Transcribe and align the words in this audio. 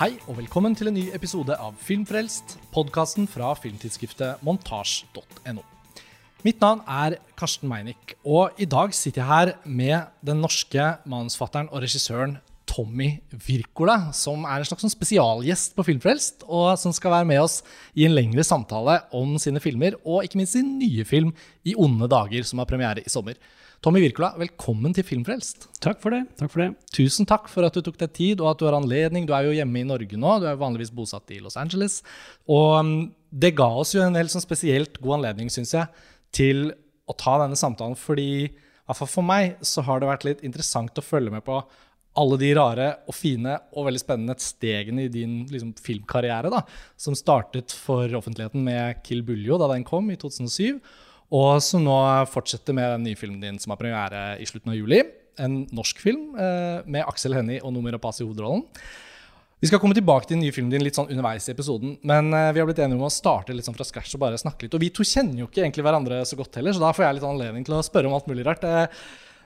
Hei 0.00 0.14
og 0.30 0.38
velkommen 0.38 0.72
til 0.72 0.88
en 0.88 0.94
ny 0.96 1.02
episode 1.12 1.52
av 1.60 1.74
Filmfrelst, 1.84 2.54
podkasten 2.72 3.26
fra 3.28 3.50
filmtidsskriftet 3.52 4.40
montasj.no. 4.48 5.60
Mitt 6.40 6.64
navn 6.64 6.80
er 6.88 7.18
Karsten 7.36 7.68
Meinick, 7.68 8.14
og 8.24 8.56
i 8.56 8.64
dag 8.64 8.96
sitter 8.96 9.20
jeg 9.20 9.28
her 9.28 9.52
med 9.68 10.08
den 10.24 10.40
norske 10.40 10.86
manusfatteren 11.04 11.68
og 11.68 11.84
regissøren 11.84 12.38
Tommy 12.64 13.10
Wirkola, 13.44 14.06
som 14.16 14.48
er 14.48 14.62
en 14.62 14.70
slags 14.70 14.86
sånn 14.86 14.96
spesialgjest 14.96 15.76
på 15.76 15.84
Filmfrelst, 15.90 16.48
og 16.48 16.80
som 16.80 16.96
skal 16.96 17.18
være 17.18 17.28
med 17.34 17.44
oss 17.44 17.60
i 17.92 18.08
en 18.08 18.16
lengre 18.16 18.46
samtale 18.48 19.02
om 19.12 19.36
sine 19.36 19.60
filmer, 19.60 20.00
og 20.00 20.24
ikke 20.24 20.40
minst 20.40 20.56
sin 20.56 20.78
nye 20.80 21.04
film 21.04 21.36
I 21.68 21.76
onde 21.76 22.08
dager, 22.08 22.48
som 22.48 22.64
har 22.64 22.72
premiere 22.72 23.04
i 23.04 23.12
sommer. 23.12 23.36
Tommy 23.80 24.02
Wirkola, 24.02 24.34
velkommen 24.36 24.92
til 24.92 25.06
Filmfrelst. 25.08 25.62
Takk 25.80 26.02
for 26.02 26.12
det. 26.12 26.26
takk 26.36 26.50
for 26.52 26.60
det. 26.60 26.66
Tusen 26.92 27.24
takk 27.24 27.46
for 27.48 27.64
at 27.64 27.72
du 27.72 27.80
tok 27.80 27.96
deg 28.02 28.10
tid, 28.12 28.42
og 28.42 28.50
at 28.50 28.60
du 28.60 28.66
har 28.66 28.76
anledning. 28.76 29.24
Du 29.24 29.32
er 29.32 29.46
jo 29.48 29.54
hjemme 29.56 29.80
i 29.80 29.86
Norge 29.88 30.18
nå, 30.20 30.34
du 30.36 30.44
er 30.44 30.52
jo 30.52 30.60
vanligvis 30.60 30.92
bosatt 30.92 31.32
i 31.32 31.38
Los 31.40 31.56
Angeles. 31.56 32.02
Og 32.44 32.76
um, 32.76 32.92
det 33.32 33.54
ga 33.56 33.70
oss 33.80 33.94
jo 33.96 34.04
en 34.04 34.20
helt 34.20 34.34
sånn 34.34 34.44
spesielt 34.44 35.00
god 35.00 35.22
anledning, 35.22 35.48
syns 35.48 35.72
jeg, 35.78 36.04
til 36.28 36.74
å 37.08 37.16
ta 37.16 37.38
denne 37.40 37.56
samtalen, 37.56 37.96
fordi 37.96 38.30
i 38.50 38.52
hvert 38.52 39.00
fall 39.00 39.14
for 39.16 39.30
meg 39.32 39.56
så 39.64 39.88
har 39.88 40.04
det 40.04 40.12
vært 40.12 40.28
litt 40.28 40.44
interessant 40.44 41.00
å 41.00 41.08
følge 41.08 41.32
med 41.32 41.48
på 41.48 41.62
alle 42.20 42.36
de 42.36 42.52
rare 42.58 42.94
og 43.08 43.16
fine 43.16 43.56
og 43.72 43.86
veldig 43.88 44.04
spennende 44.04 44.36
stegene 44.44 45.06
i 45.06 45.14
din 45.14 45.46
liksom, 45.48 45.72
filmkarriere, 45.80 46.52
da, 46.52 46.66
som 47.00 47.16
startet 47.16 47.72
for 47.72 48.12
offentligheten 48.12 48.60
med 48.60 49.00
Kill 49.08 49.24
Buljo 49.24 49.56
da 49.56 49.72
den 49.72 49.88
kom 49.88 50.12
i 50.12 50.20
2007 50.20 50.82
og 51.30 51.60
som 51.62 51.84
nå 51.86 51.96
fortsetter 52.30 52.74
med 52.76 52.96
den 52.96 53.06
nye 53.06 53.18
filmen 53.18 53.42
din 53.42 53.60
som 53.62 53.74
har 53.74 53.78
premiere 53.80 54.24
i 54.42 54.48
slutten 54.48 54.72
av 54.72 54.78
juli. 54.78 55.02
En 55.40 55.62
norsk 55.74 56.02
film 56.02 56.34
eh, 56.34 56.82
med 56.90 57.06
Aksel 57.06 57.36
Hennie 57.36 57.62
og 57.62 57.72
Nomi 57.74 57.92
Rapace 57.94 58.22
i 58.22 58.26
hovedrollen. 58.26 58.66
Vi 59.60 59.68
skal 59.68 59.80
komme 59.80 59.92
tilbake 59.92 60.24
til 60.24 60.38
den 60.38 60.42
nye 60.46 60.54
filmen 60.56 60.72
din 60.72 60.82
litt 60.82 60.96
sånn 60.96 61.10
underveis 61.12 61.46
i 61.46 61.52
episoden. 61.52 61.94
Men 62.08 62.32
eh, 62.34 62.50
vi 62.56 62.62
har 62.62 62.68
blitt 62.68 62.80
enige 62.82 62.98
om 62.98 63.06
å 63.06 63.12
starte 63.12 63.54
litt 63.54 63.68
sånn 63.68 63.76
fra 63.76 63.86
scratch 63.86 64.16
og 64.16 64.24
bare 64.24 64.40
snakke 64.40 64.66
litt. 64.66 64.76
Og 64.76 64.82
vi 64.82 64.90
to 64.94 65.06
kjenner 65.06 65.44
jo 65.44 65.50
ikke 65.50 65.62
egentlig 65.62 65.84
hverandre 65.86 66.22
så 66.26 66.38
godt 66.38 66.56
heller, 66.58 66.74
så 66.74 66.82
da 66.82 66.94
får 66.96 67.06
jeg 67.06 67.18
litt 67.18 67.28
anledning 67.28 67.66
til 67.68 67.76
å 67.76 67.84
spørre 67.84 68.10
om 68.10 68.16
alt 68.16 68.30
mulig 68.30 68.46
rart. 68.48 68.64
Eh, 68.66 68.88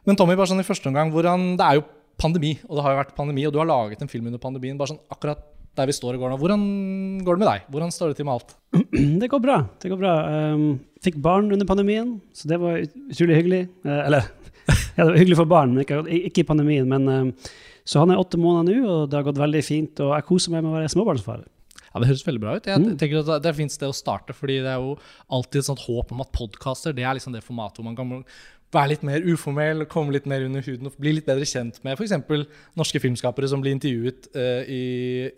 men 0.08 0.20
Tommy, 0.20 0.36
bare 0.38 0.52
sånn 0.52 0.62
i 0.62 0.66
første 0.66 0.88
omgang, 0.88 1.10
hvordan, 1.12 1.50
det 1.58 1.66
er 1.66 1.80
jo 1.80 1.88
pandemi, 2.20 2.55
og 2.68 2.78
det 2.78 2.84
har 2.86 2.94
jo 2.94 3.00
vært 3.02 3.16
pandemi, 3.18 3.44
og 3.48 3.52
du 3.52 3.58
har 3.60 3.68
laget 3.68 4.05
en 4.05 4.10
film 4.10 4.30
under 4.30 4.40
pandemien. 4.40 4.78
bare 4.78 4.94
sånn 4.94 5.02
akkurat 5.10 5.50
der 5.74 5.90
vi 5.90 5.96
står 5.96 6.14
i 6.14 6.20
går 6.22 6.30
nå. 6.30 6.38
Hvordan 6.38 6.64
går 7.27 7.34
det 7.34 7.42
med 7.42 7.50
deg? 7.50 7.68
Hvordan 7.74 7.94
står 7.94 8.12
det 8.12 8.18
til 8.20 8.28
med 8.28 8.36
alt? 8.36 8.55
Det 9.20 9.30
går 9.30 9.42
bra. 9.42 9.56
Det 9.82 9.90
går 9.90 9.98
bra. 9.98 10.12
Um, 10.55 10.68
fikk 11.05 11.20
barn 11.22 11.52
under 11.52 11.69
pandemien, 11.69 12.16
så 12.36 12.50
det 12.50 12.60
var 12.62 12.80
utrolig 12.80 13.38
hyggelig. 13.41 13.62
Uh, 13.86 14.00
eller 14.06 14.28
ja, 14.97 15.05
det 15.05 15.11
var 15.12 15.20
hyggelig 15.20 15.41
for 15.42 15.50
barn, 15.50 15.74
men 15.74 15.84
ikke, 15.84 16.02
ikke 16.30 16.44
i 16.44 16.48
pandemien. 16.48 16.88
Men 16.91 17.08
uh, 17.08 17.50
så 17.84 18.00
han 18.00 18.12
er 18.14 18.20
åtte 18.20 18.41
måneder 18.41 18.80
nå, 18.80 18.84
og 18.88 19.11
det 19.11 19.19
har 19.19 19.27
gått 19.27 19.41
veldig 19.41 19.64
fint. 19.64 20.00
Og 20.00 20.14
jeg 20.16 20.28
koser 20.28 20.55
meg 20.55 20.64
med 20.64 20.72
å 20.72 20.78
være 20.78 20.92
småbarnsfar. 20.94 21.44
Ja, 21.94 22.00
Det 22.00 22.08
høres 22.11 22.27
veldig 22.27 22.42
bra 22.42 22.56
ut. 22.56 22.66
Jeg 22.66 22.80
mm. 22.83 22.96
tenker 22.98 23.20
at 23.20 23.44
Det 23.44 23.50
er 23.50 23.58
fint 23.61 23.74
sted 23.74 23.92
å 23.92 23.94
starte, 23.94 24.34
fordi 24.34 24.58
det 24.64 24.72
er 24.72 24.83
jo 24.83 24.96
alltid 25.30 25.61
et 25.61 25.69
sånt 25.69 25.84
håp 25.84 26.11
om 26.14 26.24
at 26.24 26.33
podkaster 26.34 26.96
det 26.96 27.05
er 27.06 27.18
liksom 27.18 27.36
det 27.36 27.44
formatet 27.44 27.78
hvor 27.78 27.86
man 27.86 27.98
kan 27.98 28.24
være 28.74 28.91
litt 28.91 29.05
mer 29.06 29.22
uformell, 29.22 29.84
komme 29.91 30.14
litt 30.16 30.27
mer 30.27 30.42
under 30.46 30.64
huden 30.66 30.89
og 30.89 30.96
bli 30.98 31.12
litt 31.14 31.28
bedre 31.28 31.46
kjent 31.46 31.78
med 31.86 31.94
f.eks. 31.94 32.16
norske 32.74 32.98
filmskapere 33.02 33.46
som 33.50 33.62
blir 33.62 33.77
intervjuet 33.77 34.27
uh, 34.34 34.66
i, 34.66 34.83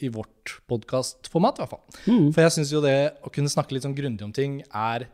i, 0.01 0.09
vårt 0.13 0.57
podkastformat. 0.71 1.61
Mm. 2.07 2.31
For 2.31 2.41
jeg 2.47 2.55
syns 2.57 2.73
jo 2.73 2.81
det 2.85 2.97
å 3.21 3.33
kunne 3.35 3.53
snakke 3.53 3.77
litt 3.77 3.85
sånn 3.85 3.99
grundig 3.99 4.25
om 4.25 4.33
ting 4.33 4.63
er 4.71 5.09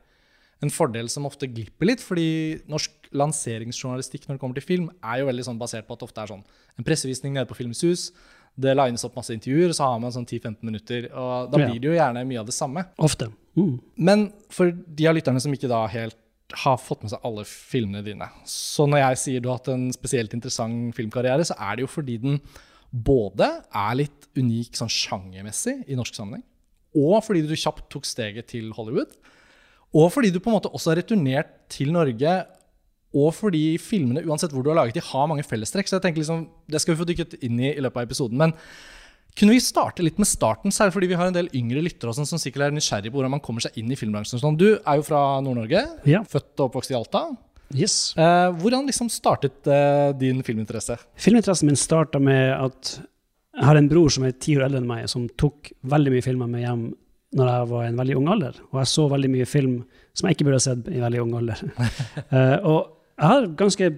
en 0.62 0.72
fordel 0.72 1.08
som 1.10 1.26
ofte 1.26 1.48
glipper 1.50 1.88
litt. 1.90 2.02
fordi 2.04 2.62
norsk 2.70 3.10
lanseringsjournalistikk 3.12 4.28
når 4.28 4.36
det 4.36 4.42
kommer 4.42 4.58
til 4.58 4.66
film, 4.68 4.90
er 5.02 5.20
jo 5.20 5.28
veldig 5.28 5.48
sånn 5.48 5.60
basert 5.60 5.88
på 5.88 5.96
at 5.96 6.02
det 6.02 6.08
ofte 6.08 6.22
er 6.22 6.32
sånn 6.32 6.46
en 6.78 6.86
pressevisning 6.86 7.34
nede 7.34 7.48
på 7.50 7.58
Filmens 7.58 7.82
hus. 7.84 8.06
Det 8.52 8.74
lines 8.76 9.04
opp 9.04 9.16
masse 9.16 9.34
intervjuer, 9.34 9.72
og 9.72 9.76
så 9.76 9.88
har 9.88 10.00
man 10.00 10.12
sånn 10.12 10.28
10-15 10.28 10.58
minutter. 10.68 11.08
Og 11.10 11.52
da 11.52 11.60
blir 11.60 11.78
det 11.80 11.88
jo 11.88 11.96
gjerne 11.96 12.24
mye 12.28 12.40
av 12.40 12.48
det 12.48 12.56
samme. 12.56 12.84
Ofte. 13.00 13.30
Mm. 13.56 13.76
Men 13.96 14.26
for 14.52 14.72
de 14.72 15.08
av 15.08 15.16
lytterne 15.16 15.40
som 15.40 15.52
ikke 15.52 15.70
da 15.72 15.86
helt 15.92 16.18
har 16.62 16.76
fått 16.80 17.04
med 17.04 17.12
seg 17.12 17.24
alle 17.24 17.46
filmene 17.48 18.02
dine. 18.04 18.28
Så 18.48 18.84
når 18.88 19.00
jeg 19.06 19.20
sier 19.22 19.42
du 19.42 19.48
har 19.48 19.60
hatt 19.60 19.72
en 19.72 19.88
spesielt 19.94 20.34
interessant 20.36 20.92
filmkarriere, 20.96 21.46
så 21.48 21.56
er 21.56 21.78
det 21.78 21.86
jo 21.86 21.90
fordi 21.90 22.18
den 22.20 22.40
både 22.92 23.48
er 23.72 23.94
litt 23.96 24.28
unik 24.36 24.76
sånn 24.76 24.92
sjangermessig 24.92 25.78
i 25.88 25.96
norsk 25.96 26.16
sammenheng, 26.16 26.44
og 26.92 27.22
fordi 27.24 27.46
du 27.48 27.54
kjapt 27.56 27.86
tok 27.92 28.04
steget 28.04 28.50
til 28.52 28.68
Hollywood, 28.76 29.14
og 29.92 30.08
fordi 30.14 30.32
du 30.32 30.40
på 30.40 30.50
en 30.50 30.56
måte 30.56 30.72
også 30.72 30.92
har 30.92 31.02
returnert 31.02 31.52
til 31.72 31.92
Norge, 31.94 32.32
og 33.12 33.28
fordi 33.36 33.76
filmene, 33.76 34.24
uansett 34.24 34.54
hvor 34.54 34.64
du 34.64 34.70
har 34.72 34.78
laget 34.80 34.96
de, 34.96 35.04
har 35.04 35.28
mange 35.28 35.44
fellestrekk. 35.44 35.88
Så 35.88 35.98
jeg 35.98 36.04
tenker 36.06 36.22
liksom, 36.22 36.46
det 36.72 36.80
skal 36.80 36.94
vi 36.94 37.00
få 37.02 37.06
dykket 37.10 37.36
inn 37.44 37.60
i 37.60 37.74
i 37.74 37.82
løpet 37.84 38.00
av 38.00 38.08
episoden. 38.08 38.40
men 38.40 38.56
kunne 39.32 39.54
vi 39.56 39.62
starte 39.64 40.04
litt 40.04 40.18
med 40.20 40.28
starten, 40.28 40.72
særlig 40.74 40.92
fordi 40.92 41.08
vi 41.08 41.16
har 41.16 41.30
en 41.30 41.36
del 41.36 41.48
yngre 41.56 41.80
lyttere 41.80 42.12
som 42.12 42.26
sikkert 42.28 42.66
er 42.66 42.74
nysgjerrig 42.76 43.08
på 43.08 43.16
hvordan 43.16 43.32
man 43.32 43.40
kommer 43.44 43.64
seg 43.64 43.78
inn 43.80 43.88
i 43.88 43.96
filmbransjen. 43.96 44.42
Sånn, 44.42 44.58
du 44.60 44.74
er 44.74 44.98
jo 44.98 45.06
fra 45.06 45.22
Nord-Norge, 45.44 45.86
ja. 46.04 46.20
født 46.28 46.52
og 46.60 46.66
oppvokst 46.66 46.92
i 46.92 46.98
Alta. 46.98 47.22
Yes. 47.72 48.12
Eh, 48.20 48.50
hvordan 48.60 48.84
liksom 48.90 49.08
startet 49.08 49.70
eh, 49.72 50.10
din 50.20 50.42
filminteresse? 50.44 50.98
Filminteressen 51.16 51.70
min 51.70 51.80
starta 51.80 52.20
med 52.20 52.52
at 52.58 52.92
jeg 53.56 53.68
har 53.68 53.80
en 53.80 53.88
bror 53.88 54.12
som 54.12 54.26
er 54.28 54.36
ti 54.36 54.58
år 54.58 54.66
eldre 54.66 54.82
enn 54.82 54.90
meg, 54.90 55.08
som 55.08 55.24
tok 55.40 55.72
veldig 55.88 56.12
mye 56.12 56.24
filmer 56.24 56.52
med 56.52 56.66
hjem 56.66 56.84
når 57.36 57.50
jeg 57.50 57.68
var 57.72 57.84
i 57.84 57.90
en 57.90 58.00
veldig 58.00 58.16
ung 58.20 58.30
alder. 58.34 58.56
Og 58.70 58.80
jeg 58.82 58.92
så 58.92 59.08
veldig 59.12 59.30
mye 59.32 59.48
film 59.48 59.76
som 60.12 60.28
jeg 60.28 60.36
ikke 60.36 60.48
burde 60.48 60.60
ha 60.60 60.64
sett 60.66 60.88
i 60.92 61.02
veldig 61.02 61.22
ung 61.24 61.36
alder. 61.40 61.62
uh, 62.32 62.56
og 62.72 62.80
jeg 63.16 63.28
har 63.30 63.52
ganske 63.58 63.92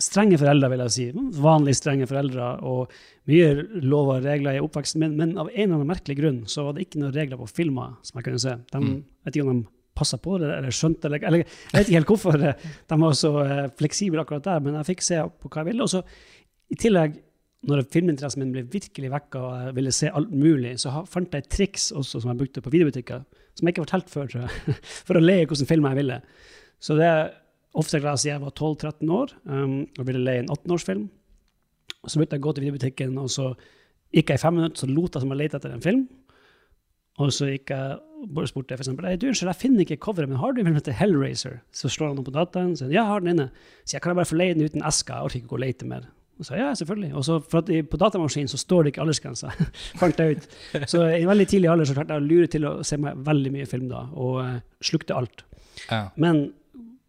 strenge 0.00 0.38
foreldre, 0.40 0.70
vil 0.72 0.82
jeg 0.86 0.94
si. 0.94 1.06
Vanlig 1.42 1.76
strenge 1.76 2.08
foreldre. 2.08 2.50
Og 2.66 2.92
mye 3.30 3.50
lover 3.84 4.20
og 4.20 4.28
regler 4.28 4.56
i 4.56 4.62
oppveksten 4.64 5.02
min. 5.02 5.16
Men 5.18 5.34
av 5.36 5.50
en 5.50 5.62
eller 5.62 5.78
annen 5.78 5.90
merkelig 5.92 6.18
grunn 6.20 6.42
så 6.50 6.66
var 6.66 6.76
det 6.76 6.86
ikke 6.86 7.02
noen 7.02 7.14
regler 7.16 7.40
på 7.40 7.50
filmer 7.50 7.96
som 8.06 8.18
jeg 8.18 8.28
kunne 8.28 8.42
se. 8.42 8.56
De, 8.72 8.82
mm. 8.82 8.96
vet 9.26 9.36
ikke 9.36 9.46
om 9.46 9.52
de 9.52 9.68
passa 9.96 10.18
på 10.20 10.36
det 10.42 10.50
eller 10.52 10.74
skjønte 10.76 11.08
eller, 11.08 11.22
eller, 11.24 11.44
Jeg 11.44 11.72
vet 11.72 11.86
ikke 11.86 12.00
helt 12.00 12.10
hvorfor 12.10 12.40
de 12.42 12.98
var 13.00 13.14
så 13.16 13.30
uh, 13.40 13.68
fleksible 13.78 14.20
akkurat 14.20 14.44
der, 14.44 14.64
men 14.64 14.76
jeg 14.80 14.90
fikk 14.90 15.04
se 15.06 15.20
på 15.40 15.52
hva 15.52 15.62
jeg 15.62 15.70
ville. 15.70 15.86
Og 15.86 15.92
så 15.92 16.02
i 16.72 16.78
tillegg, 16.80 17.14
når 17.66 17.86
filminteressen 17.90 18.42
min 18.42 18.52
ble 18.54 18.62
virkelig 18.70 19.10
vekka 19.10 19.40
og 19.42 19.54
jeg 19.64 19.76
ville 19.78 19.94
se 19.94 20.10
alt 20.14 20.30
mulig, 20.30 20.76
så 20.82 20.92
fant 21.10 21.32
jeg 21.34 21.44
et 21.44 21.50
triks 21.50 21.88
også 21.96 22.22
som 22.22 22.30
jeg 22.32 22.40
brukte 22.42 22.62
på 22.62 22.72
videobutikker, 22.74 23.24
som 23.56 23.66
jeg 23.66 23.74
ikke 23.74 23.82
har 23.82 23.88
fortalt 23.88 24.12
før, 24.12 24.28
tror 24.30 24.44
jeg, 24.46 24.76
for 25.08 25.18
å 25.18 25.24
le 25.24 25.40
i 25.40 25.46
hvilken 25.46 25.70
film 25.70 25.88
jeg 25.90 26.00
ville. 26.00 26.20
Så 26.82 26.98
det 26.98 27.08
er 27.08 27.32
ofte 27.76 28.00
glad 28.02 28.20
siden 28.22 28.36
jeg 28.36 28.44
var 28.44 28.54
12-13 28.54 29.14
år 29.18 29.34
um, 29.50 29.78
og 29.84 30.06
ville 30.08 30.22
leie 30.22 30.44
en 30.44 30.52
18-årsfilm. 30.52 31.08
Så 32.06 32.20
begynte 32.20 32.38
jeg 32.38 32.44
å 32.44 32.46
gå 32.46 32.54
til 32.54 32.66
videobutikken, 32.66 33.18
og 33.18 33.32
så 33.32 33.50
gikk 34.14 34.30
jeg 34.30 34.38
i 34.38 34.44
fem 34.44 34.54
minutter, 34.60 34.78
så 34.84 34.88
lot 34.90 35.16
jeg 35.16 35.24
som 35.24 35.34
jeg 35.34 35.42
lette 35.42 35.58
etter 35.58 35.74
en 35.74 35.84
film. 35.84 36.06
Og 37.22 37.32
så 37.32 37.48
gikk 37.48 37.72
jeg 37.72 37.96
spurte 38.48 38.76
for 38.76 38.84
eksempel, 38.84 39.08
du, 39.16 39.26
unnskyld, 39.30 39.50
jeg 39.50 39.60
finner 39.60 39.84
ikke 39.84 39.98
coveret, 40.04 40.30
men 40.30 40.40
har 40.40 40.52
du 40.52 40.60
en 40.60 40.68
film 40.68 40.78
heter 40.78 40.96
Hellraiser? 40.96 41.58
Så 41.74 41.90
slår 41.92 42.12
han 42.12 42.20
opp 42.20 42.28
på 42.28 42.34
dataen 42.36 42.74
og 42.74 42.80
sier 42.80 42.92
ja, 42.92 43.00
jeg 43.00 43.10
har 43.10 43.24
den 43.24 43.32
inne. 43.34 43.48
Så 43.84 43.96
jeg 43.96 44.04
kan 44.04 44.12
jeg 44.12 44.20
bare 44.20 44.30
få 44.30 44.38
leie 44.38 44.56
den 44.56 44.68
uten 44.68 44.84
eska, 44.86 45.18
jeg 45.18 45.30
orker 45.30 45.42
ikke 45.42 45.56
og 45.56 45.62
lete 45.64 45.88
mer. 45.88 46.06
Og 46.36 46.44
så 46.44 46.58
ja, 46.58 46.74
selvfølgelig. 46.76 47.14
Og 47.16 47.24
så 47.24 47.38
for 47.40 47.62
at 47.62 47.90
på 47.90 48.00
datamaskinen 48.00 48.50
så 48.52 48.60
står 48.60 48.84
det 48.84 48.92
ikke 48.92 49.04
aldersgrense. 49.06 49.50
fant 50.00 50.20
jeg 50.20 50.36
ut. 50.36 50.48
Så 50.88 51.00
i 51.08 51.22
en 51.22 51.30
veldig 51.30 51.48
tidlig 51.48 51.70
alder 51.72 51.88
så 51.88 51.96
klarte 51.96 52.16
jeg 52.16 52.24
å 52.24 52.28
lure 52.28 52.50
til 52.52 52.68
å 52.68 52.74
se 52.84 52.98
meg 53.00 53.22
veldig 53.26 53.52
mye 53.54 53.68
film 53.70 53.88
da, 53.88 54.04
og 54.12 54.38
uh, 54.44 54.58
slukte 54.84 55.16
alt. 55.16 55.46
Ja. 55.88 56.06
Men 56.20 56.44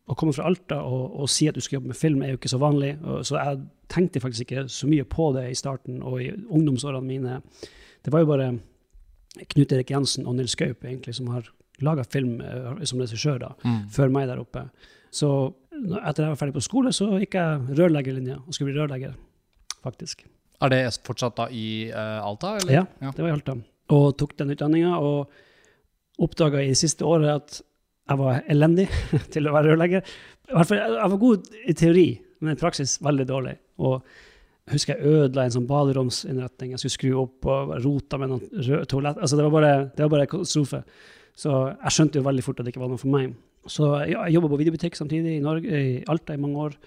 å 0.07 0.15
komme 0.15 0.31
fra 0.35 0.47
Alta 0.47 0.79
og, 0.87 1.17
og, 1.19 1.27
si 1.31 1.49
at 1.49 1.57
du 1.57 1.63
skal 1.63 1.79
jobbe 1.81 1.91
med 1.91 1.99
film, 1.99 2.21
er 2.23 2.31
jo 2.31 2.39
ikke 2.39 2.53
så 2.53 2.61
vanlig. 2.61 2.93
Og, 3.03 3.25
så 3.27 3.35
jeg 3.35 3.61
tenkte 3.91 4.23
faktisk 4.23 4.47
ikke 4.47 4.65
så 4.71 4.87
mye 4.87 5.03
på 5.07 5.29
det 5.35 5.49
i 5.51 5.59
starten 5.59 5.99
og 5.99 6.21
i 6.23 6.31
ungdomsårene 6.31 7.03
mine. 7.03 7.41
Det 8.05 8.13
var 8.13 8.23
jo 8.23 8.31
bare 8.31 8.51
Knut 9.51 9.73
Erik 9.75 9.91
Jensen 9.91 10.25
og 10.25 10.37
Nils 10.37 10.55
Gaup 10.57 10.85
egentlig 10.87 11.13
som 11.13 11.27
har 11.29 11.51
laga 11.83 12.07
film 12.07 12.39
uh, 12.39 12.79
som 12.87 13.03
regissør 13.03 13.43
da, 13.43 13.51
mm. 13.61 13.81
før 13.93 14.13
meg 14.15 14.31
der 14.31 14.39
oppe. 14.41 14.69
Så 15.13 15.29
etter 15.77 16.25
jeg 16.25 16.33
var 16.33 16.39
ferdig 16.39 16.57
på 16.57 16.65
skole, 16.65 16.93
så 16.95 17.09
gikk 17.21 17.37
jeg 17.37 17.77
rørleggerlinja 17.77 18.39
og 18.39 18.55
skulle 18.55 18.71
bli 18.71 18.79
rørlegger, 18.79 19.15
faktisk. 19.85 20.25
Er 20.63 20.73
det 20.73 20.81
fortsatt 21.05 21.37
da 21.37 21.47
i 21.53 21.67
uh, 21.91 22.25
Alta? 22.25 22.55
Eller? 22.61 22.73
Ja, 22.79 22.85
ja, 23.03 23.11
det 23.13 23.23
var 23.23 23.29
i 23.29 23.35
Alta. 23.35 23.57
Og 23.93 24.07
tok 24.19 24.33
den 24.39 24.53
utdanninga 24.55 24.97
og 24.97 26.23
oppdaga 26.23 26.63
i 26.65 26.73
siste 26.77 27.05
året 27.05 27.29
at 27.35 27.59
jeg 28.07 28.19
var 28.21 28.39
elendig 28.49 28.87
til 29.33 29.49
å 29.49 29.53
være 29.55 29.73
rørlegger. 29.73 30.15
Jeg 30.47 30.71
var 30.71 31.19
god 31.21 31.51
i 31.67 31.75
teori, 31.77 32.07
men 32.41 32.55
i 32.55 32.59
praksis 32.59 32.97
veldig 33.03 33.27
dårlig. 33.29 33.53
Og 33.83 33.99
jeg 34.67 34.75
husker 34.75 34.97
jeg 34.97 35.19
ødela 35.21 35.45
en 35.47 35.53
sånn 35.55 35.67
baderomsinnretning. 35.69 36.73
Jeg 36.73 36.81
skulle 36.81 36.95
skru 36.95 37.19
opp 37.21 37.47
og 37.47 37.75
rota 37.85 38.19
med 38.19 38.33
noen 38.33 38.65
rød 38.67 38.87
toalett. 38.91 39.19
Altså, 39.21 39.37
det 39.39 39.45
var 39.45 39.53
bare, 39.53 39.75
det 39.95 40.03
var 40.03 40.13
bare 40.15 40.29
katastrofe. 40.31 40.81
Så 41.37 41.53
jeg 41.69 41.93
skjønte 41.93 42.19
jo 42.19 42.25
veldig 42.25 42.43
fort 42.43 42.59
at 42.59 42.67
det 42.67 42.73
ikke 42.73 42.81
var 42.81 42.91
noe 42.91 43.01
for 43.01 43.13
meg. 43.13 43.35
Så 43.71 43.91
jeg 44.07 44.33
jobba 44.35 44.51
på 44.51 44.59
videobutikk 44.61 44.97
samtidig 44.99 45.37
i, 45.37 45.43
Norge, 45.43 45.83
i 45.83 45.99
Alta 46.09 46.35
i 46.35 46.41
mange 46.41 46.63
år. 46.69 46.79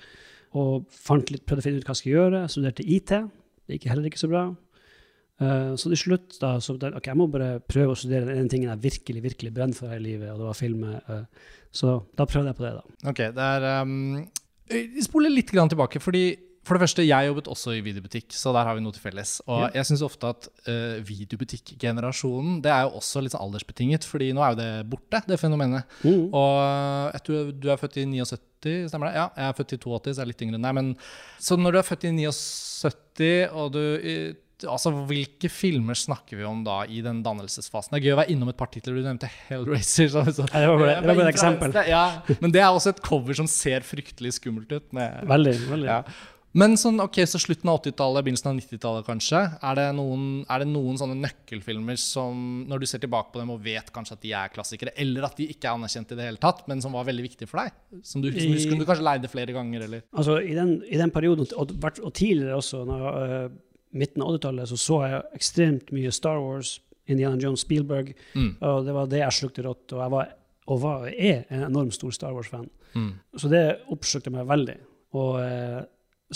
Og 0.58 0.88
litt, 1.30 1.44
prøvde 1.46 1.62
å 1.62 1.66
finne 1.66 1.78
ut 1.80 1.86
hva 1.86 1.94
jeg 1.94 2.00
skulle 2.00 2.16
gjøre. 2.16 2.42
Jeg 2.42 2.54
studerte 2.54 2.86
IT. 2.86 3.14
Det 3.66 3.78
gikk 3.78 3.88
heller 3.92 4.10
ikke 4.10 4.22
så 4.22 4.30
bra. 4.32 4.44
Uh, 5.40 5.72
så 5.80 5.88
til 5.88 5.96
slutt 6.02 6.36
da, 6.42 6.50
så 6.60 6.74
det, 6.76 6.90
ok, 6.98 7.06
jeg 7.08 7.16
må 7.16 7.24
bare 7.32 7.62
prøve 7.64 7.94
å 7.94 7.96
studere 7.96 8.34
den 8.34 8.50
tingen 8.52 8.68
jeg 8.68 8.82
virkelig 8.82 9.22
virkelig 9.24 9.54
brenner 9.56 9.78
for 9.78 9.88
her 9.88 9.96
i 9.96 10.04
livet, 10.04 10.28
og 10.34 10.42
det 10.42 10.48
var 10.50 10.58
film. 10.58 10.82
Uh, 10.84 11.56
så 11.72 11.94
da 12.18 12.26
prøvde 12.28 12.52
jeg 12.52 12.58
på 12.58 12.66
det, 12.66 12.74
da. 12.76 12.98
Ok, 13.08 13.22
det 13.38 13.46
er 13.46 13.66
um, 13.80 13.94
Vi 14.68 15.04
spoler 15.06 15.32
litt 15.32 15.54
tilbake, 15.54 16.02
fordi 16.04 16.24
For 16.62 16.76
det 16.76 16.82
første, 16.84 17.04
jeg 17.08 17.26
jobbet 17.30 17.46
også 17.48 17.72
i 17.72 17.80
videobutikk, 17.80 18.34
så 18.36 18.52
der 18.52 18.66
har 18.68 18.74
vi 18.76 18.82
noe 18.84 18.92
til 18.92 19.00
felles. 19.00 19.38
Og 19.48 19.62
Ja. 19.62 19.70
jeg 19.80 19.86
syns 19.88 20.02
ofte 20.04 20.28
at 20.28 20.48
uh, 20.68 20.98
videobutikkgenerasjonen 21.08 22.60
det 22.62 22.70
er 22.72 22.82
jo 22.86 22.98
også 23.00 23.22
litt 23.24 23.32
sånn 23.34 23.44
aldersbetinget, 23.46 24.04
fordi 24.08 24.32
nå 24.36 24.42
er 24.44 24.52
jo 24.54 24.58
det 24.60 24.90
borte, 24.92 25.22
det 25.26 25.38
fenomenet. 25.40 25.84
Mm. 26.04 26.28
Og 26.36 27.14
jeg 27.16 27.24
tror 27.26 27.50
du 27.64 27.70
er 27.72 27.80
født 27.80 27.96
i 28.02 28.04
79, 28.12 28.90
stemmer 28.92 29.08
det? 29.10 29.14
Ja, 29.16 29.26
jeg 29.36 29.48
er 29.48 29.56
født 29.56 29.72
i 29.72 29.80
82, 29.80 30.12
så 30.12 30.20
jeg 30.20 30.26
er 30.26 30.32
litt 30.34 30.44
yngre 30.46 30.60
enn 30.60 30.68
deg. 30.68 30.76
Men, 30.80 30.92
så 31.40 31.56
når 31.56 31.72
du 31.72 31.78
er 31.80 31.88
født 31.88 32.04
i 32.10 32.14
79, 32.20 33.50
og 33.56 33.72
du 33.76 33.82
Altså, 34.60 34.90
Hvilke 35.08 35.48
filmer 35.48 35.96
snakker 35.96 36.36
vi 36.36 36.44
om 36.44 36.58
da 36.66 36.82
i 36.84 36.98
den 37.00 37.22
dannelsesfasen? 37.24 37.94
Det 37.94 38.02
er 38.02 38.10
gøy 38.10 38.12
å 38.12 38.18
være 38.18 38.32
innom 38.34 38.50
et 38.52 38.58
par 38.60 38.68
titler. 38.68 38.98
Du 39.00 39.06
nevnte 39.06 39.30
Hellraiser. 39.48 40.10
Så, 40.12 40.20
så, 40.36 40.44
Ja, 40.52 40.60
det 40.60 40.68
var 40.68 40.76
bare- 40.82 40.96
det 41.00 41.08
var 41.08 41.16
bare 41.16 41.28
et 41.30 41.32
eksempel. 41.34 41.72
Ja, 41.88 42.02
men 42.42 42.52
det 42.52 42.60
er 42.60 42.68
også 42.68 42.90
et 42.92 43.00
cover 43.00 43.32
som 43.38 43.46
ser 43.48 43.80
fryktelig 43.80 44.34
skummelt 44.36 44.68
ut. 44.76 44.92
Med, 44.92 45.24
Veldig. 45.24 45.54
veldig. 45.70 45.88
ja. 45.88 46.02
Men 46.58 46.74
sånn, 46.80 46.98
ok, 46.98 47.20
så 47.30 47.38
slutten 47.38 47.68
av 47.70 47.78
80-tallet, 47.78 48.24
begynnelsen 48.26 48.48
av 48.50 48.56
90-tallet 48.58 49.06
kanskje. 49.06 49.40
Er 49.62 49.76
det, 49.78 49.84
noen, 49.94 50.24
er 50.50 50.64
det 50.64 50.66
noen 50.72 50.96
sånne 50.98 51.14
nøkkelfilmer 51.20 51.98
som, 52.02 52.40
når 52.66 52.82
du 52.82 52.86
ser 52.90 53.02
tilbake 53.04 53.30
på 53.30 53.38
dem 53.38 53.52
og 53.54 53.60
vet 53.62 53.92
kanskje 53.94 54.16
at 54.16 54.24
de 54.24 54.32
er 54.34 54.50
klassikere, 54.50 54.94
eller 54.98 55.28
at 55.28 55.38
de 55.38 55.46
ikke 55.52 55.68
er 55.70 55.78
anerkjent 55.78 56.10
i 56.10 56.18
det 56.18 56.26
hele 56.26 56.42
tatt, 56.42 56.64
men 56.66 56.82
som 56.82 56.96
var 56.98 57.06
veldig 57.06 57.22
viktige 57.28 57.46
for 57.50 57.62
deg? 57.62 57.76
Som 58.02 58.24
du, 58.24 58.32
som 58.34 58.40
du, 58.50 58.56
husker, 58.56 58.74
du 58.80 58.86
kanskje 58.88 59.06
leide 59.06 59.30
flere 59.30 59.54
ganger, 59.54 59.86
eller? 59.86 60.02
Altså, 60.10 60.40
i 60.42 60.56
den, 60.58 60.80
I 60.90 60.98
den 60.98 61.14
perioden, 61.14 61.46
og, 61.54 61.76
og 61.86 62.12
tidligere 62.18 62.58
også, 62.58 62.82
når, 62.88 63.06
uh, 63.06 63.54
midten 64.02 64.26
av 64.26 64.34
80-tallet, 64.34 64.72
så 64.72 64.80
så 64.88 64.98
jeg 65.06 65.22
ekstremt 65.38 65.94
mye 65.94 66.10
Star 66.14 66.42
Wars, 66.42 66.80
Indiana 67.10 67.38
Jones, 67.42 67.62
Spielberg, 67.66 68.12
Mm. 68.34 68.52
og 68.62 68.84
det 68.86 68.92
var 68.94 69.06
det 69.10 69.22
jeg 69.22 69.34
slukte 69.38 69.64
rått. 69.66 69.86
Og 69.94 70.02
jeg 70.02 70.10
var, 70.18 70.34
og 70.70 70.82
var, 70.82 71.06
er 71.10 71.46
en 71.50 71.64
enormt 71.70 71.94
stor 71.94 72.10
Star 72.14 72.34
Wars-fan. 72.34 72.68
Mm. 72.94 73.08
Så 73.38 73.50
det 73.50 73.62
oppslukte 73.90 74.30
meg 74.34 74.46
veldig. 74.46 74.76
Og 75.18 75.40
eh, 75.42 75.80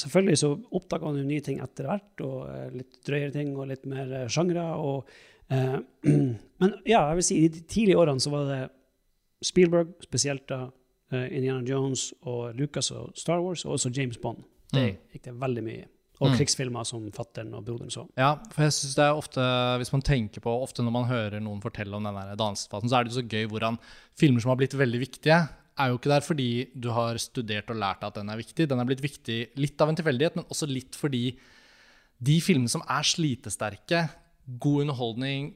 selvfølgelig 0.00 0.38
så 0.41 0.50
oppdaga 0.75 1.06
han 1.11 1.19
jo 1.20 1.25
nye 1.29 1.41
ting 1.44 1.61
etter 1.64 1.87
hvert, 1.91 2.20
og 2.26 2.49
eh, 2.50 2.70
litt 2.81 3.00
drøyere 3.06 3.32
ting 3.35 3.55
og 3.56 3.69
litt 3.70 3.85
mer 3.91 4.11
eh, 4.23 4.29
sjangre. 4.32 4.64
Og, 4.81 5.08
eh, 5.50 5.76
men 6.61 6.75
ja, 6.87 7.05
jeg 7.11 7.20
vil 7.20 7.29
si 7.31 7.38
i 7.44 7.49
de 7.49 7.61
tidlige 7.70 8.00
årene 8.00 8.20
så 8.25 8.32
var 8.35 8.49
det 8.50 8.62
Spielberg, 9.44 9.94
spesielt 10.05 10.46
da 10.49 10.61
eh, 11.12 11.26
Indiana 11.37 11.62
Jones 11.69 12.08
og 12.26 12.55
Lucas 12.58 12.91
og 12.96 13.12
Star 13.19 13.43
Wars, 13.44 13.64
og 13.69 13.76
også 13.79 13.93
James 13.94 14.19
Bond. 14.20 14.44
Det 14.73 14.81
Mm. 14.82 14.96
gikk 15.12 15.23
det 15.29 15.35
veldig 15.41 15.62
mye 15.62 15.82
i. 15.85 15.91
Og 16.20 16.31
Mm. 16.31 16.37
krigsfilmer 16.38 16.85
som 16.87 17.05
fattern 17.12 17.52
og 17.55 17.64
broderen 17.67 17.91
så. 17.91 18.05
Ja, 18.17 18.37
for 18.50 18.62
jeg 18.62 18.73
synes 18.73 18.94
det 18.94 19.02
er 19.05 19.14
ofte, 19.19 19.41
hvis 19.79 19.93
man 19.93 20.02
tenker 20.02 20.41
på, 20.41 20.50
ofte 20.62 20.82
når 20.82 20.93
man 20.94 21.05
hører 21.11 21.41
noen 21.43 21.61
fortelle 21.61 21.94
om 21.94 22.02
den 22.06 22.14
der 22.14 22.37
dannelsesfasen, 22.38 22.88
så 22.88 22.96
er 22.99 23.05
det 23.05 23.12
jo 23.12 23.20
så 23.20 23.29
gøy 23.29 23.46
hvordan 23.50 23.79
filmer 24.17 24.41
som 24.41 24.50
har 24.50 24.56
blitt 24.56 24.75
veldig 24.79 25.00
viktige, 25.02 25.41
er 25.81 25.91
jo 25.91 25.99
ikke 25.99 26.12
der 26.12 26.25
fordi 26.25 26.49
du 26.75 26.91
har 26.94 27.19
studert 27.23 27.71
og 27.73 27.81
lært 27.81 28.05
at 28.06 28.17
den 28.19 28.31
er 28.31 28.38
viktig. 28.38 28.69
Den 28.71 28.81
er 28.81 28.88
blitt 28.88 29.03
viktig 29.05 29.38
litt 29.59 29.81
av 29.82 29.91
en 29.91 29.99
tilfeldighet, 29.99 30.38
men 30.38 30.49
også 30.49 30.69
litt 30.71 30.97
fordi 30.99 31.26
de 32.25 32.38
filmene 32.43 32.71
som 32.71 32.85
er 32.87 33.06
slitesterke, 33.06 34.05
god 34.62 34.85
underholdning, 34.85 35.55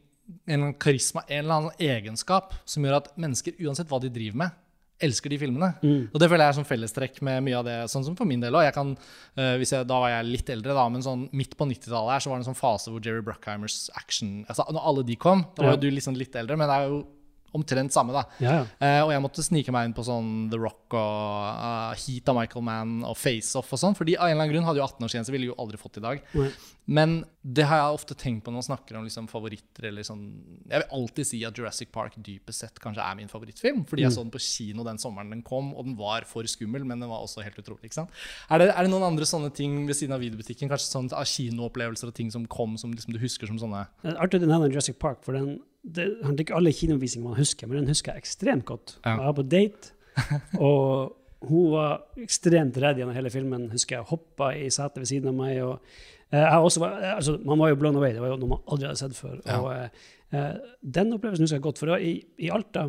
en 0.50 0.73
karisma, 0.76 1.23
en 1.29 1.44
eller 1.44 1.55
annen 1.55 1.82
egenskap 1.82 2.56
som 2.69 2.85
gjør 2.85 2.99
at 2.99 3.12
mennesker, 3.20 3.56
uansett 3.65 3.88
hva 3.88 4.00
de 4.03 4.11
driver 4.12 4.43
med, 4.43 4.56
elsker 4.99 5.31
de 5.31 5.38
filmene. 5.41 5.69
Mm. 5.79 6.09
Og 6.11 6.19
det 6.21 6.29
føler 6.29 6.44
jeg 6.44 6.53
er 6.53 6.56
sånn 6.59 6.69
fellestrekk 6.69 7.21
med 7.26 7.44
mye 7.47 7.59
av 7.61 7.69
det, 7.69 7.76
sånn 7.93 8.05
som 8.09 8.17
for 8.19 8.29
min 8.29 8.43
del 8.43 8.56
òg. 8.59 8.67
Uh, 9.38 9.62
da 9.87 10.00
var 10.03 10.11
jeg 10.11 10.29
litt 10.29 10.50
eldre, 10.53 10.75
da, 10.75 10.88
men 10.91 11.05
sånn 11.05 11.29
midt 11.38 11.55
på 11.59 11.69
90-tallet 11.71 12.17
her 12.17 12.25
så 12.25 12.32
var 12.32 12.41
det 12.41 12.44
en 12.44 12.50
sånn 12.50 12.59
fase 12.59 12.93
hvor 12.93 13.05
Jerry 13.05 13.23
Bruckheimers 13.25 13.87
action 13.99 14.43
altså 14.49 14.67
Når 14.75 14.91
alle 14.91 15.06
de 15.09 15.17
kom, 15.21 15.47
da 15.55 15.64
var 15.64 15.79
jo 15.79 15.87
du 15.87 15.94
liksom 15.94 16.19
litt 16.19 16.35
eldre, 16.38 16.59
men 16.59 16.71
det 16.71 16.76
er 16.81 16.91
jo 16.91 16.99
omtrent 17.56 17.95
samme, 17.95 18.15
da. 18.17 18.25
Ja, 18.43 18.56
ja. 18.59 18.65
Uh, 18.81 19.03
og 19.06 19.12
jeg 19.15 19.25
måtte 19.25 19.45
snike 19.47 19.75
meg 19.75 19.89
inn 19.89 19.97
på 19.97 20.05
sånn 20.06 20.49
The 20.53 20.61
Rock 20.61 20.97
og 20.99 21.61
uh, 21.62 21.93
Heat 21.99 22.29
av 22.29 22.39
Michael 22.41 22.67
Mann 22.67 22.99
og 23.09 23.17
Face 23.19 23.56
Off 23.59 23.73
og 23.77 23.83
sånn, 23.83 23.97
fordi 23.99 24.19
av 24.19 24.29
en 24.29 24.37
eller 24.37 24.45
annen 24.45 24.56
grunn 24.56 24.69
hadde 24.69 24.83
jo 24.83 24.89
18-årsgrense, 24.89 25.35
ville 25.35 25.50
jo 25.50 25.59
aldri 25.61 25.81
fått 25.81 26.00
i 26.00 26.05
dag. 26.05 26.27
Nei. 26.39 26.50
Men 26.89 27.19
det 27.45 27.67
har 27.69 27.83
jeg 27.83 27.97
ofte 27.99 28.15
tenkt 28.17 28.47
på 28.47 28.53
når 28.53 28.62
man 28.62 28.67
snakker 28.67 28.97
om 28.97 29.05
liksom 29.05 29.27
favoritter. 29.29 29.91
eller 29.91 30.06
sånn, 30.06 30.23
Jeg 30.65 30.81
vil 30.81 30.95
alltid 30.97 31.29
si 31.29 31.41
at 31.45 31.59
Jurassic 31.59 31.91
Park 31.93 32.17
dypest 32.17 32.65
sett 32.65 32.81
kanskje 32.81 33.05
er 33.05 33.19
min 33.19 33.29
favorittfilm. 33.29 33.85
Fordi 33.89 34.06
jeg 34.06 34.15
så 34.17 34.25
den 34.25 34.33
på 34.33 34.41
kino 34.41 34.87
den 34.87 35.00
sommeren 35.00 35.31
den 35.31 35.45
kom, 35.45 35.75
og 35.77 35.85
den 35.85 35.99
var 36.00 36.25
for 36.25 36.49
skummel, 36.49 36.87
men 36.89 37.05
den 37.05 37.12
var 37.12 37.21
også 37.21 37.45
helt 37.45 37.61
utrolig. 37.61 37.91
ikke 37.91 38.00
sant? 38.00 38.11
Er 38.49 38.62
det, 38.62 38.71
er 38.73 38.89
det 38.89 38.93
noen 38.93 39.05
andre 39.05 39.29
sånne 39.29 39.53
ting 39.53 39.83
ved 39.87 40.00
siden 40.00 40.17
av 40.17 40.25
videobutikken, 40.25 40.73
kanskje 40.73 40.89
sånn 40.89 41.12
kinoopplevelser 41.12 42.09
og 42.09 42.17
ting 42.17 42.33
som 42.33 42.49
kom, 42.49 42.79
som 42.81 42.97
liksom 42.97 43.12
du 43.12 43.21
husker 43.21 43.47
som 43.50 43.61
sånne 43.61 43.85
Artig 44.17 44.41
du 44.41 44.49
nevner 44.49 44.73
Jurassic 44.73 44.97
Park, 44.99 45.21
for 45.27 45.37
den, 45.37 45.59
det, 45.94 46.05
det 46.20 46.35
er 46.35 46.44
ikke 46.44 46.56
alle 46.58 46.73
kinovisninger 46.76 47.29
man 47.29 47.38
husker, 47.38 47.69
men 47.69 47.81
den 47.81 47.88
husker 47.93 48.12
jeg 48.12 48.25
ekstremt 48.25 48.64
godt. 48.69 48.99
Ja. 49.05 49.14
Jeg 49.17 49.25
var 49.31 49.37
på 49.38 49.46
date, 49.49 49.93
og 50.58 51.14
hun 51.49 51.73
var 51.73 52.00
ekstremt 52.19 52.79
redd 52.82 52.99
gjennom 52.99 53.14
hele 53.17 53.31
filmen. 53.31 53.69
husker 53.70 53.99
jeg 53.99 54.08
Hoppa 54.11 54.50
i 54.58 54.69
setet 54.75 55.02
ved 55.05 55.11
siden 55.11 55.31
av 55.31 55.37
meg. 55.38 55.61
og 55.62 55.79
eh, 56.35 56.56
var, 56.82 56.96
altså, 57.14 57.37
Man 57.44 57.61
var 57.62 57.70
jo 57.70 57.76
blown 57.79 57.96
away. 58.00 58.12
Det 58.17 58.23
var 58.25 58.32
jo 58.32 58.40
noe 58.43 58.56
man 58.56 58.64
aldri 58.67 58.88
hadde 58.88 58.99
sett 59.02 59.14
før. 59.19 59.37
Ja. 59.46 59.61
Og, 59.62 59.69
eh, 59.76 60.08
eh, 60.35 60.56
den 60.99 61.14
opplevelsen 61.14 61.46
husker 61.46 61.61
jeg 61.61 61.67
godt. 61.69 61.79
For 61.79 61.93
da, 61.93 62.00
i, 62.02 62.17
i 62.43 62.50
Alta, 62.50 62.88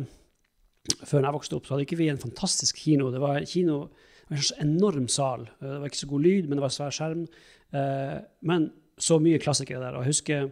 før 1.06 1.22
jeg 1.22 1.36
vokste 1.38 1.58
opp, 1.60 1.68
så 1.68 1.76
hadde 1.76 1.86
ikke 1.86 2.00
vi 2.00 2.10
en 2.10 2.18
fantastisk 2.22 2.82
kino. 2.82 3.12
Det 3.14 3.22
var 3.22 3.38
en 3.38 3.46
kino 3.46 3.78
med 4.30 4.42
en 4.42 4.66
enorm 4.74 5.06
sal. 5.10 5.46
Eh, 5.60 5.68
Det 5.68 5.78
var 5.84 5.92
ikke 5.92 6.02
så 6.02 6.10
god 6.10 6.26
lyd, 6.26 6.48
men 6.50 6.58
det 6.58 6.66
var 6.66 6.74
svær 6.74 6.96
skjerm. 6.98 7.24
Eh, 7.70 8.18
men 8.50 8.70
så 9.00 9.20
mye 9.22 9.38
klassikere 9.40 9.80
der. 9.86 9.94
Og 9.94 10.02
jeg 10.04 10.10
husker 10.16 10.50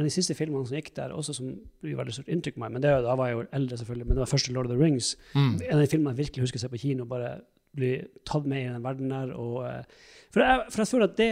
en 0.00 0.06
av 0.06 0.08
de 0.08 0.14
siste 0.16 0.34
filmene 0.38 0.64
som 0.66 0.78
gikk 0.78 0.90
der, 0.96 1.12
også 1.12 1.34
som 1.36 1.50
gjorde 1.84 2.00
veldig 2.00 2.14
stort 2.16 2.32
inntrykk 2.32 2.56
på 2.56 2.62
meg, 2.64 2.72
men 2.72 2.82
det, 2.84 2.90
da 3.04 3.14
var 3.20 3.28
jeg 3.28 3.36
jo 3.36 3.46
eldre, 3.60 3.76
selvfølgelig, 3.82 4.06
men 4.08 4.16
det 4.16 4.22
var 4.24 4.30
første 4.32 4.52
Lord 4.56 4.66
of 4.70 4.72
the 4.72 4.80
Rings. 4.80 5.12
Mm. 5.36 5.54
En 5.60 5.76
av 5.76 5.84
de 5.84 5.90
filmene 5.92 6.14
jeg 6.16 6.22
virkelig 6.24 6.46
husker 6.48 6.60
å 6.60 6.64
se 6.64 6.70
på 6.72 6.80
kino, 6.80 7.04
bare 7.10 7.32
bli 7.76 7.92
tatt 8.26 8.46
med 8.50 8.64
i 8.64 8.68
den 8.72 8.82
verden 8.82 9.12
der. 9.12 9.34
Og, 9.36 9.60
eh, 9.68 9.84
for, 10.32 10.42
jeg, 10.42 10.64
for 10.72 10.82
jeg 10.82 10.90
føler 10.94 11.10
at 11.10 11.16
det 11.20 11.30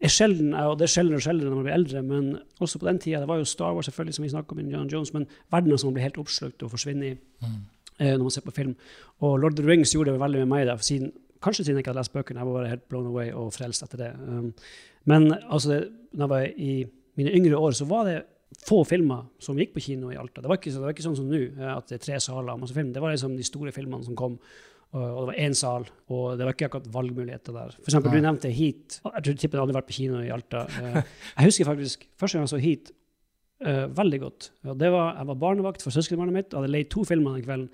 er 0.00 0.12
sjelden, 0.14 0.54
og 0.54 0.76
det 0.78 0.86
er 0.86 0.92
sjeldnere 0.94 1.18
og 1.18 1.24
sjeldnere 1.26 1.50
når 1.50 1.58
man 1.58 1.66
blir 1.66 1.74
eldre, 1.76 2.02
men 2.06 2.28
også 2.62 2.78
på 2.78 2.86
den 2.86 3.00
tida, 3.02 3.20
det 3.24 3.28
var 3.28 3.40
jo 3.42 3.48
Star 3.50 3.74
Wars 3.74 3.88
selvfølgelig, 3.90 4.14
som 4.14 4.24
vi 4.24 4.30
snakket 4.30 4.54
om, 4.54 4.60
Indiana 4.62 4.88
Jones, 4.92 5.10
men 5.16 5.26
verdener 5.50 5.76
som 5.82 5.90
man 5.90 5.96
blir 5.98 6.06
helt 6.06 6.20
oppslukt 6.22 6.62
og 6.62 6.70
forsvinner 6.70 7.10
i 7.10 7.16
Mm. 7.42 7.56
eh, 8.00 8.12
når 8.16 8.22
man 8.28 8.30
ser 8.30 8.46
på 8.46 8.54
film. 8.54 8.76
Og 9.20 9.40
Lord 9.42 9.52
of 9.52 9.56
the 9.58 9.66
Rings 9.66 9.92
gjorde 9.92 10.12
det 10.14 10.20
veldig 10.20 10.38
med 10.46 10.52
meg, 10.52 10.66
da, 10.70 10.76
for 10.78 10.86
siden, 10.86 11.12
kanskje 11.42 11.64
siden 11.64 11.76
jeg 11.78 11.82
ikke 11.82 11.90
hadde 11.92 12.00
lest 12.04 12.12
bøkene. 12.14 12.38
Jeg 12.38 12.46
var 12.46 12.52
bare 12.60 12.68
helt 12.68 12.88
blown 12.88 13.06
away 13.06 13.32
og 13.32 13.52
frelst 13.52 13.82
etter 13.82 13.98
det. 13.98 14.12
Um, 14.28 14.54
men 15.04 15.32
altså, 15.50 15.68
det, 15.72 15.80
når 16.12 16.24
jeg 16.24 16.30
var 16.30 16.46
i 16.56 16.86
mine 17.18 17.34
yngre 17.34 17.58
år, 17.58 17.76
så 17.76 17.86
var 17.88 18.08
det 18.08 18.18
få 18.64 18.80
filmer 18.88 19.26
som 19.42 19.58
gikk 19.60 19.74
på 19.74 19.82
kino 19.84 20.12
i 20.12 20.16
Alta. 20.18 20.40
Det 20.40 20.48
var 20.50 20.58
ikke, 20.60 20.72
det 20.72 20.82
var 20.86 20.94
ikke 20.94 21.04
sånn 21.04 21.18
som 21.18 21.28
nå, 21.28 21.42
eh, 21.50 21.70
at 21.74 21.90
det 21.90 21.98
er 21.98 22.04
tre 22.06 22.18
saler 22.24 22.54
og 22.54 22.62
masse 22.64 22.76
film. 22.76 22.94
Det 22.94 23.02
var 23.04 23.14
liksom 23.14 23.36
de 23.36 23.46
store 23.46 23.74
filmene 23.74 24.06
som 24.06 24.16
kom. 24.18 24.38
Og 24.88 25.02
det 25.04 25.24
var 25.28 25.40
én 25.44 25.52
sal, 25.52 25.82
og 26.08 26.38
det 26.40 26.46
var 26.46 26.54
ikke 26.54 26.68
akkurat 26.70 26.86
valgmuligheter 26.94 27.52
der. 27.52 27.74
For 27.76 27.90
eksempel, 27.90 28.08
Nei. 28.08 28.22
du 28.22 28.24
nevnte 28.24 28.52
Heat. 28.56 28.94
Jeg 29.04 29.24
tror 29.26 29.34
tippen 29.42 29.60
hadde 29.60 29.74
vært 29.76 29.88
på 29.90 29.96
kino 29.98 30.22
i 30.24 30.30
Alta. 30.32 30.62
Eh, 30.80 31.02
Jeg 31.36 31.50
husker 31.50 31.68
faktisk 31.68 32.06
første 32.16 32.38
gang 32.38 32.46
jeg 32.46 32.52
så 32.54 32.60
Heat 32.62 32.88
eh, 33.68 33.84
veldig 33.98 34.20
godt. 34.22 34.48
Det 34.64 34.90
var, 34.94 35.18
jeg 35.18 35.28
var 35.28 35.38
barnevakt 35.44 35.84
for 35.84 35.92
søskenbarnet 35.92 36.38
mitt 36.38 36.54
og 36.54 36.62
hadde 36.62 36.72
leid 36.72 36.88
to 36.94 37.04
filmer 37.04 37.36
den 37.36 37.44
kvelden. 37.44 37.68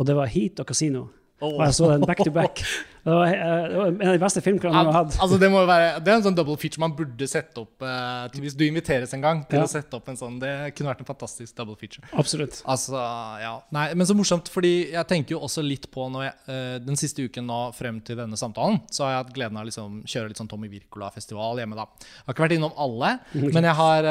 Og 0.00 0.08
det 0.08 0.16
var 0.16 0.32
Heat 0.32 0.64
og 0.64 0.72
Casino. 0.72 1.04
Og 1.44 1.60
jeg 1.62 1.74
så 1.76 1.92
den 1.92 2.06
back 2.08 2.24
to 2.24 2.32
back. 2.34 2.64
Det 3.08 3.14
var, 3.16 3.26
eh, 3.32 3.62
det 3.72 3.76
var 3.78 3.86
en 3.88 4.08
av 4.10 4.14
de 4.18 4.20
beste 4.20 4.40
filmkronene 4.44 4.82
vi 4.84 4.92
har 4.92 4.96
hatt. 4.98 5.14
Altså, 5.24 5.38
det, 5.40 5.48
må 5.52 5.62
være, 5.68 5.86
det 6.04 6.10
er 6.12 6.18
en 6.18 6.24
sånn 6.26 6.36
double 6.36 6.56
feature 6.60 6.82
man 6.82 6.92
burde 6.98 7.28
sette 7.30 7.62
opp 7.62 7.84
eh, 7.88 8.24
til 8.34 8.44
hvis 8.44 8.56
du 8.58 8.64
inviteres 8.66 9.14
en 9.16 9.24
gang. 9.24 9.40
til 9.48 9.58
Ja. 9.60 9.64
å 9.64 9.70
sette 9.70 9.96
opp 9.96 10.08
en 10.12 10.18
sånn, 10.20 10.36
Det 10.42 10.52
kunne 10.76 10.92
vært 10.92 11.00
en 11.00 11.08
fantastisk 11.08 11.56
double 11.56 11.76
feature. 11.80 12.04
Absolutt. 12.12 12.60
Altså, 12.68 13.00
ja. 13.40 13.54
Nei, 13.72 13.86
men 13.94 14.06
så 14.06 14.16
morsomt, 14.18 14.50
fordi 14.52 14.90
jeg 14.92 15.06
tenker 15.08 15.36
jo 15.36 15.40
også 15.46 15.64
litt 15.64 15.88
på 15.94 16.04
når 16.12 16.26
jeg, 16.28 16.34
eh, 16.52 16.78
Den 16.84 16.96
siste 17.00 17.24
uken 17.24 17.46
nå 17.48 17.58
frem 17.74 18.00
til 18.04 18.16
denne 18.20 18.36
samtalen, 18.36 18.82
så 18.92 19.04
har 19.06 19.10
jeg 19.16 19.24
hatt 19.24 19.34
gleden 19.38 19.56
av 19.56 19.64
å 19.64 19.70
liksom 19.70 19.98
kjøre 20.04 20.28
litt 20.28 20.36
sånn 20.42 20.48
Tommy 20.52 20.68
Wirkola-festival 20.68 21.58
hjemme, 21.62 21.76
da. 21.80 21.86
Jeg 22.04 22.26
har 22.28 22.34
ikke 22.36 22.46
vært 22.46 22.56
innom 22.58 22.76
alle, 22.76 23.14
men 23.54 23.64
jeg 23.64 23.74
har, 23.80 24.10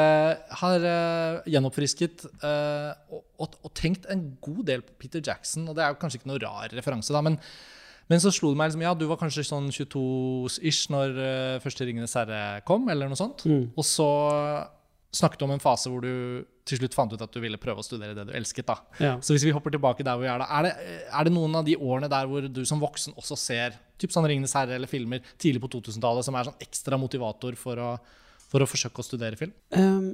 har 0.64 0.88
gjenoppfrisket 1.46 2.26
eh, 2.42 2.92
og, 3.14 3.22
og, 3.38 3.56
og 3.64 3.74
tenkt 3.78 4.08
en 4.10 4.24
god 4.42 4.64
del 4.68 4.82
på 4.82 4.96
Peter 5.04 5.22
Jackson, 5.24 5.68
og 5.70 5.76
det 5.78 5.84
er 5.86 5.94
jo 5.94 6.00
kanskje 6.02 6.20
ikke 6.22 6.32
noe 6.32 6.42
rar 6.42 6.72
referanse, 6.74 7.12
da, 7.14 7.22
men 7.24 7.38
men 8.08 8.22
så 8.22 8.32
slo 8.32 8.52
det 8.52 8.60
meg 8.60 8.70
liksom, 8.70 8.84
ja, 8.86 8.94
du 8.96 9.04
var 9.10 9.20
kanskje 9.20 9.46
sånn 9.46 9.68
22-ish 9.74 10.88
når 10.94 11.18
uh, 11.18 11.60
første 11.64 11.84
Ringenes 11.84 12.16
herre 12.16 12.40
kom, 12.68 12.88
eller 12.88 13.10
noe 13.10 13.20
sånt. 13.20 13.44
Mm. 13.48 13.70
Og 13.76 13.86
så 13.86 14.08
snakket 15.14 15.40
du 15.40 15.46
om 15.46 15.54
en 15.54 15.62
fase 15.62 15.90
hvor 15.92 16.04
du 16.04 16.44
til 16.68 16.80
slutt 16.82 16.96
fant 16.96 17.12
ut 17.12 17.22
at 17.24 17.32
du 17.32 17.40
ville 17.40 17.60
prøve 17.60 17.80
å 17.80 17.86
studere 17.86 18.16
det 18.16 18.26
du 18.28 18.32
elsket. 18.36 18.68
da. 18.68 18.76
Ja. 19.00 19.12
Så 19.24 19.34
hvis 19.34 19.46
vi 19.46 19.52
hopper 19.56 19.72
tilbake 19.72 20.04
der 20.04 20.18
hvor 20.18 20.26
vi 20.26 20.30
er 20.30 20.42
da, 20.42 20.48
er 20.58 20.68
det, 20.68 20.72
er 21.08 21.28
det 21.28 21.32
noen 21.32 21.56
av 21.60 21.66
de 21.68 21.76
årene 21.80 22.10
der 22.12 22.28
hvor 22.28 22.44
du 22.44 22.62
som 22.68 22.82
voksen 22.82 23.16
også 23.16 23.38
ser 23.40 23.78
typ 24.00 24.12
sånn 24.14 24.28
Ringenes 24.28 24.54
herre 24.56 24.76
eller 24.76 24.90
filmer 24.90 25.24
tidlig 25.40 25.62
på 25.64 25.72
2000-tallet 25.78 26.28
som 26.28 26.36
er 26.36 26.48
sånn 26.50 26.64
ekstra 26.64 27.00
motivator 27.00 27.56
for 27.58 27.80
å, 27.82 27.92
for 28.52 28.64
å 28.64 28.68
forsøke 28.68 29.00
å 29.00 29.06
studere 29.06 29.40
film? 29.40 29.54
Um, 29.72 30.12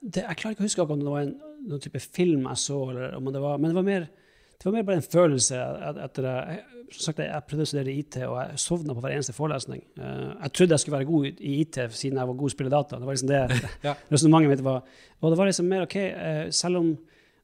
det, 0.00 0.24
jeg 0.24 0.40
klarer 0.40 0.56
ikke 0.56 0.64
å 0.64 0.68
huske 0.70 0.88
om 0.88 1.04
det 1.04 1.12
var 1.12 1.26
en 1.26 1.36
noen 1.64 1.82
type 1.82 2.00
film 2.04 2.48
jeg 2.50 2.60
så, 2.60 2.78
eller 2.92 3.16
om 3.18 3.32
det 3.32 3.42
var, 3.42 3.60
men 3.60 3.72
det 3.72 3.78
var 3.78 3.86
mer 3.86 4.08
det 4.58 4.64
var 4.64 4.72
mer 4.72 4.82
bare 4.88 4.96
en 4.96 5.02
følelse 5.02 5.56
et- 5.90 5.98
etter 6.04 6.22
jeg, 6.28 6.60
som 6.92 7.00
sagt, 7.12 7.18
jeg 7.18 7.42
prøvde 7.48 7.64
å 7.64 7.66
studere 7.66 7.92
IT, 7.98 8.16
og 8.28 8.36
jeg 8.38 8.58
sovna 8.58 8.94
på 8.94 9.00
hver 9.02 9.14
eneste 9.16 9.32
forelesning. 9.34 9.82
Eh, 9.98 10.34
jeg 10.42 10.52
trodde 10.52 10.70
jeg 10.76 10.80
skulle 10.80 10.98
være 10.98 11.10
god 11.10 11.26
i 11.40 11.60
IT 11.60 11.78
siden 11.90 12.18
jeg 12.18 12.26
var 12.26 12.34
god 12.34 12.48
til 12.50 12.54
å 12.54 12.56
spille 12.58 12.70
data. 12.70 12.96
Det 12.98 13.06
var 13.06 13.14
liksom 13.14 13.28
det 13.28 13.62
Ja. 13.84 13.94
resonnementet 14.12 14.48
mitt 14.50 14.62
var. 14.64 14.82
Og 15.22 15.30
det 15.32 15.38
var 15.38 15.46
liksom 15.46 15.66
mer 15.68 15.82
OK, 15.82 15.96
eh, 15.96 16.50
selv 16.50 16.76
om 16.76 16.98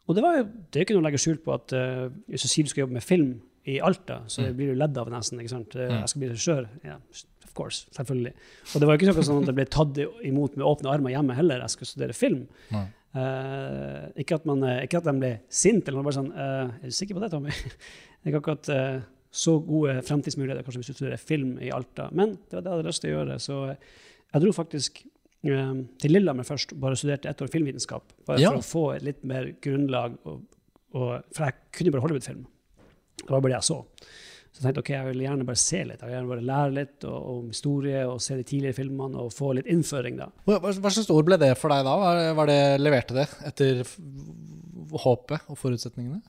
Og 0.08 0.14
det 0.16 0.22
var 0.24 0.36
jo 0.38 0.44
det 0.72 0.76
er 0.80 0.84
ikke 0.84 0.94
noe 0.96 1.02
å 1.04 1.06
legge 1.06 1.18
skjul 1.22 1.38
på 1.44 1.52
at 1.54 1.72
eh, 1.72 2.08
hvis 2.28 2.42
du 2.42 2.48
sier 2.48 2.64
du 2.64 2.70
skal 2.70 2.82
jobbe 2.82 2.92
med 2.96 3.02
film 3.04 3.40
i 3.66 3.78
Alta, 3.78 4.22
så 4.26 4.42
Mm. 4.42 4.56
blir 4.56 4.66
du 4.72 4.74
ledd 4.74 4.96
av 4.98 5.08
nesten. 5.08 5.38
ikke 5.38 5.50
sant? 5.50 5.70
Mm. 5.76 6.00
Jeg 6.00 6.08
skal 6.08 6.20
bli 6.20 6.28
regissør. 6.30 6.68
Ja, 6.82 6.96
of 7.44 7.54
course. 7.54 7.86
Selvfølgelig. 7.94 8.32
Og 8.74 8.80
det 8.80 8.86
var 8.88 8.96
jo 8.96 9.06
ikke 9.06 9.22
sånn 9.22 9.42
at 9.42 9.46
jeg 9.46 9.54
ble 9.54 9.64
tatt 9.66 9.98
imot 10.24 10.56
med 10.56 10.66
åpne 10.66 10.90
armer 10.90 11.10
hjemme 11.10 11.34
heller. 11.36 11.60
Jeg 11.60 11.70
skulle 11.70 11.86
studere 11.92 12.12
film. 12.16 12.48
Nei. 12.72 12.86
Eh, 13.10 14.02
ikke, 14.22 14.36
at 14.38 14.44
man, 14.46 14.62
eh, 14.62 14.84
ikke 14.86 15.00
at 15.00 15.06
de 15.08 15.14
ble 15.18 15.30
sinte, 15.50 15.90
eller 15.90 16.04
bare 16.06 16.14
sånn 16.14 16.28
uh, 16.30 16.68
Er 16.78 16.92
du 16.92 16.94
sikker 16.94 17.16
på 17.16 17.22
det, 17.24 17.32
Tommy? 17.32 17.50
det 17.58 18.22
er 18.22 18.30
ikke 18.30 18.42
akkurat 18.44 18.70
uh, 18.70 19.00
så 19.34 19.56
gode 19.66 19.96
fremtidsmuligheter 20.06 20.66
kanskje 20.66 20.82
hvis 20.82 20.92
du 20.92 20.98
studerer 20.98 21.22
film 21.22 21.56
i 21.62 21.72
Alta. 21.74 22.08
Men 22.14 22.36
det 22.50 22.58
var 22.58 22.62
det 22.62 22.70
jeg 22.70 22.76
hadde 22.76 22.86
lyst 22.90 23.02
til 23.04 23.10
å 23.10 23.16
gjøre. 23.16 23.38
Så 23.42 23.58
jeg 23.70 24.44
dro 24.44 24.54
faktisk 24.54 25.02
til 25.40 26.12
Lillehammer 26.12 26.44
først 26.44 26.74
og 26.74 26.80
bare 26.82 26.98
studerte 26.98 27.30
ett 27.30 27.42
år 27.42 27.50
filmvitenskap. 27.52 28.10
Bare 28.26 28.42
Ja. 28.42 28.50
for 28.50 28.58
å 28.58 28.66
få 28.66 28.82
et 28.96 29.06
litt 29.06 29.22
mer 29.24 29.46
grunnlag. 29.62 30.18
Og, 30.26 30.42
og, 30.92 31.22
for 31.30 31.46
jeg 31.46 31.54
kunne 31.78 31.94
bare 31.94 32.02
Hollywood-film. 32.04 32.42
Det 33.22 33.30
var 33.30 33.38
bare 33.38 33.54
det 33.54 33.60
jeg 33.60 33.68
så. 33.70 33.78
Så 34.60 34.66
jeg 34.68 34.74
tenkte 34.74 34.82
ok, 34.84 34.90
jeg 34.92 35.06
vil 35.08 35.22
gjerne 35.24 35.44
bare 35.48 35.56
se 35.56 35.78
litt. 35.88 36.00
Jeg 36.02 36.04
vil 36.10 36.14
gjerne 36.18 36.28
bare 36.34 36.44
lære 36.44 36.72
litt 36.76 37.04
og, 37.08 37.20
om 37.32 37.46
historie 37.48 38.02
og 38.04 38.18
se 38.20 38.36
de 38.36 38.42
tidligere 38.44 38.76
filmene 38.76 39.22
og 39.22 39.30
få 39.32 39.54
litt 39.56 39.70
innføring. 39.72 40.18
da. 40.20 40.26
Hva, 40.44 40.58
hva 40.60 40.90
slags 40.92 41.08
ord 41.14 41.24
ble 41.30 41.38
det 41.40 41.54
for 41.56 41.72
deg 41.72 41.86
da? 41.88 41.94
Hva, 42.02 42.10
var 42.36 42.50
det, 42.52 42.58
leverte 42.84 43.16
det 43.16 43.24
etter 43.48 43.80
håpet 45.00 45.48
og 45.48 45.56
forutsetningene? 45.60 46.20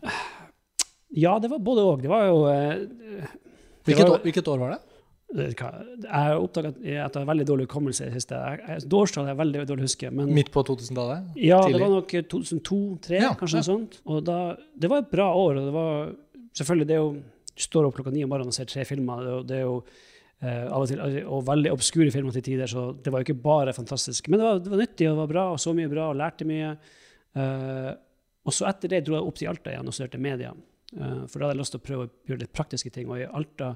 Ja, 1.12 1.34
det 1.44 1.50
var 1.52 1.60
både 1.60 1.84
òg. 1.84 2.06
Det 2.06 2.12
var 2.12 2.24
jo 2.30 2.46
eh, 2.48 3.28
Hvilket, 3.84 4.06
var- 4.08 4.16
år, 4.16 4.24
hvilket 4.24 4.48
år 4.48 4.62
var 4.64 4.74
det? 4.78 4.80
det 5.36 5.46
Jeg 5.56 6.12
har 6.12 6.38
oppdaga 6.40 6.72
at 6.72 6.80
jeg 6.86 7.00
har 7.04 7.28
veldig 7.28 7.46
dårlig 7.48 7.66
hukommelse 7.68 8.06
i 8.06 8.10
det 8.14 8.22
siste. 8.22 8.40
Årstallet 8.96 9.32
er 9.34 9.40
veldig 9.40 9.66
dårlig 9.70 9.86
huske. 9.90 10.12
Men 10.12 10.32
Midt 10.36 10.52
på 10.56 10.64
2000-tallet? 10.68 11.36
ja, 11.40 11.60
det 11.68 11.80
var 11.84 11.92
nok 11.98 12.16
2002-2003, 12.32 13.20
Ja, 13.22 13.34
kanskje 13.40 13.60
ja. 13.60 13.64
noe 13.64 13.70
sånt. 13.70 14.00
Og 14.08 14.24
da, 14.28 14.40
det 14.80 14.90
var 14.92 15.04
et 15.04 15.12
bra 15.12 15.30
år. 15.36 15.60
og 15.60 15.68
det 15.70 15.76
var 15.76 16.12
selvfølgelig 16.56 16.88
det 16.88 16.96
er 16.96 17.04
jo 17.04 17.14
står 17.58 17.88
opp 17.88 17.98
klokka 17.98 18.14
ni 18.14 18.24
om 18.26 18.32
morgenen 18.32 18.54
og 18.54 18.58
ser 18.58 18.70
tre 18.70 18.86
filmer. 18.88 19.44
Det 19.48 19.58
er 19.58 19.66
jo, 19.66 19.82
eh, 20.42 20.66
av 20.68 20.82
og 20.82 20.88
til 20.88 21.02
og 21.26 21.46
veldig 21.48 21.72
obskure 21.74 22.12
filmer 22.12 22.36
til 22.36 22.46
tider, 22.46 22.68
så 22.68 22.92
det 22.96 23.12
var 23.12 23.22
jo 23.22 23.30
ikke 23.30 23.44
bare 23.44 23.74
fantastisk. 23.74 24.30
Men 24.30 24.40
det 24.40 24.48
var, 24.48 24.60
det 24.60 24.74
var 24.74 24.84
nyttig 24.84 25.10
og 25.10 25.16
det 25.16 25.22
var 25.22 25.34
bra, 25.34 25.46
og 25.52 25.60
så 25.60 25.76
mye 25.78 25.92
bra 25.92 26.10
og 26.10 26.20
lærte 26.22 26.48
mye. 26.48 26.76
Uh, 27.32 27.92
og 28.44 28.54
så 28.54 28.68
etter 28.68 28.92
det 28.92 29.06
dro 29.08 29.16
jeg 29.16 29.28
opp 29.28 29.38
til 29.40 29.48
Alta 29.52 29.72
igjen 29.72 29.88
og 29.88 29.96
studerte 29.96 30.20
media. 30.20 30.52
Uh, 30.92 31.28
for 31.28 31.38
da 31.40 31.48
hadde 31.48 31.56
jeg 31.56 31.62
lyst 31.62 31.76
til 31.76 31.82
å 31.82 31.86
prøve 31.86 32.08
å 32.08 32.12
gjøre 32.28 32.44
litt 32.44 32.56
praktiske 32.56 32.92
ting. 32.92 33.12
Og 33.12 33.22
i 33.22 33.30
Alta 33.30 33.76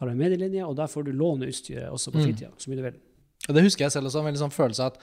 har 0.00 0.10
jeg 0.10 0.18
medielinje, 0.20 0.66
og 0.66 0.76
der 0.76 0.90
får 0.90 1.06
du 1.06 1.12
låne 1.12 1.48
utstyret 1.48 1.92
også 1.92 2.12
på 2.12 2.24
Mm. 2.24 2.52
så 2.56 2.70
mye 2.70 2.76
du 2.76 2.82
vil. 2.82 2.98
Det 3.48 3.62
husker 3.64 3.84
jeg 3.84 3.92
selv 3.92 4.06
også, 4.06 4.20
en 4.20 4.28
veldig 4.28 4.42
sånn 4.42 4.52
følelse 4.52 4.82
av 4.84 4.92
at 4.92 5.00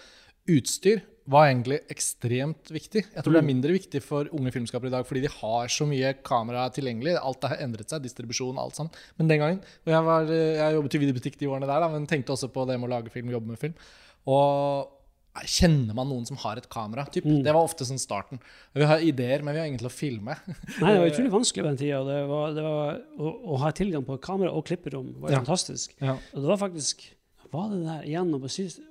utstyr 0.47 1.01
var 1.27 1.49
egentlig 1.49 1.81
ekstremt 1.91 2.69
viktig. 2.71 3.01
Jeg 3.13 3.23
tror 3.25 3.35
det 3.35 3.41
er 3.41 3.47
mindre 3.49 3.73
viktig 3.75 3.99
for 4.05 4.29
unge 4.35 4.51
filmskapere 4.55 4.87
i 4.91 4.93
dag, 4.95 5.05
fordi 5.07 5.25
de 5.25 5.31
har 5.33 5.71
så 5.73 5.87
mye 5.89 6.13
kamera 6.25 6.67
tilgjengelig. 6.71 7.17
Alt 7.19 7.43
har 7.49 7.57
endret 7.65 7.91
seg, 7.91 8.03
distribusjon, 8.05 8.59
alt 8.61 8.79
sånn. 8.79 8.91
Men 9.19 9.31
den 9.31 9.41
gangen, 9.43 9.63
og 9.83 9.91
jeg, 9.91 10.05
var, 10.07 10.29
jeg 10.31 10.77
jobbet 10.77 10.95
i 10.95 11.01
videobutikk 11.03 11.39
de 11.41 11.49
årene 11.51 11.67
der, 11.69 11.83
da, 11.83 11.89
men 11.91 12.07
tenkte 12.07 12.35
også 12.37 12.47
på 12.55 12.63
det 12.69 12.77
med 12.79 12.87
å 12.87 12.93
lage 12.95 13.11
film, 13.13 13.33
jobbe 13.35 13.51
med 13.51 13.59
film. 13.59 13.75
Og 14.27 14.93
kjenner 15.45 15.93
man 15.93 16.07
noen 16.09 16.23
som 16.25 16.39
har 16.41 16.57
et 16.57 16.65
kamera? 16.71 17.03
Typ? 17.13 17.27
Mm. 17.27 17.43
Det 17.45 17.53
var 17.53 17.67
ofte 17.67 17.85
sånn 17.85 17.99
starten. 18.01 18.39
Vi 18.73 18.87
har 18.89 19.03
ideer, 19.05 19.43
men 19.45 19.53
vi 19.53 19.61
har 19.61 19.67
ingen 19.69 19.83
til 19.83 19.91
å 19.91 19.93
filme. 19.93 20.33
Nei, 20.47 20.93
det 20.95 21.03
var 21.03 21.09
utrolig 21.11 21.33
vanskelig 21.35 21.65
på 21.65 21.69
den 21.73 21.81
tida. 21.83 21.99
Det 22.07 22.23
var, 22.31 22.55
det 22.55 22.63
var, 22.65 22.97
å, 23.19 23.35
å 23.53 23.59
ha 23.61 23.69
tilgang 23.77 24.07
på 24.07 24.17
kamera 24.23 24.55
og 24.55 24.65
klipperom 24.71 25.11
var 25.21 25.35
Ja. 25.35 25.43
fantastisk. 25.43 25.93
Ja. 26.01 26.15
Og 26.33 26.41
det 26.41 26.49
var 26.55 26.63
faktisk 26.63 27.05
var 27.51 27.69
det 27.71 27.81
der 27.85 28.07
igjennom, 28.07 28.43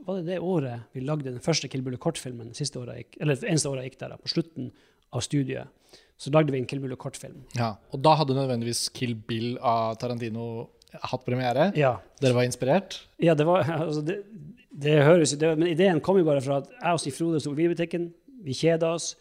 var 0.06 0.18
det 0.20 0.26
det 0.28 0.38
året 0.42 0.96
vi 0.96 1.04
lagde 1.04 1.30
den 1.30 1.42
første 1.44 1.68
Kill 1.68 1.82
gikk, 1.82 3.16
Eller 3.20 3.44
eneste 3.44 3.68
året 3.70 3.84
jeg 3.84 3.92
gikk 3.92 4.00
der, 4.00 4.14
da, 4.14 4.16
på 4.20 4.32
slutten 4.32 4.70
av 5.12 5.24
studiet. 5.24 5.68
Så 6.16 6.32
lagde 6.32 6.52
vi 6.52 6.58
en 6.58 6.66
Kill 6.66 6.80
Bull-kortfilm. 6.80 7.44
Ja. 7.58 7.74
Og 7.92 8.00
da 8.00 8.14
hadde 8.16 8.36
nødvendigvis 8.36 8.88
Kill 8.96 9.14
Bill 9.14 9.58
av 9.60 9.98
Tarantino 10.00 10.70
hatt 10.96 11.24
premiere. 11.26 11.70
Ja. 11.76 11.96
Dere 12.22 12.36
var 12.38 12.46
inspirert. 12.48 13.00
ja, 13.20 13.34
det 13.34 13.46
var 13.46 13.66
altså 13.88 14.02
det, 14.06 14.22
det 14.70 15.02
høres 15.04 15.34
jo 15.34 15.54
Men 15.56 15.68
ideen 15.68 16.00
kom 16.00 16.18
jo 16.20 16.24
bare 16.24 16.44
fra 16.44 16.62
at 16.62 16.70
jeg 16.72 16.92
og 16.92 17.02
Stig 17.02 17.16
Frode 17.16 17.40
sto 17.40 17.52
i 17.52 17.68
butikken, 17.68 18.10
vi 18.46 18.54
kjeda 18.54 18.92
oss, 18.94 19.14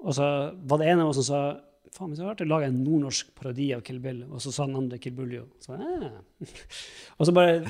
og 0.00 0.14
så 0.16 0.26
var 0.68 0.80
det 0.80 0.90
en 0.92 1.02
av 1.04 1.10
oss 1.10 1.20
som 1.20 1.28
sa 1.28 1.40
Faen, 1.96 2.10
hvis 2.12 2.18
så 2.20 2.26
rart. 2.28 2.40
lage 2.46 2.66
en 2.68 2.82
nordnorsk 2.84 3.30
parodi 3.38 3.70
av 3.74 3.80
Kill 3.86 3.98
Bill, 4.04 4.22
og 4.28 4.40
så 4.44 4.52
sa 4.52 4.66
den 4.68 4.76
andre 4.76 4.98
Kill 5.00 5.14
Buljo. 5.16 5.46
Så, 5.64 5.74
eh. 5.74 6.10
og 7.18 7.26
så 7.28 7.32
bare 7.36 7.62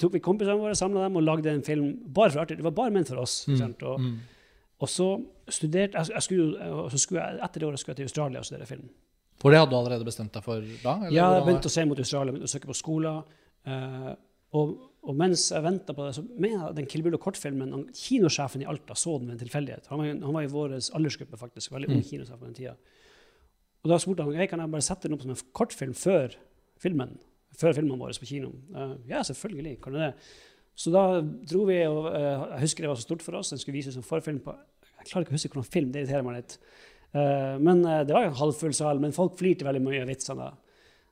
tok 0.00 0.12
vi 0.16 0.20
kompisene 0.24 0.56
våre, 0.60 0.74
samla 0.78 1.04
dem 1.06 1.16
og 1.20 1.26
lagde 1.26 1.52
en 1.52 1.62
film 1.66 1.90
bare 2.16 2.32
for 2.32 2.44
artig. 2.44 2.56
Det 2.60 2.64
var 2.64 2.76
bare 2.78 2.94
ment 2.96 3.10
for 3.12 3.20
oss. 3.24 3.44
Mm. 3.48 3.60
Og, 3.82 4.00
Mm. 4.00 4.14
og 4.80 4.88
så 4.90 5.08
studerte 5.48 5.98
jeg, 6.00 6.10
jeg 6.16 6.22
skulle, 6.22 6.70
og 6.72 6.90
så 6.90 6.98
skulle 6.98 7.20
jeg, 7.22 7.38
Etter 7.44 7.60
det 7.60 7.68
året 7.68 7.78
skulle 7.82 7.94
jeg 7.94 8.02
til 8.02 8.10
Australia 8.10 8.38
og 8.40 8.44
studere 8.48 8.66
film. 8.66 8.88
For 9.40 9.50
det 9.50 9.58
hadde 9.60 9.70
du 9.70 9.76
allerede 9.76 10.04
bestemt 10.06 10.32
deg 10.32 10.42
for 10.44 10.60
da? 10.82 10.94
eller 11.04 11.12
Ja, 11.12 11.28
jeg 11.34 11.44
begynte 11.44 11.68
å 11.68 11.74
se 11.74 11.84
mot 11.84 11.98
Australia, 11.98 12.32
begynte 12.32 12.48
å 12.48 12.54
søke 12.54 12.70
på 12.70 12.76
skoler. 12.78 13.22
eh, 13.66 14.14
og, 14.54 14.74
og 15.02 15.16
mens 15.18 15.48
jeg 15.50 15.62
venta 15.64 15.92
på 15.92 16.04
det, 16.06 16.14
så 16.14 16.22
mener 16.38 16.68
jeg 16.68 16.74
den 16.76 16.86
Kill 16.86 17.02
Bill 17.02 17.16
kortfilmen 17.18 17.72
han- 17.74 17.88
Kinosjefen 17.92 18.62
i 18.62 18.66
Alta 18.70 18.94
så 18.94 19.18
den 19.18 19.28
ved 19.28 19.34
en 19.40 19.46
tilfeldighet. 19.48 19.86
Han 19.90 19.98
var, 19.98 20.06
han 20.06 20.32
var 20.32 20.42
i 20.46 20.46
vår 20.52 20.76
aldersgruppe, 20.94 21.36
faktisk. 21.40 21.72
Veldig 21.74 21.88
ung 21.90 21.96
Mm. 22.02 22.04
kinosjef 22.10 22.38
på 22.38 22.44
den 22.46 22.54
tida. 22.54 22.76
Og 23.84 23.92
da 23.92 23.98
spurte 24.00 24.24
han 24.24 24.34
«Hei, 24.38 24.48
kan 24.48 24.62
jeg 24.62 24.72
bare 24.72 24.84
sette 24.84 25.08
den 25.08 25.16
opp 25.16 25.22
som 25.24 25.34
en 25.34 25.40
kortfilm 25.56 25.92
før 25.98 26.34
filmen. 26.80 27.18
Før 27.60 27.76
filmene 27.76 28.00
våre 28.00 28.16
på 28.18 28.26
kino. 28.28 28.50
Uh, 28.74 28.96
ja, 29.06 29.20
selvfølgelig. 29.22 29.76
kan 29.84 29.94
du 29.94 30.00
det. 30.00 30.12
Så 30.74 30.90
da 30.90 31.20
dro 31.22 31.66
vi, 31.68 31.76
og 31.86 32.08
uh, 32.08 32.48
jeg 32.56 32.64
husker 32.64 32.84
det 32.86 32.90
var 32.90 32.98
så 32.98 33.06
stort 33.06 33.22
for 33.22 33.36
oss. 33.38 33.52
Den 33.52 33.60
skulle 33.62 33.76
vises 33.76 33.94
som 33.94 34.06
forfilm 34.06 34.40
på 34.42 34.54
Jeg 34.54 35.10
klarer 35.10 35.26
ikke 35.26 35.34
å 35.34 35.36
huske 35.36 35.52
hvordan 35.52 35.70
film, 35.70 35.92
det 35.92 36.02
irriterer 36.02 36.24
meg 36.26 36.40
litt. 36.40 36.56
Uh, 37.14 37.60
men 37.62 37.84
det 37.84 38.16
var 38.16 38.24
jo 38.24 38.32
en 38.32 38.40
halvfull 38.40 38.74
sal, 38.74 38.98
men 39.04 39.14
folk 39.14 39.36
flirte 39.38 39.68
veldig 39.68 39.84
mye 39.84 40.00
av 40.02 40.10
vitsene. 40.10 40.48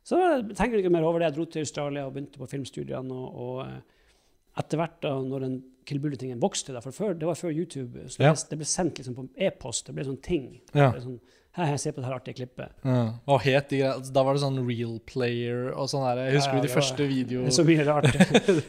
Så 0.03 0.19
jeg 0.19 0.57
tenker 0.59 0.81
ikke 0.81 0.91
mer 0.91 1.05
over 1.07 1.21
det. 1.21 1.29
Jeg 1.29 1.37
dro 1.37 1.45
til 1.47 1.63
Australia 1.63 2.07
og 2.09 2.17
begynte 2.17 2.41
på 2.41 2.49
filmstudiene. 2.51 3.15
Og, 3.15 3.37
og 3.45 4.59
etter 4.59 4.81
hvert, 4.81 4.97
da, 5.05 5.13
når 5.23 5.45
den 5.47 5.61
Kill 5.87 6.01
Bullet-tingen 6.03 6.41
vokste 6.43 6.75
da, 6.75 6.83
For 6.83 6.95
før, 6.95 7.15
det 7.19 7.29
var 7.29 7.39
før 7.39 7.55
YouTube. 7.55 8.09
Så 8.11 8.23
Ja. 8.25 8.33
det, 8.35 8.49
det 8.51 8.59
ble 8.59 8.67
sendt 8.67 8.99
liksom 8.99 9.15
på 9.19 9.29
e-post. 9.47 9.87
Det 9.87 9.95
ble 9.95 10.09
sånn 10.09 10.19
ting. 10.25 10.49
Ja. 10.73 10.89
Det 10.89 10.97
ble 10.97 11.05
sånn, 11.07 11.21
Hei, 11.53 11.67
jeg 11.69 11.81
se 11.83 11.91
på 11.93 12.01
det 12.01 12.09
her 12.09 12.17
artige 12.17 12.39
klippet. 12.39 12.71
Ja. 12.89 13.01
Og 13.29 13.43
het 13.45 13.69
de 13.69 13.81
Da 14.15 14.23
var 14.25 14.33
det 14.33 14.41
sånn 14.41 14.61
real 14.65 14.95
player 15.05 15.67
og 15.75 15.91
sånn 15.93 16.05
her. 16.07 16.23
Jeg 16.25 16.39
husker 16.39 16.55
Ja, 16.55 16.61
ja, 16.61 16.63
du 16.63 16.69
de 16.69 16.73
første 16.73 17.09
videoene? 17.11 17.53
Så 17.59 17.65
mye 17.69 17.85
rart. 17.85 18.09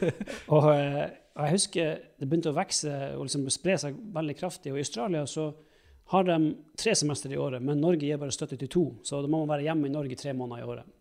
og, 0.54 0.66
eh, 0.74 1.06
og 1.34 1.46
jeg 1.46 1.54
husker 1.56 1.94
det 2.20 2.28
begynte 2.28 2.52
å 2.52 2.56
vokse 2.58 2.92
og 3.14 3.22
liksom 3.24 3.46
spre 3.54 3.78
seg 3.80 3.96
veldig 4.18 4.36
kraftig. 4.36 4.74
Og 4.74 4.82
i 4.82 4.84
Australia 4.84 5.24
så 5.30 5.46
har 6.12 6.26
de 6.28 6.36
tre 6.76 6.92
semester 7.00 7.32
i 7.32 7.40
året, 7.40 7.64
men 7.64 7.80
Norge 7.80 8.04
gir 8.04 8.20
bare 8.20 8.34
støtte 8.36 8.58
til 8.60 8.68
to. 8.68 8.84
Så 9.02 9.22
da 9.24 9.30
må 9.32 9.40
man 9.40 9.54
være 9.54 9.64
hjemme 9.70 9.88
i 9.88 9.94
Norge 9.94 10.18
tre 10.20 10.34
måneder 10.36 10.60
i 10.60 10.68
året. 10.74 10.92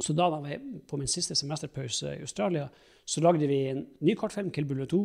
Så 0.00 0.14
da 0.16 0.30
var 0.32 0.46
jeg 0.48 0.62
på 0.88 0.96
min 0.96 1.10
siste 1.10 1.34
semesterpause 1.36 2.14
i 2.14 2.22
Australia, 2.22 2.68
så 3.04 3.20
lagde 3.20 3.50
vi 3.50 3.58
en 3.72 3.82
ny 4.06 4.14
kortfilm, 4.16 4.52
Kill 4.54 4.64
Bullet 4.70 4.88
2. 4.94 5.00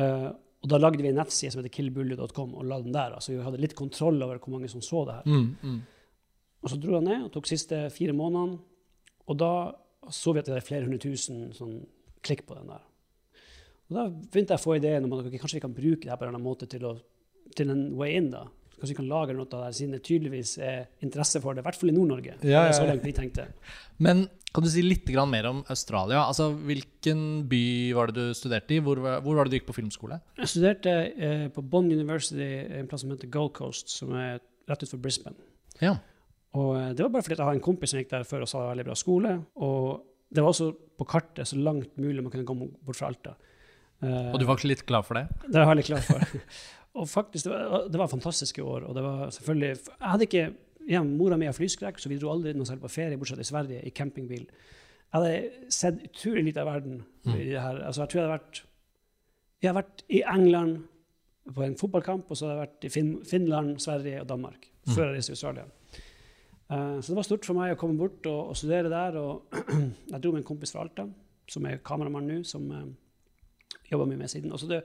eh, 0.00 0.30
og 0.66 0.70
da 0.72 0.80
lagde 0.80 0.98
vi 0.98 1.12
en 1.12 1.20
nettside 1.20 1.52
som 1.54 1.60
heter 1.60 1.74
killbullet.com, 1.76 2.56
og 2.58 2.66
la 2.66 2.80
den 2.82 2.94
der. 2.94 3.14
Altså 3.14 3.36
vi 3.36 3.44
hadde 3.44 3.60
litt 3.62 3.76
kontroll 3.78 4.18
over 4.24 4.40
hvor 4.42 4.56
mange 4.56 4.70
som 4.72 4.82
så 4.82 5.04
det 5.06 5.20
her. 5.20 5.28
Mm, 5.30 5.44
mm. 5.62 5.76
Og 6.66 6.72
så 6.72 6.78
dro 6.82 6.96
jeg 6.96 7.06
ned 7.06 7.28
og 7.28 7.30
tok 7.36 7.46
siste 7.46 7.84
fire 7.94 8.16
månedene. 8.16 8.58
Og 9.30 9.38
da 9.38 9.52
så 10.10 10.34
vi 10.34 10.42
at 10.42 10.50
det 10.50 10.56
er 10.58 10.66
flere 10.66 10.88
hundre 10.88 10.98
tusen 11.02 11.52
sånn, 11.54 11.78
klikk 12.26 12.42
på 12.48 12.56
den 12.58 12.72
der. 12.72 12.82
Og 13.86 13.94
da 13.94 14.08
begynte 14.10 14.56
jeg 14.56 14.58
å 14.58 14.64
få 14.64 14.74
ideen 14.80 15.06
om 15.06 15.14
at 15.14 15.28
okay, 15.28 15.38
kanskje 15.38 15.60
vi 15.60 15.64
kan 15.68 15.76
bruke 15.76 16.02
det 16.02 16.10
her 16.10 16.18
på 16.18 16.26
en 16.26 16.32
eller 16.32 16.40
annen 16.40 16.48
måte 16.48 16.66
til, 16.70 16.86
å, 16.88 16.96
til 17.58 17.70
en 17.70 17.84
way 17.98 18.18
in. 18.18 18.32
da. 18.34 18.48
Kanskje 18.76 18.92
vi 18.92 18.98
kan 18.98 19.08
lage 19.08 19.32
noe 19.36 19.46
av 19.46 19.52
det 19.54 19.60
her, 19.70 19.74
siden 19.78 19.92
det 19.96 20.02
tydeligvis 20.04 20.50
er 20.60 20.82
interesse 21.04 21.40
for 21.40 21.54
det. 21.56 21.62
I 21.62 21.66
hvert 21.68 21.78
fall 21.80 21.88
i 21.92 21.94
Nord-Norge. 21.96 22.34
Ja, 22.44 22.64
er 22.66 22.72
ja, 22.72 22.72
så 22.76 22.84
langt 22.88 23.04
vi 23.08 23.12
tenkte. 23.16 23.46
Men 24.04 24.26
kan 24.52 24.64
du 24.64 24.68
si 24.72 24.82
litt 24.84 25.08
mer 25.32 25.46
om 25.48 25.62
Australia? 25.72 26.26
Altså, 26.28 26.50
Hvilken 26.52 27.46
by 27.48 27.92
var 27.96 28.06
det 28.12 28.14
du 28.20 28.34
studerte 28.36 28.76
i? 28.76 28.80
Hvor, 28.84 28.96
var- 29.00 29.20
hvor 29.24 29.34
var 29.36 29.44
det 29.44 29.50
du 29.52 29.56
gikk 29.58 29.66
på 29.70 29.76
filmskole? 29.80 30.20
Jeg 30.38 30.48
studerte 30.52 30.92
eh, 31.16 31.48
på 31.48 31.62
Bond 31.64 31.92
University, 31.92 32.50
en 32.80 32.86
plass 32.86 33.00
som 33.04 33.10
heter 33.10 33.28
Gold 33.32 33.52
Coast, 33.56 33.88
som 33.88 34.12
er 34.14 34.38
rett 34.68 34.82
utenfor 34.84 35.00
Brisbane. 35.00 35.36
Ja. 35.80 35.96
Og 36.56 36.76
eh, 36.76 36.92
det 36.92 37.00
var 37.04 37.10
bare 37.16 37.22
fordi 37.24 37.36
jeg 37.36 37.44
hadde 37.46 37.58
en 37.62 37.64
kompis 37.64 37.90
som 37.92 38.00
gikk 38.00 38.10
der 38.12 38.24
før 38.28 38.44
og 38.44 38.48
sa 38.48 38.58
det 38.60 38.66
var 38.66 38.74
veldig 38.76 38.88
bra 38.90 38.94
skole. 38.96 39.34
Og 39.56 40.04
det 40.36 40.42
var 40.44 40.52
også 40.52 40.70
på 41.00 41.04
kartet 41.08 41.48
så 41.48 41.56
langt 41.56 41.96
mulig 41.96 42.20
man 42.24 42.32
kunne 42.32 42.44
komme 42.48 42.68
bort 42.84 42.96
fra 43.00 43.08
Alta. 43.08 43.36
Eh, 44.04 44.32
Og 44.34 44.40
du 44.40 44.44
var 44.48 44.56
ikke 44.60 44.68
litt 44.72 44.84
glad 44.88 45.04
for 45.08 45.16
det? 45.16 45.26
Det 45.48 45.60
var 45.64 45.72
jeg 45.72 45.80
litt 45.82 45.92
klar 45.92 46.04
for. 46.04 46.40
og 46.96 47.08
faktisk, 47.10 47.46
det 47.46 47.52
var, 47.52 47.88
det 47.92 48.00
var 48.00 48.10
fantastiske 48.10 48.62
år. 48.62 48.88
Og 48.88 48.96
det 48.96 49.02
var 49.04 49.30
selvfølgelig 49.34 49.68
Jeg 49.68 50.10
hadde 50.12 50.28
ikke 50.28 50.46
ja, 50.88 51.02
Mora 51.02 51.36
mi 51.36 51.48
har 51.48 51.56
flyskrekk, 51.56 51.98
så 51.98 52.08
vi 52.08 52.18
dro 52.22 52.30
aldri 52.32 52.54
noe 52.56 52.68
selv 52.68 52.84
på 52.84 52.92
ferie, 52.92 53.18
bortsett 53.18 53.40
fra 53.40 53.46
i 53.46 53.50
Sverige, 53.50 53.82
i 53.86 53.92
campingbil. 53.94 54.44
Jeg 54.46 55.16
hadde 55.16 55.72
sett 55.74 56.02
utrolig 56.06 56.44
lite 56.48 56.62
av 56.62 56.70
verden. 56.70 57.00
Mm. 57.26 57.34
i 57.34 57.48
det 57.50 57.60
her. 57.60 57.80
Altså, 57.88 58.04
jeg 58.04 58.12
tror 58.12 58.20
jeg 58.20 58.28
hadde 58.28 58.38
vært 58.38 58.62
Jeg 59.62 59.70
har 59.70 59.78
vært 59.80 60.02
i 60.12 60.22
England 60.22 60.76
på 61.54 61.62
en 61.62 61.76
fotballkamp, 61.78 62.30
og 62.30 62.36
så 62.36 62.46
har 62.46 62.56
jeg 62.56 62.64
vært 62.64 62.84
i 62.84 62.88
fin 62.92 63.12
Finland, 63.24 63.78
Sverige 63.82 64.20
og 64.20 64.28
Danmark 64.28 64.70
Mm. 64.86 64.94
før 64.94 65.04
jeg 65.06 65.14
reiste 65.14 65.32
til 65.32 65.36
Australia. 65.36 65.64
Uh, 66.70 67.00
så 67.02 67.12
det 67.12 67.16
var 67.16 67.26
stort 67.26 67.46
for 67.46 67.58
meg 67.58 67.72
å 67.74 67.78
komme 67.78 67.98
bort 67.98 68.26
og, 68.26 68.52
og 68.52 68.56
studere 68.58 68.90
der. 68.90 69.18
Og 69.18 69.56
jeg 70.12 70.22
dro 70.22 70.32
med 70.32 70.42
en 70.42 70.46
kompis 70.46 70.72
fra 70.74 70.84
Alta, 70.84 71.06
som 71.50 71.66
er 71.66 71.82
kameramann 71.86 72.28
nå, 72.30 72.40
som 72.46 72.68
uh, 72.70 72.84
jobber 73.90 74.06
mye 74.10 74.20
med 74.22 74.30
siden. 74.30 74.52
Og, 74.52 74.60
så 74.62 74.70
det, 74.70 74.82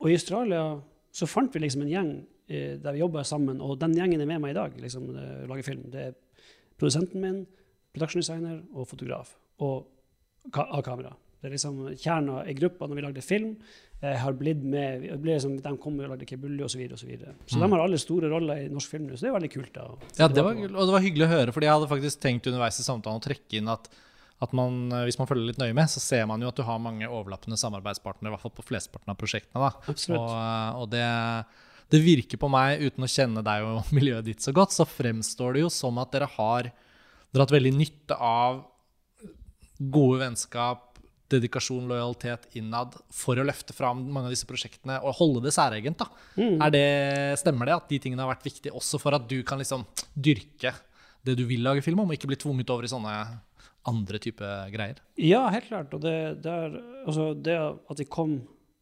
og 0.00 0.10
i 0.10 0.16
Australia 0.16 0.62
så 1.16 1.28
fant 1.30 1.54
vi 1.54 1.62
liksom 1.64 1.84
en 1.86 1.92
gjeng 1.92 2.10
eh, 2.48 2.76
der 2.82 2.92
vi 2.96 3.00
jobba 3.02 3.24
sammen, 3.24 3.60
og 3.64 3.78
den 3.80 3.96
gjengen 3.96 4.20
er 4.20 4.28
med 4.28 4.42
meg 4.44 4.52
i 4.54 4.58
dag. 4.58 4.74
liksom, 4.80 5.08
eh, 5.16 5.44
å 5.46 5.50
lage 5.50 5.64
film. 5.66 5.86
Det 5.92 6.02
er 6.10 6.16
produsenten 6.78 7.22
min, 7.24 7.44
production 7.96 8.20
designer 8.20 8.60
og 8.76 8.88
fotograf. 8.90 9.32
Og 9.64 9.86
ka 10.52 10.66
av 10.76 10.82
kamera. 10.84 11.14
Det 11.40 11.48
er 11.48 11.54
liksom 11.56 11.78
Kjerna 12.00 12.40
i 12.48 12.54
gruppa 12.56 12.86
når 12.88 12.98
vi 12.98 13.02
lagde 13.04 13.22
film, 13.24 13.56
eh, 14.02 14.16
har 14.20 14.32
blitt 14.36 14.62
med 14.64 15.04
ble 15.22 15.36
liksom, 15.36 15.56
De 15.62 15.72
kom 15.80 15.98
og 16.00 16.08
lagde 16.10 16.26
Kebulli 16.28 16.62
osv. 16.64 16.74
Så, 16.74 16.78
videre, 16.80 16.96
og 16.96 17.00
så, 17.00 17.06
videre. 17.06 17.34
så 17.46 17.56
Mm. 17.56 17.62
de 17.62 17.70
har 17.72 17.84
alle 17.84 17.98
store 17.98 18.30
roller 18.32 18.56
i 18.64 18.68
norsk 18.68 18.90
film 18.90 19.06
nå, 19.06 19.16
så 19.16 19.20
det 19.26 19.30
er 19.30 19.38
veldig 19.40 19.52
kult. 19.52 19.72
da. 19.72 19.86
Ja, 20.18 20.28
det 20.28 20.44
var, 20.44 20.52
og 20.52 20.86
det 20.86 20.94
var 20.96 21.04
hyggelig 21.04 21.26
å 21.26 21.32
høre, 21.32 21.52
fordi 21.52 21.66
jeg 21.68 21.72
hadde 21.76 21.88
faktisk 21.94 22.20
tenkt 22.20 22.46
underveis 22.46 22.80
i 22.80 22.82
samtalen 22.84 23.20
å 23.20 23.24
trekke 23.24 23.58
inn 23.60 23.68
at, 23.68 23.88
at 24.44 24.52
man, 24.56 24.92
eh, 24.92 25.06
hvis 25.08 25.16
man 25.20 25.28
følger 25.28 25.48
litt 25.48 25.60
nøye 25.60 25.74
med, 25.76 25.88
så 25.88 26.02
ser 26.02 26.26
man 26.28 26.42
jo 26.44 26.50
at 26.50 26.58
du 26.58 26.64
har 26.66 26.82
mange 26.82 27.08
overlappende 27.08 27.56
samarbeidspartnere, 27.60 28.28
i 28.28 28.34
hvert 28.34 28.44
fall 28.44 28.56
på 28.58 28.66
flesteparten 28.68 29.12
av 29.12 29.20
prosjektene. 29.20 29.62
da. 29.62 29.92
Absolutt. 29.92 30.20
Og, 30.20 30.32
eh, 30.36 30.80
og 30.82 30.90
det, 30.92 31.06
det 31.94 32.02
virker 32.04 32.40
på 32.42 32.50
meg, 32.52 32.84
uten 32.84 33.06
å 33.06 33.10
kjenne 33.10 33.44
deg 33.46 33.68
og 33.68 33.88
miljøet 33.96 34.28
ditt 34.28 34.44
så 34.44 34.52
godt, 34.56 34.76
så 34.76 34.88
fremstår 34.88 35.56
det 35.56 35.64
jo 35.64 35.72
som 35.72 36.02
at 36.02 36.12
dere 36.12 36.28
har 36.36 36.72
dratt 37.36 37.54
veldig 37.54 37.72
nytte 37.76 38.16
av 38.16 38.64
gode 39.76 40.20
vennskap, 40.22 40.84
dedikasjon, 41.32 41.88
lojalitet 41.90 42.46
innad 42.58 42.94
for 43.10 43.38
å 43.38 43.44
løfte 43.44 43.74
fram 43.74 44.04
mange 44.04 44.28
av 44.28 44.34
disse 44.36 44.46
prosjektene 44.46 45.00
og 45.02 45.16
holde 45.18 45.42
det 45.48 45.52
særegent. 45.56 46.04
Mm. 46.36 46.60
Er 46.62 46.72
det, 46.72 46.86
stemmer 47.40 47.66
det 47.66 47.74
at 47.74 47.88
de 47.90 47.98
tingene 48.02 48.22
har 48.22 48.30
vært 48.30 48.46
viktige 48.46 48.76
også 48.76 49.00
for 49.02 49.16
at 49.16 49.26
du 49.26 49.40
kan 49.46 49.58
liksom 49.58 49.82
dyrke 50.14 50.70
det 51.26 51.34
du 51.34 51.42
vil 51.48 51.64
lage 51.66 51.82
film 51.82 52.04
om, 52.04 52.12
og 52.12 52.14
ikke 52.14 52.30
bli 52.30 52.38
tvunget 52.38 52.70
over 52.70 52.86
i 52.86 52.92
sånne 52.92 53.16
andre 53.86 54.18
type 54.18 54.48
greier? 54.72 55.00
Ja, 55.18 55.48
helt 55.54 55.68
klart. 55.68 55.94
Og 55.94 56.00
det, 56.04 56.42
det, 56.42 56.52
er, 56.52 56.76
altså 57.06 57.34
det 57.42 57.56
at 57.90 57.96
de 57.96 58.04
kom 58.04 58.36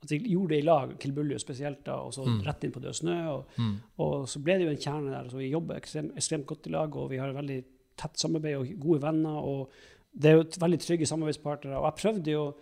at 0.04 0.10
de 0.10 0.18
gjorde 0.18 0.50
det 0.52 0.58
i 0.60 0.66
lag, 0.66 0.90
Kilbuljo 1.00 1.38
spesielt, 1.40 1.78
da, 1.86 1.94
og 2.04 2.12
så 2.12 2.26
Mm. 2.26 2.42
rett 2.44 2.64
inn 2.64 2.72
på 2.72 2.80
Død 2.84 2.92
snø. 2.98 3.14
Og, 3.32 3.46
Mm. 3.56 3.76
og 3.98 4.26
så 4.28 4.42
ble 4.44 4.58
det 4.58 4.66
jo 4.66 4.70
en 4.74 4.76
kjerne 4.76 5.10
der. 5.10 5.30
så 5.30 5.36
Vi 5.38 5.48
jobber 5.50 5.76
ekstremt, 5.80 6.12
ekstremt 6.16 6.46
godt 6.46 6.66
i 6.66 6.70
lag, 6.70 6.96
og 6.96 7.08
vi 7.10 7.16
har 7.16 7.32
veldig 7.32 7.64
tett 7.96 8.18
samarbeid 8.18 8.56
og 8.58 8.80
gode 8.80 9.00
venner. 9.00 9.38
og 9.40 9.70
Det 10.14 10.30
er 10.30 10.36
jo 10.36 10.44
veldig 10.60 10.78
trygge 10.80 11.06
samarbeidspartnere. 11.06 11.78
Og 11.80 11.84
jeg 11.88 12.02
prøvde 12.02 12.30
jo 12.30 12.54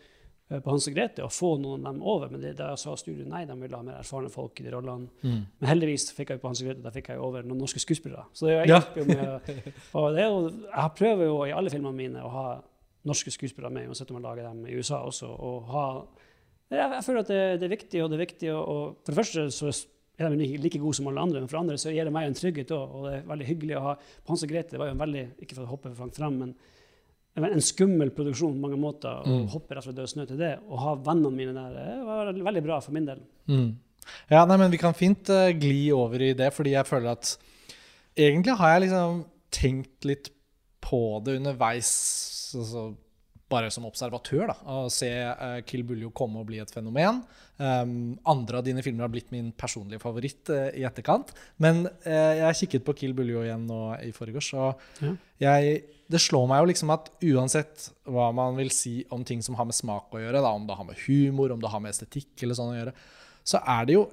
på 0.61 0.73
Hans 0.73 0.89
og 0.91 0.97
Grete 0.97 1.25
å 1.25 1.31
få 1.33 1.55
noen 1.63 1.87
av 1.87 1.95
dem 1.95 2.03
over, 2.05 2.33
men 2.33 2.43
det, 2.43 2.53
da 2.59 2.73
sa 2.81 2.95
studio 2.99 3.25
nei, 3.29 3.45
de 3.49 3.57
ville 3.61 3.79
ha 3.79 3.87
mer 3.87 4.01
erfarne 4.01 4.29
folk 4.33 4.61
i 4.61 4.67
de 4.67 4.75
rollene. 4.75 5.09
Mm. 5.23 5.39
Men 5.63 5.71
heldigvis 5.71 6.11
fikk 6.17 6.35
jeg 6.35 6.43
på 6.43 6.51
Hans 6.51 6.61
og 6.65 6.69
Grete, 6.69 6.85
da 6.85 6.93
fikk 6.95 7.13
jeg 7.15 7.23
over 7.23 7.47
noen 7.47 7.63
norske 7.65 7.83
skuespillere. 7.83 8.27
Så 8.37 8.49
det 8.49 8.57
er 8.57 8.59
jo 8.59 8.67
jeg, 8.67 8.73
ja. 8.75 9.07
med 9.09 9.63
og 10.01 10.11
det 10.17 10.25
er 10.25 10.29
jo, 10.29 10.43
Jeg 10.67 10.97
prøver 10.99 11.31
jo 11.31 11.39
i 11.47 11.55
alle 11.57 11.73
filmene 11.73 11.97
mine 12.03 12.27
å 12.27 12.35
ha 12.35 12.49
norske 13.09 13.33
skuespillere 13.35 13.73
med, 13.75 13.89
uansett 13.91 14.13
om 14.13 14.21
jeg 14.21 14.27
lager 14.27 14.51
dem 14.51 14.67
i 14.67 14.77
USA 14.79 15.01
også. 15.07 15.31
og 15.33 15.73
ha 15.73 15.87
jeg, 16.73 16.89
jeg 16.97 17.05
føler 17.05 17.25
at 17.25 17.33
det, 17.33 17.41
det 17.61 17.67
er 17.67 17.75
viktig, 17.75 18.03
og 18.03 18.11
det 18.11 18.17
er 18.17 18.25
viktig 18.27 18.53
og 18.55 19.01
For 19.03 19.13
det 19.13 19.19
første 19.19 19.49
så 19.53 19.73
er 20.21 20.33
de 20.33 20.47
ikke 20.47 20.63
like 20.67 20.81
gode 20.81 20.97
som 20.99 21.09
alle 21.11 21.25
andre, 21.25 21.41
men 21.43 21.51
for 21.51 21.61
andre 21.61 21.79
så 21.81 21.93
gir 21.93 22.07
det 22.07 22.13
meg 22.15 22.29
en 22.29 22.37
trygghet 22.37 22.73
òg. 22.77 22.95
Og 22.97 23.07
det 23.09 23.15
er 23.17 23.27
veldig 23.29 23.49
hyggelig 23.49 23.79
å 23.79 23.85
ha 23.87 23.95
på 23.99 24.33
Hans 24.33 24.45
og 24.45 24.53
Grete. 24.53 24.75
Det 24.75 24.81
var 24.81 24.91
jo 24.91 24.95
en 24.97 25.03
veldig, 25.03 25.25
ikke 25.45 25.57
for 25.57 25.65
å 25.65 25.73
hoppe 25.73 25.93
for 25.93 26.05
langt 26.07 26.21
frem, 26.21 26.39
men 26.45 26.55
en 27.37 27.65
skummel 27.65 28.11
produksjon 28.13 28.53
på 28.57 28.61
mange 28.67 28.79
måter. 28.81 29.23
og 29.23 29.27
Mm. 29.27 29.47
hoppe 29.49 29.75
rett 29.75 29.85
fra 29.85 29.93
Død 29.97 30.07
snø 30.11 30.27
til 30.27 30.39
det, 30.39 30.59
og 30.69 30.79
ha 30.79 30.95
vennene 30.97 31.33
mine 31.33 31.55
der, 31.55 32.05
var 32.05 32.33
veldig 32.33 32.63
bra 32.63 32.81
for 32.81 32.93
min 32.93 33.07
del. 33.07 33.21
Mm. 33.49 33.77
Ja, 34.31 34.45
nei, 34.45 34.57
men 34.59 34.71
vi 34.71 34.79
kan 34.79 34.95
fint 34.95 35.29
uh, 35.31 35.49
gli 35.55 35.91
over 35.95 36.21
i 36.21 36.33
det, 36.35 36.53
fordi 36.53 36.73
jeg 36.75 36.87
føler 36.87 37.13
at 37.13 37.37
egentlig 38.17 38.57
har 38.59 38.73
jeg 38.75 38.81
liksom 38.89 39.25
tenkt 39.51 40.05
litt 40.05 40.31
på 40.83 41.23
det 41.25 41.37
underveis, 41.39 41.93
altså 42.59 42.95
bare 43.53 43.71
som 43.73 43.85
observatør, 43.89 44.49
da, 44.51 44.57
å 44.65 44.89
se 44.93 45.09
uh, 45.13 45.61
Kill 45.69 45.85
Buljo 45.87 46.11
komme 46.17 46.41
og 46.41 46.49
bli 46.49 46.59
et 46.63 46.73
fenomen. 46.73 47.21
Um, 47.63 48.15
andre 48.29 48.59
av 48.59 48.67
dine 48.67 48.83
filmer 48.83 49.05
har 49.07 49.13
blitt 49.13 49.31
min 49.35 49.51
personlige 49.55 50.03
favoritt 50.03 50.49
uh, 50.51 50.71
i 50.75 50.87
etterkant. 50.89 51.31
Men 51.63 51.85
uh, 52.07 52.33
jeg 52.41 52.63
kikket 52.65 52.87
på 52.87 52.97
Kill 53.03 53.13
Buljo 53.19 53.45
igjen 53.45 53.69
nå 53.69 53.83
i 54.01 54.13
forgårs, 54.17 54.53
og 54.57 55.05
Ja. 55.05 55.13
jeg, 55.45 55.83
det 56.13 56.21
slår 56.21 56.49
meg 56.51 56.63
jo 56.63 56.71
liksom 56.73 56.95
at 56.95 57.13
uansett 57.29 57.91
hva 58.09 58.31
man 58.37 58.57
vil 58.59 58.73
si 58.75 58.99
om 59.15 59.23
ting 59.29 59.45
som 59.45 59.57
har 59.61 59.69
med 59.69 59.77
smak 59.77 60.13
å 60.17 60.23
gjøre, 60.25 60.43
da, 60.43 60.51
om 60.57 60.67
det 60.69 60.79
har 60.79 60.89
med 60.89 60.99
humor, 61.07 61.55
om 61.55 61.63
det 61.63 61.71
har 61.73 61.85
med 61.85 61.95
estetikk 61.95 62.43
eller 62.43 62.59
sånn 62.59 62.73
å 62.75 62.81
gjøre, 62.81 62.97
så 63.45 63.63
er 63.79 63.87
det 63.89 63.97
jo 64.01 64.09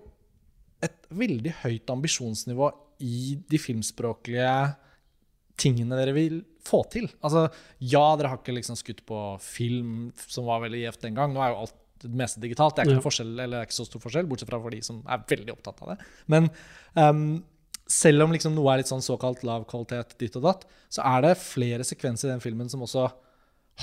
et 0.85 1.09
veldig 1.11 1.55
høyt 1.63 1.91
ambisjonsnivå 1.91 2.69
i 3.03 3.35
de 3.49 3.59
filmspråklige 3.59 4.53
tingene 5.59 5.97
dere 5.99 6.13
vil 6.15 6.39
få 6.65 6.81
til. 6.93 7.07
Altså, 7.25 7.45
ja, 7.81 8.05
dere 8.19 8.31
har 8.33 8.39
ikke 8.41 8.55
liksom 8.57 8.77
skutt 8.79 9.03
på 9.09 9.19
film 9.43 10.09
som 10.27 10.47
var 10.49 10.63
veldig 10.65 10.81
gjevt 10.85 11.05
den 11.07 11.15
gang. 11.19 11.33
Nå 11.35 11.43
er 11.43 11.53
jo 11.53 11.61
alt 11.65 11.77
det 11.99 12.11
meste 12.15 12.39
digitalt. 12.39 12.75
Det 12.77 12.85
er 12.85 12.91
ikke, 12.95 13.11
Ja. 13.11 13.45
det 13.49 13.57
er 13.59 13.65
ikke 13.67 13.75
så 13.75 13.85
stor 13.87 13.99
forskjell, 14.03 14.27
bortsett 14.31 14.49
fra 14.49 14.59
for 14.63 14.71
de 14.71 14.81
som 14.85 15.01
er 15.07 15.23
veldig 15.27 15.51
opptatt 15.57 15.81
av 15.83 15.89
det. 15.93 15.97
Men 16.31 16.49
um, 16.95 17.43
selv 17.89 18.23
om 18.23 18.31
liksom 18.31 18.53
noe 18.55 18.71
er 18.73 18.77
litt 18.83 18.91
sånn 18.91 19.03
såkalt 19.03 19.43
lav 19.43 19.65
kvalitet 19.67 20.15
ditt 20.21 20.35
og 20.39 20.43
datt, 20.45 20.65
så 20.89 21.03
er 21.03 21.21
det 21.25 21.37
flere 21.41 21.83
sekvenser 21.83 22.29
i 22.29 22.31
den 22.35 22.43
filmen 22.43 22.69
som 22.71 22.81
også 22.85 23.09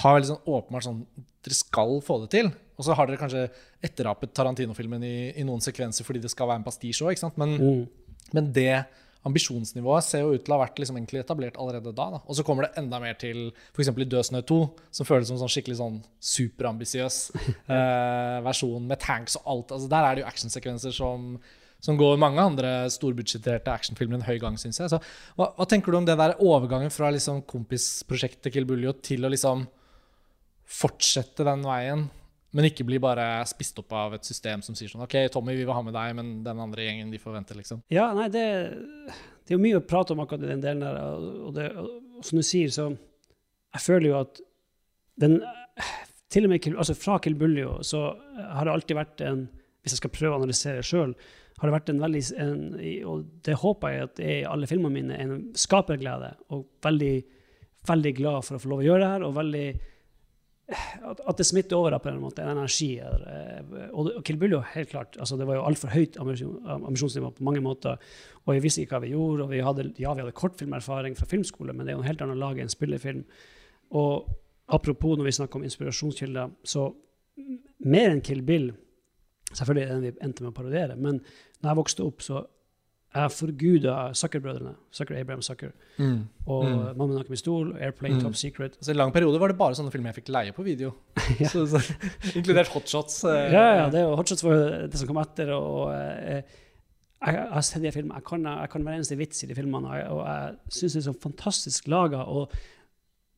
har 0.03 0.15
veldig 0.17 0.31
sånn 0.33 0.47
åpenbart 0.47 0.85
sånn 0.89 1.07
Dere 1.47 1.55
skal 1.55 2.01
få 2.03 2.17
det 2.25 2.31
til. 2.33 2.49
Og 2.77 2.83
så 2.85 2.95
har 2.99 3.07
dere 3.07 3.21
kanskje 3.21 3.45
etterapet 3.87 4.33
Tarantino-filmen 4.35 5.05
i, 5.07 5.33
i 5.39 5.45
noen 5.47 5.61
sekvenser 5.63 6.03
fordi 6.05 6.19
det 6.25 6.33
skal 6.33 6.49
være 6.51 6.59
en 6.59 6.65
pastisj 6.67 7.05
òg. 7.07 7.21
Men, 7.39 7.53
Mm. 7.61 7.85
men 8.35 8.49
det 8.53 8.85
ambisjonsnivået 9.27 10.07
ser 10.07 10.25
jo 10.25 10.37
ut 10.37 10.45
til 10.47 10.55
å 10.55 10.57
ha 10.57 10.65
vært 10.65 10.81
liksom 10.81 10.99
etablert 11.03 11.59
allerede 11.61 11.93
da. 11.93 12.07
da. 12.15 12.23
Og 12.27 12.39
så 12.39 12.45
kommer 12.47 12.67
det 12.67 12.81
enda 12.81 13.01
mer 13.03 13.19
til 13.19 13.51
f.eks. 13.73 13.91
i 13.91 14.09
Død 14.09 14.29
snø 14.31 14.43
2, 14.47 14.59
som 14.99 15.09
føles 15.09 15.31
som 15.31 15.41
sånn 15.41 15.53
skikkelig 15.53 15.79
sånn 15.81 16.01
superambisiøs 16.33 17.21
eh, 17.77 18.39
versjon 18.47 18.89
med 18.89 19.01
tanks 19.03 19.39
og 19.41 19.53
alt. 19.55 19.77
Altså, 19.77 19.91
der 19.93 20.09
er 20.09 20.17
det 20.17 20.25
jo 20.25 20.29
actionsekvenser 20.31 20.95
som, 20.97 21.33
som 21.83 21.99
går 22.01 22.21
mange 22.23 22.43
andre 22.43 22.75
storbudsjetterte 22.93 23.75
actionfilmer 23.75 24.21
en 24.21 24.29
høy 24.29 24.37
gang, 24.43 24.59
syns 24.61 24.83
jeg. 24.83 24.93
Så, 24.93 25.01
hva, 25.39 25.51
hva 25.57 25.69
tenker 25.71 25.93
du 25.93 26.01
om 26.01 26.09
det 26.09 26.19
der 26.21 26.39
overgangen 26.45 26.95
fra 26.95 27.11
liksom 27.15 27.43
kompisprosjektet 27.51 28.55
Kill 28.55 28.69
Buljo 28.69 28.95
til 29.03 29.27
å 29.27 29.33
liksom 29.33 29.67
fortsette 30.67 31.47
den 31.47 31.63
veien, 31.67 32.09
men 32.57 32.71
ikke 32.71 32.87
bli 32.89 32.97
bare 33.03 33.45
spist 33.49 33.77
opp 33.83 33.93
av 33.93 34.15
et 34.17 34.25
system 34.25 34.63
som 34.65 34.77
sier 34.77 34.89
sånn 34.89 35.05
OK, 35.05 35.19
Tommy, 35.33 35.53
vi 35.59 35.67
vil 35.67 35.77
ha 35.77 35.83
med 35.85 35.93
deg, 35.93 36.15
men 36.17 36.31
den 36.47 36.61
andre 36.63 36.87
gjengen, 36.87 37.11
de 37.13 37.21
forventer, 37.21 37.59
liksom. 37.59 37.83
Ja, 37.93 38.07
nei, 38.17 38.31
det, 38.33 38.45
det 39.45 39.53
er 39.53 39.59
jo 39.59 39.63
mye 39.63 39.81
å 39.81 39.85
prate 39.85 40.15
om 40.15 40.23
akkurat 40.25 40.47
i 40.47 40.53
den 40.55 40.63
delen 40.65 40.85
der. 40.87 40.97
Og, 41.21 41.51
det, 41.57 41.67
og 41.77 42.25
som 42.25 42.41
du 42.41 42.47
sier, 42.47 42.73
så 42.73 42.89
Jeg 43.77 43.83
føler 43.85 44.09
jo 44.09 44.21
at 44.23 44.41
den 45.21 45.41
Til 46.33 46.47
og 46.47 46.51
med 46.51 46.65
altså 46.73 46.97
fra 46.99 47.19
Kill 47.23 47.37
Buljo 47.39 47.83
så 47.87 48.01
har 48.35 48.67
det 48.67 48.73
alltid 48.73 48.99
vært 48.99 49.21
en 49.27 49.43
Hvis 49.85 49.95
jeg 49.95 50.01
skal 50.01 50.15
prøve 50.15 50.33
å 50.35 50.41
analysere 50.41 50.85
sjøl, 50.85 51.13
har 51.61 51.69
det 51.69 51.75
vært 51.75 51.93
en 51.93 52.01
veldig 52.03 52.23
en, 52.43 52.63
Og 53.13 53.27
det 53.45 53.59
håper 53.61 53.93
jeg 53.93 54.07
at 54.07 54.17
det 54.17 54.31
er 54.31 54.39
i 54.41 54.49
alle 54.49 54.71
filmene 54.71 54.97
mine, 54.97 55.21
en 55.21 55.45
skaperglede. 55.57 56.33
Og 56.57 56.65
veldig, 56.85 57.13
veldig 57.93 58.15
glad 58.17 58.49
for 58.49 58.57
å 58.57 58.63
få 58.65 58.73
lov 58.73 58.83
å 58.83 58.89
gjøre 58.89 59.05
det 59.05 59.13
her. 59.13 59.29
og 59.29 59.37
veldig 59.37 59.67
at, 60.67 61.21
at 61.23 61.39
det 61.39 61.47
smitter 61.47 61.77
over 61.79 61.95
på 62.03 62.11
en 62.11 62.21
måte, 62.21 62.43
en 62.43 62.57
energi. 62.57 62.97
Eh, 62.99 63.91
Og, 63.93 64.11
og 64.17 64.25
Kill 64.27 64.39
Buljo, 64.39 64.61
helt 64.75 64.91
klart. 64.91 65.17
altså 65.19 65.37
Det 65.39 65.47
var 65.47 65.61
jo 65.61 65.67
altfor 65.67 65.93
høyt 65.95 66.17
ambisjon, 66.21 66.57
ambisjonsnivå 66.67 67.31
på 67.37 67.45
mange 67.47 67.63
måter. 67.63 68.01
Og 68.45 68.55
vi 68.55 68.65
visste 68.65 68.83
ikke 68.83 68.97
hva 68.99 69.05
vi 69.07 69.13
gjorde. 69.15 69.45
og 69.45 69.51
vi 69.51 69.61
hadde, 69.63 69.93
Ja, 69.99 70.15
vi 70.15 70.25
hadde 70.25 70.33
kortfilmerfaring 70.33 71.17
fra 71.17 71.27
filmskole, 71.27 71.73
men 71.73 71.87
det 71.87 71.93
er 71.93 71.97
jo 71.97 72.03
en 72.03 72.11
helt 72.11 72.23
annet 72.23 72.43
lag 72.43 72.59
enn 72.59 72.67
en 72.67 72.75
spillefilm. 72.75 73.25
Og 73.93 74.27
apropos 74.69 75.17
når 75.17 75.25
vi 75.25 75.37
snakker 75.39 75.57
om 75.57 75.65
inspirasjonskilder, 75.65 76.51
så 76.65 76.91
mer 77.79 78.11
enn 78.11 78.21
Kill 78.25 78.43
Bill 78.43 78.73
Selvfølgelig 79.55 79.83
er 79.85 79.87
det 79.87 79.95
den 79.95 80.03
vi 80.03 80.25
endte 80.27 80.43
med 80.43 80.51
å 80.51 80.57
parodiere, 80.57 80.97
men 80.99 81.21
når 81.63 81.69
jeg 81.71 81.79
vokste 81.79 82.03
opp, 82.03 82.21
så 82.21 82.41
jeg 83.17 83.33
forguda 83.33 83.95
Zucker-brødrene. 84.21 84.75
Zucker, 84.93 85.17
Abraham 85.21 85.43
Zucker. 85.43 85.71
Og 86.47 86.65
Mm. 86.67 86.97
Mamma 86.99 87.23
Min 87.29 87.37
Stol, 87.41 87.73
Airplane, 87.81 88.15
Mm. 88.17 88.23
Top 88.23 88.35
Secret. 88.37 88.77
Altså, 88.77 88.91
I 88.91 88.95
en 88.95 88.97
lang 89.03 89.13
periode 89.13 89.41
var 89.41 89.49
det 89.49 89.59
bare 89.59 89.75
sånne 89.75 89.91
filmer 89.93 90.13
jeg 90.13 90.23
fikk 90.25 90.29
leie 90.35 90.53
på 90.53 90.65
video. 90.65 90.93
Ja. 91.41 91.49
så, 91.49 91.67
så, 91.67 91.81
inkludert 92.39 92.69
hotshots. 92.75 93.25
eh, 93.25 93.53
Ja, 93.53 93.65
ja, 93.81 93.91
det 93.91 94.01
er 94.01 94.09
jo 94.09 94.17
Hotshots 94.17 94.45
var 94.45 94.55
jo 94.55 94.87
det 94.87 94.99
som 95.01 95.09
kom 95.09 95.19
etter. 95.23 95.51
og 95.57 95.93
eh, 95.95 96.43
jeg, 97.27 97.49
har 97.51 97.61
sett 97.65 97.83
de 97.83 97.91
filmene, 97.93 98.15
jeg 98.21 98.25
kan, 98.29 98.43
jeg 98.45 98.71
kan 98.71 98.83
hver 98.85 98.95
eneste 98.99 99.17
vits 99.19 99.43
i 99.43 99.47
de 99.49 99.55
filmene, 99.57 99.89
og 99.89 99.97
jeg, 99.97 100.09
og 100.13 100.27
jeg 100.27 100.57
syns 100.77 100.93
det 100.93 101.01
er 101.01 101.07
så 101.13 101.15
fantastisk 101.23 101.89
laga. 101.89 102.25
Og, 102.29 102.53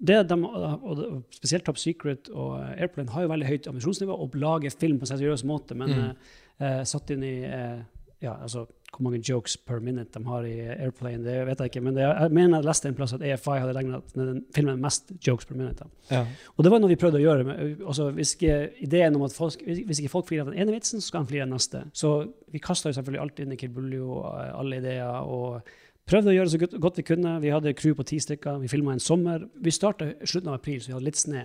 det 0.01 0.29
de, 0.31 0.35
og 0.47 1.23
spesielt 1.35 1.65
Top 1.67 1.79
Secret 1.79 2.29
og 2.31 2.59
eh, 2.61 2.83
Airplane 2.83 3.11
har 3.11 3.23
jo 3.25 3.31
veldig 3.33 3.47
høyt 3.49 3.67
ambisjonsnivå 3.71 4.15
og 4.15 4.35
lager 4.39 4.71
film 4.79 4.99
på 5.01 5.07
en 5.09 5.13
seriøs 5.17 5.45
måte, 5.47 5.75
men 5.79 5.89
Mm. 5.95 6.13
eh, 6.61 6.83
satt 6.85 7.11
inn 7.15 7.23
i 7.23 7.33
eh, 7.47 7.81
ja, 8.23 8.33
altså, 8.43 8.67
Hvor 8.89 9.05
mange 9.05 9.21
jokes 9.21 9.57
per 9.69 9.83
minute 9.85 10.17
de 10.17 10.25
har 10.27 10.47
i 10.49 10.55
Airplane, 10.73 11.21
det 11.23 11.35
vet 11.45 11.61
jeg 11.61 11.71
ikke. 11.71 11.83
Men 11.85 11.97
det, 11.99 12.07
jeg 12.07 12.33
mener 12.33 12.59
jeg 12.59 12.67
leste 12.67 12.89
en 12.89 12.95
plass 12.97 13.13
at 13.15 13.25
AFI 13.27 13.59
hadde 13.61 13.75
regna 13.77 13.99
den 14.15 14.39
filmen 14.57 14.81
mest 14.81 15.13
jokes 15.27 15.47
per 15.47 15.59
minute. 15.59 15.85
Ja. 16.09 16.23
Og 16.57 16.65
det 16.65 16.73
var 16.73 16.81
noe 16.81 16.91
vi 16.91 16.97
prøvde 17.01 17.21
å 17.21 17.23
gjøre. 17.23 17.45
Med, 17.45 17.83
altså, 17.85 18.09
hvis, 18.17 18.33
ikke, 18.39 18.57
ideen 18.87 19.19
om 19.19 19.27
at 19.27 19.37
folk, 19.37 19.61
hvis 19.61 20.01
ikke 20.01 20.13
folk 20.15 20.31
flirer 20.31 20.47
av 20.47 20.55
den 20.55 20.63
ene 20.65 20.73
vitsen, 20.73 21.03
så 21.03 21.13
skal 21.13 21.27
de 21.27 21.33
flire 21.35 21.45
av 21.45 21.51
den 21.51 21.59
neste. 21.59 21.83
Så 21.93 22.15
vi 22.55 22.63
kasta 22.65 22.95
selvfølgelig 22.97 23.23
alt 23.27 23.43
inn 23.45 23.53
i 23.53 23.61
Kilbuljo, 23.61 24.23
alle 24.33 24.81
ideer, 24.81 25.21
og 25.29 25.69
prøvde 26.09 26.33
å 26.33 26.39
gjøre 26.39 26.49
det 26.49 26.55
så 26.57 26.81
godt, 26.81 27.03
vi 27.03 27.07
kunne. 27.11 27.35
Vi 27.45 27.53
hadde 27.53 27.75
crew 27.77 27.99
på 27.99 28.09
ti 28.09 28.23
stykker. 28.25 28.63
Vi 28.65 28.73
filma 28.73 28.97
en 28.97 29.05
sommer. 29.05 29.45
Vi 29.61 29.75
starta 29.75 30.15
slutten 30.25 30.49
av 30.49 30.57
april, 30.63 30.81
så 30.81 30.95
vi 30.95 30.97
hadde 30.97 31.11
litt 31.11 31.21
snø. 31.21 31.45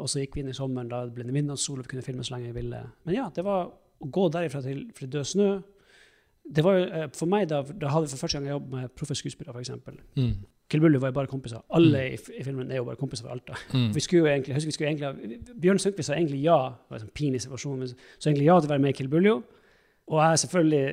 Og 0.00 0.08
så 0.08 0.22
gikk 0.22 0.38
vi 0.38 0.46
inn 0.46 0.50
i 0.50 0.56
sommeren, 0.56 0.88
da 0.88 1.04
det 1.04 1.12
ble 1.18 1.28
midnattssol, 1.28 1.78
og 1.78 1.84
vi 1.84 1.92
kunne 1.92 2.06
filme 2.06 2.24
så 2.24 2.38
lenge 2.38 2.48
vi 2.48 2.62
ville. 2.62 2.80
Men 3.04 3.16
ja, 3.18 3.28
det 3.34 3.44
var 3.44 3.68
å 3.68 4.08
gå 4.16 4.26
derifra 4.32 4.62
til, 4.64 4.86
død 5.02 5.28
snø. 5.28 5.50
Det 6.42 6.64
var 6.66 6.74
jo, 6.78 6.84
eh, 6.90 7.06
for 7.14 7.30
meg 7.30 7.46
da, 7.48 7.60
da 7.62 7.88
hadde 7.92 8.08
jeg 8.08 8.16
for 8.16 8.24
første 8.26 8.38
gang 8.38 8.48
jeg 8.48 8.56
jobbet 8.56 8.72
med 8.74 8.88
proffe 8.98 9.14
skuespillere, 9.14 9.54
f.eks. 9.62 9.70
Mm. 10.18 10.32
Kill 10.72 10.80
Bully 10.82 10.98
var 10.98 11.12
jo 11.12 11.16
bare 11.20 11.30
kompiser. 11.30 11.60
Alle 11.76 12.00
i, 12.10 12.16
f- 12.18 12.32
i 12.34 12.42
filmen 12.44 12.70
er 12.72 12.80
jo 12.80 12.84
bare 12.88 12.96
kompiser 12.98 13.26
fra 13.28 13.36
Alta. 13.36 13.54
Mm. 13.76 13.90
Vi 13.94 14.00
skulle 14.00 14.24
jo 14.24 14.30
egentlig, 14.32 14.54
husker 14.56 14.70
vi 14.72 14.74
skulle 14.76 14.90
egentlig 14.90 15.38
Bjørn 15.62 15.78
Sundquist 15.78 16.08
sa 16.10 16.16
egentlig 16.16 16.40
ja, 16.42 16.56
det 16.72 16.90
var 16.90 16.98
en 16.98 17.04
sånn 17.06 17.14
pinlig 17.14 17.42
situasjon, 17.44 17.78
men 17.78 17.92
så 17.92 18.30
egentlig 18.30 18.48
ja 18.48 18.56
til 18.58 18.70
å 18.70 18.72
være 18.74 18.82
med 18.86 18.94
i 18.94 18.96
Kill 18.98 19.10
Bully. 19.12 19.34
Og 20.12 20.18
jeg 20.24 20.42
selvfølgelig, 20.42 20.84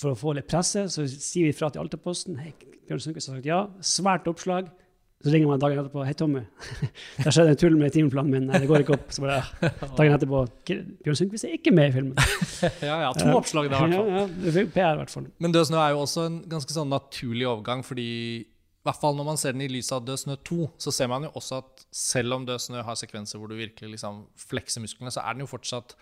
for 0.00 0.12
å 0.14 0.18
få 0.18 0.34
litt 0.36 0.48
presse, 0.50 0.86
så 0.90 1.04
sier 1.12 1.46
vi 1.50 1.54
fra 1.56 1.68
til 1.70 1.84
Altaposten. 1.84 2.40
Hei, 2.42 2.54
Bjørn 2.88 3.04
Sundquist 3.04 3.30
har 3.30 3.38
sagt 3.38 3.46
ja. 3.48 3.60
Svært 3.84 4.26
oppslag. 4.32 4.72
Så 5.18 5.32
ringer 5.34 5.48
man 5.50 5.58
dagen 5.58 5.80
etterpå. 5.80 6.04
Hei, 6.06 6.12
Tommy. 6.14 6.44
Det 7.24 7.32
skjedde 7.34 7.54
en 7.54 7.58
tull 7.58 7.76
med 7.78 7.90
timeplanen 7.94 8.30
min. 8.30 8.44
Nei, 8.46 8.60
det 8.62 8.68
går 8.70 8.84
ikke 8.84 8.94
opp. 8.94 9.08
Så 9.14 9.24
bare. 9.24 9.40
Dagen 9.98 10.14
etterpå. 10.14 10.42
Bjørn 10.68 11.18
Sundquist 11.18 11.48
er 11.48 11.56
ikke 11.56 11.72
med 11.74 11.90
i 11.90 11.94
filmen. 11.96 12.28
Ja, 12.88 13.00
ja, 13.02 13.08
to 13.16 13.32
oppslag 13.34 13.66
der, 13.72 13.82
i 13.82 13.90
hvert 13.90 13.98
fall. 13.98 14.12
Ja, 14.12 14.60
ja, 14.62 14.68
PR, 14.74 14.92
i 14.94 15.00
hvert 15.00 15.12
fall. 15.14 15.26
Men 15.42 15.54
Død 15.54 15.66
snø 15.70 15.80
er 15.82 15.96
jo 15.96 16.04
også 16.04 16.28
en 16.28 16.38
ganske 16.50 16.74
sånn 16.74 16.90
naturlig 16.92 17.48
overgang, 17.50 17.82
fordi 17.86 18.06
i 18.44 18.86
hvert 18.86 19.00
fall 19.02 19.18
når 19.18 19.26
man 19.26 19.40
ser 19.40 19.56
den 19.56 19.64
i 19.66 19.70
lys 19.70 19.90
av 19.94 20.04
Død 20.06 20.22
snø 20.22 20.36
2, 20.48 20.60
så 20.86 20.94
ser 20.94 21.10
man 21.10 21.26
jo 21.26 21.32
også 21.38 21.58
at 21.64 21.82
selv 21.94 22.38
om 22.38 22.46
Død 22.46 22.62
snø 22.68 22.84
har 22.86 22.98
sekvenser 22.98 23.42
hvor 23.42 23.50
du 23.50 23.58
virkelig 23.58 23.96
liksom 23.96 24.22
flekser 24.38 24.84
musklene, 24.84 25.12
så 25.14 25.26
er 25.26 25.34
den 25.34 25.42
jo 25.44 25.50
fortsatt 25.50 25.96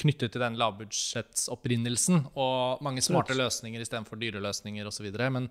knyttet 0.00 0.34
til 0.34 0.42
den 0.42 0.58
lavbudsjettsopprinnelsen 0.60 2.26
og 2.34 2.82
mange 2.84 3.04
smarte 3.04 3.36
løsninger 3.36 3.82
istedenfor 3.82 4.20
dyre 4.20 4.42
løsninger 4.44 4.88
osv. 4.88 5.08
Men, 5.32 5.50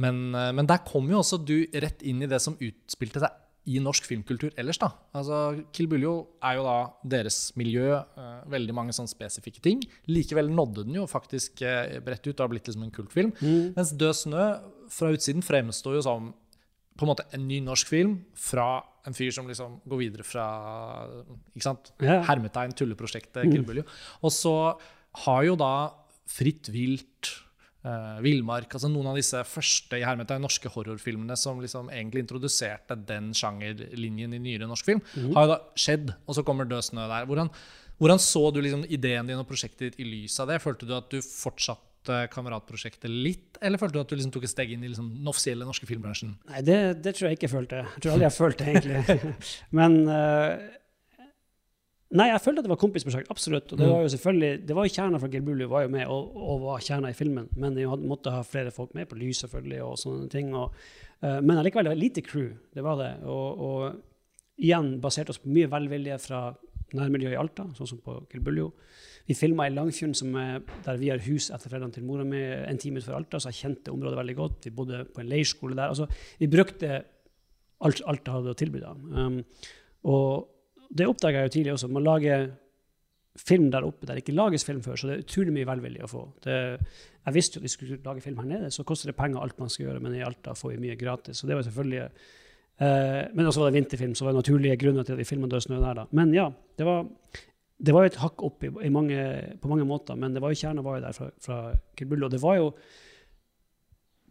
men, 0.00 0.20
eh, 0.34 0.52
men 0.56 0.68
der 0.70 0.84
kom 0.86 1.10
jo 1.12 1.20
også 1.20 1.40
du 1.44 1.58
rett 1.72 2.04
inn 2.04 2.24
i 2.24 2.30
det 2.30 2.40
som 2.42 2.58
utspilte 2.60 3.24
seg 3.24 3.40
i 3.64 3.80
norsk 3.80 4.04
filmkultur 4.04 4.52
ellers. 4.60 4.78
da. 4.80 4.90
Altså, 5.16 5.64
Kill 5.72 5.88
Buljo 5.88 6.14
er 6.44 6.58
jo 6.58 6.66
da 6.66 6.76
deres 7.16 7.38
miljø, 7.56 7.96
uh, 7.96 8.42
veldig 8.52 8.74
mange 8.76 8.92
sånne 8.92 9.08
spesifikke 9.08 9.62
ting. 9.64 9.80
Likevel 10.10 10.50
nådde 10.52 10.84
den 10.84 10.98
jo 10.98 11.06
faktisk 11.08 11.64
uh, 11.64 11.96
bredt 12.04 12.28
ut 12.28 12.34
og 12.34 12.44
har 12.44 12.52
blitt 12.52 12.68
liksom 12.68 12.84
en 12.84 12.92
kultfilm. 12.94 13.32
Mens 13.76 13.94
Død 13.96 14.18
snø 14.20 14.48
fra 14.92 15.12
utsiden 15.16 15.44
fremstår 15.44 15.96
jo 15.96 16.04
som 16.04 16.32
på 16.94 17.06
en 17.06 17.10
måte 17.10 17.26
en 17.34 17.46
ny 17.48 17.60
norsk 17.64 17.90
film 17.90 18.18
fra 18.38 18.68
en 19.04 19.16
fyr 19.16 19.32
som 19.34 19.48
liksom 19.50 19.80
går 19.90 20.00
videre 20.00 20.26
fra 20.26 20.44
ikke 21.52 21.66
sant? 21.66 21.90
Yeah. 22.02 22.22
hermetegn, 22.28 22.74
tulleprosjektet 22.78 23.50
Buljo. 23.66 23.84
Og 24.22 24.32
så 24.32 24.54
har 25.24 25.44
jo 25.48 25.58
da 25.60 25.74
Fritt 26.24 26.70
vilt, 26.72 27.28
uh, 27.84 28.16
Villmark 28.24 28.72
altså 28.72 28.88
Noen 28.88 29.10
av 29.10 29.18
disse 29.18 29.42
første 29.44 29.98
i 30.00 30.04
hermetegn 30.06 30.40
norske 30.40 30.70
horrorfilmene 30.72 31.36
som 31.36 31.60
liksom 31.60 31.90
egentlig 31.92 32.24
introduserte 32.24 32.96
den 33.10 33.34
sjangerlinjen 33.36 34.32
i 34.32 34.40
nyere 34.40 34.70
norsk 34.70 34.88
film, 34.88 35.02
har 35.36 35.44
jo 35.44 35.52
da 35.52 35.58
skjedd. 35.76 36.14
Og 36.24 36.38
så 36.38 36.46
kommer 36.46 36.70
Død 36.70 36.88
snø 36.88 37.04
der. 37.10 37.28
Hvordan, 37.28 37.52
hvordan 38.00 38.22
så 38.24 38.46
du 38.54 38.62
liksom 38.64 38.86
ideen 38.88 39.28
din 39.28 39.42
og 39.42 39.50
prosjektet 39.50 39.90
ditt 39.90 40.00
i 40.00 40.08
lys 40.08 40.38
av 40.40 40.48
det? 40.48 40.62
Følte 40.64 40.88
du 40.88 40.96
at 40.96 41.12
du 41.12 41.20
fortsatte 42.04 42.32
kameratprosjektet 42.34 43.10
litt, 43.10 43.58
eller 43.60 43.78
følte 43.78 43.96
du 43.96 44.00
at 44.02 44.10
du 44.10 44.16
liksom 44.16 44.32
tok 44.32 44.44
et 44.44 44.52
steg 44.52 44.72
inn 44.72 44.84
i 44.84 44.88
liksom 44.88 45.10
den 45.16 45.28
offisielle 45.28 45.64
norske 45.64 45.86
filmbransjen? 45.86 46.36
Nei, 46.50 46.62
det, 46.62 47.02
det 47.02 47.14
tror 47.16 47.28
jeg 47.28 47.38
ikke 47.38 47.48
jeg 47.48 47.54
følte. 47.54 47.84
Jeg 47.84 48.02
tror 48.02 48.12
aldri 48.14 48.26
jeg 48.26 48.36
følte 48.36 48.64
det, 48.64 48.72
egentlig. 48.74 49.34
Men 49.78 50.00
uh, 50.08 50.80
Nei, 52.14 52.28
jeg 52.30 52.42
følte 52.44 52.62
at 52.62 52.66
det 52.68 52.70
var 52.70 52.78
kompisprosjekt, 52.78 53.30
absolutt. 53.32 53.72
Og 53.72 53.78
det 53.80 53.86
var 53.90 54.04
jo 54.04 54.10
selvfølgelig, 54.12 54.50
det 54.68 54.74
var 54.76 54.86
jo 54.86 54.92
kjerna 54.94 55.18
fra 55.18 55.28
Gilbulli 55.32 55.66
var 55.66 55.82
jo 55.82 55.88
med 55.90 56.04
og, 56.06 56.36
og 56.38 56.60
var 56.62 56.84
kjerna 56.84 57.10
i 57.10 57.16
filmen. 57.18 57.48
Men 57.58 57.74
jeg 57.80 57.90
hadde, 57.90 58.06
måtte 58.06 58.30
ha 58.30 58.44
flere 58.46 58.70
folk 58.74 58.92
med 58.94 59.08
på 59.10 59.18
lys, 59.18 59.40
selvfølgelig, 59.42 59.80
og 59.82 59.96
sånne 59.98 60.28
ting. 60.30 60.52
Og, 60.54 60.76
uh, 61.24 61.40
men 61.40 61.58
allikevel, 61.58 61.88
det 61.88 61.94
var 61.96 61.98
lite 61.98 62.22
crew. 62.22 62.52
Det 62.70 62.84
var 62.86 63.00
det. 63.00 63.10
Og, 63.26 63.64
og 63.66 64.62
igjen 64.62 64.92
basert 65.02 65.32
oss 65.32 65.42
på 65.42 65.50
mye 65.50 65.72
velvilje 65.72 66.20
fra 66.22 66.44
nærmiljøet 66.94 67.34
i 67.34 67.40
Alta, 67.40 67.66
sånn 67.74 67.90
som 67.90 68.04
på 68.04 68.20
Gilbuljo. 68.30 68.68
Vi 69.24 69.36
filma 69.38 69.66
i 69.68 69.72
Langfjorden, 69.72 70.34
er 70.36 70.58
der 70.84 70.98
vi 71.00 71.08
har 71.08 71.22
hus 71.24 71.48
etter 71.48 71.70
foreldrene 71.70 71.94
til 71.94 72.04
mora 72.04 72.26
mi, 72.28 72.40
en 72.40 72.80
time 72.80 73.00
utenfor 73.00 73.16
Alta, 73.16 73.40
så 73.40 73.52
jeg 73.52 73.62
kjente 73.62 73.92
området 73.94 74.18
veldig 74.20 74.34
godt. 74.36 74.66
Vi 74.66 74.74
bodde 74.76 75.04
på 75.08 75.22
en 75.22 75.30
leirskole 75.30 75.78
der. 75.78 75.94
Altså, 75.94 76.08
vi 76.40 76.50
brukte 76.52 76.98
alt 77.84 78.02
Alta 78.10 78.36
hadde 78.36 78.52
å 78.52 78.58
tilby. 78.58 78.82
da. 78.82 78.92
Um, 78.92 79.40
og 80.12 80.90
det 80.92 81.08
oppdaga 81.08 81.40
jeg 81.40 81.48
jo 81.48 81.54
tidlig 81.56 81.74
også. 81.74 81.90
Man 81.92 82.04
lager 82.04 82.50
film 83.34 83.70
der 83.72 83.82
oppe 83.82 84.06
der 84.06 84.14
det 84.14 84.22
ikke 84.22 84.36
lages 84.36 84.64
film 84.66 84.82
før, 84.84 84.98
så 84.98 85.08
det 85.08 85.16
er 85.16 85.24
utrolig 85.24 85.54
mye 85.56 85.66
velvilje 85.66 86.06
å 86.06 86.10
få. 86.10 86.22
Det, 86.44 86.58
jeg 87.24 87.34
visste 87.34 87.56
jo 87.56 87.62
at 87.62 87.66
vi 87.66 87.72
skulle 87.72 87.98
lage 88.04 88.22
film 88.22 88.38
her 88.38 88.50
nede, 88.50 88.70
så 88.70 88.84
koster 88.86 89.10
det 89.10 89.18
penger 89.18 89.42
alt 89.42 89.58
man 89.58 89.72
skal 89.72 89.88
gjøre, 89.88 90.02
men 90.04 90.14
i 90.14 90.22
Alta 90.22 90.54
får 90.58 90.74
vi 90.74 90.82
mye 90.84 90.98
gratis. 91.00 91.40
Så 91.40 91.48
det 91.50 91.56
var 91.58 91.66
selvfølgelig 91.66 92.02
eh, 92.04 93.22
Men 93.34 93.48
også 93.48 93.64
var 93.64 93.72
det 93.72 93.80
vinterfilm, 93.80 94.14
så 94.14 94.26
var 94.26 94.34
det 94.34 94.44
naturlige 94.44 94.78
grunner 94.84 95.02
til 95.02 95.16
at 95.16 95.22
vi 95.24 95.26
filma 95.26 95.50
Død 95.50 95.66
snø 95.66 95.80
der, 95.80 95.98
da. 96.02 96.06
Men 96.12 96.34
ja, 96.36 96.46
det 96.78 96.86
var, 96.86 97.08
det 97.78 97.94
var 97.94 98.04
jo 98.04 98.12
et 98.12 98.20
hakk 98.22 98.44
opp 98.46 98.64
i, 98.64 98.70
i 98.86 98.92
mange, 98.92 99.18
på 99.60 99.70
mange 99.70 99.86
måter, 99.88 100.18
men 100.18 100.34
det 100.34 100.42
var 100.42 100.52
jo 100.52 100.60
kjerna 100.60 100.84
var 100.84 101.00
jo 101.00 101.06
der 101.06 101.16
fra, 101.16 101.30
fra 101.42 101.58
Kirbullo. 101.98 102.28
Og 102.28 102.36
det 102.36 102.42
var 102.44 102.60
jo 102.60 102.70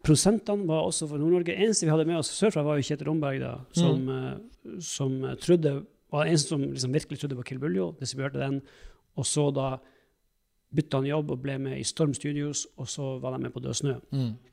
Prosentene 0.04 0.68
var 0.68 0.84
også 0.84 1.08
fra 1.08 1.16
Nord-Norge. 1.16 1.54
Eneste 1.56 1.86
vi 1.86 1.92
hadde 1.94 2.04
med 2.10 2.18
oss 2.20 2.28
sørfra, 2.36 2.60
var 2.68 2.76
jo 2.76 2.84
Kjetil 2.84 3.08
Romberg, 3.08 3.38
da, 3.40 3.54
som, 3.72 4.10
eh, 4.12 4.74
som 4.84 5.14
trodde 5.40 5.78
var 6.12 6.26
den 6.26 6.34
eneste 6.34 6.52
som 6.52 6.66
liksom 6.66 6.94
virkelig 6.94 7.22
trodde 7.22 7.38
på 7.40 7.46
Kilbuljo, 7.48 7.86
distribuerte 8.02 8.42
den. 8.42 8.60
Og 9.16 9.26
så 9.26 9.48
da 9.56 9.78
bytta 10.74 11.00
han 11.00 11.06
jobb 11.06 11.32
og 11.36 11.42
ble 11.44 11.56
med 11.62 11.78
i 11.78 11.84
Storm 11.86 12.14
Studios, 12.18 12.64
og 12.82 12.88
så 12.90 13.12
var 13.22 13.36
de 13.36 13.44
med 13.44 13.54
på 13.54 13.62
Død 13.62 13.78
snø. 13.78 13.94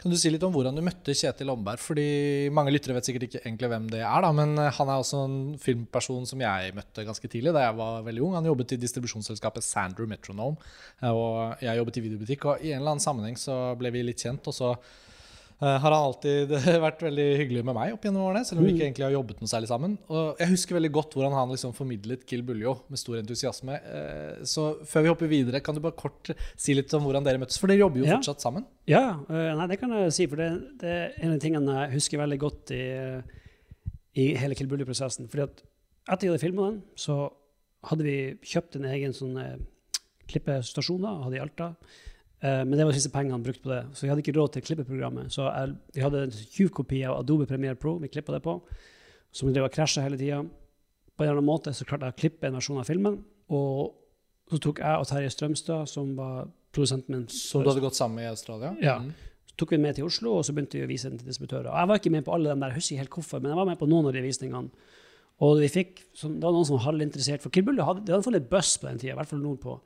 Kan 0.00 0.12
du 0.12 0.16
si 0.20 0.28
litt 0.32 0.44
om 0.44 0.52
hvordan 0.52 0.76
du 0.76 0.82
møtte 0.84 1.14
Kjetil 1.16 1.48
Omberg? 1.52 1.80
Fordi 1.80 2.06
Mange 2.52 2.74
lyttere 2.74 2.96
vet 2.98 3.08
sikkert 3.08 3.24
ikke 3.28 3.40
egentlig 3.42 3.70
hvem 3.72 3.88
det 3.92 4.02
er, 4.04 4.20
da, 4.24 4.30
men 4.36 4.52
eh, 4.60 4.70
han 4.76 4.92
er 4.92 5.00
også 5.00 5.22
en 5.24 5.38
filmperson 5.60 6.28
som 6.28 6.40
jeg 6.44 6.74
møtte 6.76 7.06
ganske 7.08 7.30
tidlig 7.32 7.54
da 7.56 7.64
jeg 7.66 7.78
var 7.80 8.04
veldig 8.06 8.24
ung. 8.26 8.34
Han 8.36 8.48
jobbet 8.50 8.76
i 8.76 8.80
distribusjonsselskapet 8.84 9.64
Sandrew 9.64 10.08
Metronome, 10.10 10.60
eh, 11.00 11.10
og 11.10 11.62
jeg 11.64 11.80
jobbet 11.80 12.00
i 12.00 12.04
videobutikk. 12.08 12.44
og 12.44 12.64
I 12.64 12.74
en 12.74 12.82
eller 12.82 12.96
annen 12.96 13.06
sammenheng 13.06 13.40
så 13.40 13.60
ble 13.80 13.92
vi 13.94 14.04
litt 14.04 14.20
kjent, 14.20 14.44
og 14.50 14.56
så 14.56 14.74
har 15.60 15.92
han 15.92 15.96
alltid 16.06 16.48
vært 16.86 17.02
veldig 17.04 17.24
hyggelig 17.36 17.62
med 17.68 17.74
meg 17.76 17.92
opp 17.92 18.04
gjennom 18.06 18.22
årene, 18.30 18.40
selv 18.48 18.62
om 18.62 18.64
vi 18.64 18.72
ikke 18.72 18.86
egentlig 18.86 19.04
har 19.04 19.12
jobbet 19.12 19.42
noe 19.42 19.50
særlig 19.50 19.68
sammen. 19.68 19.96
Og 20.08 20.38
jeg 20.40 20.48
husker 20.54 20.78
veldig 20.78 20.90
godt 20.94 21.16
hvordan 21.18 21.34
han 21.36 21.50
liksom 21.52 21.74
formidlet 21.76 22.22
Kill 22.30 22.40
Buljo 22.48 22.72
med 22.88 23.00
stor 23.02 23.18
entusiasme. 23.20 23.76
Eh, 23.76 24.38
Så 24.48 24.64
før 24.88 25.04
vi 25.04 25.10
hopper 25.12 25.28
videre, 25.28 25.60
kan 25.60 25.76
du 25.76 25.82
bare 25.84 25.98
kort 26.00 26.30
si 26.56 26.72
litt 26.78 26.94
om 26.96 27.04
hvordan 27.04 27.26
dere 27.26 27.42
møttes? 27.42 27.60
For 27.60 27.68
dere 27.68 27.82
jobber 27.84 28.00
jo 28.00 28.06
Ja. 28.08 28.16
fortsatt 28.16 28.40
sammen. 28.40 28.64
Ja, 28.88 29.02
øh, 29.28 29.50
nei, 29.60 29.66
det 29.74 29.80
kan 29.82 29.92
jeg 29.92 30.12
si, 30.16 30.26
for 30.32 30.36
det, 30.40 30.48
det 30.80 30.88
er 30.96 31.12
en 31.20 31.34
av 31.36 31.40
tingene 31.44 31.76
jeg 31.84 31.92
husker 31.98 32.18
veldig 32.24 32.38
godt 32.40 32.72
i, 32.72 32.82
i 34.16 34.30
hele 34.40 34.56
Kill 34.56 34.66
Bully-prosessen. 34.70 35.28
Fordi 35.28 35.44
at 35.44 35.60
etter 36.10 36.26
jeg 36.26 36.32
hadde 36.32 36.42
filma 36.46 36.70
den, 36.70 36.80
så 36.96 37.28
hadde 37.90 38.04
vi 38.08 38.16
kjøpt 38.42 38.76
en 38.80 38.88
egen 38.90 39.12
sånn 39.16 39.36
eh, 39.40 39.58
klippestasjon 40.30 41.04
da, 41.04 41.12
hadde 41.26 41.36
i 41.36 41.42
Alta. 41.44 41.68
Eh, 42.40 42.62
men 42.64 42.72
det 42.78 42.86
var 42.88 42.96
siste 42.96 43.12
pengene 43.12 43.42
brukt 43.44 43.60
på 43.62 43.68
det, 43.72 43.82
så 43.92 44.06
vi 44.06 44.10
hadde 44.12 44.22
ikke 44.24 44.36
råd 44.38 44.54
til 44.54 44.64
klippeprogrammet. 44.64 45.32
Så 45.34 45.44
jeg, 45.44 45.74
vi 45.96 46.04
hadde 46.04 46.22
en 46.26 46.32
tjuv 46.32 46.70
kopi 46.76 47.02
av 47.04 47.18
Adobe 47.20 47.46
Premiere 47.48 47.76
Pro 47.76 47.98
vi 48.00 48.08
klippa 48.08 48.32
det 48.32 48.42
på, 48.46 48.56
som 49.32 49.48
vi 49.48 49.54
drev 49.56 49.68
og 49.68 49.74
krasja 49.74 50.04
hele 50.06 50.16
tida. 50.20 50.40
På 51.16 51.24
en 51.24 51.28
eller 51.28 51.42
annen 51.42 51.50
måte 51.50 51.74
så 51.76 51.84
klarte 51.84 52.08
jeg 52.08 52.16
å 52.16 52.20
klippe 52.22 52.48
en 52.48 52.56
versjon 52.56 52.80
av 52.80 52.88
filmen. 52.88 53.18
Og 53.52 53.92
så 54.50 54.58
tok 54.62 54.80
jeg 54.80 55.02
og 55.02 55.06
Terje 55.10 55.32
Strømstad, 55.34 55.90
som 55.90 56.14
var 56.16 56.48
produsenten 56.72 57.14
min 57.14 57.26
Som 57.28 57.62
du 57.62 57.68
hadde 57.70 57.84
gått 57.84 57.98
sammen 57.98 58.22
med 58.22 58.30
i 58.30 58.32
Australia? 58.32 58.72
Ja. 58.80 58.96
Mm. 59.04 59.12
Så 59.50 59.58
tok 59.60 59.74
vi 59.74 59.76
den 59.76 59.84
med 59.84 59.98
til 59.98 60.08
Oslo, 60.08 60.38
og 60.38 60.46
så 60.46 60.54
begynte 60.56 60.78
vi 60.80 60.86
å 60.86 60.90
vise 60.90 61.10
den 61.10 61.20
til 61.20 61.28
distributører. 61.28 61.68
Jeg 61.68 61.90
var 61.90 62.00
ikke 62.00 62.14
med 62.14 62.24
på 62.24 62.32
alle 62.34 62.48
de 62.54 62.56
der, 62.56 62.72
jeg 62.72 62.80
husker 62.80 62.94
ikke 62.96 63.04
helt 63.04 63.16
hvorfor, 63.18 63.42
men 63.42 63.52
jeg 63.52 63.60
var 63.60 63.68
med 63.68 63.78
på 63.82 63.88
noen 63.90 64.08
av 64.08 64.16
de 64.16 64.24
visningene. 64.24 64.88
Og 65.40 65.56
vi 65.62 65.68
fikk, 65.72 66.02
sånn- 66.16 66.36
det 66.36 66.44
var 66.44 66.52
noen 66.56 66.66
som 66.68 66.76
var 66.76 66.86
halvinteressert, 66.88 67.42
for 67.44 67.50
Kill 67.50 67.64
hadde, 67.64 68.04
det 68.04 68.12
hadde 68.14 68.24
fått 68.24 68.36
litt 68.36 68.50
buzz 68.50 68.76
på 68.80 68.88
den 68.88 68.98
tida, 68.98 69.12
i 69.12 69.18
hvert 69.20 69.28
fall 69.28 69.40
nordpå. 69.44 69.76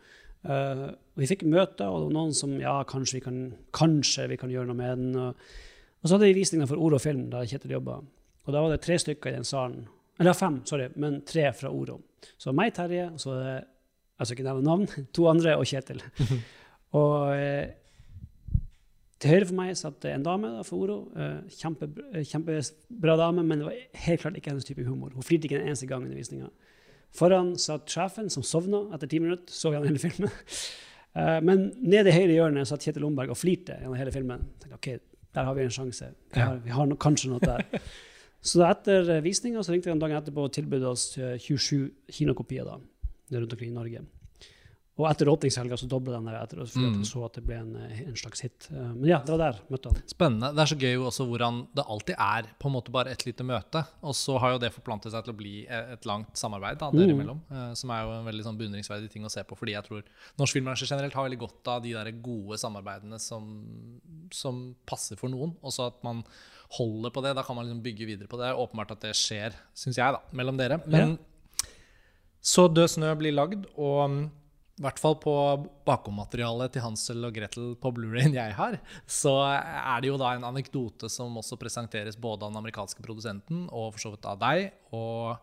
Uh, 0.44 0.90
vi 1.16 1.28
fikk 1.30 1.46
møter, 1.48 1.88
og 1.88 2.02
det 2.02 2.09
var 2.09 2.16
noen 2.18 2.35
som 2.37 2.54
ja, 2.61 2.74
kanskje 2.88 3.18
vi 3.18 3.24
kan, 3.24 3.38
kanskje 3.76 4.28
vi 4.33 4.38
kan 4.40 4.52
gjøre 4.52 4.68
noe 4.70 4.78
med 4.78 5.00
den. 5.00 5.20
Og, 5.20 5.44
og 6.02 6.09
så 6.09 6.16
hadde 6.16 6.30
vi 6.30 6.38
visninger 6.40 6.68
for 6.68 6.80
Oro 6.85 7.00
Film, 7.00 7.28
der 7.33 7.46
Kjetil 7.48 7.76
jobba. 7.76 8.00
Og 8.44 8.52
da 8.52 8.61
var 8.61 8.74
det 8.74 8.83
tre 8.85 8.98
stykker 9.00 9.33
i 9.33 9.38
den 9.38 9.48
salen. 9.48 9.87
Eller 10.20 10.37
fem, 10.37 10.61
sorry, 10.68 10.90
men 11.00 11.22
tre 11.26 11.48
fra 11.57 11.72
Oro. 11.72 12.00
Så 12.38 12.52
meg, 12.57 12.74
Terje, 12.76 13.09
og 13.12 13.22
så 13.22 13.38
det 13.38 13.54
jeg 14.14 14.28
skal 14.28 14.37
ikke 14.37 14.46
nevne 14.46 14.66
navn, 14.68 14.85
to 15.16 15.26
andre 15.30 15.57
og 15.59 15.66
Kjetil. 15.68 16.02
og 17.00 17.33
eh, 17.35 17.72
til 19.22 19.33
høyre 19.33 19.48
for 19.48 19.59
meg 19.59 19.72
satt 19.78 20.07
en 20.11 20.26
dame 20.26 20.52
da, 20.54 20.62
for 20.66 20.85
Oro. 20.85 20.98
Eh, 21.18 21.57
kjempe, 21.59 21.88
eh, 22.12 22.26
kjempebra 22.28 23.16
dame, 23.18 23.42
men 23.42 23.62
det 23.62 23.68
var 23.70 24.04
helt 24.07 24.22
klart 24.22 24.38
ikke 24.38 24.52
hennes 24.52 24.68
type 24.68 24.87
humor. 24.87 25.14
Hun 25.16 25.26
flirte 25.26 25.48
ikke 25.48 25.59
en 25.61 25.70
eneste 25.72 25.88
gang 25.90 26.07
under 26.07 26.18
visninga. 26.18 26.50
Foran 27.14 27.53
satt 27.61 27.90
sjefen, 27.90 28.31
som 28.33 28.42
sovna 28.46 28.87
etter 28.94 29.11
ti 29.11 29.20
minutter. 29.22 29.55
Så 29.55 29.72
gjennom 29.72 29.92
hele 29.92 30.03
filmen. 30.03 30.35
Eh, 31.14 31.37
men 31.46 31.68
nede 31.79 32.11
i 32.11 32.12
høyre 32.16 32.33
hjørne 32.35 32.64
satt 32.66 32.83
Kjetil 32.83 33.05
Lomberg 33.05 33.31
og 33.31 33.37
flirte 33.38 33.77
gjennom 33.79 33.94
hele 33.94 34.11
filmen. 34.11 34.40
Tenkte, 34.59 34.79
ok, 34.81 35.20
der 35.38 35.44
har 35.46 35.55
vi 35.55 35.62
en 35.62 35.70
sjanse. 35.70 36.09
Vi 36.35 36.40
har, 36.42 36.57
vi 36.64 36.72
har 36.74 36.88
no, 36.90 36.96
kanskje 36.98 37.31
noe 37.31 37.38
der. 37.38 37.62
Så 38.50 38.64
etter 38.66 39.12
visninga 39.22 39.62
så 39.62 39.70
ringte 39.70 39.92
han 39.92 40.03
dagen 40.03 40.18
etterpå 40.18 40.48
og 40.48 40.57
tilbød 40.57 40.88
oss 40.90 41.05
eh, 41.22 41.37
27 41.38 42.11
kinokopier 42.18 42.66
da, 42.66 42.81
rundt 43.31 43.55
omkring 43.55 43.70
i 43.70 43.77
Norge. 43.77 44.03
Og 44.96 45.09
etter 45.11 45.26
åpningshelga 45.26 45.74
så 45.74 45.88
dobla 45.90 46.20
den 46.20 46.28
etter 46.30 46.61
fordi 46.62 46.85
Mm. 46.87 46.98
jeg 47.02 47.07
så 47.11 47.24
at 47.26 47.33
det 47.35 47.42
ble 47.44 47.54
en, 47.59 47.74
eh, 47.83 48.02
en 48.07 48.14
slags 48.14 48.40
hit. 48.42 48.68
Eh, 48.70 48.76
Men 48.94 49.04
ja, 49.09 49.18
det 49.18 49.28
var 49.37 49.38
der 49.52 49.59
møtte 49.68 49.90
han. 49.90 50.02
Spennende. 50.07 50.52
Det 50.54 50.62
er 50.62 50.70
så 50.70 50.78
gøy 50.78 50.96
også 51.02 51.26
hvordan 51.26 51.66
det 51.74 51.85
alltid 51.88 52.14
er 52.16 52.42
på 52.61 52.66
en 52.68 52.72
måte 52.76 52.92
bare 52.92 53.11
et 53.11 53.24
lite 53.26 53.42
møte. 53.42 53.85
Og 54.04 54.14
så 54.14 54.38
har 54.38 54.52
jo 54.52 54.59
det 54.62 54.70
forplantet 54.72 55.11
seg 55.11 55.24
til 55.24 55.35
å 55.35 55.37
bli 55.37 55.66
e- 55.66 55.92
et 55.94 56.04
langt 56.07 56.37
samarbeid 56.38 56.78
da, 56.78 56.92
dere 56.92 57.09
Mm. 57.11 57.18
imellom. 57.20 57.40
eh, 57.50 57.74
Som 57.74 57.90
er 57.90 58.04
jo 58.04 58.12
en 58.20 58.24
veldig 58.24 58.44
sånn 58.44 58.57
beundringsverdig 58.57 59.11
ting 59.11 59.24
å 59.24 59.30
se 59.30 59.42
på. 59.42 59.57
Fordi 59.59 59.72
jeg 59.72 59.83
tror 59.85 60.02
norsk 60.38 60.52
filmbransje 60.54 60.87
generelt 60.88 61.12
har 61.12 61.28
veldig 61.28 61.38
godt 61.40 61.66
av 61.74 61.83
de 61.83 61.92
der 61.92 62.12
gode 62.12 62.57
samarbeidene 62.57 63.18
som, 63.20 63.98
som 64.30 64.76
passer 64.87 65.16
for 65.16 65.28
noen. 65.28 65.57
Og 65.61 65.72
så 65.72 65.88
at 65.88 66.04
man 66.04 66.22
holder 66.78 67.11
på 67.11 67.20
det. 67.20 67.35
Da 67.35 67.42
kan 67.42 67.57
man 67.57 67.66
liksom 67.66 67.83
bygge 67.83 68.07
videre 68.07 68.28
på 68.28 68.38
det. 68.38 68.46
Det 68.46 68.54
er 68.54 68.62
åpenbart 68.62 68.92
at 68.92 69.00
det 69.00 69.12
skjer, 69.14 69.52
syns 69.74 69.96
jeg, 69.96 70.12
da, 70.14 70.20
mellom 70.33 70.57
dere. 70.57 70.80
Men 70.87 71.18
så 72.40 72.68
Død 72.72 72.88
snø 72.90 73.14
blir 73.18 73.33
lagd, 73.35 73.66
og 73.76 74.30
i 74.75 74.83
hvert 74.83 74.99
fall 74.99 75.15
på 75.23 75.33
bakommaterialet 75.87 76.73
til 76.75 76.83
Hansel 76.83 77.27
og 77.29 77.37
Gretel 77.37 77.75
på 77.79 77.93
Blu-rayen 77.95 78.35
jeg 78.35 78.57
har, 78.59 78.81
så 79.07 79.37
er 79.47 80.03
det 80.03 80.11
jo 80.11 80.19
da 80.19 80.33
en 80.35 80.47
anekdote 80.49 81.11
som 81.13 81.37
også 81.39 81.59
presenteres 81.61 82.19
både 82.19 82.43
av 82.43 82.51
den 82.51 82.59
amerikanske 82.59 83.05
produsenten 83.05 83.69
og 83.71 83.93
for 83.95 84.03
så 84.03 84.13
vidt 84.17 84.27
av 84.27 84.41
deg. 84.43 84.73
Og 84.97 85.37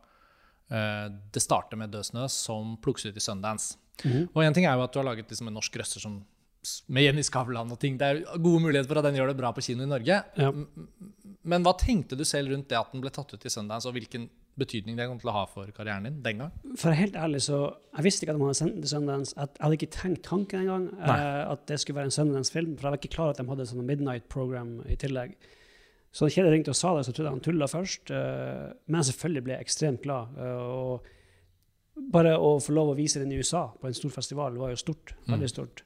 uh, 0.74 1.08
det 1.08 1.44
starter 1.44 1.80
med 1.80 1.96
Død 1.96 2.10
snø 2.10 2.28
som 2.32 2.76
plukkes 2.84 3.08
ut 3.08 3.22
i 3.22 3.24
Sundance. 3.24 3.80
Og 4.34 4.44
en 4.44 4.56
ting 4.56 4.66
er 4.66 4.76
jo 4.76 4.84
at 4.84 4.92
du 4.92 5.00
har 5.00 5.08
laget 5.08 5.32
liksom 5.32 5.48
en 5.48 5.60
norsk 5.60 5.80
røster 5.80 6.04
som 6.04 6.20
med 6.94 7.08
Jenny 7.08 7.24
Skavlan 7.26 7.72
og 7.74 7.80
ting. 7.82 7.96
Det 7.98 8.08
er 8.08 8.22
gode 8.36 8.62
muligheter 8.62 8.90
for 8.90 9.00
at 9.02 9.08
den 9.08 9.18
gjør 9.18 9.32
det 9.32 9.40
bra 9.40 9.50
på 9.56 9.64
kino 9.66 9.86
i 9.86 9.90
Norge. 9.90 10.20
Ja. 10.38 10.52
Men 11.42 11.66
hva 11.66 11.74
tenkte 11.80 12.18
du 12.18 12.22
selv 12.28 12.54
rundt 12.54 12.70
det 12.70 12.78
at 12.78 12.92
den 12.94 13.02
ble 13.02 13.10
tatt 13.14 13.34
ut 13.34 13.48
i 13.48 13.52
Sundance, 13.52 13.90
og 13.90 13.96
hvilken 13.98 14.28
betydning 14.62 14.98
det 15.00 15.08
kom 15.10 15.20
til 15.22 15.30
å 15.32 15.36
ha 15.36 15.44
for 15.50 15.70
karrieren 15.76 16.06
din 16.08 16.20
den 16.26 16.42
gang? 16.44 16.52
For 16.80 16.96
helt 16.96 17.18
ærlig, 17.20 17.42
så 17.46 17.60
Jeg 17.98 18.06
visste 18.08 18.24
ikke 18.26 18.34
at 18.36 18.40
de 18.40 18.46
hadde 18.48 18.60
sendt 18.62 18.76
den 18.78 18.84
til 18.86 18.92
Sundance. 18.94 19.34
Jeg 19.36 19.50
hadde 19.60 19.78
ikke 19.80 19.92
tenkt 19.98 20.22
tanken 20.28 20.62
engang. 20.64 20.86
Eh, 21.02 21.42
at 21.52 21.66
det 21.68 21.80
skulle 21.82 22.00
være 22.00 22.10
en 22.12 22.16
Sundance-film. 22.18 22.76
For 22.78 22.88
jeg 22.88 22.94
var 22.96 23.02
ikke 23.02 23.16
klar 23.18 23.34
at 23.34 23.42
de 23.42 23.48
hadde 23.50 23.68
sånn 23.70 23.86
midnight-program 23.90 24.72
i 24.88 24.96
tillegg. 25.02 25.36
Så 26.12 26.28
da 26.28 26.34
Kjell 26.36 26.50
ringte 26.52 26.74
og 26.74 26.76
sa 26.80 26.90
det, 26.98 27.06
så 27.08 27.14
trodde 27.16 27.30
jeg 27.30 27.36
han 27.38 27.46
tulla 27.46 27.68
først. 27.72 28.12
eh, 28.12 28.74
men 28.88 29.04
selvfølgelig 29.08 29.44
ble 29.48 29.54
jeg 29.58 29.66
ekstremt 29.68 30.02
glad. 30.04 30.38
eh, 30.38 30.66
og 30.72 31.06
bare 32.12 32.34
å 32.40 32.56
få 32.64 32.74
lov 32.74 32.94
å 32.94 32.98
vise 32.98 33.20
den 33.22 33.32
i 33.32 33.38
USA 33.40 33.68
på 33.80 33.88
en 33.88 33.94
stor 33.96 34.10
festival 34.16 34.56
var 34.60 34.70
jo 34.74 34.80
stort. 34.80 35.14
Veldig 35.28 35.50
stort. 35.52 35.84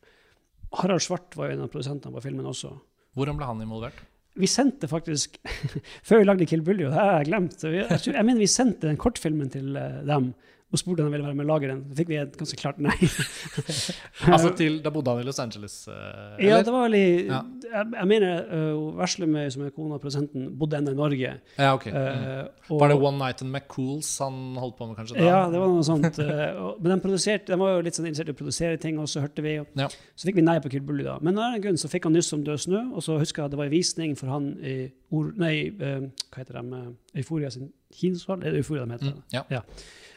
Harald 0.81 1.01
Svart 1.01 1.35
var 1.37 1.49
jo 1.49 1.57
en 1.57 1.65
av 1.65 1.69
produsentene 1.73 2.13
på 2.13 2.21
filmen 2.23 2.45
også. 2.45 2.71
Hvordan 3.15 3.37
ble 3.39 3.45
han 3.49 3.61
involvert? 3.63 4.01
Vi 4.35 4.49
sendte 4.51 4.89
faktisk 4.91 5.37
Før 6.07 6.19
vi 6.19 6.27
lagde 6.27 6.47
Kill 6.49 6.63
Bully, 6.65 6.87
og 6.87 6.91
det 6.91 6.99
har 6.99 7.17
jeg 7.19 7.29
glemt 7.29 7.63
jeg, 7.63 8.01
jeg 8.11 8.25
mener 8.25 8.41
vi 8.43 8.51
sendte 8.51 8.89
den 8.89 8.99
kortfilmen 8.99 9.51
til 9.53 9.77
eh, 9.79 10.01
dem 10.07 10.33
og 10.75 10.81
spurte 10.81 11.03
om 11.03 11.07
de 11.09 11.15
ville 11.15 11.25
være 11.25 11.37
med 11.39 11.45
og 11.47 11.51
lage 11.53 11.69
den. 11.71 11.81
Så 11.89 11.97
fikk 12.01 12.11
vi 12.11 12.17
et 12.21 12.35
ganske 12.39 12.59
klart 12.59 12.81
nei. 12.83 12.95
Altså 14.35 14.51
til, 14.57 14.77
Da 14.83 14.91
bodde 14.93 15.11
han 15.15 15.21
i 15.23 15.25
Los 15.27 15.39
Angeles? 15.39 15.75
Eller? 15.87 16.35
ja, 16.49 16.57
det 16.63 16.73
var 16.73 16.85
veldig 16.89 17.05
Ja. 17.29 17.39
Jeg, 17.65 17.85
jeg 17.99 18.07
mener 18.07 18.45
uh, 18.51 18.97
Veslemøy, 18.99 19.49
som 19.53 19.65
er 19.65 19.71
kona 19.75 19.97
og 19.97 20.01
produsenten, 20.03 20.47
bodde 20.59 20.77
ennå 20.79 20.93
i 20.93 20.97
Norge. 20.99 21.31
Ja, 21.57 21.73
ok. 21.75 21.87
Eh, 21.87 22.45
og- 22.69 22.79
Var 22.81 22.87
det 22.93 22.97
One 23.01 23.17
Night 23.17 23.41
and 23.41 23.51
McCools 23.51 24.09
han 24.19 24.55
holdt 24.59 24.77
på 24.77 24.87
med, 24.87 24.95
kanskje? 24.99 25.17
da? 25.19 25.25
Ja, 25.25 25.41
det 25.51 25.59
var 25.59 25.67
noe 25.73 25.83
sånt. 25.87 26.19
Uh, 26.19 26.65
og, 26.65 26.81
men 26.83 26.99
de, 27.01 27.37
de 27.47 27.59
var 27.59 27.73
jo 27.75 27.81
litt 27.85 27.97
sånn 27.97 28.07
interessert 28.09 28.31
i 28.31 28.35
å 28.35 28.39
produsere 28.39 28.77
ting, 28.81 28.99
og 29.01 29.09
så 29.11 29.23
hørte 29.25 29.43
vi. 29.45 29.57
Og, 29.63 29.67
Ja. 29.79 29.87
Så 30.15 30.29
fikk 30.29 30.35
vi 30.39 30.45
nei 30.45 30.57
på 30.63 30.69
Kill 30.71 30.85
Bully, 30.85 31.03
da. 31.07 31.17
Men 31.21 31.37
av 31.41 31.55
en 31.55 31.61
grunn 31.63 31.77
så 31.81 31.89
fikk 31.91 32.07
han 32.07 32.13
nyss 32.15 32.31
om 32.37 32.43
Død 32.45 32.59
snø, 32.67 32.81
og 32.95 33.03
så 33.05 33.17
husker 33.21 33.43
jeg 33.43 33.49
at 33.49 33.55
det 33.55 33.59
var 33.59 33.65
en 33.69 33.75
visning 33.75 34.15
for 34.19 34.31
han 34.31 34.51
i 34.63 34.75
or, 35.11 35.31
Nei, 35.39 35.55
uh, 35.81 36.07
hva 36.31 36.41
heter 36.41 36.59
de? 36.61 36.79
eh, 36.79 37.19
Euforia 37.21 37.49
sin 37.53 37.69
kinosal? 37.93 38.41
Er 38.43 38.51
det 38.55 38.63
Euforia 38.63 38.85
de 38.85 38.91
heter? 38.97 39.13
Mm, 39.15 39.45
ja. 39.51 39.61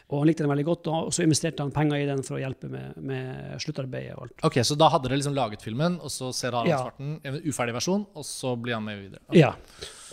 Og 0.09 0.23
han 0.23 0.31
likte 0.31 0.45
den 0.45 0.49
veldig 0.49 0.65
godt, 0.65 0.89
og 0.89 1.11
så 1.13 1.25
investerte 1.25 1.61
han 1.61 1.73
penger 1.75 2.01
i 2.01 2.07
den 2.09 2.23
for 2.25 2.39
å 2.39 2.41
hjelpe 2.41 2.71
med, 2.73 2.97
med 3.05 3.59
sluttarbeidet 3.61 4.15
og 4.17 4.25
alt. 4.25 4.35
Ok, 4.49 4.57
Så 4.65 4.77
da 4.81 4.89
hadde 4.95 5.05
dere 5.05 5.19
liksom 5.21 5.37
laget 5.37 5.65
filmen, 5.65 5.99
og 6.01 6.13
så 6.13 6.31
ser 6.33 6.57
Harald 6.57 6.73
Ja. 6.73 6.79
Svarten 6.87 7.19
en 7.29 7.37
uferdig 7.45 7.77
versjon, 7.77 8.07
og 8.17 8.25
så 8.25 8.55
blir 8.57 8.79
han 8.79 8.87
med 8.87 9.03
videre? 9.03 9.21
Ja. 9.37 9.53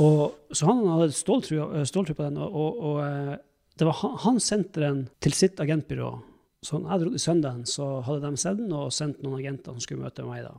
Og, 0.03 0.51
så 0.51 0.67
han 0.67 0.83
hadde 0.89 1.15
ståltro 1.15 1.85
ståltro 1.87 2.17
på 2.17 2.27
den, 2.27 2.41
og, 2.43 2.59
og, 2.59 2.81
og 2.89 2.99
eh, 3.05 3.35
det 3.79 3.87
var 3.87 4.01
han, 4.01 4.17
han 4.25 4.43
sendte 4.43 4.83
den 4.83 5.05
til 5.23 5.35
sitt 5.35 5.63
agentbyrå. 5.63 6.11
Så 6.65 6.79
jeg 6.81 6.99
dro 7.03 7.11
til 7.13 7.21
Sundance, 7.21 7.75
så 7.77 7.85
hadde 8.07 8.25
de 8.25 8.37
sett 8.41 8.57
den 8.57 8.71
og 8.73 8.87
sendt 8.95 9.19
noen 9.21 9.37
agenter 9.37 9.75
som 9.75 9.83
skulle 9.83 10.01
møte 10.01 10.23
meg. 10.25 10.41
Da 10.47 10.53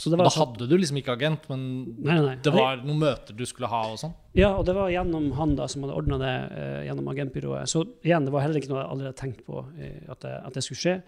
Så 0.00 0.08
det 0.10 0.16
Da 0.18 0.24
sånn- 0.32 0.46
hadde 0.46 0.68
du 0.70 0.76
liksom 0.78 0.96
ikke 1.02 1.12
agent, 1.12 1.48
men 1.50 1.62
Nei, 1.98 2.14
nei, 2.14 2.22
nei. 2.30 2.36
det 2.42 2.52
var 2.54 2.76
noen 2.80 2.98
møter 3.02 3.36
du 3.36 3.44
skulle 3.44 3.68
ha 3.68 3.82
og 3.92 3.98
sånn? 4.00 4.14
Ja, 4.34 4.54
og 4.56 4.64
det 4.64 4.74
var 4.74 4.88
gjennom 4.88 5.30
han 5.36 5.54
da 5.58 5.66
som 5.68 5.82
hadde 5.84 5.94
ordna 5.94 6.16
det 6.18 6.32
eh, 6.56 6.86
gjennom 6.88 7.10
agentbyrået. 7.12 7.68
Så 7.68 7.84
igjen, 8.02 8.24
det 8.24 8.32
var 8.32 8.40
heller 8.46 8.56
ikke 8.62 8.70
noe 8.72 8.80
jeg 8.80 8.90
allerede 8.94 9.12
hadde 9.12 9.20
tenkt 9.20 9.44
på 9.44 9.60
eh, 9.78 10.00
at, 10.08 10.20
det, 10.24 10.32
at 10.46 10.54
det 10.54 10.64
skulle 10.64 10.80
skje. 10.80 11.02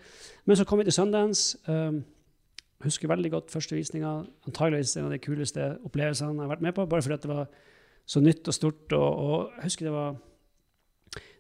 Men 0.45 0.57
så 0.61 0.67
kom 0.69 0.79
vi 0.79 0.85
til 0.85 0.93
Sundance. 0.93 1.57
Um, 1.67 2.05
husker 2.85 3.09
veldig 3.09 3.31
godt 3.33 3.51
første 3.51 3.73
visninga. 3.79 4.27
Antageligvis 4.47 4.97
en 4.99 5.07
av 5.07 5.15
de 5.15 5.19
kuleste 5.25 5.71
opplevelsene 5.89 6.35
jeg 6.37 6.45
har 6.45 6.53
vært 6.53 6.61
med 6.67 6.75
på, 6.77 6.85
bare 6.87 7.01
fordi 7.01 7.17
det 7.25 7.31
var 7.33 7.47
så 8.05 8.21
nytt 8.21 8.47
og 8.47 8.55
stort. 8.55 8.93
Og, 8.93 9.09
og 9.25 9.51
jeg 9.57 9.65
husker 9.71 9.89
det 9.89 9.95
var 9.97 10.17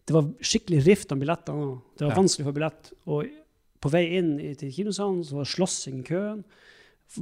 det 0.04 0.14
var 0.16 0.28
skikkelig 0.44 0.82
rift 0.84 1.12
om 1.14 1.22
billettene. 1.22 1.78
Det 1.98 2.06
var 2.06 2.18
vanskelig 2.18 2.44
å 2.44 2.50
få 2.50 2.54
billett. 2.58 2.92
Og 3.08 3.32
på 3.84 3.92
vei 3.92 4.04
inn 4.18 4.36
til 4.60 4.72
kinosalen 4.72 5.24
så 5.24 5.38
var 5.38 5.46
det 5.46 5.54
slåssing 5.54 6.02
i 6.02 6.06
køen. 6.08 6.44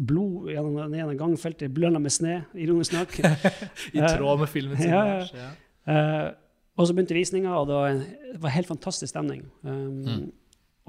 Blod 0.08 0.50
gjennom 0.50 0.78
den 0.78 0.98
ene 1.02 1.16
gangfeltet, 1.18 1.72
blønna 1.74 2.00
med 2.02 2.14
sne, 2.14 2.42
ironisk 2.58 2.94
nok. 2.96 3.18
I 3.96 4.02
tråd 4.02 4.42
med 4.42 4.50
filmen 4.50 4.78
sin. 4.80 4.94
Ja, 4.94 5.22
ja. 5.26 5.50
Eh, 5.92 6.28
og 6.78 6.88
så 6.88 6.94
begynte 6.96 7.16
visninga, 7.16 7.52
og 7.58 7.66
det 7.68 7.76
var, 7.76 7.90
en, 7.92 8.04
det 8.32 8.40
var 8.42 8.54
helt 8.54 8.70
fantastisk 8.70 9.12
stemning. 9.14 9.44
Um, 9.62 9.98
Mm. 10.02 10.30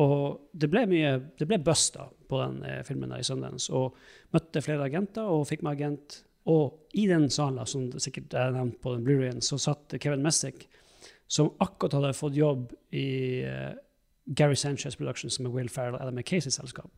Og 0.01 0.49
det 0.57 0.71
ble 0.73 0.87
mye 0.89 1.09
Det 1.37 1.45
ble 1.45 1.59
buzz 1.61 1.91
da 1.93 2.07
på 2.09 2.39
den 2.41 2.63
eh, 2.65 2.79
filmen 2.81 3.11
der 3.13 3.21
i 3.21 3.25
Sundance. 3.27 3.69
Og 3.69 3.93
møtte 4.33 4.63
flere 4.65 4.87
agenter, 4.87 5.27
og 5.29 5.45
fikk 5.45 5.61
meg 5.61 5.77
agent. 5.77 6.23
Og 6.49 6.89
i 6.97 7.05
den 7.07 7.27
salen, 7.29 7.61
som 7.69 7.85
sikkert 8.01 8.33
er 8.33 8.55
nevnt 8.55 8.79
på 8.81 8.95
den 8.95 9.03
Blu-rayen, 9.05 9.43
så 9.45 9.59
satt 9.61 9.93
Kevin 10.01 10.25
Messick, 10.25 10.65
som 11.27 11.53
akkurat 11.63 11.95
hadde 11.97 12.13
fått 12.17 12.35
jobb 12.37 12.73
i 12.93 13.07
uh, 13.47 13.71
Gary 14.25 14.55
Sanchez 14.59 14.97
Productions, 14.99 15.37
som 15.37 15.47
er 15.47 15.55
Will 15.55 15.71
Ferrell 15.71 15.97
og 15.97 16.03
Adam 16.03 16.19
McCaseys 16.19 16.59
selskap. 16.59 16.91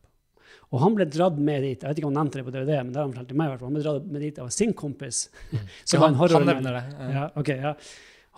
Og 0.72 0.80
han 0.82 0.96
ble 0.96 1.06
dratt 1.10 1.38
med 1.38 1.62
dit. 1.62 1.78
Jeg 1.78 1.88
vet 1.88 2.00
ikke 2.00 2.08
om 2.08 2.14
han 2.14 2.26
nevnte 2.26 2.40
det 2.40 2.46
på 2.46 2.54
DVD, 2.54 2.80
men 2.82 2.92
det 2.92 3.00
har 3.00 3.06
han 3.06 3.14
fortalt 3.14 3.36
meg. 3.38 3.46
i 3.48 3.52
hvert 3.52 3.62
fall. 3.62 3.70
Han 3.70 3.78
ble 3.78 3.84
dratt 3.86 4.08
med 4.16 4.24
dit 4.26 4.40
av 4.42 4.50
sin 4.54 4.74
kompis. 4.76 5.26
som 5.84 5.98
Ja, 5.98 6.06
han, 6.06 6.18
han 6.18 6.48
nevner 6.48 6.78
det. 6.78 6.84
Ja. 6.92 7.10
ja, 7.16 7.26
okay, 7.38 7.60
ja. 7.62 7.74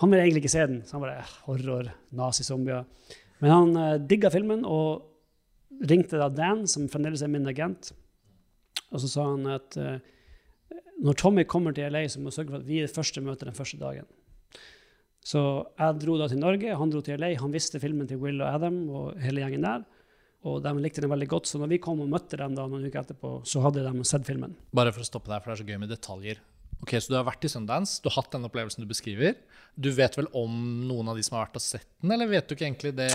Han 0.02 0.12
ville 0.12 0.26
egentlig 0.26 0.44
ikke 0.44 0.54
se 0.54 0.66
den, 0.70 0.82
så 0.86 0.96
han 0.96 1.04
bare 1.06 1.24
horror, 1.46 1.70
horror, 1.72 1.94
nazizombier. 2.20 2.84
Men 3.42 3.54
han 3.54 3.72
uh, 3.78 3.94
digga 4.10 4.30
filmen 4.34 4.64
og 4.68 5.88
ringte 5.88 6.20
da 6.20 6.28
Dan, 6.32 6.66
som 6.70 6.86
fremdeles 6.90 7.22
er 7.22 7.32
min 7.32 7.48
agent. 7.50 7.92
Og 8.92 9.02
så 9.02 9.10
sa 9.10 9.26
han 9.32 9.48
at 9.56 9.78
uh, 9.80 9.98
når 11.02 11.18
Tommy 11.18 11.44
kommer 11.48 11.74
til 11.74 11.90
LA, 11.92 12.06
så 12.10 12.20
må 12.20 12.30
du 12.30 12.36
sørge 12.36 12.54
for 12.54 12.60
at 12.62 12.68
vi 12.68 12.80
er 12.80 12.88
det 12.88 12.94
første 12.94 13.22
møtet 13.24 13.48
den 13.50 13.58
første 13.58 13.78
dagen. 13.80 14.06
Så 15.28 15.40
jeg 15.76 16.00
dro 16.00 16.16
da 16.20 16.28
til 16.30 16.40
Norge, 16.40 16.74
han 16.80 16.92
dro 16.92 17.02
til 17.04 17.20
LA. 17.20 17.34
Han 17.42 17.52
visste 17.52 17.80
filmen 17.82 18.08
til 18.08 18.20
Will 18.22 18.40
og 18.40 18.48
Adam 18.48 18.78
og 18.88 19.18
hele 19.20 19.42
gjengen 19.44 19.66
der. 19.66 19.82
Og 20.48 20.60
de 20.64 20.70
likte 20.80 21.02
den 21.02 21.10
veldig 21.12 21.26
godt, 21.28 21.48
så 21.50 21.58
når 21.60 21.72
vi 21.74 21.80
kom 21.82 21.98
og 22.00 22.08
møtte 22.12 22.38
dem 22.38 22.54
da 22.56 22.64
noen 22.70 22.86
uker 22.86 23.02
etterpå, 23.02 23.40
så 23.48 23.60
hadde 23.64 23.82
de 23.84 24.04
sett 24.08 24.24
filmen. 24.28 24.54
Bare 24.72 24.94
for 24.94 25.04
å 25.04 25.08
stoppe 25.08 25.28
deg, 25.32 25.42
for 25.42 25.50
det 25.50 25.58
er 25.58 25.64
så 25.64 25.68
gøy 25.68 25.80
med 25.82 25.90
detaljer. 25.92 26.40
Ok, 26.78 26.92
Så 27.02 27.10
du 27.10 27.16
har 27.18 27.24
vært 27.26 27.42
i 27.42 27.50
Sundance, 27.50 27.98
du 28.00 28.06
har 28.06 28.22
hatt 28.22 28.30
den 28.36 28.46
opplevelsen 28.46 28.84
du 28.84 28.86
beskriver. 28.88 29.34
Du 29.74 29.90
vet 29.90 30.14
vel 30.14 30.28
om 30.38 30.52
noen 30.86 31.10
av 31.10 31.18
de 31.18 31.24
som 31.26 31.34
har 31.36 31.48
vært 31.48 31.58
og 31.58 31.64
sett 31.64 31.88
den, 32.00 32.12
eller 32.14 32.30
vet 32.30 32.46
du 32.46 32.54
ikke 32.54 32.68
egentlig 32.68 32.92
det 32.94 33.08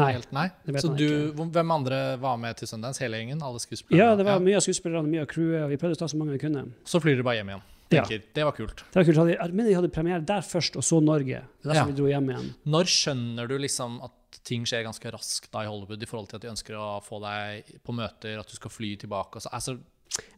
Nei, 0.00 0.08
helt? 0.16 0.30
Nei. 0.32 0.46
det 0.64 0.74
vet 0.74 0.86
Så 0.86 0.94
du, 0.96 1.04
ikke. 1.28 1.50
hvem 1.52 1.74
andre 1.76 1.98
var 2.22 2.40
med 2.40 2.56
til 2.56 2.70
Sundance? 2.70 3.02
Hele 3.04 3.20
gjengen? 3.20 3.42
Alle 3.44 3.60
skuespillerne? 3.60 4.00
Ja, 4.00 4.16
det 4.16 4.24
var 4.24 4.40
mye 4.40 4.56
av 4.56 4.64
skuespillerne, 4.64 5.12
mye 5.12 5.26
av 5.26 5.28
crewet, 5.28 5.66
og 5.66 5.74
vi 5.74 5.78
prøvde 5.84 5.98
å 5.98 6.00
ta 6.00 6.08
så 6.08 6.16
mange 6.20 6.32
vi 6.38 6.40
kunne. 6.46 6.64
Så 6.88 7.02
flyr 7.04 7.20
dere 7.20 7.28
bare 7.28 7.42
hjem 7.42 7.52
igjen. 7.52 7.66
Ja. 7.90 8.04
Tenker, 8.04 8.22
Det 8.34 8.44
var 8.44 8.52
kult. 8.54 8.76
Det 8.92 8.94
var 9.00 9.04
kult. 9.04 9.16
Hadde- 9.18 9.36
Jeg 9.38 9.52
mener 9.54 9.68
de 9.70 9.74
hadde 9.74 9.88
premiere 9.92 10.24
der 10.24 10.40
først, 10.46 10.76
og 10.76 10.82
så 10.86 11.00
Norge. 11.02 11.42
Det 11.62 11.70
er 11.70 11.74
Ja. 11.74 11.84
vi 11.84 11.92
dro 11.92 12.06
hjem 12.06 12.28
igjen. 12.30 12.54
Når 12.66 12.84
skjønner 12.86 13.48
du 13.48 13.58
liksom 13.58 14.00
at 14.04 14.12
ting 14.44 14.64
skjer 14.64 14.84
ganske 14.84 15.10
raskt 15.12 15.50
da 15.50 15.60
i 15.62 15.66
Hollywood 15.66 16.02
i 16.02 16.06
forhold 16.06 16.28
til 16.28 16.36
at 16.36 16.42
de 16.42 16.48
ønsker 16.48 16.74
å 16.78 17.02
få 17.02 17.20
deg 17.20 17.64
på 17.82 17.92
møter, 17.92 18.38
at 18.38 18.46
du 18.46 18.54
skal 18.54 18.70
fly 18.70 18.96
tilbake? 18.96 19.42
Altså, 19.52 19.78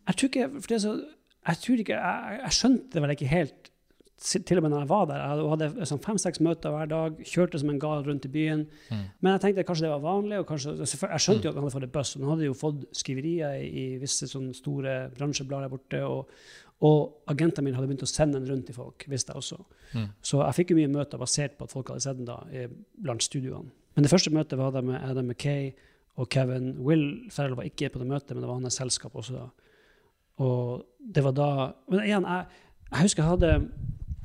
Jeg 0.09 0.17
tror 0.17 0.29
ikke, 0.29 0.61
for 0.61 0.69
det 0.69 0.77
er 0.77 0.89
så, 0.89 1.05
jeg 1.47 1.57
tror 1.57 1.79
ikke, 1.79 1.97
jeg, 1.97 2.41
jeg 2.41 2.51
skjønte 2.51 2.91
det 2.93 3.03
vel 3.03 3.11
ikke 3.11 3.29
helt 3.29 3.69
til 4.23 4.57
og 4.59 4.63
med 4.63 4.71
når 4.71 4.81
jeg 4.85 4.89
var 4.89 5.07
der. 5.07 5.19
Jeg 5.19 5.49
hadde 5.51 5.87
sånn 5.89 6.03
fem-seks 6.05 6.41
møter 6.41 6.71
hver 6.71 6.89
dag, 6.89 7.17
kjørte 7.27 7.59
som 7.59 7.71
en 7.71 7.79
gal 7.83 8.05
rundt 8.05 8.25
i 8.25 8.29
byen. 8.29 8.67
Mm. 8.91 9.05
Men 9.21 9.33
jeg 9.39 9.41
tenkte 9.55 9.65
kanskje 9.67 9.81
det 9.89 9.91
var 9.91 10.05
vanlig. 10.05 10.39
og 10.39 10.47
kanskje, 10.47 10.79
Jeg 10.79 11.21
skjønte 11.21 11.43
jo 11.43 11.49
at 11.51 11.55
han 11.57 11.65
hadde 11.65 11.75
fått 11.75 11.83
et 11.89 11.93
buss, 11.93 12.15
han 12.15 12.29
hadde 12.31 12.45
jo 12.47 12.55
fått 12.55 12.85
skriverier 12.95 13.59
i, 13.61 13.67
i 13.97 13.99
visse 13.99 14.29
sånne 14.31 14.55
store 14.55 15.11
bransjeblader 15.17 15.69
borte. 15.71 16.01
Og, 16.07 16.29
og 16.83 17.31
agentene 17.31 17.69
mine 17.69 17.79
hadde 17.79 17.89
begynt 17.91 18.03
å 18.03 18.11
sende 18.11 18.41
den 18.41 18.51
rundt 18.51 18.67
til 18.67 18.75
folk, 18.75 19.05
visste 19.11 19.31
jeg 19.31 19.39
også. 19.39 19.59
Mm. 19.93 20.09
Så 20.25 20.41
jeg 20.43 20.57
fikk 20.59 20.73
jo 20.73 20.79
mye 20.81 20.91
møter 20.91 21.21
basert 21.21 21.55
på 21.59 21.69
at 21.69 21.75
folk 21.75 21.93
hadde 21.93 22.03
sett 22.03 22.19
den 22.19 22.27
da, 22.27 22.41
blant 23.05 23.23
studioene. 23.23 23.71
Men 23.95 24.07
det 24.07 24.11
første 24.11 24.33
møtet 24.35 24.59
var 24.59 24.73
det 24.75 24.83
med 24.89 24.99
Adam 24.99 25.29
McKay 25.31 25.71
og 26.21 26.29
Kevin. 26.33 26.73
Will 26.83 27.07
Ferrell 27.31 27.55
var 27.59 27.69
ikke 27.69 27.93
på 27.93 28.03
det 28.03 28.09
møtet, 28.09 28.35
men 28.35 28.43
det 28.43 28.51
var 28.51 28.59
hans 28.59 28.81
selskap 28.81 29.15
også 29.15 29.37
da. 29.37 29.47
Og 30.43 30.83
det 30.99 31.23
var 31.23 31.35
da 31.37 31.49
Men 31.93 32.07
igjen, 32.07 32.25
jeg, 32.25 32.63
jeg 32.89 33.07
husker 33.07 33.23
jeg 33.23 33.31
hadde 33.31 33.53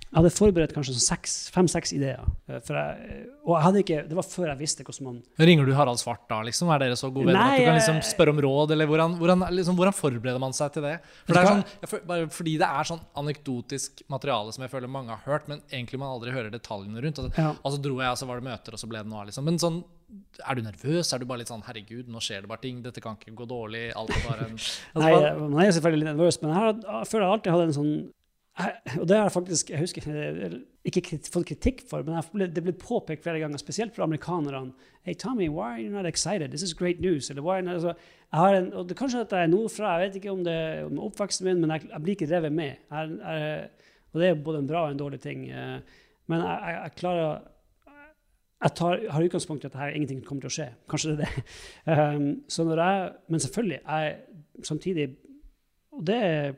Jeg 0.08 0.22
hadde 0.22 0.32
forberedt 0.32 0.72
kanskje 0.72 0.94
sånn 0.96 1.52
fem-seks 1.52 1.92
ideer. 1.98 2.22
Eh, 2.48 2.62
jeg, 2.64 3.26
og 3.44 3.52
jeg 3.58 3.64
hadde 3.66 3.82
ikke, 3.84 3.98
det 4.08 4.16
var 4.16 4.28
før 4.28 4.52
jeg 4.54 4.60
visste 4.62 4.86
hvordan 4.88 5.08
man 5.10 5.18
Ringer 5.50 5.68
du 5.68 5.74
Harald 5.76 6.00
Svart 6.00 6.24
da, 6.30 6.40
liksom? 6.48 6.72
Er 6.72 6.86
dere 6.86 6.96
så 7.00 7.10
gode 7.12 7.28
venner 7.28 7.44
at 7.44 7.60
du 7.60 7.68
kan 7.68 7.76
liksom 7.76 8.00
spørre 8.08 8.32
om 8.32 8.40
råd? 8.46 8.72
Eller 8.76 8.88
hvordan, 8.88 9.18
hvordan, 9.20 9.44
liksom, 9.58 9.76
hvordan 9.80 9.98
forbereder 9.98 10.40
man 10.40 10.56
seg 10.56 10.72
til 10.78 10.88
det? 10.88 10.96
For 11.28 11.36
det 11.36 11.44
sånn, 11.50 12.08
bare 12.08 12.30
fordi 12.32 12.56
det 12.62 12.72
er 12.80 12.88
sånn 12.88 13.04
anekdotisk 13.20 14.06
materiale 14.14 14.56
som 14.56 14.64
jeg 14.64 14.72
føler 14.72 14.92
mange 14.92 15.12
har 15.12 15.28
hørt, 15.28 15.52
men 15.52 15.60
egentlig 15.68 16.00
man 16.00 16.16
aldri 16.16 16.32
hører 16.36 16.56
detaljene 16.56 17.04
rundt. 17.04 17.20
Altså, 17.20 17.44
ja. 17.44 17.52
Og 17.60 17.76
så 17.76 17.84
dro 17.84 18.00
jeg, 18.00 18.16
og 18.16 18.22
så 18.22 18.32
var 18.32 18.40
det 18.40 18.48
møter, 18.48 18.78
og 18.78 18.84
så 18.84 18.90
ble 18.90 19.04
det 19.04 19.12
noe. 19.12 19.28
Liksom. 19.28 19.48
Men 19.48 19.60
sånn, 19.60 19.82
er 20.40 20.56
du 20.56 20.64
nervøs? 20.64 21.12
Er 21.12 21.20
du 21.20 21.28
bare 21.28 21.42
litt 21.42 21.52
sånn 21.52 21.66
'herregud, 21.68 22.08
nå 22.08 22.22
skjer 22.24 22.46
det 22.46 22.52
bare 22.52 22.64
ting', 22.64 22.80
dette 22.84 23.04
kan 23.04 23.18
ikke 23.20 23.36
gå 23.36 23.48
dårlig'? 23.50 23.92
alt 23.92 24.14
er 24.16 24.24
bare 24.24 24.46
en... 24.48 24.56
Altså, 24.56 25.04
Nei, 25.04 25.50
man 25.52 25.66
er 25.66 25.74
selvfølgelig 25.76 26.04
litt 26.06 26.12
nervøs, 26.14 26.40
men 26.42 26.54
jeg, 26.54 26.60
har, 26.64 26.78
jeg 27.02 27.10
føler 27.12 27.26
jeg 27.26 27.34
alltid 27.36 27.52
hadde 27.52 27.68
en 27.68 27.76
sånn 27.76 27.92
og 28.58 29.04
det 29.08 29.18
har 29.18 29.28
jeg 29.28 29.34
faktisk 29.36 29.70
jeg 29.70 29.80
husker, 29.80 30.06
ikke 30.88 31.20
fått 31.30 31.46
kritikk 31.52 31.84
for, 31.90 32.06
men 32.06 32.18
ble, 32.34 32.48
det 32.50 32.64
ble 32.66 32.74
påpekt 32.74 33.26
flere 33.26 33.42
ganger, 33.44 33.62
spesielt 33.62 33.94
fra 33.96 34.08
amerikanerne. 34.08 34.74
Hey, 35.06 35.14
Tommy, 35.14 35.48
why 35.48 35.74
are 35.76 35.82
you 35.82 35.92
not 35.94 36.08
excited? 36.10 36.52
This 36.52 36.64
is 36.66 36.74
great 36.74 37.00
news. 37.00 37.30
Eller, 37.30 37.46
why, 37.46 37.60
altså, 37.62 37.94
en, 38.34 38.72
og 38.74 38.90
det 38.90 38.98
Kanskje 38.98 39.22
at 39.28 39.36
jeg 39.36 39.46
er 39.46 39.52
nordfra, 39.52 39.98
jeg 39.98 40.08
vet 40.08 40.18
ikke 40.22 40.34
om 40.34 40.42
det 40.48 40.56
er 40.56 40.98
oppveksten 41.10 41.46
min, 41.46 41.62
men 41.62 41.76
jeg, 41.76 41.86
jeg, 41.92 42.02
blir 42.04 42.18
ikke 42.18 42.32
revet 42.34 42.56
med. 42.56 42.82
Jeg, 42.90 43.20
jeg, 43.22 43.70
og 44.14 44.22
det 44.22 44.30
er 44.32 44.42
både 44.50 44.64
en 44.64 44.72
bra 44.72 44.88
og 44.88 44.96
en 44.96 45.04
dårlig 45.04 45.22
ting. 45.22 45.46
Eh, 45.52 46.02
men 46.28 46.44
jeg, 46.44 46.92
klarer 46.98 47.46
jeg 48.58 48.74
tar, 48.74 49.04
har 49.14 49.24
utgangspunkt 49.24 49.64
i 49.64 49.70
at 49.70 49.78
her 49.78 49.94
ingenting 49.94 50.24
kommer 50.26 50.48
til 50.48 50.50
å 50.50 50.56
skje. 50.56 50.68
Kanskje 50.90 51.14
det 51.14 51.28
er 51.28 51.36
det. 51.38 51.46
Um, 52.18 52.24
så 52.50 52.66
når 52.66 52.82
jeg, 52.82 53.12
men 53.30 53.40
selvfølgelig, 53.40 53.80
jeg 53.86 54.66
samtidig 54.66 55.06
Og 55.94 56.08
det 56.08 56.16
er 56.16 56.54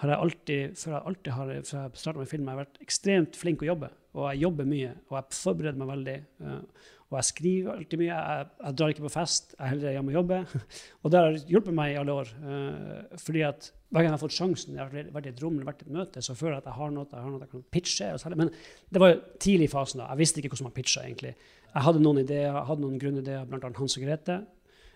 har 0.00 0.10
jeg 0.10 0.22
alltid, 0.24 0.78
for 0.78 0.90
jeg 0.90 1.06
alltid 1.10 1.30
har, 1.36 1.52
fra 1.68 1.84
jeg 1.84 2.00
starta 2.00 2.18
med 2.18 2.30
film, 2.30 2.48
jeg 2.48 2.56
har 2.56 2.64
vært 2.64 2.82
ekstremt 2.82 3.38
flink 3.38 3.62
å 3.62 3.68
jobbe. 3.68 3.90
Og 4.14 4.26
jeg 4.30 4.42
jobber 4.42 4.66
mye, 4.66 4.90
og 5.10 5.16
jeg 5.18 5.38
forbereder 5.38 5.78
meg 5.78 5.90
veldig. 5.90 6.16
Uh, 6.42 6.90
og 7.10 7.18
jeg 7.20 7.28
skriver 7.28 7.76
alltid 7.76 8.00
mye. 8.00 8.10
Jeg, 8.10 8.48
jeg, 8.64 8.76
drar 8.80 8.92
ikke 8.94 9.04
på 9.04 9.12
fest, 9.14 9.54
jeg 9.54 9.62
er 9.62 9.70
heller 9.70 9.94
hjemme 9.94 10.10
og 10.10 10.18
jobber. 10.18 10.54
og 11.02 11.14
det 11.14 11.22
har 11.22 11.38
hjulpet 11.52 11.78
meg 11.78 11.94
i 11.94 11.96
alle 12.00 12.18
år. 12.22 12.34
Uh, 12.42 13.16
fordi 13.22 13.44
at 13.46 13.70
hver 13.70 14.02
gang 14.02 14.08
jeg 14.08 14.16
har 14.16 14.22
fått 14.24 14.34
sjansen, 14.34 14.74
jeg 14.74 14.82
har 14.82 15.10
vært 15.14 15.30
i 15.30 15.34
et 15.34 15.42
rom 15.44 15.54
eller 15.54 15.70
vært 15.70 15.84
i 15.84 15.86
et 15.86 15.94
møte, 15.94 16.22
så 16.26 16.34
føler 16.34 16.56
jeg 16.56 16.64
at 16.64 16.70
jeg 16.72 16.78
har 16.80 16.94
noe 16.94 17.06
jeg, 17.06 17.20
har 17.22 17.30
noe 17.30 17.44
jeg 17.44 17.52
kan 17.52 17.66
pitche. 17.76 18.12
Men 18.34 18.50
det 18.90 19.02
var 19.02 19.12
jo 19.12 19.20
tidlig 19.46 19.68
i 19.70 19.74
fasen. 19.76 20.02
da. 20.02 20.10
Jeg 20.10 20.24
visste 20.24 20.42
ikke 20.42 20.56
hvordan 20.56 20.70
man 20.72 20.78
pitcha. 20.78 21.04
egentlig. 21.06 21.36
Jeg 21.70 21.86
hadde 21.86 22.02
noen 22.02 22.22
ideer, 22.24 22.48
jeg 22.50 22.68
hadde 22.70 22.82
noen 22.82 22.98
grunnideer, 23.02 23.46
bl.a. 23.46 23.70
Hans 23.78 23.98
og 23.98 24.06
Grete. 24.06 24.40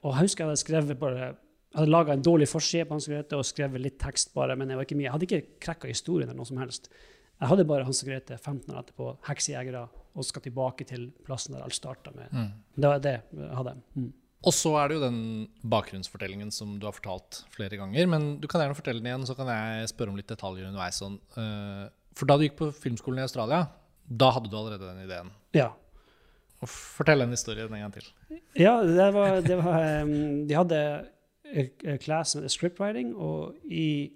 Og 0.03 0.11
jeg 0.11 0.27
husker 0.27 0.45
jeg 0.45 0.51
hadde 0.51 0.65
skrevet 0.65 0.99
bare 0.99 1.37
jeg 1.69 1.83
hadde 1.83 1.93
laga 1.93 2.15
en 2.17 2.25
dårlig 2.25 2.49
forside 2.49 2.87
på 2.89 2.97
Hans 2.97 3.07
Grete 3.11 3.37
og 3.37 3.45
skrevet 3.45 3.83
litt 3.85 3.99
tekst 4.01 4.33
bare. 4.35 4.57
men 4.57 4.71
Jeg 4.71 4.79
var 4.79 4.87
ikke 4.87 4.97
mye. 4.97 5.07
Jeg 5.07 5.15
hadde 5.15 5.27
ikke 5.29 5.59
krekka 5.67 5.91
historien 5.91 6.31
eller 6.31 6.41
noe 6.41 6.49
som 6.49 6.61
helst. 6.63 6.89
Jeg 7.39 7.51
hadde 7.51 7.67
bare 7.69 7.85
Hans 7.87 8.01
Grete 8.07 8.39
15 8.39 8.73
år 8.73 8.81
etterpå, 8.81 9.11
heksejegere, 9.29 9.83
og 10.19 10.27
skal 10.27 10.43
tilbake 10.43 10.87
til 10.89 11.11
plassen 11.27 11.55
der 11.55 11.67
alt 11.67 11.77
starta 11.77 12.15
med. 12.17 12.33
Mm. 12.33 12.49
Det 12.75 12.89
var 12.89 13.05
det 13.05 13.15
jeg 13.21 13.59
hadde. 13.61 13.75
Mm. 13.99 14.09
Og 14.49 14.55
så 14.55 14.73
er 14.79 14.89
det 14.89 14.97
jo 14.97 15.03
den 15.03 15.21
bakgrunnsfortellingen 15.67 16.51
som 16.55 16.77
du 16.79 16.87
har 16.87 16.95
fortalt 16.97 17.43
flere 17.55 17.79
ganger. 17.79 18.09
Men 18.11 18.27
du 18.41 18.47
kan 18.51 18.63
gjerne 18.63 18.79
fortelle 18.79 19.03
den 19.03 19.11
igjen, 19.11 19.27
så 19.29 19.37
kan 19.39 19.51
jeg 19.51 19.91
spørre 19.93 20.15
om 20.15 20.19
litt 20.19 20.31
detaljer 20.31 20.71
underveis. 20.71 21.03
Sånn. 21.03 21.19
Eh, 21.37 21.85
for 22.17 22.31
da 22.31 22.39
du 22.39 22.47
gikk 22.47 22.57
på 22.59 22.71
filmskolen 22.75 23.21
i 23.21 23.27
Australia, 23.27 23.67
da 24.09 24.31
hadde 24.35 24.51
du 24.51 24.57
allerede 24.57 24.89
den 24.89 25.05
ideen? 25.05 25.31
Ja. 25.59 25.69
Og 26.63 26.71
fortell 26.71 27.23
en 27.23 27.35
historie 27.35 27.67
en 27.69 27.77
gang 27.77 27.95
til. 27.95 28.09
Ja, 28.59 28.79
det 28.83 29.13
var, 29.15 29.39
det 29.45 29.59
var 29.61 30.09
De 30.49 30.57
hadde 30.57 30.81
heter 31.55 32.49
scriptwriting, 32.49 33.15
og 33.17 33.57
i 33.65 34.13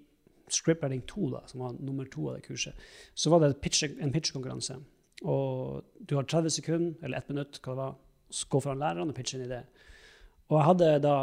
scriptwriting 0.51 1.03
2, 1.09 1.29
da, 1.33 1.43
som 1.49 1.63
var 1.63 1.77
nummer 1.79 2.07
to 2.11 2.29
av 2.29 2.37
det 2.37 2.47
kurset, 2.47 2.77
så 3.15 3.31
var 3.33 3.43
det 3.43 3.61
pitch, 3.61 3.83
en 3.83 4.13
pitchkonkurranse. 4.13 4.77
Og 5.23 5.83
du 6.09 6.15
har 6.17 6.27
30 6.27 6.49
sekunder, 6.57 6.93
eller 7.03 7.17
ett 7.17 7.29
minutt, 7.29 7.59
hva 7.63 7.73
det 7.73 7.81
var, 7.81 7.97
så 8.33 8.47
gå 8.49 8.61
foran 8.63 8.81
læreren 8.81 9.11
og 9.11 9.17
pitche 9.17 9.39
en 9.39 9.45
idé. 9.47 9.61
Og 10.49 10.57
jeg 10.57 10.67
hadde 10.69 10.93
da, 11.05 11.17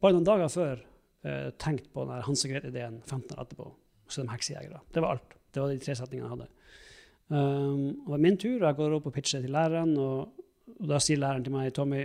bare 0.00 0.16
noen 0.16 0.26
dager 0.26 0.52
før, 0.52 0.84
eh, 1.26 1.50
tenkt 1.60 1.90
på 1.92 2.06
den 2.08 2.22
Hans 2.26 2.44
og 2.46 2.52
Grete-ideen 2.54 3.00
15 3.02 3.36
år 3.36 3.42
etterpå. 3.44 3.70
Så 4.08 4.22
de 4.22 4.30
heksejegere. 4.30 4.80
Det 4.94 5.02
var 5.02 5.16
alt. 5.16 5.34
Det 5.52 5.62
var 5.62 5.72
de 5.72 5.82
tre 5.82 5.96
setningene 5.98 6.28
jeg 6.28 6.36
hadde. 6.36 6.52
Um, 7.26 7.86
det 8.04 8.12
var 8.12 8.22
min 8.22 8.36
tur, 8.38 8.60
og 8.60 8.68
jeg 8.68 8.78
går 8.78 8.92
opp 8.96 9.08
og 9.10 9.14
pitcher 9.16 9.42
til 9.42 9.50
læreren, 9.50 9.96
og, 9.98 10.44
og 10.76 10.88
da 10.92 11.00
sier 11.02 11.18
læreren 11.18 11.44
til 11.44 11.54
meg 11.56 11.72
Tommy, 11.74 12.04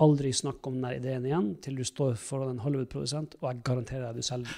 Aldri 0.00 0.30
snakk 0.32 0.64
om 0.66 0.78
denne 0.78 0.94
ideen 0.96 1.26
igjen 1.28 1.48
til 1.60 1.76
du 1.76 1.82
står 1.84 2.14
foran 2.16 2.54
en 2.54 2.62
Hollywood-produsent, 2.64 3.34
og 3.42 3.48
jeg 3.50 3.58
garanterer 3.66 4.06
deg 4.06 4.22
du 4.22 4.24
selger 4.24 4.54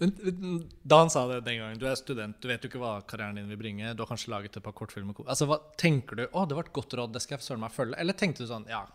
den. 0.00 0.62
da 0.90 1.00
han 1.02 1.12
sa 1.12 1.26
det 1.28 1.42
den 1.44 1.58
gangen, 1.60 1.80
du 1.80 1.84
er 1.90 1.98
student, 2.00 2.38
du 2.40 2.48
vet 2.48 2.64
jo 2.64 2.70
ikke 2.70 2.80
hva 2.80 2.94
karrieren 3.08 3.36
din 3.36 3.50
vil 3.52 3.60
bringe, 3.60 3.92
du 3.92 4.00
har 4.00 4.08
kanskje 4.08 4.32
laget 4.32 4.56
et 4.56 4.64
par 4.64 4.72
kortfilmer 4.78 5.18
altså, 5.26 5.48
hva, 5.50 5.60
Tenker 5.78 6.16
du 6.16 6.24
å, 6.30 6.46
det 6.48 6.56
var 6.56 6.70
et 6.70 6.72
godt 6.80 6.96
råd, 6.96 7.12
det 7.12 7.22
skal 7.24 7.36
jeg 7.36 7.46
søren 7.50 7.62
meg 7.66 7.74
følge? 7.74 8.00
Eller 8.00 8.16
tenkte 8.16 8.46
du 8.46 8.50
sånn 8.50 8.64
ja, 8.70 8.86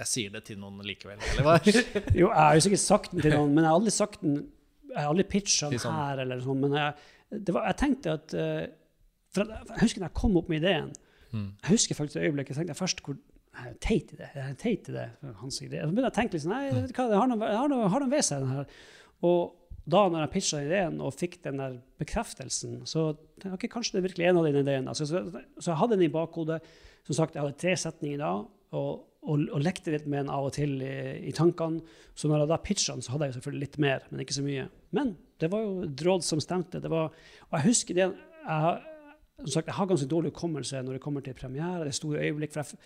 jeg 0.00 0.12
sier 0.12 0.32
det 0.32 0.42
til 0.48 0.60
noen 0.60 0.80
likevel? 0.88 1.20
Eller 1.34 1.44
hva? 1.44 1.58
jo, 2.20 2.30
jeg 2.30 2.32
har 2.32 2.56
jo 2.56 2.64
sikkert 2.64 2.84
sagt 2.86 3.12
den 3.12 3.24
til 3.24 3.36
noen, 3.36 3.52
men 3.52 3.64
jeg 3.64 3.70
har 3.70 3.80
aldri 3.82 3.94
sagt 3.96 4.24
den 4.24 4.42
Jeg 4.92 4.98
har 5.02 5.12
aldri 5.12 5.28
pitcha 5.36 5.70
den 5.72 5.82
sånn. 5.84 6.00
her, 6.00 6.24
eller 6.24 6.42
sånn, 6.44 6.64
men 6.64 6.80
jeg, 6.80 6.98
var, 7.52 7.62
jeg 7.68 7.80
tenkte 7.84 8.16
at 8.16 8.36
uh, 8.40 8.66
for 9.36 9.52
Jeg 9.52 9.82
husker 9.84 10.00
da 10.00 10.08
jeg 10.08 10.16
kom 10.16 10.36
opp 10.40 10.48
med 10.48 10.62
ideen. 10.62 10.92
Mm. 11.32 11.48
Jeg 11.60 11.72
husker 11.74 11.98
faktisk 11.98 12.22
øyeblikket 12.22 12.54
jeg 12.54 12.62
tenkte 12.62 12.78
først 12.78 13.02
hvor 13.04 13.18
jeg 13.56 13.70
er 13.72 13.76
teit 13.82 14.10
i 14.12 14.18
det. 14.18 14.30
Jeg 14.34 14.44
er 14.46 14.56
teit 14.60 14.88
i 14.90 14.94
det. 14.94 15.06
Hans. 15.40 15.58
Så 15.58 15.68
begynner 15.68 16.04
jeg 16.04 16.10
å 16.10 16.16
tenke 16.16 16.36
litt 16.36 16.44
sånn, 16.44 16.52
nei, 16.54 16.72
vet 16.74 16.92
hva, 16.96 17.06
det 17.10 17.20
har 17.20 17.30
noe, 17.30 17.52
har 17.56 17.70
noe, 17.72 18.10
ved 18.12 18.26
seg. 18.26 18.44
den 18.44 18.52
her. 18.52 18.74
Og 19.26 19.54
da 19.86 20.02
når 20.10 20.24
jeg 20.24 20.32
pitcha 20.34 20.60
ideen 20.64 21.00
og 21.04 21.14
fikk 21.14 21.38
den 21.44 21.62
der 21.62 21.76
bekreftelsen, 22.00 22.80
så 22.90 23.08
okay, 23.46 23.70
kanskje 23.70 23.96
det 23.96 24.00
er 24.02 24.06
virkelig 24.08 24.28
en 24.28 24.40
av 24.40 24.48
dine 24.48 24.64
ideene. 24.64 24.92
Altså, 24.92 25.06
så, 25.08 25.22
så, 25.60 25.70
jeg 25.70 25.80
hadde 25.82 25.96
den 25.96 26.08
i 26.08 26.12
bakhodet. 26.12 26.58
Som 27.06 27.20
sagt, 27.20 27.36
jeg 27.36 27.44
hadde 27.44 27.60
tre 27.62 27.76
setninger 27.78 28.18
da, 28.18 28.32
og, 28.74 29.04
og, 29.22 29.44
og, 29.46 29.60
lekte 29.62 29.92
litt 29.94 30.08
med 30.10 30.24
den 30.24 30.32
av 30.34 30.48
og 30.48 30.56
til 30.56 30.80
i, 30.82 30.96
i 31.30 31.34
tankene. 31.34 31.84
Så 32.18 32.26
når 32.26 32.42
jeg 32.42 32.50
da 32.50 32.58
pitcha 32.64 32.96
den, 32.96 33.06
så 33.06 33.14
hadde 33.14 33.30
jeg 33.30 33.38
selvfølgelig 33.38 33.62
litt 33.62 33.78
mer, 33.86 34.08
men 34.10 34.24
ikke 34.24 34.36
så 34.36 34.44
mye. 34.44 34.66
Men 34.96 35.14
det 35.38 35.52
var 35.52 35.62
jo 35.62 35.86
et 35.86 36.04
råd 36.08 36.26
som 36.26 36.42
stemte. 36.42 36.82
Det 36.82 36.90
var, 36.90 37.14
og 37.46 37.56
jeg 37.60 37.68
husker 37.68 37.96
det 37.96 38.08
jeg, 38.08 38.76
som 39.36 39.52
sagt, 39.52 39.68
jeg 39.68 39.76
har 39.76 39.88
ganske 39.88 40.08
dårlig 40.08 40.32
hukommelse 40.32 40.80
når 40.82 40.96
det 40.96 41.02
kommer 41.04 41.24
til 41.24 41.36
premiere. 41.36 41.84
det 41.84 41.92
er 41.92 41.98
store 41.98 42.24
øyeblikk, 42.24 42.54
for 42.54 42.64
jeg, 42.64 42.80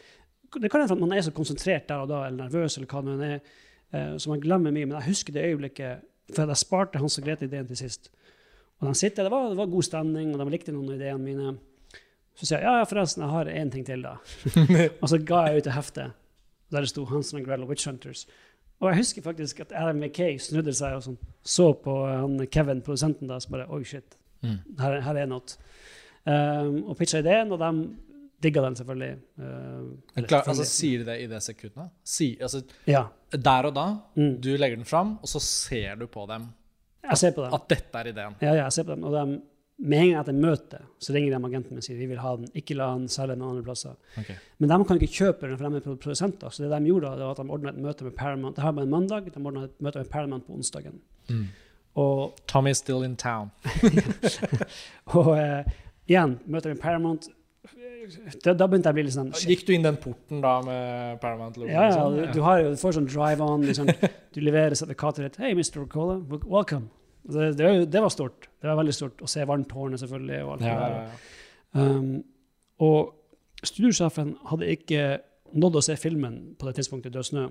det 0.58 0.70
kan 0.70 0.82
hende 0.82 0.96
at 0.96 1.02
man 1.02 1.12
er 1.14 1.22
så 1.22 1.34
konsentrert 1.34 1.88
der 1.88 2.04
og 2.04 2.10
da, 2.10 2.24
eller 2.26 2.46
nervøs, 2.46 2.76
eller 2.76 2.90
hva 2.90 3.02
det 3.04 3.16
nå 3.16 3.26
er, 3.28 3.50
uh, 3.94 4.14
så 4.18 4.32
man 4.32 4.42
glemmer 4.42 4.74
mye. 4.74 4.88
Men 4.88 4.98
jeg 4.98 5.12
husker 5.12 5.36
det 5.36 5.46
øyeblikket, 5.50 6.06
for 6.34 6.50
jeg 6.50 6.62
sparte 6.62 7.02
Hans 7.02 7.18
og 7.18 7.26
Grete-ideen 7.26 7.68
til 7.68 7.78
sist. 7.78 8.10
Og 8.80 8.88
de 8.88 8.94
sitter, 8.96 9.26
det 9.26 9.32
var, 9.32 9.50
det 9.50 9.58
var, 9.60 9.68
god 9.70 9.86
stemning, 9.86 10.32
og 10.34 10.40
de 10.40 10.54
likte 10.54 10.72
noen 10.72 10.88
av 10.90 10.96
ideene 10.96 11.22
mine. 11.22 11.56
Så 12.38 12.46
sier 12.46 12.62
jeg 12.62 12.66
ja, 12.70 12.78
ja, 12.80 12.88
forresten, 12.88 13.26
jeg 13.26 13.34
har 13.34 13.50
én 13.52 13.70
ting 13.70 13.84
til, 13.86 14.06
da. 14.06 14.16
og 15.02 15.10
så 15.12 15.18
ga 15.20 15.44
jeg 15.48 15.60
ut 15.60 15.68
et 15.68 15.76
heftet 15.76 16.16
der 16.70 16.84
det 16.84 16.90
sto 16.92 17.04
Hansen 17.04 17.40
og 17.40 17.46
Grell 17.46 17.66
Witch 17.66 17.88
Hunters. 17.88 18.26
Og 18.80 18.88
jeg 18.88 18.96
husker 18.96 19.22
faktisk 19.22 19.60
at 19.60 19.72
Adam 19.76 19.96
McKay 19.96 20.38
snudde 20.40 20.72
seg 20.76 20.96
og 20.96 21.02
sånn, 21.04 21.18
så 21.44 21.72
på 21.76 21.96
han 22.06 22.38
Kevin, 22.52 22.80
produsenten, 22.84 23.28
da, 23.28 23.40
så 23.42 23.50
bare 23.52 23.66
Oi, 23.74 23.82
shit. 23.84 24.16
Mm. 24.40 24.60
Her, 24.80 25.00
her, 25.04 25.18
er 25.20 25.28
noe. 25.28 25.58
Um, 26.24 26.78
og 26.88 26.96
pitcha 26.96 27.20
ideen, 27.20 27.52
og 27.52 27.60
de 27.60 27.70
digga 28.42 28.62
den 28.64 28.76
selvfølgelig. 28.78 29.18
Uh, 29.38 30.24
klar, 30.26 30.46
altså, 30.48 30.64
sier 30.68 31.02
de 31.02 31.10
det 31.10 31.18
i 31.24 31.28
det 31.30 31.42
sekundet? 31.44 31.92
Si, 32.04 32.32
altså, 32.40 32.62
ja. 32.88 33.06
Der 33.30 33.68
og 33.68 33.76
da, 33.76 33.86
mm. 34.16 34.34
du 34.42 34.50
legger 34.56 34.80
den 34.80 34.88
fram, 34.88 35.18
og 35.22 35.30
så 35.30 35.42
ser 35.44 36.00
du 36.00 36.06
på 36.10 36.26
dem 36.30 36.48
at, 37.02 37.22
på 37.34 37.44
dem. 37.44 37.54
at 37.54 37.70
dette 37.70 37.98
er 38.00 38.10
ideen? 38.10 38.36
Ja, 38.40 38.52
ja, 38.54 38.64
jeg 38.64 38.76
ser 38.76 38.88
på 38.88 38.96
dem. 38.96 39.06
Og 39.08 39.14
de, 39.14 39.40
med 39.80 40.02
en 40.02 40.10
gang 40.10 40.20
etter 40.20 40.36
møtet 40.36 40.88
så 41.00 41.14
ringer 41.14 41.32
de 41.32 41.48
agenten 41.48 41.72
min 41.72 41.80
og 41.80 41.86
sier 41.86 41.96
vi 41.96 42.08
vil 42.10 42.20
ha 42.20 42.34
den, 42.36 42.50
ikke 42.58 42.76
la 42.76 42.90
den 42.98 43.08
selge 43.12 43.36
den 43.36 43.46
andre 43.46 43.64
plasser. 43.64 43.96
Okay. 44.20 44.36
Men 44.60 44.72
de 44.72 44.78
kan 44.84 45.00
ikke 45.00 45.14
kjøpe 45.14 45.48
den, 45.48 45.56
for 45.56 45.64
de 45.64 45.80
er 45.80 45.98
produsenter. 46.04 46.52
Så 46.52 46.64
det 46.64 46.70
de 46.74 46.90
gjorde, 46.90 47.14
det 47.16 47.24
var 47.24 47.36
at 47.36 47.40
de 47.40 47.56
ordna 47.56 47.72
et 47.72 47.80
møte 47.86 48.06
med 48.06 48.16
Paramount. 48.18 48.56
Det 48.56 48.64
her 48.64 48.76
var 48.76 48.86
en 48.86 48.92
mandag, 48.92 49.30
de 49.32 49.44
ordna 49.44 49.66
et 49.68 49.76
møte 49.80 50.02
med 50.02 50.12
Paramount 50.12 50.46
på 50.46 50.58
onsdagen. 50.58 51.00
Mm. 51.30 51.46
Og, 52.00 52.36
Tommy 52.46 52.70
is 52.70 52.78
still 52.78 53.02
in 53.04 53.16
town. 53.16 53.50
og 55.16 55.32
uh, 55.32 55.72
igjen, 56.06 56.38
møter 56.46 56.74
med 56.74 56.82
Paramount 56.82 57.30
da, 57.60 58.54
da, 58.54 58.66
begynte 58.66 58.88
jeg 58.88 58.94
å 58.94 58.96
bli 58.96 59.02
litt 59.04 59.14
sånn 59.14 59.32
Gikk 59.36 59.66
du 59.68 59.74
inn 59.74 59.84
den 59.84 59.98
porten 60.00 60.40
da 60.40 60.54
med 60.64 61.18
Paramount? 61.20 61.58
Ja, 61.68 61.90
ja, 61.90 61.98
sånn? 61.98 62.16
du, 62.16 62.22
du, 62.32 62.40
har 62.46 62.62
du 62.64 62.78
får 62.80 62.96
sånn 62.96 63.08
drive-on. 63.10 63.66
Liksom, 63.68 63.90
du 64.34 64.40
leverer 64.40 64.76
sertifikatet 64.78 65.26
ditt. 65.26 65.38
Hei, 65.44 65.52
Mr. 65.58 65.84
Cola, 65.92 66.16
welcome. 66.46 66.88
Det, 67.22 67.52
det, 67.58 67.72
det, 67.92 68.00
var 68.00 68.12
stort. 68.14 68.48
Det 68.62 68.70
var 68.70 68.80
veldig 68.80 68.96
stort 68.96 69.20
å 69.20 69.28
se 69.28 69.44
Varmtårnet, 69.46 70.00
selvfølgelig. 70.00 70.40
Og 70.46 70.54
alt 70.54 70.64
ja, 70.64 70.76
det 70.80 70.92
der. 70.94 71.26
Um, 71.76 72.14
og 72.80 73.66
studiosjefen 73.68 74.32
hadde 74.50 74.72
ikke 74.72 75.02
nådd 75.60 75.80
å 75.80 75.84
se 75.84 75.98
filmen 76.00 76.40
på 76.58 76.68
det 76.68 76.78
tidspunktet, 76.78 77.12
'Død 77.12 77.28
snø'. 77.28 77.50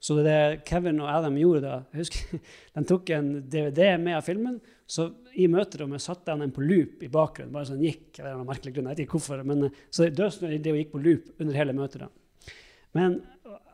Så 0.00 0.14
det, 0.18 0.24
det 0.28 0.64
Kevin 0.68 1.00
og 1.00 1.08
Adam 1.08 1.36
gjorde 1.40 1.62
da 1.64 1.76
jeg 1.92 2.02
husker, 2.04 2.40
De 2.76 2.84
tok 2.84 3.10
en 3.16 3.30
DVD 3.50 3.96
med 3.98 4.16
av 4.18 4.22
filmen. 4.26 4.58
Så 4.86 5.08
i 5.34 5.48
møterommet 5.50 6.00
satte 6.04 6.30
han 6.30 6.44
den 6.44 6.52
på 6.54 6.62
loop 6.62 7.00
i 7.02 7.08
bakgrunnen. 7.10 7.50
bare 7.52 7.66
sånn 7.66 7.80
gikk, 7.82 8.18
eller 8.20 8.36
noen 8.36 8.46
merkelig 8.46 8.74
grunn, 8.76 8.86
jeg 8.92 8.96
vet 8.96 9.06
ikke 9.06 9.18
hvorfor, 9.18 9.42
men 9.44 9.70
Så 9.90 10.06
Dødsnø 10.14 10.52
det 10.62 10.74
gikk 10.76 10.92
på 10.92 11.02
loop 11.02 11.40
under 11.40 11.54
hele 11.58 11.72
møtet. 11.74 12.04
da. 12.04 12.08
Men 12.94 13.22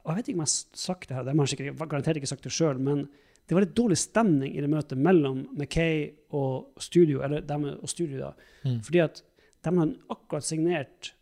og 0.04 0.08
Jeg 0.10 0.16
vet 0.16 0.28
ikke 0.28 0.34
om 0.38 0.40
jeg 0.42 0.50
har 0.50 0.78
sagt 0.82 1.08
det 1.08 1.14
her, 1.16 1.22
de 1.28 1.38
har 1.38 1.46
sikkert 1.46 1.78
garantert 1.88 2.16
ikke 2.18 2.26
sagt 2.32 2.42
det 2.42 2.50
sjøl, 2.50 2.78
men 2.82 3.04
det 3.46 3.54
var 3.54 3.62
litt 3.62 3.74
dårlig 3.76 3.98
stemning 4.00 4.56
i 4.56 4.60
det 4.64 4.70
møtet 4.70 4.98
mellom 4.98 5.44
Mackay 5.58 6.08
og 6.34 6.72
studio, 6.82 7.20
eller 7.22 7.40
dem 7.46 7.64
og 7.68 7.88
studio 7.90 8.18
da. 8.18 8.32
Mm. 8.64 8.80
Fordi 8.82 8.98
at 9.04 9.20
de 9.62 9.70
hadde 9.78 9.98
akkurat 10.10 10.42
signert 10.46 11.12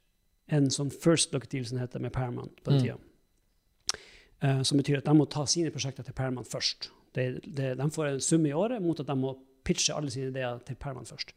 en 0.48 0.70
sånn 0.72 0.88
first 0.90 1.34
look 1.34 1.44
deal 1.52 1.64
som 1.68 1.78
heter 1.78 2.00
med 2.00 2.12
Paramount 2.12 2.62
på 2.64 2.70
den 2.72 2.78
Mm. 2.80 2.84
tida. 2.86 2.96
Eh, 4.42 4.62
som 4.64 4.78
betyr 4.80 4.98
at 5.02 5.04
de 5.04 5.12
må 5.16 5.26
ta 5.28 5.44
sine 5.50 5.70
prosjekter 5.72 6.06
til 6.06 6.14
Paramount 6.16 6.48
først. 6.48 6.88
De, 7.16 7.26
de, 7.44 7.74
de 7.76 7.88
får 7.92 8.06
en 8.14 8.20
sum 8.24 8.46
i 8.48 8.52
året 8.56 8.80
mot 8.82 8.98
at 9.02 9.06
de 9.10 9.16
må 9.18 9.34
pitche 9.66 9.92
alle 9.92 10.10
sine 10.12 10.30
ideer 10.32 10.60
til 10.64 10.78
Paramount 10.80 11.10
først. 11.10 11.34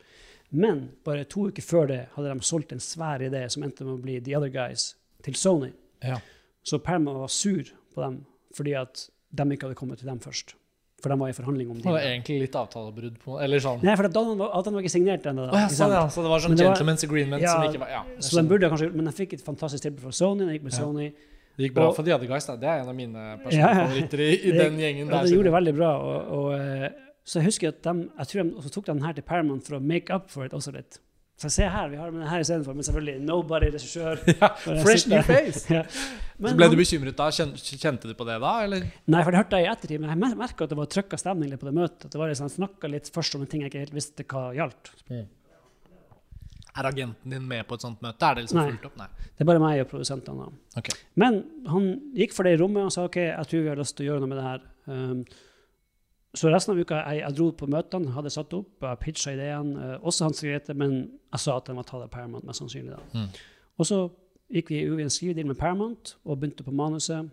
Men 0.54 0.86
bare 1.04 1.26
to 1.26 1.48
uker 1.50 1.66
før 1.66 1.88
det 1.90 2.02
hadde 2.16 2.32
de 2.32 2.46
solgt 2.48 2.72
en 2.76 2.80
svær 2.84 3.24
idé 3.26 3.42
som 3.52 3.64
endte 3.66 3.84
med 3.84 3.98
å 3.98 4.02
bli 4.04 4.20
The 4.24 4.38
Other 4.38 4.52
Guys 4.54 4.94
til 5.26 5.36
Sony. 5.36 5.72
Ja. 6.06 6.20
Så 6.64 6.80
Paramount 6.80 7.20
var 7.20 7.32
sur 7.34 7.64
på 7.94 8.04
dem 8.06 8.22
fordi 8.56 8.76
at 8.78 9.08
de 9.34 9.48
ikke 9.52 9.66
hadde 9.68 9.80
kommet 9.80 10.00
til 10.00 10.08
dem 10.08 10.20
først. 10.24 10.54
For 11.04 11.12
de 11.12 11.18
var 11.20 11.34
i 11.34 11.36
forhandling 11.36 11.68
om 11.74 11.76
Det 11.82 11.84
Det 11.84 11.92
var 11.92 12.06
egentlig 12.08 12.36
litt 12.46 12.54
avtalebrudd 12.56 13.18
på 13.20 13.36
Eller 13.44 13.60
sånn. 13.60 13.82
Nei, 13.84 13.96
for 14.00 14.08
avtalen 14.08 14.38
var, 14.40 14.54
avtalen 14.56 14.78
var 14.78 14.86
ikke 14.86 14.94
signert 14.94 15.26
ennå. 15.28 15.50
Oh, 15.50 15.58
ja, 15.60 15.68
sånn, 15.68 15.92
ja. 15.92 16.06
Så 16.08 16.24
det 16.24 16.30
var 16.32 16.40
sånn 16.40 16.54
Men 16.54 16.58
det 16.62 16.68
var- 16.70 16.78
gentleman's 16.78 17.04
agreement 17.04 17.42
Ja, 17.44 17.52
som 17.58 17.64
ikke 17.68 17.82
var 17.82 17.90
ja, 17.92 18.04
Så 18.24 18.38
de 18.40 18.48
burde 18.48 18.70
kanskje, 18.72 18.94
men 18.94 19.06
de 19.10 19.12
fikk 19.12 19.34
et 19.34 19.44
fantastisk 19.44 19.84
tilbud 19.84 20.00
fra 20.06 20.12
Sony. 20.16 20.46
De 20.48 20.54
gikk 20.56 20.64
med 20.70 20.74
Ja. 20.74 20.80
Det 21.58 21.68
gikk 21.70 21.76
bra 21.78 21.88
og- 21.90 21.96
for 21.96 22.04
The 22.04 22.16
Other 22.16 22.28
Guys. 22.28 22.46
Da. 22.50 22.56
Det 22.58 22.70
er 22.70 22.82
en 22.82 22.90
av 22.90 22.96
mine 22.96 23.24
Ja, 23.52 23.70
ja. 23.74 23.88
i, 23.94 24.02
i 24.02 24.08
Det- 24.08 24.58
den 24.58 24.78
gjengen 24.80 25.08
Ja, 25.08 25.22
der. 25.22 25.24
de 25.28 25.36
gjorde 25.36 25.52
det 25.52 25.54
veldig 25.54 25.76
bra. 25.78 25.92
Og, 26.02 26.28
og, 26.28 26.54
eh, 26.60 26.90
så 27.26 27.40
jeg 27.40 27.46
husker 27.52 27.68
at 27.70 27.82
de, 27.84 28.10
jeg 28.18 28.28
tror 28.28 28.44
de 28.44 28.56
også 28.58 28.72
tok 28.72 28.86
den 28.86 29.02
her 29.02 29.14
til 29.14 29.22
Paramount 29.24 29.66
for 29.68 29.76
å 29.78 29.82
make 29.82 30.10
up 30.14 30.30
for 30.30 30.46
it 30.46 30.52
også 30.54 30.74
litt. 30.74 31.00
Så 31.38 31.50
se 31.50 31.64
her, 31.68 31.88
vi 31.90 31.98
har 31.98 32.12
den 32.12 32.22
her 32.28 32.40
istedenfor. 32.40 32.74
Men 32.76 32.84
selvfølgelig 32.84 33.22
nobody, 33.26 33.66
regissør. 33.74 34.20
ja, 34.42 34.48
fresh 34.84 35.08
new 35.10 35.22
face! 35.22 35.66
ja. 35.74 35.84
Så 35.84 36.56
ble 36.56 36.70
du 36.70 36.76
bekymret 36.78 37.16
da? 37.18 37.30
Kjente 37.30 38.08
du 38.08 38.14
på 38.14 38.26
det 38.26 38.40
da, 38.42 38.52
eller? 38.64 38.86
Nei, 39.08 39.24
for 39.24 39.32
det 39.34 39.42
hørte 39.42 39.58
jeg 39.60 39.66
i 39.66 39.72
ettertid, 39.72 40.00
men 40.04 40.10
jeg 40.14 40.38
merka 40.38 40.64
at 40.64 40.70
det 40.70 40.78
var 40.78 40.86
trykka 40.86 41.18
stemning 41.18 41.50
litt 41.50 41.60
på 41.60 41.66
det 41.70 41.74
møtet. 41.74 42.06
At 42.06 42.12
det 42.12 42.20
var 42.22 42.30
liksom, 42.30 42.50
snakka 42.54 42.90
litt 42.90 43.10
først 43.14 43.36
om 43.36 43.42
en 43.42 43.48
ting 43.48 43.62
jeg 43.66 43.72
ikke 43.74 43.80
helt 43.86 43.94
visste 43.98 44.24
hva 44.30 44.54
gjaldt. 44.56 44.94
Er 46.74 46.90
agenten 46.90 47.30
din 47.36 47.48
med 47.48 47.68
på 47.70 47.78
et 47.78 47.86
sånt 47.86 48.02
møte? 48.02 48.26
Er 48.26 48.36
det 48.36 48.46
liksom 48.48 48.60
Nei. 48.60 48.68
fullt 48.72 48.86
opp? 48.90 48.98
Nei. 48.98 49.08
Det 49.30 49.46
er 49.46 49.50
bare 49.50 49.62
meg 49.62 49.82
og 49.84 49.90
produsentene. 49.92 50.48
da. 50.48 50.80
Ok. 50.82 50.90
Men 51.22 51.44
han 51.70 51.90
gikk 52.18 52.34
for 52.34 52.48
det 52.48 52.56
i 52.56 52.62
rommet 52.62 52.88
og 52.88 52.94
sa 52.96 53.06
ok, 53.06 53.20
jeg 53.22 53.50
tror 53.50 53.62
vi 53.66 53.70
har 53.70 53.82
lyst 53.82 53.98
til 53.98 54.08
å 54.08 54.10
gjøre 54.12 54.24
noe 54.24 54.32
med 54.32 54.40
det 54.42 54.46
her. 54.48 54.64
Um, 54.90 55.24
så 56.34 56.50
resten 56.50 56.74
av 56.74 56.82
uka 56.82 57.04
jeg, 57.04 57.22
jeg 57.22 57.38
dro 57.38 57.52
på 57.54 57.70
møtene, 57.70 58.16
hadde 58.16 58.34
satt 58.34 58.56
opp, 58.58 58.72
jeg 58.82 59.02
pitcha 59.04 59.36
ideen. 59.36 59.76
Uh, 59.78 59.96
også 60.02 60.26
Hans 60.26 60.42
Grete, 60.42 60.74
men 60.74 60.98
jeg 61.04 61.46
sa 61.46 61.60
at 61.60 61.70
den 61.70 61.78
var 61.78 61.86
tatt 61.90 62.08
av 62.08 62.10
Paramount, 62.14 62.48
mest 62.50 62.64
sannsynlig. 62.64 62.98
da. 62.98 63.22
Mm. 63.22 63.30
Og 63.78 63.90
så 63.90 64.02
gikk 64.54 64.74
vi 64.74 64.82
i 64.82 65.06
en 65.06 65.14
skrivedeal 65.14 65.50
med 65.50 65.60
Paramount 65.62 66.16
og 66.26 66.40
begynte 66.42 66.66
på 66.66 66.74
manuset. 66.74 67.30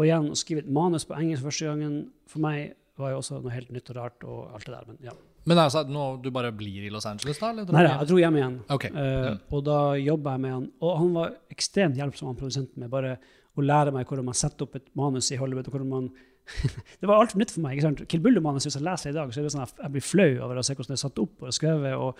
Og 0.00 0.06
igjen, 0.06 0.30
å 0.32 0.38
skrive 0.38 0.64
et 0.64 0.72
manus 0.72 1.04
på 1.04 1.16
engelsk 1.18 1.44
første 1.44 1.68
gangen 1.68 2.06
for 2.30 2.40
meg 2.44 2.72
var 3.00 3.12
jo 3.12 3.20
også 3.20 3.40
noe 3.40 3.52
helt 3.52 3.72
nytt 3.72 3.92
og 3.92 3.98
rart. 3.98 4.24
og 4.24 4.54
alt 4.54 4.66
det 4.66 4.74
der, 4.74 4.88
men 4.88 4.98
ja. 5.04 5.14
Men 5.44 5.58
altså, 5.58 5.82
nå 5.88 6.22
du 6.22 6.30
bare 6.30 6.52
blir 6.54 6.84
i 6.86 6.90
Los 6.90 7.06
Angeles, 7.06 7.38
da? 7.40 7.50
Eller 7.50 7.66
Nei 7.74 7.82
jeg 7.88 8.08
dro 8.08 8.18
hjem 8.22 8.36
igjen. 8.40 8.58
Okay. 8.70 8.90
Uh, 8.90 9.30
Mm. 9.32 9.38
Og 9.52 9.64
da 9.66 9.78
jobba 9.98 10.36
jeg 10.36 10.40
med 10.44 10.52
han. 10.52 10.66
Og 10.80 10.98
han 10.98 11.12
var 11.16 11.32
ekstremt 11.50 11.96
hjelpsom, 11.98 12.28
han 12.30 12.36
produsenten, 12.38 12.78
med 12.84 12.90
bare 12.90 13.16
å 13.56 13.60
lære 13.62 13.92
meg 13.92 14.06
hvordan 14.06 14.24
man 14.24 14.34
setter 14.38 14.64
opp 14.64 14.76
et 14.76 14.86
manus 14.96 15.30
i 15.32 15.36
Hollywood. 15.36 15.66
og 15.68 15.72
hvordan 15.74 15.88
man... 15.88 16.10
det 17.00 17.06
var 17.08 17.20
alt 17.20 17.34
nytt 17.38 17.50
for 17.54 17.60
meg. 17.62 17.76
ikke 17.76 17.86
sant? 17.88 18.00
Kill 18.08 18.20
Bull-manus, 18.24 18.64
hvis 18.66 18.74
jeg 18.78 18.82
leser 18.86 19.10
det 19.10 19.16
i 19.16 19.20
dag, 19.20 19.32
så 19.34 19.40
er 19.40 19.44
det 19.46 19.52
sånn 19.54 19.62
at 19.66 19.74
jeg 19.82 19.92
blir 19.94 20.02
flau 20.06 20.30
over 20.46 20.58
å 20.58 20.62
se 20.66 20.74
hvordan 20.74 20.94
det 20.94 20.98
er 20.98 21.02
satt 21.06 21.18
opp 21.22 21.42
og 21.48 21.54
skrevet. 21.58 21.94
Og, 21.98 22.18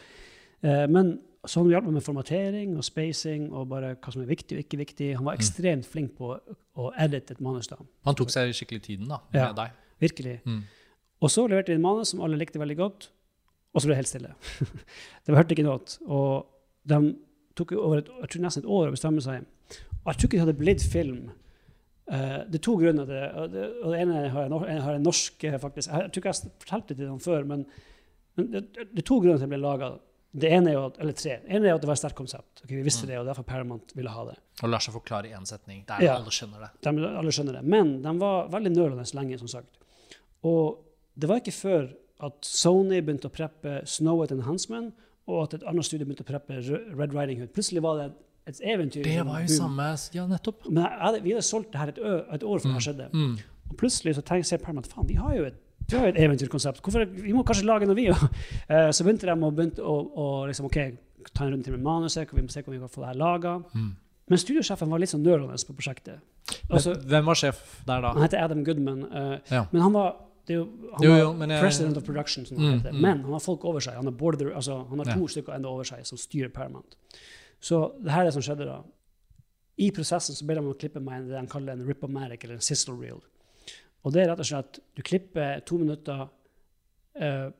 Uh, 0.62 0.86
men 0.86 1.08
så 1.42 1.58
han 1.58 1.72
hjalp 1.72 1.88
meg 1.88 1.96
med 1.96 2.04
formatering 2.06 2.76
og 2.78 2.84
spacing 2.86 3.48
og 3.50 3.64
bare 3.72 3.96
hva 3.98 4.12
som 4.14 4.20
er 4.22 4.28
viktig 4.28 4.54
og 4.54 4.60
ikke 4.62 4.78
viktig. 4.78 5.08
Han 5.18 5.24
var 5.26 5.34
ekstremt 5.34 5.88
flink 5.90 6.12
på 6.14 6.28
å 6.38 6.92
edite 7.02 7.34
et 7.34 7.40
manus. 7.42 7.66
da. 7.66 7.80
Han 8.06 8.14
tok 8.14 8.30
seg 8.30 8.52
skikkelig 8.54 8.82
tiden 8.84 9.08
da, 9.10 9.18
med 9.32 9.40
Ja. 9.40 9.48
deg. 9.52 9.72
Virkelig. 9.98 10.36
Mm. 10.46 10.60
Og 11.22 11.30
så 11.30 11.44
leverte 11.46 11.72
vi 11.72 11.78
en 11.78 11.84
manus 11.84 12.12
som 12.12 12.22
alle 12.24 12.38
likte 12.40 12.60
veldig 12.60 12.78
godt, 12.80 13.10
og 13.72 13.80
så 13.80 13.88
ble 13.88 13.94
det 13.94 14.00
helt 14.02 14.10
stille. 14.10 14.32
de 15.26 15.36
hørte 15.36 15.54
ikke 15.54 15.66
noe. 15.66 15.78
Og 16.10 16.48
de 16.90 16.98
tok 17.56 17.74
over 17.78 18.02
et, 18.02 18.10
jeg 18.24 18.32
tror 18.34 18.44
nesten 18.46 18.64
et 18.64 18.72
år 18.78 18.90
å 18.90 18.96
bestemme 18.96 19.22
seg. 19.24 19.46
Og 20.02 20.10
jeg 20.10 20.18
tror 20.18 20.28
ikke 20.28 20.36
det 20.40 20.44
hadde 20.46 20.58
blitt 20.60 20.84
film. 20.92 21.30
Uh, 22.10 22.42
det 22.50 22.58
er 22.58 22.64
to 22.66 22.74
grunner 22.80 23.06
til 23.08 23.14
det. 23.16 23.28
Og 23.38 23.52
det, 23.54 23.66
og 23.80 23.94
det 23.94 24.00
ene 24.02 24.22
har 24.34 24.44
jeg, 24.48 24.62
jeg 24.74 24.84
har 24.88 24.98
en 24.98 25.06
norsk, 25.06 25.46
eh, 25.48 25.58
faktisk. 25.62 25.88
Jeg, 25.88 26.08
jeg 26.08 26.12
tror 26.12 26.24
ikke 26.24 26.32
jeg 26.34 26.54
fortalte 26.66 26.90
det 26.92 26.98
til 27.00 27.12
dem 27.12 27.20
før, 27.22 27.46
men, 27.52 27.64
men 28.36 28.50
det, 28.52 28.64
det 28.82 29.04
er 29.04 29.08
to 29.08 29.20
grunner 29.22 29.38
til 29.38 29.46
det 29.46 29.52
ble 29.54 29.62
laga. 29.62 29.92
Det 30.42 30.48
ene 30.48 30.72
er 30.72 30.78
jo 30.78 30.84
at, 30.88 31.00
eller 31.04 31.16
tre. 31.16 31.38
Det 31.44 31.54
ene 31.56 31.68
er 31.68 31.76
at 31.76 31.82
det 31.84 31.88
var 31.90 31.96
et 31.96 32.02
sterkt 32.02 32.18
konsept. 32.18 32.62
Okay, 32.64 32.76
vi 32.80 32.84
visste 32.86 33.06
det, 33.08 33.18
og 33.20 33.26
derfor 33.28 33.44
Paramount 33.46 33.92
ville 33.96 34.12
ha 34.12 34.22
det. 34.30 34.38
Og 34.64 34.70
lar 34.72 34.82
seg 34.82 34.94
forklare 34.96 35.28
i 35.28 35.34
én 35.36 35.44
setning. 35.48 35.82
Der 35.88 36.02
Ja. 36.04 36.14
alle 36.18 36.32
skjønner 36.32 36.66
det. 36.66 36.70
De, 36.82 36.92
alle 37.20 37.34
skjønner 37.36 37.60
det. 37.60 37.64
Men 37.68 37.98
de 38.04 38.14
var 38.20 38.48
veldig 38.52 38.72
nølende 38.72 39.04
lenge, 39.16 39.38
som 39.40 39.50
sagt. 39.52 39.78
Og 40.48 40.80
det 41.14 41.28
var 41.28 41.40
ikke 41.42 41.54
før 41.54 41.88
at 42.22 42.46
Sony 42.46 43.00
begynte 43.02 43.28
å 43.28 43.34
preppe 43.34 43.80
Snow 43.88 44.20
White 44.20 44.36
and 44.36 44.44
Huntsman, 44.46 44.92
og 45.30 45.44
at 45.46 45.56
et 45.58 45.64
annet 45.68 45.86
studio 45.86 46.06
begynte 46.06 46.24
å 46.24 46.28
preppe 46.28 46.60
Red 46.98 47.14
Riding 47.14 47.42
Hood. 47.42 47.52
Plutselig 47.54 47.82
var 47.84 47.98
det 47.98 48.08
et 48.50 48.60
eventyr. 48.74 49.04
Det 49.06 49.22
var 49.26 49.42
jo 49.42 49.50
boom. 49.50 49.56
samme 49.56 49.88
Ja, 50.14 50.26
nettopp. 50.30 50.64
Men 50.68 50.84
jeg, 50.84 50.98
jeg, 51.02 51.24
vi 51.24 51.34
hadde 51.34 51.46
solgt 51.46 51.72
det 51.74 51.82
her 51.82 51.92
et, 51.92 52.00
ø, 52.02 52.14
et 52.34 52.46
år 52.46 52.62
før 52.62 52.74
det 52.74 52.84
skjedde. 52.86 53.08
Mm. 53.12 53.36
Og 53.70 53.76
plutselig 53.78 54.16
så 54.18 54.24
tenker 54.26 54.56
jeg 54.56 54.78
at 54.82 54.90
faen, 54.90 55.08
vi 55.08 55.18
har 55.18 55.36
jo 55.36 55.44
et, 55.50 55.60
har 55.92 56.08
et 56.08 56.18
eventyrkonsept. 56.24 56.82
Hvorfor, 56.82 57.06
vi 57.06 57.34
må 57.36 57.44
kanskje 57.46 57.66
lage 57.68 57.86
noe, 57.86 57.98
vi 57.98 58.08
òg. 58.10 58.24
Så 58.96 59.06
begynte 59.06 59.28
de 59.28 59.34
å, 59.34 59.50
begynte 59.54 59.82
å, 59.86 59.94
å 60.18 60.26
liksom, 60.50 60.66
okay, 60.70 60.96
ta 61.30 61.46
en 61.46 61.54
runde 61.54 61.66
til 61.66 61.76
med 61.76 61.84
manuset, 61.86 62.30
vi 62.34 62.42
må 62.42 62.50
se 62.50 62.64
om 62.66 62.74
vi 62.74 62.80
kan 62.82 62.90
få 62.90 63.04
det 63.04 63.12
her 63.12 63.20
laga. 63.20 63.56
Mm. 63.74 63.90
Men 64.30 64.40
studiosjefen 64.40 64.90
var 64.90 65.02
litt 65.02 65.12
sånn 65.12 65.24
nølende 65.26 65.58
på 65.68 65.74
prosjektet. 65.76 66.22
Altså, 66.70 66.94
Hvem 67.08 67.26
var 67.28 67.38
sjef 67.38 67.62
der 67.86 68.02
da? 68.04 68.12
han 68.16 68.24
heter 68.24 68.42
Adam 68.42 68.62
Goodman. 68.66 69.02
Uh, 69.10 69.34
Ja. 69.50 69.64
Men 69.72 69.82
han 69.86 69.96
var, 69.96 70.14
det 70.46 70.54
er 70.54 70.58
jo, 70.58 70.64
han 70.92 71.02
Jo, 71.06 71.16
jo, 71.18 71.32
men 71.32 71.50
jeg- 71.50 71.60
president 71.62 71.96
of 71.96 72.04
production, 72.04 72.44
som 72.46 72.56
han 72.58 72.66
Mm, 72.66 72.78
heter. 72.80 72.92
mm. 72.92 73.00
Men 73.00 73.20
han 73.22 73.32
har 73.32 73.38
folk 73.40 73.64
over 73.64 73.80
seg. 73.80 73.94
Han 73.94 74.04
har, 74.04 74.12
border, 74.12 74.52
altså, 74.54 74.88
han 74.88 74.98
har 74.98 75.06
Ja. 75.06 75.14
to 75.14 75.28
stykker 75.28 75.54
enda 75.54 75.68
over 75.68 75.84
seg 75.84 76.04
som 76.06 76.18
styrer 76.18 76.48
Paramount. 76.52 76.96
Så 77.60 77.92
det 78.02 78.10
her 78.12 78.20
er 78.20 78.24
det 78.24 78.32
som 78.34 78.42
skjedde 78.42 78.64
da. 78.66 78.82
I 79.78 79.90
prosessen 79.90 80.34
så 80.34 80.44
ber 80.46 80.54
de 80.54 80.60
om 80.60 80.72
å 80.72 80.78
klippe 80.78 81.00
meg 81.00 81.28
det 81.28 81.40
de 81.40 81.46
kaller 81.46 81.72
en 81.72 81.86
rip-o-matic, 81.86 82.44
eller 82.44 82.54
en 82.54 82.60
sizzle 82.60 82.94
reel. 83.00 83.20
Og 84.04 84.12
det 84.12 84.22
er 84.22 84.30
rett 84.34 84.40
og 84.40 84.46
slett 84.46 84.64
at 84.64 84.80
du 84.96 85.02
klipper 85.02 85.64
to 85.64 85.78
minutter 85.78 86.28
uh, 87.20 87.50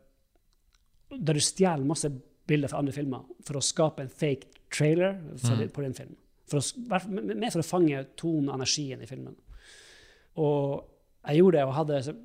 der 1.21 1.33
du 1.35 1.41
stjeler 1.41 1.85
masse 1.85 2.09
bilder 2.47 2.69
fra 2.69 2.79
andre 2.79 2.93
filmer 2.93 3.25
for 3.45 3.55
å 3.55 3.63
skape 3.63 4.01
en 4.01 4.09
fake 4.09 4.47
trailer 4.71 5.19
for, 5.37 5.55
Mm. 5.57 5.69
på 5.71 5.83
din 5.83 5.95
film. 5.95 6.17
For 6.49 6.59
å, 6.59 7.09
med 7.11 7.53
for 7.53 7.61
å 7.61 7.65
fange 7.65 8.07
tonen 8.17 8.49
og 8.49 8.55
energien 8.61 9.03
i 9.03 9.07
filmen. 9.07 9.37
Og 10.37 10.85
jeg 11.27 11.37
gjorde 11.39 11.53
det, 11.53 11.65
og 11.65 11.75
hadde, 11.75 12.17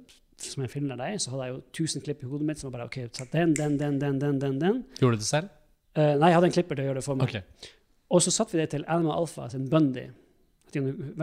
som 0.42 0.64
jeg 0.64 0.70
filmer 0.72 1.00
deg, 1.00 1.18
så 1.22 1.32
hadde 1.34 1.48
jeg 1.48 1.54
jo 1.56 1.62
1000 1.86 2.04
klipp 2.06 2.22
i 2.24 2.28
hodet 2.30 2.46
mitt 2.48 2.60
som 2.62 2.70
var 2.72 2.80
bare 2.80 2.88
OK, 2.92 2.98
sett 3.18 3.32
den, 3.34 3.54
den, 3.58 3.78
den, 3.80 3.98
den, 4.00 4.20
den, 4.22 4.40
den. 4.40 4.60
den. 4.62 4.84
Gjorde 5.00 5.18
du 5.18 5.24
det 5.24 5.30
selv? 5.30 5.50
Uh, 5.98 6.14
nei, 6.20 6.30
jeg 6.30 6.38
hadde 6.38 6.50
en 6.52 6.56
klipper 6.60 6.78
til 6.78 6.86
å 6.86 6.88
gjøre 6.92 7.02
det 7.02 7.06
for 7.08 7.18
meg. 7.18 7.34
Ok. 7.34 7.70
Og 8.14 8.22
så 8.24 8.32
satte 8.32 8.54
vi 8.56 8.62
det 8.62 8.70
til 8.76 8.86
Animal 8.88 9.18
Alpha 9.24 9.50
sin 9.50 9.66
Bundy. 9.72 10.06
Du 10.74 10.80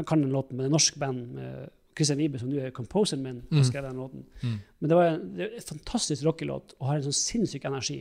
kan 0.08 0.20
den 0.24 0.32
låten, 0.34 0.56
men 0.56 0.64
det 0.64 0.66
er 0.66 0.72
en 0.72 0.76
norsk 0.78 0.98
band 0.98 1.20
med 1.36 1.70
Christian 1.94 2.18
Wibe, 2.18 2.40
som 2.42 2.50
du 2.50 2.58
er 2.58 2.72
composeren 2.74 3.22
min, 3.22 3.42
Mm. 3.52 3.62
skrev 3.64 3.84
den 3.86 3.96
låten. 4.02 4.24
Mm. 4.42 4.58
Men 4.80 4.88
det 4.90 4.96
var 4.98 5.04
en, 5.12 5.36
det 5.36 5.44
er 5.44 5.54
en 5.60 5.68
fantastisk 5.68 6.24
rockelåt 6.26 6.74
og 6.80 6.88
har 6.88 6.96
en 6.96 7.04
sånn 7.06 7.14
sinnssyk 7.20 7.64
energi. 7.70 8.00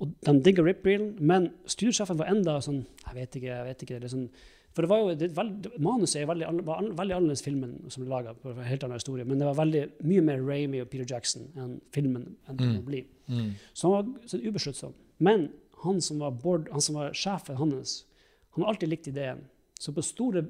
Og 0.00 0.12
de 0.26 0.34
digger 0.44 0.66
rip-reelen, 0.66 1.14
men 1.24 1.48
studiosjefen 1.66 2.18
var 2.18 2.28
enda 2.28 2.58
sånn 2.60 2.82
Jeg 3.06 3.14
vet 3.14 3.36
ikke, 3.38 3.46
jeg 3.48 3.64
vet 3.64 3.82
ikke. 3.86 4.00
Det 4.00 4.04
er 4.10 4.12
sånn, 4.12 4.28
for 4.76 4.84
det 4.84 4.90
var 4.92 4.98
jo, 5.00 5.12
det, 5.16 5.30
veld, 5.32 5.66
Manuset 5.80 6.26
veldig, 6.28 6.50
var 6.68 6.82
veldig 6.98 7.14
annerledes 7.16 7.42
filmen 7.44 7.70
som 7.88 8.02
ble 8.04 8.10
laga, 8.12 8.34
helt 8.66 8.82
annen 8.84 8.98
historie. 9.00 9.24
Men 9.24 9.40
det 9.40 9.46
var 9.48 9.56
veldig, 9.56 9.84
mye 10.04 10.24
mer 10.26 10.42
Ramy 10.44 10.82
og 10.84 10.90
Peter 10.92 11.08
Jackson 11.14 11.46
enn 11.56 11.78
filmen 11.96 12.26
enn 12.46 12.58
det 12.60 12.66
Mm. 12.68 12.82
bli. 12.84 13.00
Mm. 13.32 13.54
Så 13.72 13.88
han 13.88 13.94
var 13.96 14.28
sånn 14.28 14.44
ubesluttsom. 14.44 14.92
Men 15.18 15.48
han 15.82 16.00
som 16.04 16.20
var, 16.20 16.30
board, 16.42 16.68
han 16.72 16.84
som 16.84 16.98
var 17.00 17.16
sjefen 17.16 17.56
hans, 17.56 18.04
han 18.52 18.64
har 18.64 18.74
alltid 18.74 18.88
likt 18.92 19.08
ideen. 19.08 19.46
Så 19.80 19.92
på 19.96 20.04
store 20.04 20.44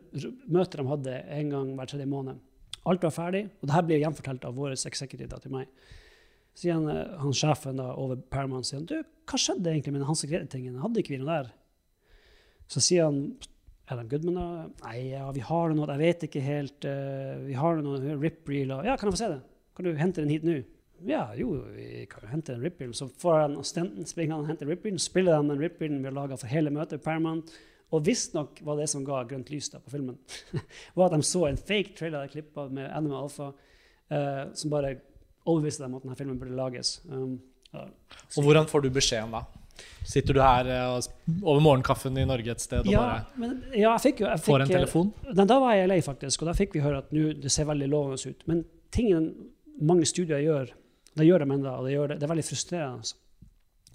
møter 0.48 0.82
de 0.82 0.86
hadde 0.90 1.14
en 1.38 1.50
gang 1.50 1.76
hver 1.76 1.86
tredje 1.86 2.06
måned, 2.10 2.38
alt 2.86 3.02
var 3.02 3.10
ferdig, 3.14 3.44
og 3.60 3.66
det 3.66 3.74
her 3.74 3.82
blir 3.82 4.02
gjenfortalt 4.02 4.44
av 4.44 4.54
vår 4.58 4.74
executive 4.76 5.38
til 5.42 5.50
meg. 5.54 5.66
Så 6.54 6.62
sier 6.66 6.74
han, 6.78 6.88
eh, 6.88 7.18
han 7.18 7.32
sjefen 7.32 7.76
da, 7.76 7.92
over 7.94 8.16
Paramount 8.16 8.66
sier 8.66 8.78
han, 8.80 8.86
du, 8.86 9.02
hva 9.26 9.38
skjedde 9.38 9.70
egentlig 9.70 9.92
med 9.92 10.00
den 10.02 10.06
Hans 10.10 10.22
Grete-tingen? 10.26 10.78
Hadde 10.82 11.02
ikke 11.02 11.14
vi 11.14 11.18
noe 11.22 11.42
der? 11.44 11.52
Så 12.66 12.80
sier 12.82 13.04
han 13.04 13.36
Adam 13.87 14.09
Goodman 14.11 14.39
da? 14.39 14.47
Nei, 14.87 14.97
ja, 15.12 15.26
vi 15.34 15.43
har 15.47 15.74
noe, 15.74 15.87
jeg 15.93 16.03
vet 16.03 16.24
ikke 16.26 16.43
helt. 16.43 16.87
Uh, 16.87 17.45
vi 17.47 17.55
har 17.59 17.78
noe 17.84 18.16
rip-reel. 18.18 18.72
Ja, 18.87 18.97
kan 18.99 19.11
jeg 19.11 19.14
få 19.14 19.20
se 19.20 19.30
det? 19.37 19.43
Kan 19.76 19.87
du 19.87 19.93
hente 19.99 20.24
den 20.24 20.32
hit 20.32 20.47
nå? 20.47 20.57
Ja, 21.07 21.28
jo, 21.37 21.53
vi 21.74 22.07
kan 22.11 22.24
jo 22.24 22.32
hente 22.32 22.57
en 22.57 22.64
rip-reel. 22.64 22.95
Så 22.97 23.07
får 23.22 23.41
han 23.45 23.57
assistenten 23.61 24.09
springe 24.09 24.34
og 24.34 24.49
hente 24.51 24.66
rip-reelen, 24.66 25.03
spiller 25.03 25.39
han 25.39 25.53
den 25.53 25.62
rip-reelen 25.62 26.01
vi 26.03 26.11
har 26.11 26.16
laga 26.16 26.39
for 26.41 26.51
hele 26.51 26.72
møtet, 26.74 27.05
Paramount. 27.05 27.53
Og 27.95 28.03
visstnok 28.09 28.59
var 28.66 28.80
det 28.80 28.89
som 28.91 29.05
ga 29.07 29.20
grønt 29.28 29.53
lys 29.53 29.68
da 29.70 29.78
på 29.78 29.93
filmen, 29.93 30.16
var 30.97 31.07
at 31.07 31.14
de 31.14 31.26
så 31.28 31.45
en 31.47 31.61
fake 31.61 31.95
trailer 31.99 32.26
de 32.26 32.32
klippa 32.32 32.64
med 32.66 32.89
Animal 32.91 33.28
Alpha, 33.28 33.53
uh, 33.53 34.43
som 34.59 34.72
bare 34.72 34.97
overbeviste 35.47 35.84
dem 35.84 35.95
at 35.95 36.03
denne 36.03 36.18
filmen 36.18 36.41
burde 36.41 36.59
lages. 36.59 36.97
Um, 37.07 37.39
ja. 37.70 37.87
Og 38.34 38.49
hvordan 38.49 38.66
får 38.66 38.82
du 38.82 38.91
beskjeden 38.97 39.37
da? 39.37 39.45
Sitter 40.06 40.36
du 40.36 40.40
her 40.42 40.68
eh, 40.70 40.86
og 40.94 41.42
over 41.42 41.60
morgenkaffen 41.64 42.16
i 42.20 42.24
Norge 42.28 42.52
et 42.54 42.62
sted 42.62 42.86
og 42.86 42.92
ja, 42.92 43.02
bare 43.02 43.42
men, 43.42 43.56
ja, 43.72 43.90
jeg 43.96 44.02
fikk 44.04 44.22
jo 44.22 44.28
jeg 44.30 44.42
får 44.44 44.62
en 44.62 44.68
eh, 44.68 44.74
telefon? 44.78 45.12
Da, 45.26 45.46
da 45.48 45.58
var 45.62 45.76
jeg 45.76 45.90
lei, 45.90 46.00
faktisk, 46.04 46.42
og 46.42 46.50
da 46.50 46.56
fikk 46.58 46.76
vi 46.76 46.84
høre 46.84 47.02
at 47.02 47.12
nu, 47.16 47.30
det 47.34 47.52
ser 47.52 47.68
veldig 47.68 47.88
lovende 47.92 48.32
ut. 48.32 48.46
Men 48.50 48.62
tingen 48.94 49.30
mange 49.82 50.06
studier 50.08 50.42
gjør, 50.44 50.72
det 51.16 51.26
gjør 51.26 51.44
de 51.44 51.50
ennå, 51.50 51.72
og 51.72 51.88
det, 51.88 51.96
gjør 51.96 52.12
det, 52.12 52.20
det 52.20 52.28
er 52.28 52.32
veldig 52.34 52.46
frustrerende. 52.46 53.16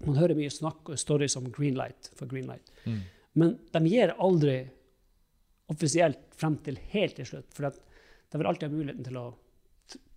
Man 0.01 0.17
hører 0.17 0.38
mye 0.38 0.53
snakk 0.53 0.89
og 0.89 0.99
stories 0.99 1.38
om 1.38 1.49
greenlight 1.53 2.09
for 2.17 2.29
greenlight. 2.29 2.73
Mm. 2.86 3.01
Men 3.38 3.55
de 3.71 3.82
gir 3.88 4.13
aldri 4.17 4.57
offisielt 5.71 6.23
frem 6.36 6.57
til 6.65 6.79
helt 6.91 7.15
til 7.19 7.27
slutt. 7.29 7.47
For 7.55 7.69
de 7.69 8.39
vil 8.39 8.49
alltid 8.49 8.67
ha 8.67 8.73
muligheten 8.73 9.07
til 9.07 9.19
å 9.21 9.27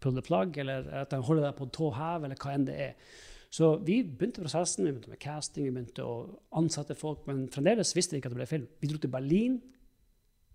pulle 0.02 0.24
plagg, 0.24 0.56
eller 0.60 0.88
at 1.02 1.12
de 1.12 1.20
holder 1.24 1.48
deg 1.48 1.56
på 1.58 1.68
tå 1.74 1.90
hev, 1.96 2.26
eller 2.26 2.40
hva 2.40 2.54
enn 2.54 2.66
det 2.68 2.76
er. 2.88 3.14
Så 3.54 3.68
vi 3.86 4.00
begynte 4.02 4.42
prosessen, 4.42 4.82
vi 4.86 4.90
begynte 4.90 5.12
med 5.12 5.20
casting, 5.22 5.68
vi 5.68 5.74
begynte 5.76 6.02
å 6.02 6.14
ansette 6.58 6.96
folk, 6.98 7.22
men 7.28 7.44
fremdeles 7.54 7.92
visste 7.94 8.16
vi 8.16 8.22
ikke 8.22 8.32
at 8.32 8.34
det 8.34 8.40
ble 8.40 8.48
film. 8.50 8.64
Vi 8.82 8.90
dro 8.90 8.98
til 8.98 9.12
Berlin. 9.12 9.60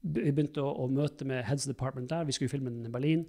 Vi 0.04 0.32
begynte 0.32 0.66
å, 0.66 0.74
å 0.84 0.88
møte 0.92 1.28
med 1.28 1.46
Heads 1.48 1.68
Department 1.70 2.12
der. 2.12 2.28
Vi 2.28 2.36
skulle 2.36 2.52
filme 2.52 2.74
den 2.74 2.90
i 2.90 2.92
Berlin. 2.92 3.24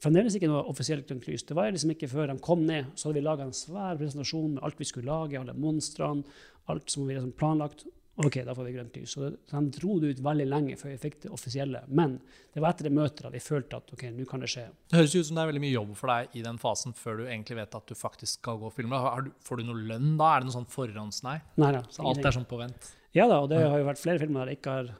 Fremdeles 0.00 0.36
ikke 0.36 0.48
noe 0.48 0.62
offisielt 0.70 1.08
grønt 1.08 1.26
lys. 1.28 1.42
Det 1.48 1.56
var 1.58 1.72
liksom 1.74 1.92
ikke 1.92 2.08
før 2.12 2.30
de 2.30 2.38
kom 2.44 2.62
ned, 2.68 2.92
så 2.94 3.08
hadde 3.08 3.18
vi 3.18 3.26
laga 3.26 3.48
en 3.48 3.56
svær 3.56 3.98
presentasjon 3.98 4.54
med 4.54 4.62
alt 4.64 4.78
vi 4.78 4.88
skulle 4.88 5.10
lage, 5.10 5.40
alle 5.40 5.56
monstrene, 5.58 6.38
alt 6.70 6.94
som 6.94 7.08
vi 7.08 7.16
liksom 7.16 7.34
planlagt. 7.36 7.84
OK, 8.26 8.36
da 8.46 8.54
får 8.56 8.66
vi 8.66 8.72
grønt 8.74 8.96
lys. 8.98 9.14
Så 9.16 9.30
de 9.30 9.60
dro 9.76 9.96
det 10.02 10.12
ut 10.14 10.22
veldig 10.24 10.46
lenge 10.48 10.76
før 10.80 10.92
vi 10.92 11.00
fikk 11.00 11.18
det 11.24 11.32
offisielle. 11.34 11.82
Men 11.88 12.18
det 12.54 12.62
var 12.62 12.74
etter 12.74 12.88
det 12.88 12.94
møtet 12.96 13.26
at 13.28 13.34
vi 13.34 13.42
følte 13.42 13.80
at 13.80 13.92
OK, 13.94 14.06
nå 14.14 14.26
kan 14.28 14.44
det 14.44 14.50
skje. 14.52 14.66
Det 14.90 15.00
høres 15.00 15.16
ut 15.16 15.28
som 15.28 15.38
det 15.38 15.44
er 15.44 15.50
veldig 15.52 15.64
mye 15.64 15.74
jobb 15.74 15.92
for 15.98 16.12
deg 16.12 16.38
i 16.40 16.46
den 16.46 16.60
fasen 16.62 16.96
før 16.96 17.20
du 17.20 17.26
egentlig 17.26 17.58
vet 17.60 17.76
at 17.80 17.90
du 17.90 17.98
faktisk 17.98 18.40
skal 18.40 18.60
gå 18.60 18.70
og 18.70 18.76
filme. 18.76 19.02
Får 19.46 19.60
du 19.60 19.68
noe 19.68 19.84
lønn 19.92 20.16
da? 20.20 20.34
Er 20.34 20.42
det 20.42 20.50
noe 20.50 20.58
sånn 20.58 20.70
forhåndsnei? 20.70 21.36
Nei 21.62 21.74
da. 21.78 21.84
Så 21.92 22.06
alt 22.06 22.24
er 22.24 22.36
sånn 22.36 22.48
på 22.50 22.60
vent? 22.60 22.92
Ja 23.16 23.26
da, 23.30 23.40
og 23.42 23.50
det 23.50 23.62
har 23.64 23.80
jo 23.80 23.88
vært 23.88 24.02
flere 24.02 24.22
filmer 24.22 24.44
der 24.44 24.54
jeg 24.54 24.60
ikke 24.60 24.76
har 24.76 24.90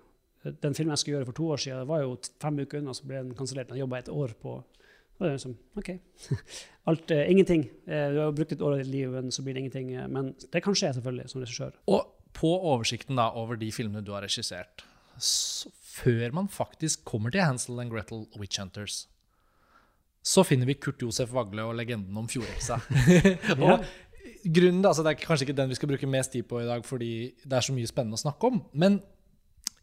Den 0.64 0.74
filmen 0.74 0.96
jeg 0.96 1.02
skulle 1.02 1.18
gjøre 1.18 1.28
for 1.28 1.36
to 1.36 1.46
år 1.52 1.60
siden, 1.60 1.88
var 1.88 2.00
jo 2.00 2.14
fem 2.40 2.62
uker 2.62 2.80
unna, 2.80 2.94
så 2.96 3.04
ble 3.04 3.18
den 3.20 3.34
kansellert. 3.36 3.74
Jeg 3.76 3.84
jobba 3.84 3.98
et 4.00 4.08
år 4.08 4.32
på 4.40 4.54
og 5.20 5.26
det 5.26 5.34
er 5.34 5.36
liksom, 5.36 5.56
OK. 5.76 5.88
Alt, 6.88 7.10
uh, 7.12 7.30
ingenting. 7.30 7.66
Uh, 7.84 8.06
du 8.14 8.18
har 8.22 8.30
brukt 8.32 8.54
et 8.54 8.62
år 8.64 8.72
av 8.72 8.78
ditt 8.80 8.88
liv, 8.88 9.10
men 9.12 9.28
så 9.28 9.42
blir 9.44 9.52
det 9.52 9.66
ingenting. 9.66 9.90
Uh, 9.92 10.06
men 10.08 10.30
det 10.40 10.62
kan 10.64 10.72
skje, 10.72 10.94
selvfølgelig, 10.96 11.26
som 11.28 11.42
regissør. 11.44 11.74
Og 11.92 12.06
på 12.36 12.50
oversikten 12.72 13.18
da, 13.18 13.30
over 13.36 13.58
de 13.60 13.70
filmene 13.74 14.04
du 14.04 14.12
har 14.14 14.24
regissert, 14.26 14.84
så 15.20 15.70
før 15.90 16.32
man 16.36 16.48
faktisk 16.48 17.02
kommer 17.08 17.32
til 17.34 17.44
Hansel 17.44 17.80
and 17.82 17.92
Gretel 17.92 18.24
Witch 18.40 18.60
Hunters, 18.60 19.04
så 20.22 20.44
finner 20.44 20.68
vi 20.68 20.76
Kurt 20.76 21.02
Josef 21.02 21.32
Vagle 21.32 21.64
og 21.64 21.76
legenden 21.78 22.16
om 22.16 22.28
fjordheksa. 22.28 22.80
Ja. 23.60 23.76
og 23.76 23.84
grunnen, 24.44 24.84
altså 24.84 25.02
Det 25.02 25.14
er 25.14 25.22
kanskje 25.22 25.46
ikke 25.48 25.56
den 25.56 25.70
vi 25.72 25.78
skal 25.78 25.88
bruke 25.90 26.08
mest 26.08 26.32
tid 26.32 26.46
på 26.48 26.60
i 26.60 26.68
dag, 26.68 26.84
fordi 26.86 27.32
det 27.44 27.56
er 27.56 27.64
så 27.64 27.74
mye 27.76 27.88
spennende 27.88 28.18
å 28.18 28.22
snakke 28.22 28.50
om. 28.50 28.60
Men 28.72 29.00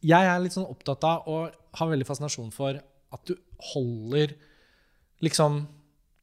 jeg 0.06 0.30
er 0.30 0.42
litt 0.42 0.54
sånn 0.54 0.70
opptatt 0.70 1.06
av 1.10 1.26
og 1.30 1.58
har 1.80 1.90
veldig 1.90 2.08
fascinasjon 2.08 2.54
for 2.54 2.78
at 2.78 3.30
du 3.30 3.34
holder 3.74 4.36
liksom 5.26 5.64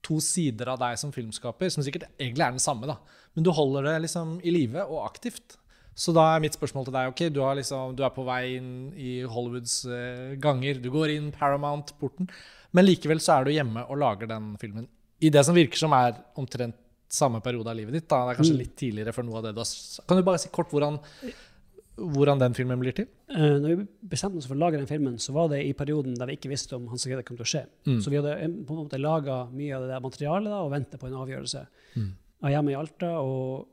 to 0.04 0.20
sider 0.22 0.68
av 0.70 0.78
deg 0.82 0.98
som 1.00 1.12
filmskaper, 1.14 1.70
som 1.72 1.82
sikkert 1.84 2.06
egentlig 2.18 2.44
er 2.44 2.54
den 2.54 2.62
samme, 2.62 2.86
da. 2.90 2.98
Men 3.34 3.46
du 3.46 3.50
holder 3.56 3.88
det 3.88 4.02
liksom 4.04 4.36
i 4.44 4.52
live 4.54 4.84
og 4.84 5.04
aktivt. 5.08 5.56
Så 5.94 6.12
da 6.14 6.24
er 6.32 6.42
mitt 6.42 6.56
spørsmål 6.56 6.88
til 6.88 6.96
deg 6.96 7.12
ok, 7.12 7.22
du, 7.30 7.40
har 7.44 7.54
liksom, 7.58 7.94
du 7.94 8.02
er 8.02 8.12
på 8.14 8.24
vei 8.26 8.56
inn 8.56 8.72
i 8.98 9.12
Hollywoods 9.30 9.76
eh, 9.86 10.34
ganger. 10.42 10.82
Du 10.82 10.90
går 10.94 11.14
inn 11.14 11.30
Paramount-porten. 11.34 12.28
Men 12.74 12.88
likevel 12.88 13.22
så 13.22 13.38
er 13.38 13.46
du 13.46 13.54
hjemme 13.54 13.86
og 13.86 14.00
lager 14.02 14.30
den 14.30 14.54
filmen 14.60 14.88
i 15.24 15.30
det 15.32 15.44
som 15.46 15.56
virker 15.56 15.78
som 15.78 15.94
er 15.96 16.18
omtrent 16.40 16.76
samme 17.14 17.40
periode 17.44 17.70
av 17.70 17.78
livet 17.78 17.94
ditt. 17.94 18.08
da. 18.10 18.24
Det 18.26 18.34
er 18.34 18.40
kanskje 18.40 18.60
litt 18.60 18.76
tidligere 18.78 19.14
for 19.14 19.26
noe 19.26 19.38
av 19.38 19.46
det 19.46 19.54
du 19.54 19.60
har 19.62 20.06
Kan 20.08 20.18
du 20.18 20.26
bare 20.26 20.40
si 20.42 20.50
kort 20.52 20.72
hvordan, 20.74 20.98
hvordan 21.94 22.42
den 22.42 22.56
filmen 22.58 22.80
blir 22.80 22.96
til? 22.96 23.06
Uh, 23.30 23.60
når 23.62 23.68
vi 23.70 23.86
bestemte 24.14 24.40
oss 24.40 24.48
for 24.50 24.58
å 24.58 24.62
lage 24.64 24.80
den 24.80 24.90
filmen, 24.90 25.20
så 25.22 25.34
var 25.36 25.52
det 25.52 25.62
i 25.62 25.76
perioden 25.78 26.16
der 26.18 26.30
vi 26.30 26.38
ikke 26.40 26.50
visste 26.50 26.74
om 26.78 26.88
Hans 26.90 27.06
Grete 27.06 27.26
kom 27.26 27.38
til 27.38 27.46
å 27.46 27.52
skje. 27.52 27.62
Mm. 27.86 28.00
Så 28.02 28.10
vi 28.10 28.18
hadde 28.18 28.34
eh, 28.34 28.50
på 28.66 28.74
en 28.74 28.82
måte 28.82 29.00
laga 29.00 29.44
mye 29.52 29.76
av 29.76 29.86
det 29.86 29.94
der 29.94 30.04
materialet 30.04 30.50
da, 30.50 30.64
og 30.64 30.74
venta 30.74 31.00
på 31.00 31.08
en 31.10 31.20
avgjørelse. 31.22 31.64
Mm. 31.94 32.10
Jeg 32.44 32.50
er 32.50 32.56
hjemme 32.56 32.74
i 32.74 32.78
Alta, 32.80 33.12
og 33.22 33.70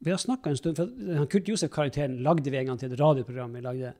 vi 0.00 0.12
har 0.12 0.20
snakka 0.20 0.50
en 0.50 0.56
stund 0.56 0.78
For 0.80 1.26
Kurt 1.30 1.48
Josef-karakteren 1.48 2.20
lagde 2.24 2.50
vi 2.50 2.56
en 2.60 2.72
gang 2.72 2.80
til 2.80 2.92
et 2.92 3.00
radioprogram 3.00 3.52
vi 3.54 3.60
lagde. 3.64 3.92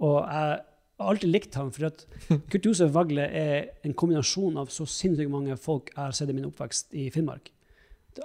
Og 0.00 0.16
jeg 0.22 0.56
har 1.02 1.10
alltid 1.12 1.28
likt 1.28 1.58
ham, 1.60 1.72
for 1.72 1.90
at 1.90 2.06
Kurt 2.50 2.66
Josef 2.66 2.94
Vagle 2.94 3.26
er 3.28 3.68
en 3.84 3.94
kombinasjon 3.94 4.56
av 4.60 4.72
så 4.72 4.88
sinnssykt 4.88 5.32
mange 5.32 5.56
folk 5.60 5.92
jeg 5.92 6.00
har 6.00 6.16
sett 6.16 6.32
i 6.32 6.36
min 6.36 6.48
oppvekst 6.48 6.96
i 6.96 7.10
Finnmark. 7.12 7.52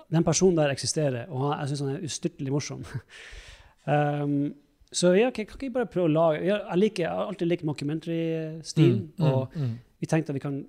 Den 0.07 0.23
personen 0.23 0.55
der 0.55 0.71
eksisterer, 0.71 1.27
og 1.27 1.51
jeg 1.51 1.71
syns 1.71 1.83
han 1.83 1.95
er 1.97 2.09
ustyrtelig 2.09 2.57
morsom. 2.57 2.85
Um, 3.81 4.51
så 4.93 5.15
ja, 5.17 5.31
kan 5.33 5.47
ikke 5.47 5.71
bare 5.73 5.87
prøve 5.89 6.05
å 6.05 6.11
lage 6.11 6.43
Jeg, 6.45 6.77
liker, 6.77 7.01
jeg 7.01 7.09
har 7.09 7.29
alltid 7.31 7.47
likt 7.47 7.63
mockumentary-stil. 7.65 8.91
og 9.25 9.55
mm. 9.55 9.71
vi 10.03 10.09
tenkte 10.11 10.29
at 10.29 10.37
vi 10.37 10.43
kan, 10.43 10.59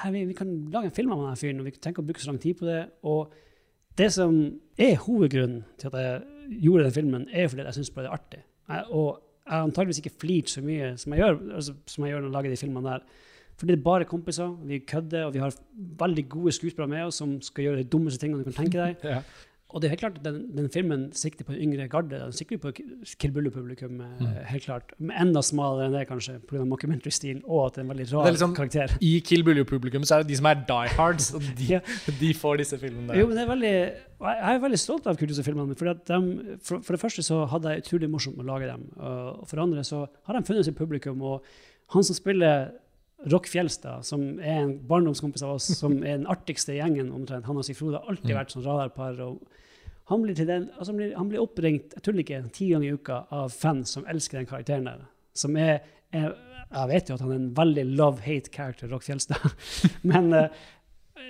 her, 0.00 0.14
vi, 0.14 0.22
vi 0.24 0.36
kan 0.38 0.54
lage 0.72 0.88
en 0.88 0.94
film 0.96 1.12
av 1.12 1.20
denne 1.20 1.36
fyren, 1.36 1.60
og 1.60 1.68
vi 1.68 1.74
tenker 1.76 2.00
å 2.00 2.06
bruke 2.06 2.22
så 2.22 2.30
lang 2.30 2.40
tid 2.40 2.56
på 2.56 2.64
det. 2.64 2.86
Og 3.02 3.34
det 3.98 4.08
som 4.14 4.38
er 4.82 5.02
hovedgrunnen 5.06 5.64
til 5.80 5.90
at 5.92 5.98
jeg 6.00 6.58
gjorde 6.62 6.84
den 6.88 6.96
filmen, 6.96 7.28
er 7.32 7.48
fordi 7.48 7.66
jeg 7.66 7.76
syns 7.78 7.92
det 7.94 8.04
er 8.06 8.14
artig. 8.16 8.40
Og 8.90 9.20
jeg 9.42 9.52
har 9.52 9.66
antageligvis 9.66 10.00
ikke 10.02 10.18
flirt 10.22 10.50
så 10.50 10.62
mye 10.64 10.92
som 11.00 11.12
jeg 11.12 11.22
gjør 11.22 11.38
altså, 11.58 11.74
som 11.90 12.04
jeg 12.04 12.14
gjør 12.14 12.20
når 12.20 12.28
jeg 12.28 12.36
lager 12.36 12.54
de 12.54 12.60
filmene 12.60 12.88
der. 12.88 13.06
Fordi 13.58 13.72
det 13.72 13.78
er 13.78 13.84
bare 13.84 14.04
kompiser, 14.08 14.52
vi 14.66 14.78
kødder, 14.78 15.24
og 15.24 15.34
vi 15.34 15.38
har 15.42 15.54
veldig 16.00 16.28
gode 16.28 16.52
skuespillere 16.52 16.88
med 16.88 17.02
oss 17.04 17.20
som 17.20 17.34
skal 17.44 17.66
gjøre 17.66 17.82
de 17.82 17.88
dummeste 17.92 18.20
tingene 18.22 18.40
du 18.42 18.50
kan 18.50 18.64
tenke 18.64 18.78
deg. 18.78 19.02
Ja. 19.12 19.22
Og 19.72 19.80
det 19.80 19.88
er 19.88 19.92
helt 19.94 20.02
klart 20.02 20.18
at 20.20 20.24
den, 20.26 20.38
den 20.56 20.68
filmen 20.72 21.06
sikter 21.16 21.46
på 21.48 21.54
en 21.54 21.60
yngre 21.64 21.86
garde. 21.88 22.10
Den 22.20 22.32
sikter 22.36 22.58
på 22.60 22.72
Kill 22.76 23.32
Bullo-publikum, 23.32 23.94
mm. 23.98 24.26
helt 24.50 24.66
klart. 24.66 24.92
Men 25.00 25.16
enda 25.28 25.40
smalere 25.44 25.86
enn 25.88 25.96
det, 25.96 26.02
kanskje, 26.10 26.34
pga. 26.48 26.64
mockumentary-stil, 26.68 27.40
og 27.46 27.66
at 27.66 27.78
det 27.78 27.82
er 27.82 27.86
en 27.86 27.92
veldig 27.94 28.06
rar 28.12 28.28
liksom- 28.30 28.54
karakter. 28.58 28.96
I 29.00 29.12
Kill 29.24 29.44
Buljo-publikum 29.46 30.04
så 30.04 30.18
er 30.18 30.22
det 30.26 30.28
de 30.34 30.36
som 30.42 30.46
er 30.52 30.60
die 30.68 30.92
hards, 30.98 31.30
og 31.34 31.40
de, 31.58 31.68
Ja. 31.72 31.80
de 32.20 32.34
får 32.36 32.60
disse 32.62 32.78
filmene. 32.78 33.16
Jo, 33.16 33.26
men 33.26 33.36
det 33.40 33.46
er 33.46 33.50
veldig, 33.54 33.72
jeg 34.28 34.54
er 34.54 34.62
veldig 34.68 34.78
stolt 34.84 35.06
av 35.08 35.16
Kulturhuset-filmene. 35.16 35.76
For, 35.80 35.92
de- 35.92 36.58
for, 36.62 36.80
for 36.84 36.92
det 36.92 37.00
første 37.00 37.24
så 37.26 37.42
hadde 37.48 37.72
jeg 37.72 37.86
utrolig 37.86 38.10
morsomt 38.12 38.36
med 38.36 38.44
å 38.46 38.52
lage 38.52 38.68
dem. 38.68 38.84
Og 39.00 39.46
for 39.48 39.56
det 39.56 39.64
andre 39.64 39.84
så 39.88 40.04
har 40.28 40.36
de 40.38 40.44
funnet 40.46 40.68
sitt 40.68 40.76
publikum. 40.78 41.22
Og 41.22 41.42
han 41.96 42.04
som 42.04 42.16
spiller 42.16 42.70
Rock 43.30 43.46
Fjelstad, 43.46 44.02
som 44.04 44.38
er 44.40 44.62
en 44.64 44.78
barndomskompis 44.88 45.42
av 45.46 45.54
oss, 45.56 45.68
som 45.78 45.92
er 46.02 46.16
den 46.18 46.26
artigste 46.26 46.74
gjengen 46.74 47.12
omtrent, 47.14 47.44
han 47.46 47.56
og 47.56 47.64
Stig 47.64 47.76
Frode 47.76 48.00
har 48.00 48.08
alltid 48.10 48.30
Mm. 48.32 48.38
vært 48.40 48.50
sånn 48.50 48.64
radarpar. 48.64 49.38
han 50.08 50.22
blir, 50.22 50.34
til 50.34 50.46
den, 50.46 50.68
altså 50.78 50.90
han, 50.92 50.96
blir, 50.96 51.14
han 51.16 51.28
blir 51.28 51.40
oppringt 51.40 51.94
jeg 51.94 52.02
tuller 52.02 52.20
ikke, 52.24 52.50
ti 52.52 52.68
ganger 52.72 52.88
i 52.88 52.92
uka 52.94 53.26
av 53.30 53.50
fans 53.52 53.88
som 53.90 54.04
elsker 54.06 54.38
den 54.38 54.46
karakteren 54.46 54.84
der. 54.84 55.04
Som 55.34 55.56
er, 55.56 55.80
er 56.12 56.34
Jeg 56.72 56.88
vet 56.88 57.08
jo 57.08 57.14
at 57.14 57.20
han 57.20 57.30
er 57.30 57.34
en 57.36 57.54
veldig 57.54 57.84
love-hate 57.98 58.50
character, 58.50 58.88
Rock 58.88 59.02
Fjelstad. 59.04 59.36
Men 60.02 60.32
uh, 60.32 60.48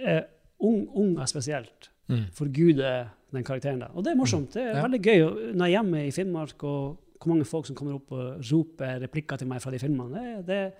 eh, 0.06 0.22
ung, 0.60 0.88
unger 0.94 1.26
spesielt 1.26 1.88
Mm. 2.08 2.24
forguder 2.34 3.06
den 3.32 3.44
karakteren 3.44 3.78
der. 3.80 3.90
Og 3.94 4.04
det 4.04 4.10
er 4.12 4.16
morsomt. 4.16 4.52
Det 4.52 4.62
er 4.62 4.76
Ja. 4.76 4.82
veldig 4.82 5.00
gøy 5.02 5.20
når 5.54 5.66
jeg 5.66 5.74
er 5.74 5.82
hjemme 5.82 6.06
i 6.06 6.10
Finnmark, 6.10 6.62
og 6.64 6.98
hvor 7.20 7.28
mange 7.28 7.44
folk 7.44 7.66
som 7.66 7.76
kommer 7.76 7.94
opp 7.94 8.10
og 8.12 8.40
roper 8.52 9.00
replikker 9.00 9.38
til 9.38 9.46
meg 9.48 9.62
fra 9.62 9.70
de 9.70 9.78
filmene. 9.78 10.12
Det, 10.12 10.46
det 10.46 10.72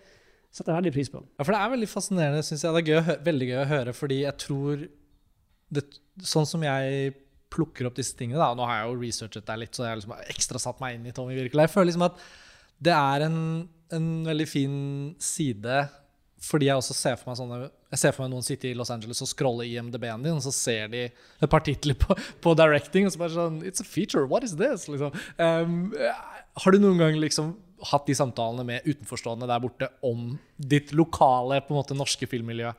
setter 0.53 0.73
jeg 0.73 0.83
veldig 0.83 0.95
pris 0.95 1.11
på. 1.13 1.23
Ja, 1.39 1.47
for 1.47 1.55
det 1.55 1.61
er 1.63 1.73
veldig 1.73 1.89
fascinerende, 1.89 2.45
syns 2.45 2.65
jeg. 2.67 2.77
Det 2.77 2.83
er 2.83 2.91
gøy, 2.93 3.19
veldig 3.29 3.49
gøy 3.49 3.59
å 3.63 3.69
høre, 3.71 3.97
fordi 3.97 4.23
jeg 4.25 4.39
tror 4.43 4.87
det, 5.73 5.87
Sånn 6.29 6.45
som 6.45 6.61
jeg 6.61 7.15
plukker 7.53 7.87
opp 7.89 7.97
disse 7.97 8.17
tingene, 8.17 8.37
da, 8.41 8.51
og 8.53 8.59
nå 8.59 8.67
har 8.69 8.83
jeg 8.83 8.91
jo 8.91 8.99
researchet 9.01 9.47
deg 9.49 9.63
litt, 9.63 9.73
så 9.77 9.87
jeg 9.87 9.93
har 9.93 10.01
liksom 10.01 10.13
ekstra 10.35 10.61
satt 10.61 10.81
meg 10.83 10.99
inn 10.99 11.09
i 11.09 11.15
Tommy 11.17 11.37
Wirkola. 11.37 11.65
Jeg 11.65 11.73
føler 11.73 11.89
liksom 11.89 12.05
at 12.05 12.21
det 12.83 12.93
er 12.97 13.25
en, 13.29 13.39
en 13.97 14.11
veldig 14.29 14.47
fin 14.49 14.77
side, 15.23 15.79
fordi 16.43 16.69
jeg 16.69 16.83
også 16.83 16.97
ser 16.99 17.19
for 17.21 17.31
meg 17.31 17.39
sånne 17.39 17.59
Jeg 17.63 18.01
ser 18.01 18.15
for 18.17 18.25
meg 18.25 18.33
noen 18.33 18.45
sitte 18.45 18.67
i 18.67 18.75
Los 18.75 18.91
Angeles 18.91 19.21
og 19.23 19.31
scrolle 19.31 19.67
IMDb-en 19.69 20.25
din, 20.25 20.37
og 20.37 20.45
så 20.45 20.53
ser 20.57 20.93
de 20.93 21.05
et 21.09 21.53
par 21.53 21.65
titler 21.65 21.97
på, 21.97 22.17
på 22.45 22.55
directing, 22.59 23.09
og 23.09 23.15
så 23.15 23.25
bare 23.25 23.37
sånn 23.37 23.61
It's 23.69 23.85
a 23.85 23.89
feature, 23.89 24.29
what 24.29 24.45
is 24.45 24.57
this? 24.61 24.89
Liksom. 24.91 25.17
Um, 25.39 25.93
har 26.61 26.75
du 26.75 26.83
noen 26.83 27.01
gang 27.01 27.21
liksom 27.21 27.55
hatt 27.91 28.07
de 28.07 28.15
samtalene 28.17 28.65
med 28.69 28.87
utenforstående 28.87 29.49
der 29.51 29.63
borte 29.63 29.89
om 30.07 30.33
ditt 30.57 30.93
lokale, 30.95 31.59
på 31.65 31.75
en 31.75 31.79
måte 31.81 31.97
norske 31.99 32.29
filmmiljø? 32.31 32.71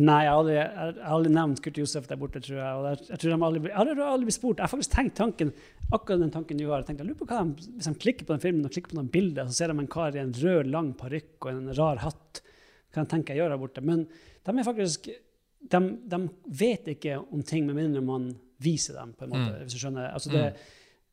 Nei, 0.00 0.22
jeg 0.24 0.32
har 0.32 0.40
aldri, 0.40 0.56
jeg 0.58 0.72
har 0.74 1.12
aldri 1.14 1.34
nevnt 1.34 1.62
Kurt 1.64 1.78
Josef 1.78 2.08
der 2.10 2.20
borte, 2.20 2.42
tror 2.44 2.58
jeg. 2.58 2.80
Jeg, 2.88 3.06
jeg 3.12 3.22
tror 3.22 3.34
de 3.34 3.48
aldri, 3.48 3.62
jeg 3.70 3.78
har 3.78 4.02
aldri 4.08 4.30
blitt 4.30 4.38
spurt. 4.38 4.58
Jeg 4.58 4.66
har 4.66 4.74
faktisk 4.74 4.96
tenkt 4.96 5.16
tanken, 5.20 5.54
akkurat 5.92 6.24
den 6.24 6.34
tanken 6.34 6.60
du 6.60 6.66
har. 6.66 6.82
Jeg 6.82 6.90
tenkte, 6.90 7.06
jeg 7.06 7.12
lurer 7.12 7.22
på 7.22 7.30
hva 7.30 7.44
de, 7.44 7.70
Hvis 7.78 7.90
de 7.90 7.94
klikker 8.06 8.28
på 8.28 8.34
den 8.34 8.44
filmen 8.44 8.66
og 8.66 8.74
klikker 8.74 8.94
på 8.94 9.00
noen 9.00 9.12
bilder, 9.14 9.48
så 9.48 9.60
ser 9.60 9.72
de 9.72 9.78
en 9.84 9.92
kar 9.94 10.18
i 10.18 10.22
en 10.24 10.34
rød, 10.34 10.72
lang 10.74 10.92
parykk 10.98 11.38
og 11.38 11.54
en 11.54 11.72
rar 11.78 12.02
hatt. 12.04 12.42
Hva 12.90 13.04
de 13.04 13.12
tenker 13.14 13.36
jeg 13.36 13.44
gjør 13.44 13.54
der 13.54 13.62
borte. 13.62 13.84
Men 13.84 14.04
de 14.08 14.54
er 14.56 14.66
faktisk 14.66 15.10
de, 15.58 15.80
de 16.08 16.20
vet 16.60 16.92
ikke 16.94 17.18
om 17.18 17.42
ting 17.46 17.66
med 17.66 17.78
mindre 17.78 18.02
man 18.04 18.30
viser 18.62 18.96
dem, 18.98 19.12
på 19.14 19.26
en 19.26 19.32
måte. 19.34 19.50
Mm. 19.50 19.62
hvis 19.64 19.74
du 19.74 19.80
skjønner. 19.82 20.10
Altså 20.12 20.32
det, 20.32 20.44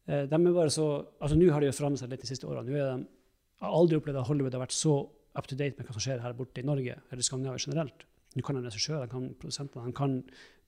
mm. 0.05 0.29
de 0.31 0.39
er 0.39 0.55
bare 0.55 0.73
så, 0.73 0.87
altså 1.19 1.37
Nå 1.37 1.51
har 1.53 1.61
de 1.61 1.69
jo 1.69 1.77
forandret 1.77 2.03
seg 2.03 2.13
litt 2.13 2.25
de 2.25 2.29
siste 2.29 2.49
årene. 2.49 2.69
Nå 2.69 2.79
er 2.79 2.91
de, 2.91 3.09
jeg 3.55 3.67
har 3.67 3.77
aldri 3.79 3.99
opplevd 3.99 4.19
at 4.21 4.27
Hollywood 4.29 4.57
har 4.57 4.65
vært 4.65 4.75
så 4.75 4.97
up 5.35 5.47
to 5.49 5.57
date 5.59 5.77
med 5.77 5.87
hva 5.87 5.95
som 5.95 6.03
skjer 6.03 6.23
her 6.23 6.35
borte 6.37 6.61
i 6.61 6.67
Norge 6.67 6.97
eller 7.11 7.25
Skandinavia 7.25 7.61
generelt. 7.61 8.05
Nå 8.35 8.43
kan 8.43 8.57
han 8.59 8.67
regissører, 8.67 9.07
de 9.07 9.13
kan 9.13 9.29
produsenter, 9.39 9.85
de 9.85 9.95
kan 9.95 10.17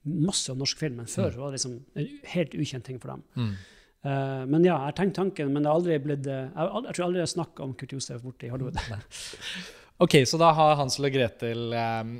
masse 0.08 0.52
om 0.52 0.60
norsk 0.60 0.78
film, 0.80 1.00
men 1.02 1.10
før 1.10 1.34
var 1.36 1.50
det 1.50 1.58
liksom 1.58 1.74
en 1.98 2.08
helt 2.32 2.54
ukjent 2.56 2.86
ting 2.86 3.00
for 3.02 3.12
dem. 3.12 3.24
Mm. 3.36 3.50
Uh, 3.98 4.44
men 4.46 4.62
ja, 4.62 4.76
jeg 4.76 4.86
har 4.86 4.96
tenkt 4.96 5.18
tanken, 5.18 5.52
men 5.52 5.64
det 5.64 5.70
har 5.70 5.80
aldri 5.80 5.98
blitt 6.00 6.28
eh, 6.30 6.46
jeg, 6.46 6.54
aldri, 6.54 6.86
jeg 6.86 6.96
tror 6.96 7.06
aldri 7.08 7.20
jeg 7.20 7.26
har 7.26 7.32
snakka 7.34 7.64
om 7.64 7.72
Kurt 7.80 7.94
Josef 7.96 8.24
borte 8.24 8.46
i 8.46 8.52
Hollywood. 8.52 8.78
Ok, 9.98 10.20
så 10.30 10.38
da 10.38 10.52
har 10.54 10.76
Hansel 10.78 11.08
og 11.08 11.10
Gretel 11.16 11.72
um, 11.74 12.12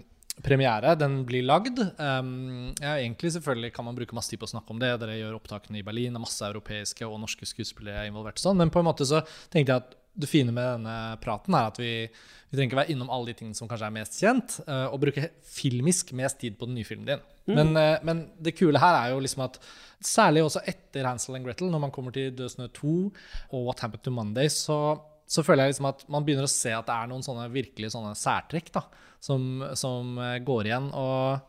premiere. 0.42 0.96
Den 0.98 1.20
blir 1.28 1.44
lagd. 1.46 1.78
Um, 1.94 2.72
ja, 2.82 2.96
egentlig 2.96 3.30
selvfølgelig 3.36 3.70
kan 3.76 3.86
man 3.86 3.94
bruke 3.94 4.16
masse 4.18 4.32
tid 4.32 4.40
på 4.42 4.48
å 4.48 4.50
snakke 4.50 4.74
om 4.74 4.80
det. 4.82 4.90
Dere 4.98 5.14
gjør 5.20 5.36
opptakene 5.36 5.78
i 5.78 5.84
Berlin, 5.86 6.10
det 6.10 6.18
er 6.18 6.24
masse 6.24 6.42
europeiske 6.42 7.06
og 7.06 7.20
norske 7.22 7.46
skuespillere 7.46 8.08
involvert. 8.10 8.42
Sånn. 8.42 8.58
Men 8.58 8.74
på 8.74 8.82
en 8.82 8.88
måte 8.88 9.06
så 9.06 9.22
tenkte 9.54 9.76
jeg 9.76 9.84
at 9.84 9.94
det 10.18 10.28
fine 10.30 10.52
med 10.54 10.66
denne 10.78 10.94
praten 11.22 11.54
er 11.54 11.68
at 11.70 11.78
vi, 11.80 11.92
vi 12.08 12.56
trenger 12.56 12.72
ikke 12.72 12.80
være 12.80 12.94
innom 12.94 13.10
alle 13.14 13.30
de 13.30 13.36
tingene 13.38 13.58
som 13.58 13.68
kanskje 13.70 13.88
er 13.88 13.94
mest 13.94 14.18
kjent, 14.18 14.56
uh, 14.66 14.88
og 14.90 15.00
bruke 15.04 15.28
filmisk 15.46 16.10
mest 16.18 16.40
tid 16.42 16.56
på 16.58 16.68
den 16.68 16.78
nye 16.78 16.88
filmen 16.88 17.06
din. 17.08 17.26
Mm. 17.46 17.54
Men, 17.54 17.70
uh, 17.78 18.06
men, 18.06 18.24
det 18.42 18.56
kule 18.58 18.82
her 18.82 18.98
er 18.98 19.12
jo 19.12 19.20
liksom 19.24 19.44
at 19.46 19.60
særlig 20.04 20.44
også 20.46 20.64
etter 20.68 21.06
Hansel 21.06 21.38
and 21.38 21.46
Gretel, 21.46 21.70
når 21.72 21.84
man 21.86 21.94
kommer 21.94 22.14
til 22.14 22.32
Død 22.34 22.56
snø 22.56 22.66
2 22.80 22.96
og 23.52 23.68
What 23.68 23.84
Happened 23.84 24.04
to 24.06 24.14
Monday, 24.14 24.50
så, 24.52 24.98
så, 25.26 25.44
føler 25.46 25.66
jeg 25.66 25.76
liksom 25.76 25.92
at 25.92 26.02
man 26.10 26.26
begynner 26.26 26.48
å 26.48 26.52
se 26.52 26.74
at 26.74 26.90
det 26.90 26.96
er 26.96 27.12
noen 27.12 27.26
sånne 27.26 27.46
virkelig 27.54 27.94
sånne 27.94 28.16
særtrekk 28.18 28.72
da, 28.74 28.84
som, 29.22 29.62
som 29.78 30.18
uh, 30.18 30.34
går 30.42 30.72
igjen. 30.72 30.90
og 30.98 31.46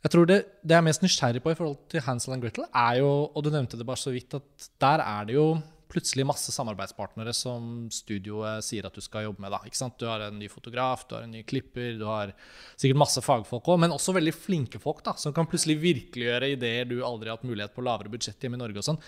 jeg 0.00 0.14
tror 0.14 0.28
det, 0.28 0.36
det, 0.62 0.72
jeg 0.72 0.80
er 0.80 0.86
mest 0.86 1.02
nysgjerrig 1.04 1.42
på 1.44 1.52
i 1.52 1.56
forhold 1.58 1.76
til 1.92 2.00
Hansel 2.06 2.32
and 2.32 2.44
Gretel, 2.44 2.64
er 2.72 3.02
jo, 3.02 3.10
og 3.28 3.44
du 3.44 3.50
nevnte 3.52 3.76
det 3.76 3.84
bare 3.88 4.00
så 4.00 4.12
vidt, 4.14 4.32
at 4.38 4.70
der 4.80 5.02
er 5.04 5.26
det 5.28 5.36
jo 5.36 5.50
plutselig 5.90 6.24
masse 6.28 6.52
samarbeidspartnere 6.54 7.32
som 7.36 7.88
studioet 7.92 8.64
sier 8.64 8.86
at 8.86 8.96
du 8.96 9.02
skal 9.04 9.26
jobbe 9.26 9.42
med. 9.42 9.52
Da? 9.52 9.90
Du 9.98 10.06
har 10.08 10.24
en 10.26 10.38
ny 10.40 10.48
fotograf, 10.50 11.04
du 11.08 11.16
har 11.16 11.26
en 11.26 11.34
ny 11.34 11.42
klipper, 11.46 11.96
du 11.98 12.06
har 12.08 12.32
sikkert 12.76 13.00
masse 13.02 13.22
fagfolk 13.24 13.68
òg, 13.74 13.82
men 13.84 13.94
også 13.94 14.14
veldig 14.16 14.34
flinke 14.36 14.80
folk 14.82 15.02
da, 15.06 15.16
som 15.20 15.34
kan 15.36 15.48
plutselig 15.50 15.80
virkeliggjøre 15.82 16.52
ideer 16.54 16.88
du 16.88 17.00
aldri 17.06 17.30
har 17.30 17.40
hatt 17.40 17.48
mulighet 17.48 17.74
på 17.76 17.84
lavere 17.86 18.12
budsjett 18.12 18.40
hjemme 18.42 18.60
i 18.60 18.62
Norge. 18.62 18.82
og 18.82 18.88
sånn. 18.92 19.00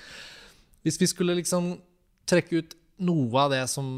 Hvis 0.82 0.98
vi 1.00 1.10
skulle 1.10 1.38
liksom 1.38 1.76
trekke 2.28 2.62
ut 2.62 2.78
noe 3.02 3.44
av 3.44 3.52
det 3.54 3.64
som, 3.70 3.92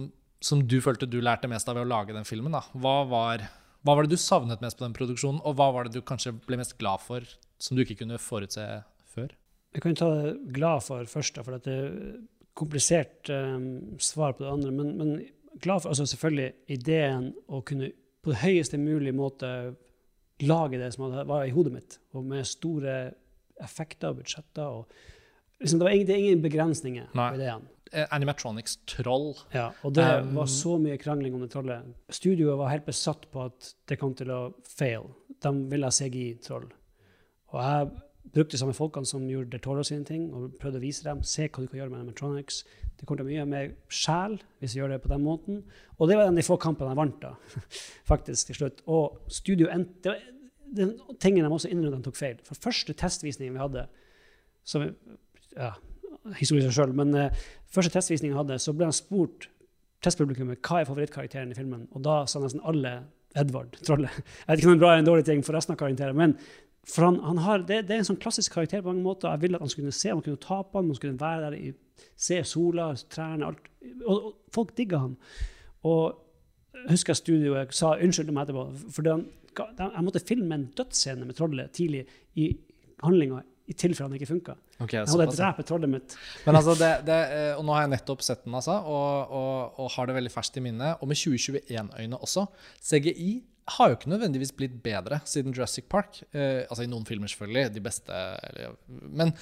som, 0.45 0.63
du 0.65 0.81
følte 0.85 1.09
du 1.11 1.21
lærte 1.25 1.51
mest 1.51 1.69
av 1.69 1.79
ved 1.79 1.87
å 1.87 1.93
lage 1.93 2.17
den 2.17 2.29
filmen, 2.29 2.55
da, 2.55 2.65
hva 2.73 2.99
var, 3.09 3.47
hva 3.85 3.97
var 3.97 4.07
det 4.07 4.17
du 4.17 4.21
savnet 4.21 4.65
mest 4.65 4.79
på 4.81 4.87
den 4.87 4.97
produksjonen, 4.97 5.43
og 5.45 5.57
hva 5.59 5.71
var 5.75 5.89
det 5.89 5.97
du 5.97 6.05
kanskje 6.05 6.37
ble 6.45 6.61
mest 6.61 6.77
glad 6.81 7.03
for, 7.05 7.25
som 7.61 7.77
du 7.77 7.85
ikke 7.85 8.03
kunne 8.03 8.21
forutse 8.21 8.69
før? 9.15 9.33
Jeg 9.75 9.83
kan 9.83 9.97
ta 9.99 10.11
det 10.15 10.35
glad 10.55 10.85
for 10.87 11.09
først, 11.11 11.41
for 11.43 11.57
at 11.57 11.67
det, 11.67 11.79
komplisert 12.55 13.31
um, 13.31 13.99
svar 13.99 14.33
på 14.33 14.45
det 14.45 14.53
andre. 14.53 14.71
Men, 14.71 14.93
men 14.99 15.15
glad 15.63 15.83
for 15.83 15.93
altså 15.93 16.07
selvfølgelig 16.07 16.53
ideen 16.75 17.33
å 17.49 17.63
kunne 17.67 17.91
på 18.25 18.33
det 18.33 18.41
høyeste 18.41 18.81
mulige 18.81 19.13
måte 19.17 19.49
lage 20.43 20.81
det 20.81 20.95
som 20.95 21.13
var 21.13 21.45
i 21.45 21.53
hodet 21.55 21.75
mitt, 21.75 21.99
og 22.17 22.25
med 22.27 22.47
store 22.49 22.95
effekter 23.63 24.11
og 24.11 24.23
budsjetter. 24.23 24.65
og 24.65 25.61
liksom, 25.61 25.79
Det 25.79 25.85
var 25.85 25.95
ingen, 25.95 26.07
det 26.07 26.19
ingen 26.19 26.43
begrensninger 26.43 27.11
Nei. 27.13 27.29
på 27.31 27.41
ideen. 27.41 27.69
Eh, 27.93 28.07
Animatronics 28.11 28.79
troll. 28.91 29.35
Ja, 29.53 29.69
og 29.85 29.95
det 29.95 30.07
um, 30.25 30.33
var 30.41 30.49
så 30.51 30.79
mye 30.83 30.99
krangling 30.99 31.37
om 31.37 31.45
det 31.45 31.53
trollet. 31.53 31.93
Studioet 32.11 32.59
var 32.59 32.73
helt 32.73 32.89
besatt 32.89 33.29
på 33.31 33.45
at 33.45 33.75
det 33.87 34.01
kom 34.01 34.17
til 34.19 34.33
å 34.35 34.41
fail. 34.67 35.13
De 35.45 35.53
ville 35.71 35.87
ha 35.87 35.95
CGI-troll. 35.95 36.67
Og 37.53 37.61
jeg 37.61 37.93
brukte 38.33 38.57
de 38.57 38.61
samme 38.61 38.75
folkene 38.77 39.09
som 39.09 39.27
gjorde 39.29 39.53
Del 39.53 39.63
Toro 39.63 39.83
sine 39.87 40.05
ting, 40.09 40.29
og 40.35 40.57
prøvde 40.61 40.81
å 40.81 40.85
vise 40.85 41.05
dem. 41.05 41.23
Se 41.27 41.49
hva 41.49 41.63
du 41.63 41.69
kan 41.69 41.81
gjøre 41.81 41.93
med 41.93 42.01
animatronics. 42.01 42.63
Det 42.99 43.07
kommer 43.07 43.23
til 43.23 43.31
mye 43.33 43.47
mer 43.49 43.73
sjel 43.93 44.39
hvis 44.63 44.75
vi 44.75 44.81
gjør 44.81 44.95
det 44.95 45.01
på 45.05 45.11
den 45.13 45.25
måten. 45.25 45.63
Og 45.99 46.09
det 46.09 46.19
var 46.19 46.31
en 46.31 46.39
de 46.39 46.47
få 46.47 46.57
kampene 46.61 46.95
jeg 46.95 47.01
vant, 47.01 47.19
da, 47.23 47.35
faktisk, 48.11 48.51
til 48.51 48.61
slutt. 48.61 48.85
Og 48.87 49.19
studio 49.29 49.71
endte 49.73 50.17
Den 50.75 50.97
tingen 51.23 51.45
de 51.45 51.51
også 51.53 51.69
innrømmet 51.71 52.01
de 52.01 52.07
tok 52.09 52.17
feil. 52.19 52.39
For 52.43 52.59
første 52.59 52.95
testvisningen 52.99 53.55
vi 53.55 53.61
hadde, 53.63 53.85
som 54.67 54.83
ja, 55.55 55.69
historie 56.41 56.65
seg 56.65 56.75
sjøl, 56.75 56.95
men 56.99 57.13
uh, 57.15 57.45
første 57.71 57.93
testvisningen 57.95 58.35
vi 58.35 58.41
hadde, 58.41 58.57
så 58.59 58.75
ble 58.75 58.89
han 58.89 58.97
spurt 58.97 59.47
testpublikummet 60.03 60.59
hva 60.65 60.81
er 60.81 60.89
favorittkarakteren 60.89 61.53
i 61.53 61.59
filmen, 61.59 61.87
og 61.95 62.03
da 62.03 62.25
sa 62.27 62.43
nesten 62.43 62.65
alle 62.67 62.97
Edvard, 63.39 63.75
trollet. 63.83 64.15
Jeg 64.47 64.49
vet 64.49 64.61
ikke 64.61 64.71
om 64.71 64.75
det 64.75 64.75
er 64.75 64.79
en 64.79 64.83
bra 64.83 64.91
eller 64.93 65.03
en 65.03 65.09
dårlig 65.09 65.25
ting 65.27 65.41
for 65.47 65.57
resten 65.57 65.75
av 65.75 65.79
karakteren, 65.81 66.19
men 66.19 66.37
for 66.89 67.07
han, 67.07 67.17
han 67.25 67.39
har, 67.39 67.63
det, 67.65 67.85
det, 67.89 67.97
er 67.97 68.03
en 68.03 68.11
sånn 68.11 68.21
klassisk 68.21 68.57
karakter 68.57 68.83
på 68.83 68.91
mange 68.91 69.05
måter. 69.05 69.31
Jeg 69.33 69.45
ville 69.45 69.59
at 69.59 69.65
han 69.65 69.73
skulle 69.73 69.89
kunne 69.89 70.01
se, 70.01 70.13
man 70.13 70.25
kunne 70.27 70.43
ta 70.43 70.61
på 70.63 70.81
han, 70.81 70.91
man 70.91 70.99
skulle 70.99 71.21
være 71.21 71.47
der, 71.47 71.57
i, 71.57 72.11
se 72.27 72.43
sola, 72.49 72.91
trærne, 73.13 73.49
alt. 73.49 73.71
Og, 74.05 74.13
og, 74.17 74.29
folk 74.55 74.75
digga 74.77 75.01
han. 75.07 75.17
Og 75.89 76.21
jeg 76.75 76.91
husker 76.93 77.17
studioet 77.17 77.73
sa 77.77 77.95
unnskyld 77.97 78.35
meg 78.35 78.49
etterpå. 78.49 78.67
For 78.93 79.09
han, 79.09 79.25
jeg 79.57 80.05
måtte 80.05 80.23
filme 80.27 80.59
en 80.59 80.69
dødsscene 80.77 81.25
med 81.25 81.39
trollet 81.39 81.73
tidlig 81.77 82.05
i 82.41 82.51
handlinga 83.05 83.41
i 83.65 83.73
tilfelle 83.81 84.11
han 84.11 84.19
ikke 84.19 84.29
funka. 84.29 84.55
Okay, 84.83 84.99
jeg 84.99 85.09
måtte 85.09 85.39
drepe 85.39 85.65
trollet 85.65 85.89
mitt. 85.89 86.15
Men 86.45 86.59
altså, 86.59 86.75
det, 86.77 86.91
det, 87.09 87.19
eh, 87.33 87.53
og 87.57 87.65
nå 87.65 87.73
har 87.77 87.87
jeg 87.87 87.95
nettopp 87.95 88.25
sett 88.27 88.45
den, 88.45 88.57
altså, 88.59 88.77
og, 88.85 89.33
og, 89.33 89.81
og 89.81 89.91
har 89.97 90.11
det 90.11 90.19
veldig 90.19 90.33
ferskt 90.35 90.61
i 90.61 90.65
minnet. 90.67 91.01
Og 91.01 91.09
med 91.09 91.17
2021-øyne 91.17 92.21
også. 92.21 92.45
CGI 92.85 93.31
har 93.65 93.89
jo 93.89 93.97
ikke 93.97 94.13
nødvendigvis 94.13 94.53
blitt 94.57 94.75
bedre 94.85 95.21
siden 95.29 95.55
Jurassic 95.55 95.87
Park. 95.91 96.21
Eh, 96.33 96.65
altså 96.69 96.85
i 96.85 96.91
noen 96.91 97.07
filmer, 97.09 97.31
selvfølgelig. 97.31 97.73
De 97.75 97.83
beste. 97.85 98.25
Eller, 98.51 98.77
men 98.89 99.33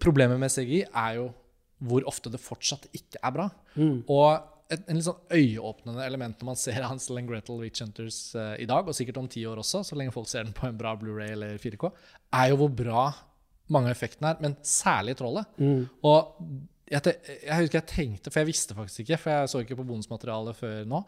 problemet 0.00 0.40
med 0.40 0.52
CGI 0.52 0.84
er 0.88 1.18
jo 1.20 1.28
hvor 1.82 2.06
ofte 2.06 2.30
det 2.30 2.40
fortsatt 2.40 2.86
ikke 2.94 3.20
er 3.20 3.34
bra. 3.34 3.48
Mm. 3.74 4.02
Og 4.12 4.48
et 4.72 4.86
en 4.88 4.96
litt 4.96 5.04
sånn 5.04 5.34
øyeåpnende 5.34 6.04
element 6.06 6.38
når 6.40 6.48
man 6.52 6.60
ser 6.60 6.84
Hansel 6.88 7.20
and 7.20 7.28
Gretel 7.28 7.60
Witch 7.60 7.82
Hunters 7.84 8.20
eh, 8.38 8.54
i 8.64 8.68
dag, 8.70 8.88
og 8.88 8.96
sikkert 8.96 9.20
om 9.20 9.28
ti 9.30 9.44
år 9.48 9.60
også, 9.60 9.82
så 9.84 9.98
lenge 9.98 10.14
folk 10.14 10.30
ser 10.30 10.46
den 10.46 10.56
på 10.56 10.68
en 10.68 10.78
bra 10.78 10.94
Blu-ray 10.98 11.34
eller 11.34 11.60
4K, 11.60 11.90
er 12.38 12.52
jo 12.52 12.60
hvor 12.62 12.72
bra 12.76 13.06
mange 13.72 13.90
av 13.90 13.96
effektene 13.96 14.32
er, 14.32 14.40
men 14.42 14.56
særlig 14.66 15.16
trollet. 15.18 15.60
Mm. 15.60 15.84
Og 16.08 16.32
jeg, 16.92 17.14
jeg, 17.24 17.56
husker 17.56 17.78
jeg 17.78 17.88
tenkte, 17.88 18.32
for 18.32 18.42
jeg 18.42 18.50
visste 18.50 18.76
faktisk 18.76 19.04
ikke, 19.04 19.20
for 19.20 19.32
jeg 19.32 19.52
så 19.52 19.62
ikke 19.64 19.78
på 19.78 19.86
bonusmaterialet 19.88 20.58
før 20.58 20.82
nå 20.88 21.02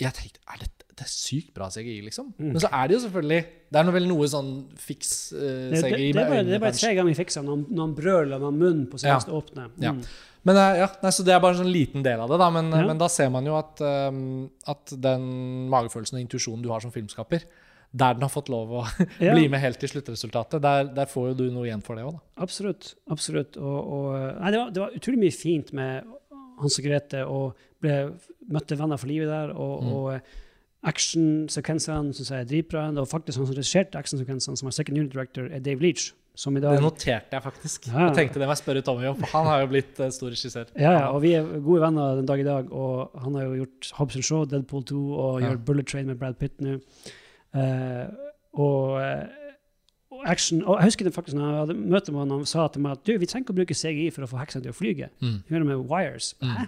Jeg 0.00 0.14
tenkte 0.16 0.42
er 0.50 0.60
det, 0.62 0.68
det 0.94 1.04
er 1.06 1.10
sykt 1.10 1.50
bra 1.54 1.68
CGI, 1.70 2.00
liksom. 2.06 2.32
Mm. 2.38 2.52
Men 2.52 2.60
så 2.62 2.70
er 2.70 2.90
det 2.90 2.96
jo 2.96 3.00
selvfølgelig 3.04 3.40
Det 3.70 3.80
er 3.80 3.90
vel 3.94 4.06
noe 4.10 4.28
sånn 4.30 4.52
fiks 4.78 5.10
uh, 5.34 5.40
CGI 5.74 5.80
det, 5.80 5.80
det, 5.80 6.12
det, 6.18 6.28
med 6.30 6.48
Det 6.50 6.56
er 6.58 6.62
bare 6.62 6.78
tre 6.78 6.92
ganger 6.98 7.18
fiksa 7.18 7.42
når, 7.46 7.66
når 7.70 7.82
han 7.88 7.96
brøler 7.98 8.46
med 8.46 8.62
munnen 8.62 8.86
på 8.90 9.00
seg 9.02 9.12
ja. 9.12 9.18
åpne. 9.38 9.68
Mm. 9.74 9.84
Ja. 9.86 9.94
Men 10.44 10.60
uh, 10.60 10.70
ja, 10.82 10.88
nei, 11.02 11.12
Så 11.16 11.26
det 11.26 11.34
er 11.34 11.42
bare 11.42 11.56
en 11.56 11.62
sånn 11.62 11.74
liten 11.74 12.06
del 12.06 12.22
av 12.24 12.32
det. 12.32 12.40
da, 12.42 12.48
Men, 12.54 12.72
ja. 12.74 12.86
men 12.90 13.00
da 13.00 13.10
ser 13.12 13.30
man 13.34 13.46
jo 13.48 13.58
at, 13.58 13.84
um, 13.84 14.48
at 14.70 14.96
den 15.06 15.28
magefølelsen 15.72 16.18
og 16.18 16.24
intuisjonen 16.26 16.64
du 16.64 16.72
har 16.74 16.84
som 16.84 16.92
filmskaper, 16.94 17.46
der 17.94 18.16
den 18.16 18.26
har 18.26 18.32
fått 18.32 18.50
lov 18.50 18.72
å 18.74 18.82
bli 19.20 19.46
med 19.50 19.62
helt 19.62 19.78
til 19.82 19.92
sluttresultatet, 19.92 20.58
der, 20.62 20.90
der, 20.96 21.10
får 21.10 21.30
jo 21.30 21.36
du 21.38 21.46
noe 21.54 21.68
igjen 21.68 21.84
for 21.86 21.98
det 21.98 22.06
òg, 22.06 22.16
da. 22.18 22.42
Absolutt. 22.46 22.94
absolutt. 23.14 23.58
Og, 23.60 23.78
og, 23.78 24.08
nei, 24.40 24.50
det, 24.50 24.58
var, 24.58 24.74
det, 24.74 24.82
var, 24.82 24.98
utrolig 24.98 25.22
mye 25.22 25.36
fint 25.36 25.70
med 25.78 26.10
Hans 26.58 26.78
og 26.80 26.86
Grete, 26.86 27.22
og 27.30 27.62
ble, 27.84 28.00
møtte 28.52 28.80
venner 28.80 29.00
for 29.00 29.12
livet 29.12 29.30
der. 29.30 29.54
og, 29.54 29.84
mm. 29.84 29.92
og 29.92 30.34
actionsekvensene 30.84 32.12
syns 32.16 32.30
jeg 32.30 32.44
er 32.44 32.50
dritbra. 32.50 32.88
Og 33.00 33.08
faktisk 33.08 33.40
han 33.40 33.48
som 33.48 33.56
regisserte 33.56 34.00
actionsekvensene, 34.00 34.60
som 34.60 34.68
er 34.68 34.76
second 34.76 35.00
unit 35.00 35.12
director, 35.12 35.48
er 35.50 35.64
Dave 35.64 35.82
Leach. 35.82 36.12
Som 36.36 36.56
i 36.58 36.60
dag, 36.60 36.74
det 36.74 36.82
noterte 36.82 37.36
jeg 37.36 37.42
faktisk. 37.44 37.84
Ja. 37.86 38.08
Jeg 38.08 38.14
tenkte 38.16 38.40
det 38.42 38.48
må 38.48 38.54
jeg 38.56 38.58
spørre 38.58 38.80
Tommy 38.82 39.04
om, 39.06 39.20
for 39.20 39.30
han 39.36 39.46
har 39.46 39.60
jo 39.62 39.68
blitt 39.70 40.00
uh, 40.02 40.08
stor 40.10 40.32
regissør. 40.34 40.72
Ja, 40.74 40.90
ja, 40.90 41.04
og 41.14 41.20
vi 41.22 41.30
er 41.38 41.46
gode 41.62 41.84
venner 41.84 42.16
den 42.18 42.26
dag 42.26 42.42
i 42.42 42.46
dag. 42.46 42.72
Og 42.74 43.14
han 43.22 43.36
har 43.38 43.44
jo 43.44 43.60
gjort 43.60 43.92
Hobbs 44.00 44.18
Show, 44.18 44.42
Deadpool 44.50 44.82
2 44.90 45.02
og 45.12 45.38
ja. 45.38 45.46
gjør 45.46 45.60
Bullet 45.68 45.86
Train 45.86 46.10
med 46.10 46.18
Brad 46.18 46.34
Pitt 46.40 46.58
nå. 46.64 46.80
Uh, 47.54 48.10
og, 48.58 48.98
uh, 48.98 50.24
action 50.26 50.64
Og 50.64 50.80
jeg 50.80 50.88
husker 50.90 51.06
det 51.06 51.14
faktisk 51.14 51.36
når 51.38 51.46
jeg 51.46 51.60
hadde 51.60 51.76
møte 51.78 52.12
med 52.12 52.24
han, 52.24 52.34
han 52.40 52.46
sa 52.50 52.66
til 52.66 52.82
meg 52.82 52.98
at 52.98 53.06
du, 53.06 53.14
vi 53.14 53.30
trenger 53.30 53.46
ikke 53.46 53.54
å 53.54 53.60
bruke 53.60 53.78
CGI 53.78 54.08
for 54.10 54.26
å 54.26 54.30
få 54.32 54.42
heksene 54.42 54.66
til 54.66 54.74
å 54.74 54.78
flyge. 54.78 55.12
Mm. 55.22 55.38
Gjør 55.46 55.62
det 55.62 55.70
med 55.70 55.86
wires. 55.92 56.32
Mm. 56.42 56.50
Hæ? 56.50 56.66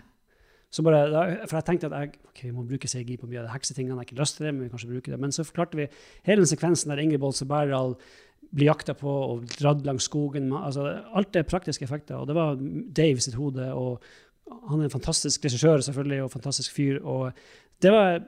Så 0.73 0.83
bare, 0.83 1.47
for 1.47 1.57
jeg 1.57 1.65
tenkte 1.65 1.89
at 1.89 1.95
jeg 1.95 2.13
ok, 2.27 2.41
vi 2.43 2.53
må 2.53 2.65
bruke 2.67 2.89
CGI 2.91 3.17
på 3.21 3.29
mye 3.31 3.41
av 3.41 3.47
de 3.47 3.55
heksetingene. 3.55 3.95
Jeg 3.95 4.03
har 4.03 4.09
ikke 4.09 4.21
lyst 4.21 4.37
til 4.37 4.47
det, 4.47 4.53
men 4.55 4.67
vi 4.67 4.73
kanskje 4.73 4.91
bruke 4.91 5.13
det. 5.13 5.21
Men 5.23 5.33
så 5.33 5.47
forklarte 5.47 5.79
vi 5.79 5.87
hele 6.27 6.43
den 6.43 6.51
sekvensen 6.51 6.93
der 6.93 7.01
Ingrid 7.01 7.23
Bolse 7.23 7.47
Berdal 7.49 7.95
blir 8.53 8.71
jakta 8.71 8.95
på 8.99 9.15
og 9.31 9.47
dratt 9.57 9.87
langs 9.87 10.07
skogen. 10.11 10.51
Altså, 10.53 10.89
alt 11.17 11.37
er 11.37 11.49
praktiske 11.49 11.87
effekter. 11.87 12.19
Og 12.19 12.29
det 12.29 12.37
var 12.37 12.59
Dave 12.97 13.23
sitt 13.23 13.39
hode. 13.39 13.71
og 13.73 14.03
Han 14.71 14.81
er 14.81 14.91
en 14.91 14.95
fantastisk 14.99 15.45
regissør 15.45 15.81
selvfølgelig, 15.87 16.23
og 16.23 16.31
fantastisk 16.31 16.75
fyr. 16.75 17.01
Og 17.03 17.33
det 17.83 17.93
var, 17.93 18.21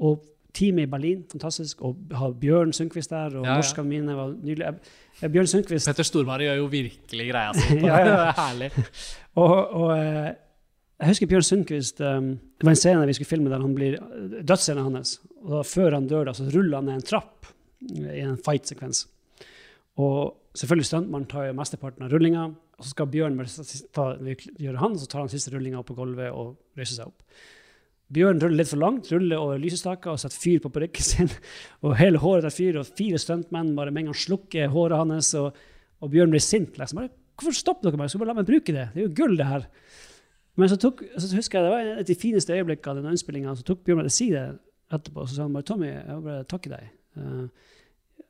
og 0.00 0.24
teamet 0.54 0.86
i 0.86 0.90
Berlin, 0.90 1.24
fantastisk. 1.30 1.82
Og 1.82 1.96
ha 2.18 2.30
Bjørn 2.40 2.72
Sundquist 2.72 3.10
der, 3.10 3.36
og 3.36 3.44
ja, 3.44 3.50
ja. 3.50 3.56
norskene 3.60 3.88
mine 3.88 4.16
var 4.16 4.34
nydelig. 4.42 4.74
Bjørn 5.22 5.46
Sundquist 5.46 5.88
Petter 5.88 6.06
Stormare 6.06 6.48
gjør 6.48 6.60
jo 6.60 6.70
virkelig 6.72 7.28
greia 7.30 7.52
si. 7.56 7.78
ja, 7.86 7.98
ja. 7.98 8.04
det 8.04 8.16
er 8.18 8.40
herlig. 8.40 8.70
og, 9.34 9.56
og 9.80 9.92
eh, 9.96 10.32
jeg 11.02 11.10
husker 11.10 11.30
Bjørn 11.30 11.46
Sundquist 11.46 12.00
um, 12.04 12.28
Det 12.38 12.66
var 12.66 12.76
en 12.76 12.78
scene 12.78 13.06
vi 13.08 13.14
skulle 13.16 13.32
filme 13.32 13.50
der 13.50 13.62
han 13.62 13.74
blir 13.74 13.96
dødsscenen 14.46 14.92
hans. 14.92 15.16
og 15.42 15.56
da, 15.56 15.62
Før 15.66 15.96
han 15.98 16.06
dør, 16.10 16.28
da, 16.28 16.34
så 16.38 16.46
ruller 16.46 16.78
han 16.78 16.86
ned 16.86 17.00
en 17.00 17.08
trapp 17.08 17.48
i 17.82 18.20
en 18.22 18.36
fight-sekvens. 18.38 19.06
Og 19.98 20.54
selvfølgelig 20.54 20.86
stuntmannen 20.86 21.26
tar 21.28 21.48
jo 21.48 21.56
mesteparten 21.58 22.06
av 22.06 22.12
rullinga. 22.12 22.44
Og 22.78 22.86
så 22.86 22.92
skal 22.94 23.10
Bjørn 23.10 23.40
ta, 23.94 24.12
gjøre 24.22 24.78
han, 24.78 24.94
så 24.98 25.08
tar 25.10 25.24
han 25.24 25.32
siste 25.32 25.50
rullinga 25.54 25.80
opp 25.80 25.90
på 25.90 25.98
gulvet 25.98 26.30
og 26.30 26.54
reiser 26.78 27.00
seg 27.00 27.10
opp. 27.10 27.26
Bjørn 28.12 28.42
ruller 28.42 28.60
litt 28.60 28.70
for 28.70 28.80
langt, 28.82 29.08
ruller 29.10 29.40
over 29.40 29.60
lysestaker 29.60 30.12
og 30.12 30.20
setter 30.20 30.38
fyr 30.38 30.62
på 30.62 30.70
parykken 30.72 31.06
sin. 31.06 31.30
Og 31.84 31.96
hele 31.96 32.20
håret 32.20 32.44
tar 32.44 32.52
fyr, 32.52 32.76
og 32.78 32.90
fire 32.98 33.18
stuntmenn 33.18 33.72
bare 33.78 33.90
med 33.90 34.04
en 34.04 34.10
gang 34.10 34.18
slukker 34.22 34.68
håret 34.70 35.00
hans. 35.00 35.32
Og, 35.40 35.56
og 36.02 36.12
Bjørn 36.12 36.34
blir 36.34 36.44
sint. 36.44 36.76
Liksom. 36.78 37.00
Hvorfor 37.40 37.56
stopper 37.56 37.88
dere 37.88 38.02
meg? 38.02 38.12
Skal 38.12 38.22
bare 38.22 38.34
la 38.34 38.36
meg 38.42 38.50
bruke 38.50 38.74
det. 38.74 38.90
Det 38.92 39.00
er 39.00 39.08
jo 39.08 39.14
gull, 39.16 39.38
det 39.40 39.48
her. 39.48 39.64
Men 40.60 40.68
så, 40.68 40.76
tok, 40.76 41.00
så 41.16 41.30
husker 41.36 41.58
jeg 41.58 41.64
det 41.64 41.72
var 41.72 41.86
et 41.86 42.02
av 42.02 42.08
de 42.08 42.18
fineste 42.18 42.56
øyeblikkene 42.56 42.92
av 42.92 42.98
den 43.00 43.14
innspillinga. 43.14 43.54
Så 43.56 43.64
tok 43.66 43.84
Bjørn 43.86 44.02
meg 44.02 44.10
til 44.10 44.16
side 44.18 44.42
etterpå 44.92 45.22
og 45.22 45.30
så 45.30 45.38
sa 45.38 45.46
han 45.46 45.54
bare 45.56 45.68
Tommy, 45.68 45.88
jeg 45.88 46.18
vil 46.18 46.26
bare 46.26 46.48
takke 46.50 46.72
deg. 46.74 46.90
Uh, 47.16 47.46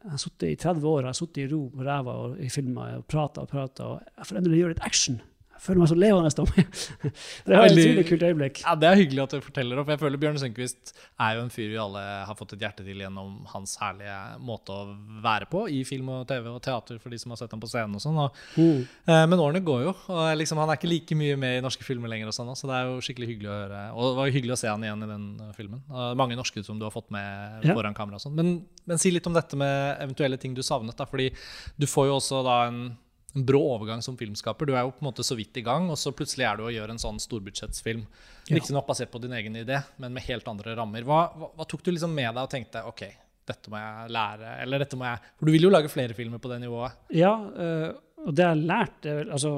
jeg 0.03 0.11
har 0.11 0.23
sittet 0.23 0.49
i 0.49 0.59
30 0.59 0.87
år 0.91 1.01
jeg 1.01 1.09
har 1.09 1.19
sittet 1.19 1.43
i 1.43 1.49
ro 1.51 1.61
på 1.71 1.85
ræva 1.87 2.15
og 2.25 2.39
i 2.43 2.49
filmer 2.51 2.97
og 2.99 3.05
prata 3.11 3.45
og 3.45 3.51
prata. 3.51 3.91
Og 3.91 4.01
jeg 4.07 4.29
får 4.29 4.41
endelig 4.41 4.63
gjøre 4.63 4.75
litt 4.75 4.87
action 4.87 5.21
føler 5.63 5.83
meg 5.83 5.91
så 5.93 5.97
levende 5.99 6.43
om 6.43 6.51
det 7.47 7.55
er 7.55 7.65
et 7.65 7.77
utrolig 7.77 8.05
kult 8.09 8.25
øyeblikk. 8.27 8.61
Ja, 8.65 8.75
Det 8.79 8.89
er 8.89 8.99
hyggelig 8.99 9.23
at 9.25 9.35
du 9.37 9.45
forteller 9.45 9.79
det. 9.79 9.85
For 9.85 9.95
jeg 9.95 10.03
føler 10.03 10.23
Bjørn 10.23 10.41
Sundquist 10.43 10.93
er 11.23 11.37
jo 11.37 11.45
en 11.45 11.53
fyr 11.55 11.71
vi 11.71 11.79
alle 11.81 12.03
har 12.27 12.39
fått 12.39 12.57
et 12.57 12.65
hjerte 12.65 12.87
til 12.87 13.03
gjennom 13.05 13.43
hans 13.53 13.77
herlige 13.81 14.17
måte 14.43 14.75
å 14.75 14.97
være 15.23 15.49
på 15.53 15.65
i 15.71 15.83
film 15.89 16.11
og 16.17 16.27
TV 16.31 16.49
og 16.51 16.61
teater, 16.65 16.99
for 17.03 17.15
de 17.15 17.21
som 17.23 17.35
har 17.35 17.41
sett 17.41 17.55
ham 17.55 17.63
på 17.63 17.71
scenen 17.71 17.99
og 17.99 18.03
sånn. 18.03 18.19
Mm. 18.57 18.81
Eh, 19.07 19.25
men 19.31 19.43
årene 19.43 19.63
går 19.65 19.85
jo, 19.87 19.95
og 20.15 20.23
liksom, 20.41 20.61
han 20.63 20.73
er 20.73 20.81
ikke 20.81 20.91
like 20.91 21.19
mye 21.19 21.39
med 21.41 21.61
i 21.61 21.63
norske 21.65 21.87
filmer 21.87 22.11
lenger, 22.11 22.33
og 22.33 22.37
sånn, 22.37 22.53
så 22.59 22.71
det 22.71 22.79
er 22.79 22.91
jo 22.91 22.99
skikkelig 23.05 23.31
hyggelig 23.31 23.53
å 23.53 23.61
høre. 23.61 23.85
Og 23.95 24.09
det 24.09 24.19
var 24.19 24.29
jo 24.29 24.37
hyggelig 24.39 24.57
å 24.57 24.61
se 24.65 24.73
han 24.73 24.87
igjen 24.87 25.07
i 25.07 25.11
den 25.13 25.29
uh, 25.39 25.55
filmen. 25.57 25.85
Og 25.93 26.19
mange 26.19 26.39
norske 26.39 26.65
som 26.67 26.81
du 26.81 26.87
har 26.89 26.95
fått 26.95 27.13
med 27.15 27.69
ja. 27.69 27.77
foran 27.77 27.97
kamera 27.97 28.19
og 28.19 28.27
sånn. 28.27 28.37
Men, 28.39 28.53
men, 28.89 29.01
si 29.03 29.15
litt 29.15 29.27
om 29.31 29.37
dette 29.37 29.59
med 29.59 30.03
eventuelle 30.03 30.41
ting 30.43 30.59
du 30.59 30.63
savnet, 30.67 30.99
da, 30.99 31.07
fordi 31.09 31.31
du 31.79 31.89
får 31.91 32.11
jo 32.11 32.19
også 32.19 32.43
da 32.47 32.59
en 32.69 32.85
en 33.33 33.47
brå 33.47 33.61
overgang 33.75 34.03
som 34.05 34.17
filmskaper. 34.19 34.69
Du 34.69 34.75
er 34.75 34.85
jo 34.85 34.93
på 34.93 35.03
en 35.03 35.09
måte 35.09 35.25
så 35.25 35.37
vidt 35.39 35.57
i 35.57 35.65
gang, 35.65 35.89
og 35.91 35.99
så 36.01 36.13
plutselig 36.17 36.47
er 36.49 36.59
du 36.59 36.67
og 36.67 36.75
gjør 36.75 36.93
en 36.93 37.01
sånn 37.01 37.21
storbudsjettsfilm. 37.23 38.05
Ja. 38.49 38.57
Riktignok 38.59 38.87
basert 38.89 39.13
på 39.13 39.21
din 39.23 39.35
egen 39.39 39.57
idé, 39.61 39.81
men 40.03 40.15
med 40.15 40.27
helt 40.27 40.49
andre 40.51 40.77
rammer. 40.79 41.07
Hva, 41.09 41.25
hva, 41.37 41.53
hva, 41.57 41.69
tok 41.69 41.85
du 41.87 41.93
liksom 41.95 42.15
med 42.15 42.29
deg 42.35 42.43
og 42.43 42.53
tenkte 42.53 42.85
OK, 42.89 43.05
dette 43.49 43.73
må 43.73 43.81
jeg 43.81 44.15
lære, 44.19 44.57
eller 44.65 44.85
dette 44.85 44.99
må 44.99 45.09
jeg 45.09 45.23
For 45.39 45.49
du 45.49 45.55
vil 45.55 45.69
jo 45.69 45.73
lage 45.73 45.93
flere 45.93 46.17
filmer 46.19 46.43
på 46.43 46.51
det 46.53 46.61
nivået? 46.63 46.99
Ja, 47.17 47.33
øh, 47.37 47.89
og 48.23 48.35
det 48.39 48.45
jeg 48.45 48.67
lærte 48.71 49.15
altså, 49.25 49.53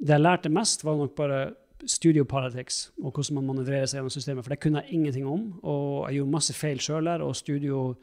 Det 0.00 0.16
jeg 0.16 0.24
lærte 0.24 0.50
mest, 0.50 0.84
var 0.84 0.96
nok 0.98 1.12
bare 1.18 1.42
studio 1.86 2.24
politics 2.28 2.90
og 3.00 3.12
hvordan 3.14 3.38
man 3.38 3.46
manøvrerer 3.52 3.86
seg 3.88 4.00
gjennom 4.00 4.12
systemet, 4.12 4.44
for 4.44 4.52
det 4.52 4.60
kunne 4.60 4.82
jeg 4.82 4.96
ingenting 4.96 5.28
om. 5.28 5.46
Og 5.62 6.08
jeg 6.08 6.18
gjorde 6.18 6.34
masse 6.34 6.56
feil 6.56 6.82
sjøl 6.82 7.08
der, 7.08 7.24
og 7.24 7.36
studio 7.36 7.94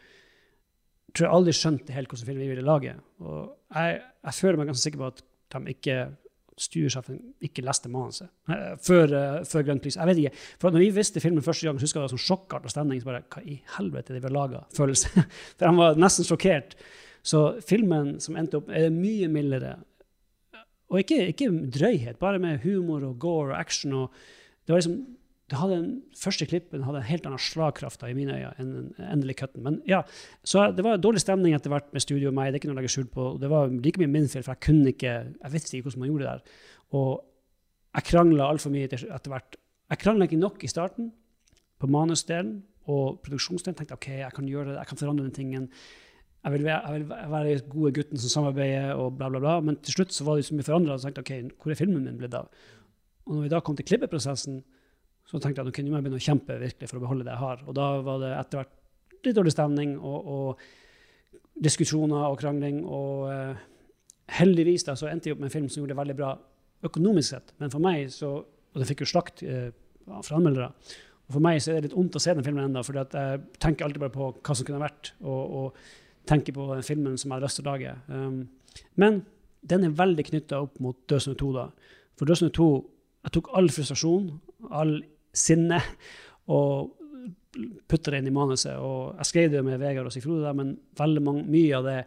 tror 1.17 1.27
jeg 1.27 1.33
aldri 1.33 1.55
skjønte 1.57 1.95
helt 1.95 2.11
hvordan 2.11 2.29
film 2.29 2.39
vi 2.43 2.51
ville 2.51 2.65
lage. 2.65 2.93
Og 3.23 3.41
jeg, 3.73 3.99
jeg, 3.99 4.37
føler 4.37 4.59
meg 4.59 4.71
ganske 4.71 4.85
sikker 4.85 5.01
på 5.01 5.11
at 5.11 5.23
de 5.55 5.73
ikke 5.73 5.97
studiosjefen 6.57 7.19
ikke 7.45 7.61
leste 7.61 7.89
manuset 7.93 8.31
eh, 8.49 8.71
før, 8.81 9.11
uh, 9.13 9.41
før 9.45 9.65
Grønn 9.67 9.81
pris. 9.81 9.97
Jeg 9.99 10.09
vet 10.09 10.21
ikke. 10.23 10.45
For 10.61 10.73
når 10.73 10.81
vi 10.81 10.93
visste 10.95 11.21
filmen 11.21 11.45
første 11.45 11.67
gang, 11.67 11.77
husker 11.81 11.99
jeg 11.99 12.07
det 12.07 12.15
var 12.15 12.15
sånn 12.15 12.23
og 12.65 12.73
stemning. 12.73 13.01
Så 13.01 13.09
bare, 13.09 13.25
Hva 13.33 13.43
i 13.45 13.59
helvete 13.75 14.13
er 14.13 14.17
det 14.17 14.31
vi? 14.31 14.63
Følelse. 14.79 15.25
For 15.59 15.69
han 15.69 15.77
var 15.77 16.01
nesten 16.01 16.27
sjokkert. 16.27 16.73
Så 17.27 17.43
filmen 17.67 18.15
som 18.23 18.39
endte 18.39 18.61
opp, 18.61 18.71
er 18.73 18.89
mye 18.93 19.29
mildere. 19.29 19.75
Og 20.87 21.03
ikke, 21.03 21.27
ikke 21.33 21.51
drøyhet, 21.75 22.17
bare 22.21 22.39
med 22.41 22.63
humor 22.63 23.03
og 23.03 23.19
gore 23.19 23.51
og 23.51 23.59
action. 23.59 23.93
og 23.93 24.13
det 24.65 24.73
var 24.73 24.81
liksom 24.81 25.16
den 25.47 26.01
første 26.19 26.45
klippen 26.45 26.83
hadde 26.83 26.99
en 26.99 27.07
helt 27.07 27.27
annen 27.27 27.39
slagkraft 27.39 28.01
i 28.03 28.15
mine 28.17 28.35
øyne 28.35 28.49
enn 28.59 28.71
den 28.73 29.05
endelige 29.07 29.39
cutten. 29.43 29.63
Men 29.63 29.77
ja, 29.87 30.01
så 30.43 30.65
det 30.75 30.83
var 30.83 30.99
dårlig 30.99 31.21
stemning 31.23 31.55
etter 31.55 31.71
hvert 31.71 31.87
med 31.95 32.03
studio 32.03 32.33
og 32.33 32.35
meg. 32.35 32.51
Det 32.51 32.57
er 32.57 32.61
ikke 32.61 32.71
noe 32.71 32.75
å 32.75 32.81
legge 32.81 32.91
skjul 32.91 33.07
på. 33.13 33.29
Det 33.39 33.51
var 33.51 33.71
like 33.71 34.01
mye 34.01 34.11
min 34.11 34.27
feil, 34.27 34.43
for 34.43 34.57
jeg 34.57 34.65
kunne 34.67 34.91
ikke, 34.91 35.13
jeg 35.31 35.53
visste 35.53 35.77
ikke 35.77 35.87
hvordan 35.87 36.03
man 36.03 36.11
gjorde 36.11 36.25
det 36.25 36.33
der. 36.33 36.65
Og 36.99 37.11
jeg 37.95 38.09
krangla 38.09 38.49
altfor 38.51 38.75
mye 38.75 38.89
etter 38.91 39.31
hvert. 39.31 39.57
Jeg 39.87 40.03
krangla 40.03 40.27
ikke 40.27 40.41
nok 40.41 40.67
i 40.67 40.71
starten, 40.71 41.13
på 41.77 41.87
manusdelen 41.93 42.57
og 42.89 43.19
produksjonsdelen. 43.23 43.77
tenkte 43.77 43.95
OK, 43.95 44.07
jeg 44.19 44.33
kan 44.35 44.47
gjøre 44.49 44.73
det, 44.73 44.77
jeg 44.81 44.89
kan 44.89 44.99
forandre 44.99 45.25
den 45.27 45.35
tingen. 45.35 45.69
Jeg 46.43 46.53
vil, 46.53 46.63
være, 46.63 46.81
jeg 46.91 47.03
vil 47.03 47.31
være 47.31 47.59
gode 47.69 47.91
gutten 47.93 48.19
som 48.19 48.33
samarbeider, 48.33 48.95
og 48.99 49.15
bla, 49.17 49.29
bla, 49.29 49.39
bla. 49.39 49.59
Men 49.61 49.79
til 49.83 49.97
slutt 49.99 50.15
så 50.15 50.25
var 50.27 50.35
det 50.35 50.45
så 50.47 50.55
mye 50.55 50.67
forandra, 50.67 50.95
og 50.95 50.99
jeg 50.99 51.13
tenkte 51.13 51.23
OK, 51.23 51.61
hvor 51.61 51.71
er 51.71 51.79
filmen 51.79 52.03
min 52.03 52.19
blitt 52.19 52.35
av? 52.35 52.49
Og 53.27 53.35
når 53.35 53.45
vi 53.45 53.53
da 53.53 53.59
kom 53.63 53.75
til 53.77 53.87
klippeprosessen, 53.87 54.61
så 55.27 55.39
tenkte 55.43 55.61
jeg 55.61 55.67
at 55.67 55.79
nå 55.83 55.91
må 55.91 55.97
jeg 55.99 56.05
begynne 56.05 56.19
å 56.21 56.27
kjempe 56.27 56.59
virkelig 56.61 56.89
for 56.89 56.99
å 56.99 57.03
beholde 57.03 57.25
det 57.27 57.33
jeg 57.33 57.43
har. 57.43 57.63
Og 57.67 57.75
da 57.75 57.87
var 58.05 58.21
det 58.21 58.29
etter 58.37 58.61
hvert 58.61 59.25
litt 59.25 59.35
dårlig 59.35 59.51
stemning 59.51 59.97
og, 59.97 60.29
og 60.31 61.57
diskusjoner 61.67 62.29
og 62.29 62.37
krangling. 62.39 62.79
Og 62.85 63.25
uh, 63.27 63.65
heldigvis 64.39 64.87
da, 64.87 64.95
så 64.95 65.09
endte 65.11 65.29
jeg 65.29 65.35
opp 65.35 65.43
med 65.43 65.49
en 65.49 65.55
film 65.57 65.67
som 65.67 65.81
gjorde 65.81 65.95
det 65.95 65.99
veldig 65.99 66.17
bra 66.19 66.31
økonomisk 66.87 67.33
sett. 67.33 67.51
Men 67.59 67.73
for 67.73 67.83
meg 67.83 68.13
så 68.13 68.37
Og 68.37 68.81
den 68.83 68.89
fikk 68.91 68.99
jo 69.01 69.09
slakt 69.09 69.41
uh, 69.47 69.71
fra 70.21 70.37
anmeldere. 70.37 70.67
Og 71.27 71.35
for 71.35 71.43
meg 71.43 71.59
så 71.63 71.71
er 71.71 71.79
det 71.81 71.87
litt 71.87 71.97
vondt 71.97 72.15
å 72.15 72.21
se 72.21 72.35
den 72.35 72.45
filmen 72.45 72.67
ennå, 72.67 72.83
for 72.85 72.99
jeg 72.99 73.39
tenker 73.63 73.87
alltid 73.87 74.03
bare 74.03 74.13
på 74.13 74.27
hva 74.37 74.55
som 74.55 74.67
kunne 74.67 74.83
vært, 74.83 75.09
og, 75.23 75.55
og 75.57 76.27
tenker 76.29 76.53
på 76.53 76.67
den 76.69 76.85
filmen 76.85 77.17
som 77.17 77.31
jeg 77.31 77.35
hadde 77.35 77.47
lyst 77.49 77.59
til 77.59 77.65
å 77.65 77.71
lage. 77.71 77.95
Um, 78.11 78.37
men 79.01 79.23
den 79.67 79.87
er 79.87 79.97
veldig 79.97 80.27
knytta 80.29 80.61
opp 80.67 80.77
mot 80.83 80.99
Dødsnytt 81.09 81.39
2. 81.41 81.49
da. 81.57 81.65
For 82.19 82.29
Dødsnytt 82.29 82.55
2 82.59 82.69
Jeg 83.27 83.33
tok 83.35 83.49
all 83.59 83.67
frustrasjon, 83.73 84.27
all 84.71 84.93
sinne 85.37 85.81
og 86.53 86.93
putter 87.89 88.13
det 88.13 88.21
inn 88.21 88.29
i 88.31 88.35
manuset. 88.35 88.75
Og 88.77 89.17
jeg 89.19 89.31
skrev 89.31 89.51
det 89.53 89.63
med 89.65 89.79
Vegard 89.81 90.09
og 90.09 90.13
Sigfrode, 90.13 90.53
men 90.57 90.75
veldig 90.97 91.23
mange, 91.25 91.45
mye 91.49 91.77
av 91.77 91.87
det 91.87 91.99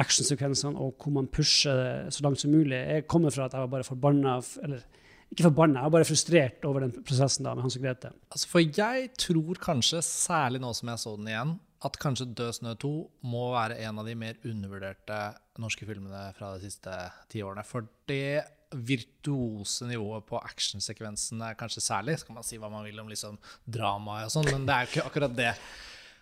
actionsekvensene 0.00 0.80
og 0.80 0.96
hvor 1.00 1.12
man 1.12 1.28
pusher 1.32 1.76
det 1.76 2.14
så 2.16 2.24
langt 2.24 2.40
som 2.40 2.52
mulig, 2.54 2.78
jeg 2.78 3.06
kommer 3.10 3.34
fra 3.34 3.48
at 3.48 3.56
jeg 3.56 3.66
var 3.66 3.72
bare 3.74 3.84
forbanna 3.84 4.38
Eller 4.64 4.86
ikke 5.30 5.44
forbanna, 5.46 5.82
jeg 5.82 5.86
var 5.86 5.94
bare 5.94 6.08
frustrert 6.08 6.64
over 6.66 6.82
den 6.82 7.04
prosessen 7.06 7.46
da 7.46 7.52
med 7.54 7.62
Hans 7.62 7.76
og 7.78 7.84
Grete. 7.84 8.08
Altså 8.34 8.48
for 8.50 8.64
jeg 8.64 9.10
tror 9.14 9.60
kanskje, 9.62 10.00
særlig 10.02 10.58
nå 10.62 10.72
som 10.74 10.90
jeg 10.90 11.02
så 11.04 11.12
den 11.18 11.28
igjen, 11.30 11.52
at 11.86 11.98
kanskje 12.02 12.26
'Død 12.34 12.56
snø 12.56 12.72
2' 12.82 12.90
må 13.30 13.44
være 13.54 13.78
en 13.86 14.00
av 14.02 14.08
de 14.08 14.16
mer 14.18 14.40
undervurderte 14.44 15.20
norske 15.62 15.86
filmene 15.86 16.24
fra 16.36 16.56
de 16.56 16.66
siste 16.66 16.96
ti 17.30 17.44
årene. 17.46 17.64
For 17.64 17.86
det 18.10 18.42
virtuose 18.70 19.86
nivået 19.88 20.26
på 20.28 20.38
actionsekvensene, 20.38 21.52
kanskje 21.58 21.82
særlig. 21.82 22.18
Så 22.20 22.28
kan 22.28 22.38
man 22.38 22.46
si 22.46 22.58
hva 22.60 22.70
man 22.72 22.86
vil 22.86 23.00
om 23.02 23.10
liksom 23.10 23.38
dramaet 23.66 24.28
og 24.28 24.34
sånn, 24.36 24.50
men 24.52 24.66
det 24.68 24.76
er 24.76 24.86
jo 24.86 24.92
ikke 24.92 25.06
akkurat 25.10 25.36
det. 25.36 25.52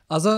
Altså, 0.08 0.34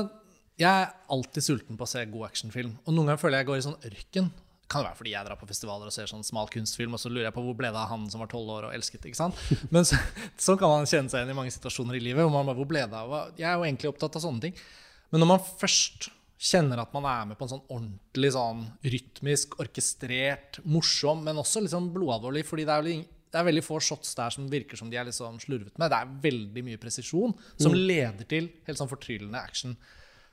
jeg 0.61 0.69
er 0.69 0.95
alltid 1.15 1.47
sulten 1.47 1.79
på 1.79 1.87
å 1.87 1.91
se 1.91 2.05
god 2.11 2.29
actionfilm. 2.29 2.77
Og 2.85 2.95
noen 2.95 3.11
ganger 3.11 3.23
føler 3.23 3.39
jeg 3.39 3.47
jeg 3.47 3.51
går 3.51 3.61
i 3.61 3.67
sånn 3.69 3.91
ørken. 3.91 4.31
Kan 4.71 4.83
det 4.85 4.91
være 4.91 4.99
fordi 5.01 5.15
jeg 5.15 5.27
drar 5.27 5.39
på 5.41 5.49
festivaler 5.51 5.91
og 5.91 5.95
ser 5.95 6.11
sånn 6.11 6.27
smal 6.27 6.51
kunstfilm, 6.53 6.93
og 6.95 7.03
så 7.03 7.11
lurer 7.11 7.27
jeg 7.27 7.35
på 7.35 7.43
hvor 7.43 7.57
ble 7.59 7.73
det 7.73 7.81
av 7.81 7.91
han 7.91 8.05
som 8.13 8.23
var 8.23 8.31
tolv 8.31 8.53
år 8.55 8.69
og 8.69 8.75
elsket. 8.77 9.07
ikke 9.09 9.19
sant? 9.19 9.39
Men 9.75 9.87
så, 9.89 9.99
sånn 10.39 10.61
kan 10.61 10.71
man 10.71 10.87
kjenne 10.91 11.11
seg 11.11 11.23
igjen 11.23 11.35
i 11.35 11.39
mange 11.39 11.55
situasjoner 11.55 11.99
i 11.99 12.05
livet. 12.05 12.23
hvor 12.23 12.35
man 12.35 12.47
bare, 12.51 12.59
hvor 12.61 12.71
ble 12.71 12.85
det 12.87 13.01
av? 13.01 13.17
Jeg 13.39 13.49
er 13.51 13.59
jo 13.59 13.67
egentlig 13.67 13.91
opptatt 13.91 14.19
av 14.19 14.27
sånne 14.27 14.47
ting. 14.47 14.63
Men 15.11 15.25
når 15.25 15.31
man 15.33 15.49
først 15.63 16.11
kjenner 16.41 16.80
at 16.80 16.93
man 16.97 17.05
er 17.05 17.28
med 17.28 17.38
på 17.38 17.45
en 17.45 17.53
sånn 17.53 17.66
ordentlig 17.68 18.32
sånn 18.32 18.64
rytmisk, 18.95 19.59
orkestrert, 19.61 20.62
morsom, 20.64 21.20
men 21.26 21.41
også 21.41 21.62
liksom 21.66 21.91
blodalvorlig. 21.93 22.47
fordi 22.49 22.64
det 22.64 22.74
er, 22.74 22.84
veldig, 22.86 23.09
det 23.30 23.41
er 23.41 23.49
veldig 23.51 23.64
få 23.66 23.80
shots 23.84 24.14
der 24.16 24.32
som 24.32 24.49
virker 24.51 24.80
som 24.80 24.91
de 24.91 24.97
er 24.97 25.09
liksom 25.09 25.36
slurvet 25.43 25.76
med. 25.76 25.93
Det 25.93 25.99
er 25.99 26.14
veldig 26.24 26.64
mye 26.70 26.80
presisjon 26.80 27.36
som 27.53 27.76
mm. 27.76 27.80
leder 27.93 28.30
til 28.30 28.49
helt 28.68 28.80
sånn 28.80 28.91
fortryllende 28.91 29.43
action. 29.43 29.76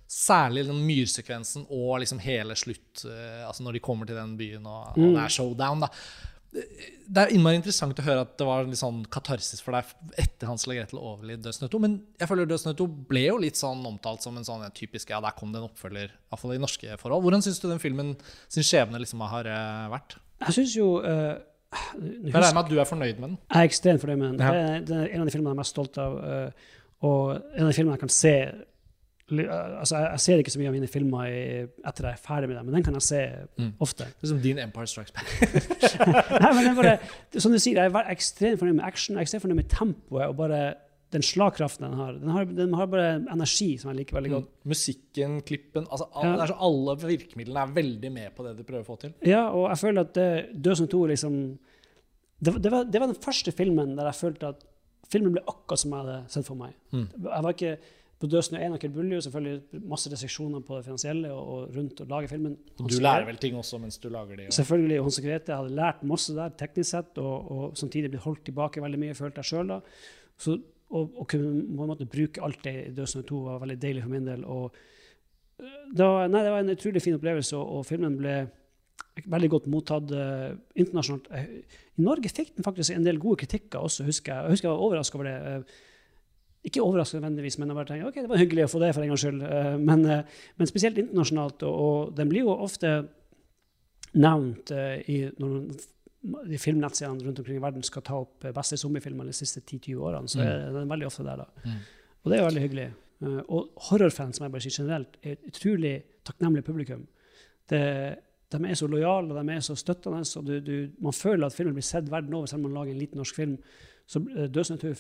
Særlig 0.07 0.63
den 0.69 0.79
myrsekvensen 0.87 1.67
og 1.75 1.97
liksom 1.99 2.23
hele 2.23 2.55
slutt, 2.55 3.03
uh, 3.03 3.43
altså 3.49 3.67
når 3.67 3.75
de 3.75 3.83
kommer 3.83 4.07
til 4.07 4.15
den 4.15 4.37
byen 4.39 4.63
og, 4.63 4.95
og 4.95 5.11
det 5.11 5.25
er 5.25 5.37
showdown. 5.39 5.83
da 5.83 5.91
det 6.55 7.21
er 7.21 7.31
innmari 7.35 7.57
interessant 7.59 7.97
å 7.99 8.03
høre 8.05 8.23
at 8.23 8.33
det 8.39 8.45
var 8.47 8.65
litt 8.67 8.79
sånn 8.79 9.01
katarsis 9.11 9.59
for 9.63 9.75
deg 9.75 9.89
etter 10.23 10.49
Hans 10.49 10.63
og 10.67 10.73
Gretel 10.73 10.99
overlevde 10.99 11.45
Dødsnøtt 11.47 11.73
2. 11.73 11.81
Men 11.83 11.97
jeg 12.19 12.29
føler 12.29 12.47
Dødsnøtt 12.47 12.79
snø 12.79 12.87
2 12.87 13.07
ble 13.09 13.23
jo 13.25 13.39
litt 13.43 13.59
sånn 13.59 13.83
omtalt 13.87 14.23
som 14.23 14.37
en 14.39 14.47
sånn 14.47 14.63
typisk 14.77 15.11
Ja, 15.11 15.19
der 15.23 15.35
kom 15.37 15.51
det 15.53 15.61
en 15.61 15.67
oppfølger, 15.67 16.13
iallfall 16.31 16.55
i 16.55 16.61
norske 16.63 16.97
forhold. 17.01 17.25
Hvordan 17.25 17.43
syns 17.45 17.59
du 17.63 17.67
den 17.69 17.83
filmen 17.83 18.15
sin 18.47 18.65
skjebne 18.65 19.01
liksom 19.03 19.23
har 19.27 19.49
uh, 19.51 19.91
vært? 19.93 20.17
Jeg 20.45 20.57
syns 20.59 20.77
jo 20.77 20.87
uh, 21.03 21.35
Jeg 21.99 22.31
regner 22.31 22.55
med 22.55 22.63
at 22.63 22.71
du 22.71 22.79
er 22.79 22.89
fornøyd 22.89 23.21
med 23.21 23.29
den? 23.29 23.37
Jeg 23.51 23.59
er 23.59 23.71
ekstremt 23.71 24.03
fornøyd 24.03 24.23
med 24.23 24.27
den. 24.29 24.41
Ja. 24.41 24.55
Det, 24.55 24.63
er, 24.63 24.87
det, 24.87 24.97
er, 25.01 25.13
en 25.13 25.23
av 25.23 25.29
de 25.29 25.35
filmene 25.35 25.51
jeg 25.51 25.59
er 25.59 25.61
mest 25.63 25.75
stolt 25.75 26.01
av. 26.01 26.17
Uh, 26.23 26.73
og 27.07 27.23
en 27.35 27.67
av 27.67 27.71
de 27.71 27.77
filmene 27.77 27.99
jeg 27.99 28.05
kan 28.07 28.15
se 28.17 28.35
altså 29.27 29.97
jeg, 29.97 30.07
jeg, 30.11 30.21
ser 30.23 30.41
ikke 30.41 30.53
så 30.53 30.59
mye 30.61 30.69
av 30.69 30.75
mine 30.77 30.87
filmer 30.87 31.27
i, 31.27 31.43
etter 31.89 32.07
jeg 32.07 32.15
er 32.15 32.23
ferdig 32.23 32.49
med 32.49 32.57
dem, 32.57 32.67
men 32.69 32.77
den 32.77 32.85
kan 32.87 32.95
jeg 32.95 33.05
se 33.07 33.21
mm. 33.59 33.71
ofte. 33.83 34.07
Det 34.07 34.27
er 34.27 34.31
som 34.31 34.41
din 34.43 34.61
Empire 34.63 34.87
Strikes 34.87 35.15
Back. 35.15 35.31
Nei, 36.43 36.51
men 36.55 36.77
bare, 36.77 36.97
som 37.35 37.51
du 37.51 37.59
sier, 37.59 37.81
Jeg 37.81 37.91
er 37.91 38.11
ekstremt 38.13 38.61
fornøyd 38.61 38.79
med 38.79 38.87
action, 38.87 39.15
jeg 39.15 39.25
er 39.25 39.27
ekstremt 39.27 39.43
fornøyd 39.43 39.59
med 39.59 39.71
tempoet 39.73 40.27
og 40.27 40.37
bare 40.39 40.61
den 41.15 41.23
slagkraften 41.23 41.85
den 41.85 41.99
har. 41.99 42.15
Den 42.19 42.31
har, 42.35 42.45
den 42.45 42.73
har 42.75 42.87
bare 42.91 43.11
energi 43.31 43.69
som 43.79 43.91
jeg 43.91 44.01
liker 44.01 44.17
veldig 44.17 44.31
godt. 44.33 44.47
Mm. 44.49 44.71
Musikken, 44.73 45.37
klippen 45.47 45.85
altså 45.87 46.09
all, 46.11 46.33
ja. 46.33 46.47
så 46.49 46.57
Alle 46.67 46.97
virkemidlene 47.03 47.63
er 47.63 47.75
veldig 47.77 48.11
med 48.11 48.33
på 48.35 48.47
det 48.47 48.57
du 48.57 48.65
prøver 48.67 48.83
å 48.83 48.87
få 48.87 48.97
til. 49.03 49.13
Ja, 49.27 49.45
og 49.51 49.69
jeg 49.71 49.81
føler 49.83 50.07
at 50.07 50.15
det, 50.17 50.31
Død 50.55 50.81
som 50.81 50.89
to 50.91 51.03
liksom 51.07 51.37
det, 52.37 52.53
det, 52.61 52.71
var, 52.71 52.83
det, 52.85 52.99
var, 52.99 53.07
den 53.07 53.23
første 53.23 53.53
filmen 53.55 53.95
der 53.97 54.11
jeg 54.11 54.19
følte 54.19 54.51
at 54.53 54.65
filmen 55.09 55.37
ble 55.37 55.45
akkurat 55.47 55.81
som 55.81 55.95
jeg 55.95 56.03
hadde 56.03 56.17
sett 56.33 56.47
for 56.49 56.59
meg. 56.59 56.75
Mm. 56.91 57.07
Jeg 57.23 57.45
var 57.45 57.55
ikke 57.55 57.77
på 58.17 58.25
1 58.25 58.73
og 58.73 58.79
Kill 58.81 59.21
selvfølgelig 59.21 59.81
masse 59.85 60.09
restriksjoner 60.09 60.63
på 60.65 60.77
det 60.77 60.85
finansielle 60.87 61.29
og, 61.29 61.49
og 61.53 61.75
rundt 61.75 61.99
å 62.01 62.07
lage 62.09 62.29
filmen. 62.31 62.55
Og 62.81 62.89
du 62.89 62.97
lærer 62.97 63.27
vel 63.27 63.37
ting 63.37 63.57
også 63.59 63.77
mens 63.77 63.99
du 64.01 64.09
lager 64.09 64.39
det? 64.39 64.47
Ja. 64.47 64.55
Selvfølgelig. 64.57 65.01
Hans 65.05 65.19
Grete 65.21 65.57
hadde 65.59 65.75
lært 65.77 66.01
masse 66.01 66.33
der, 66.33 66.55
teknisk 66.57 66.89
sett, 66.95 67.19
og, 67.21 67.51
og 67.53 67.77
samtidig 67.77 68.09
blitt 68.15 68.25
holdt 68.25 68.41
tilbake 68.49 68.81
veldig 68.81 69.01
mye, 69.03 69.17
følte 69.17 69.43
jeg 69.43 69.51
sjøl 69.51 69.69
da. 69.69 69.81
Så, 70.37 70.57
og 70.97 71.25
kunne 71.29 71.65
på 71.67 71.85
en 71.85 71.91
måte 71.91 72.07
bruke 72.09 72.41
alt 72.41 72.63
det 72.65 72.73
i 72.87 72.93
Døsen 72.95 73.25
2 73.27 73.41
var 73.43 73.59
veldig 73.61 73.77
deilig 73.83 74.05
for 74.05 74.13
min 74.15 74.29
del. 74.29 74.45
Og 74.49 74.79
eh, 75.61 75.75
da, 75.99 76.07
nei, 76.31 76.41
det 76.41 76.53
var 76.55 76.63
en 76.63 76.73
utrolig 76.73 77.03
fin 77.03 77.17
opplevelse, 77.19 77.59
og, 77.59 77.75
og 77.77 77.85
filmen 77.89 78.17
ble 78.17 78.37
veldig 79.29 79.49
godt 79.49 79.67
mottatt 79.73 80.13
uh, 80.13 80.55
internasjonalt. 80.77 81.29
I 81.97 82.05
Norge 82.05 82.29
fikk 82.33 82.55
den 82.57 82.65
faktisk 82.65 82.93
en 82.93 83.05
del 83.05 83.17
gode 83.21 83.41
kritikker 83.43 83.81
også, 83.81 84.05
husker 84.05 84.33
jeg. 84.33 84.43
Jeg 84.45 84.57
husker 84.57 84.69
jeg 84.69 84.73
var 84.73 84.85
overraska 84.87 85.17
over 85.19 85.29
det. 85.29 85.37
Uh, 85.45 85.85
ikke 86.67 86.83
overraskende 86.83 87.23
nødvendigvis, 87.23 87.57
men 87.59 87.71
jeg 87.71 87.77
bare 87.77 87.89
tenker, 87.91 88.07
ok, 88.09 88.17
det 88.23 88.31
var 88.31 88.41
hyggelig 88.41 88.65
å 88.65 88.71
få 88.71 88.81
det 88.83 88.93
for 88.95 89.03
en 89.03 89.11
gangs 89.11 89.23
skyld. 89.23 89.43
Uh, 89.43 89.75
men, 89.79 90.03
uh, 90.05 90.41
men, 90.59 90.69
spesielt 90.69 90.99
internasjonalt, 91.01 91.63
og, 91.67 91.77
og, 91.83 92.15
den 92.17 92.31
blir 92.31 92.43
jo 92.43 92.55
ofte 92.55 92.93
nevnt 94.17 94.73
uh, 94.75 94.97
i, 95.07 95.21
når 95.39 95.57
de 96.51 96.59
filmnettsidene 96.59 97.23
rundt 97.23 97.41
omkring 97.43 97.59
i 97.59 97.63
verden 97.63 97.85
skal 97.85 98.03
ta 98.03 98.19
opp 98.19 98.47
beste 98.55 98.79
zombiefilmer 98.81 99.29
de 99.29 99.35
siste 99.37 99.61
10-20 99.63 100.05
årene. 100.09 100.31
Så 100.31 100.41
mm. 100.41 100.47
er 100.47 100.73
den 100.75 100.91
veldig 100.91 101.07
ofte 101.07 101.27
der, 101.27 101.43
da. 101.45 101.67
Mm. 101.67 101.83
Og 102.17 102.31
det 102.31 102.37
er 102.37 102.41
jo 102.41 102.47
veldig 102.49 102.63
hyggelig. 102.65 102.87
og 103.47 103.83
horrorfans, 103.87 104.37
som 104.37 104.45
jeg 104.45 104.53
bare 104.53 104.65
sier 104.65 104.79
generelt, 104.81 105.19
er 105.23 105.37
et 105.37 105.51
utrolig 105.51 105.93
takknemlig 106.27 106.65
publikum. 106.67 107.05
Det, 107.69 107.81
de 108.51 108.59
er 108.63 108.79
så 108.79 108.89
lojale 108.91 109.31
og 109.31 109.39
de 109.39 109.55
er 109.55 109.63
så 109.63 109.75
støttende. 109.79 110.23
og 110.39 110.47
du, 110.47 110.59
du, 110.59 110.89
Man 110.99 111.13
føler 111.13 111.47
at 111.47 111.55
filmen 111.55 111.77
blir 111.77 111.85
sett 111.85 112.11
verden 112.11 112.33
over, 112.33 112.49
selv 112.49 112.65
om 112.65 112.71
man 112.71 112.81
lager 112.81 112.95
en 112.95 112.99
liten 112.99 113.21
norsk 113.21 113.35
film. 113.35 113.55
Så 114.07 114.21
uh, 114.23 114.45
'Dødsnatur 114.47 114.93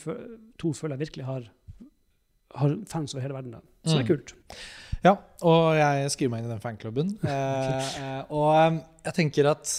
2' 0.63 0.73
føler 0.73 0.95
jeg 0.95 1.05
virkelig 1.05 1.25
har, 1.25 1.47
har 2.55 2.77
fans 2.87 3.15
over 3.15 3.21
hele 3.21 3.33
verden. 3.33 3.51
Da. 3.51 3.63
Så 3.85 3.97
det 3.97 3.99
er 3.99 4.03
mm. 4.03 4.07
kult. 4.07 4.35
Ja, 5.05 5.13
og 5.45 5.77
jeg 5.77 6.11
skriver 6.11 6.33
meg 6.33 6.43
inn 6.43 6.49
i 6.49 6.55
den 6.55 6.63
fanklubben. 6.63 7.13
eh, 7.29 7.93
eh, 8.01 8.19
og 8.33 8.49
um, 8.55 8.81
jeg 9.05 9.15
tenker 9.19 9.49
at 9.51 9.73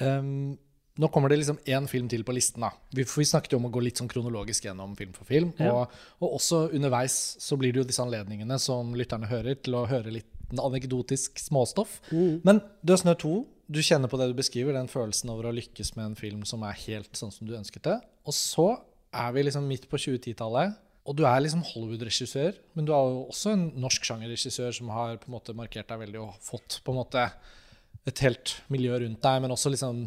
um, 0.00 0.56
nå 1.00 1.08
kommer 1.12 1.32
det 1.32 1.40
liksom 1.40 1.60
én 1.70 1.86
film 1.88 2.08
til 2.12 2.24
på 2.26 2.34
listen. 2.36 2.64
da. 2.64 2.72
Vi, 2.96 3.04
vi, 3.04 3.26
snakket 3.28 3.54
jo 3.54 3.60
om 3.60 3.68
å 3.68 3.72
gå 3.72 3.82
litt 3.84 4.00
sånn 4.00 4.10
kronologisk 4.10 4.66
gjennom 4.66 4.96
film 4.98 5.14
for 5.16 5.28
film. 5.28 5.52
Ja. 5.60 5.72
Og, 5.72 6.00
og, 6.20 6.34
også 6.40 6.66
underveis 6.76 7.18
så 7.40 7.56
blir 7.60 7.72
det 7.72 7.82
jo 7.82 7.88
disse 7.88 8.04
anledningene 8.04 8.58
som 8.60 8.94
lytterne 8.98 9.30
hører, 9.30 9.60
til 9.62 9.78
å 9.78 9.86
høre 9.90 10.12
litt 10.18 10.28
anekdotisk 10.58 11.38
småstoff. 11.38 12.00
Mm. 12.10 12.40
Men 12.44 12.60
Død 12.82 13.04
snø 13.04 13.14
2, 13.22 13.34
du 13.70 13.80
kjenner 13.84 14.10
på 14.10 14.18
det 14.18 14.30
du 14.30 14.36
beskriver, 14.38 14.74
den 14.74 14.90
følelsen 14.90 15.30
over 15.30 15.48
å 15.48 15.54
lykkes 15.54 15.94
med 15.96 16.10
en 16.10 16.18
film 16.18 16.44
som 16.48 16.64
er 16.66 16.78
helt 16.88 17.14
sånn 17.18 17.32
som 17.34 17.46
du 17.46 17.54
ønsket 17.54 17.86
det. 17.86 17.98
Og 18.26 18.34
så 18.34 18.68
er 19.14 19.34
vi 19.34 19.44
liksom 19.46 19.66
midt 19.70 19.86
på 19.90 19.98
2010-tallet, 20.00 20.74
og 21.08 21.16
du 21.16 21.24
er 21.26 21.40
liksom 21.42 21.62
Hollywood-regissør. 21.64 22.58
Men 22.76 22.86
du 22.86 22.92
er 22.94 23.12
jo 23.12 23.24
også 23.30 23.54
en 23.54 23.66
norsk 23.82 24.04
sjangerregissør 24.06 24.74
som 24.76 24.90
har 24.94 25.16
på 25.22 25.30
en 25.30 25.36
måte 25.36 25.56
markert 25.56 25.88
deg 25.90 26.02
veldig 26.02 26.20
og 26.22 26.36
fått 26.44 26.80
på 26.84 26.92
en 26.92 27.00
måte 27.00 27.24
et 28.08 28.22
helt 28.24 28.56
miljø 28.72 28.98
rundt 29.02 29.22
deg, 29.22 29.42
men 29.42 29.54
også 29.54 29.72
liksom 29.72 30.04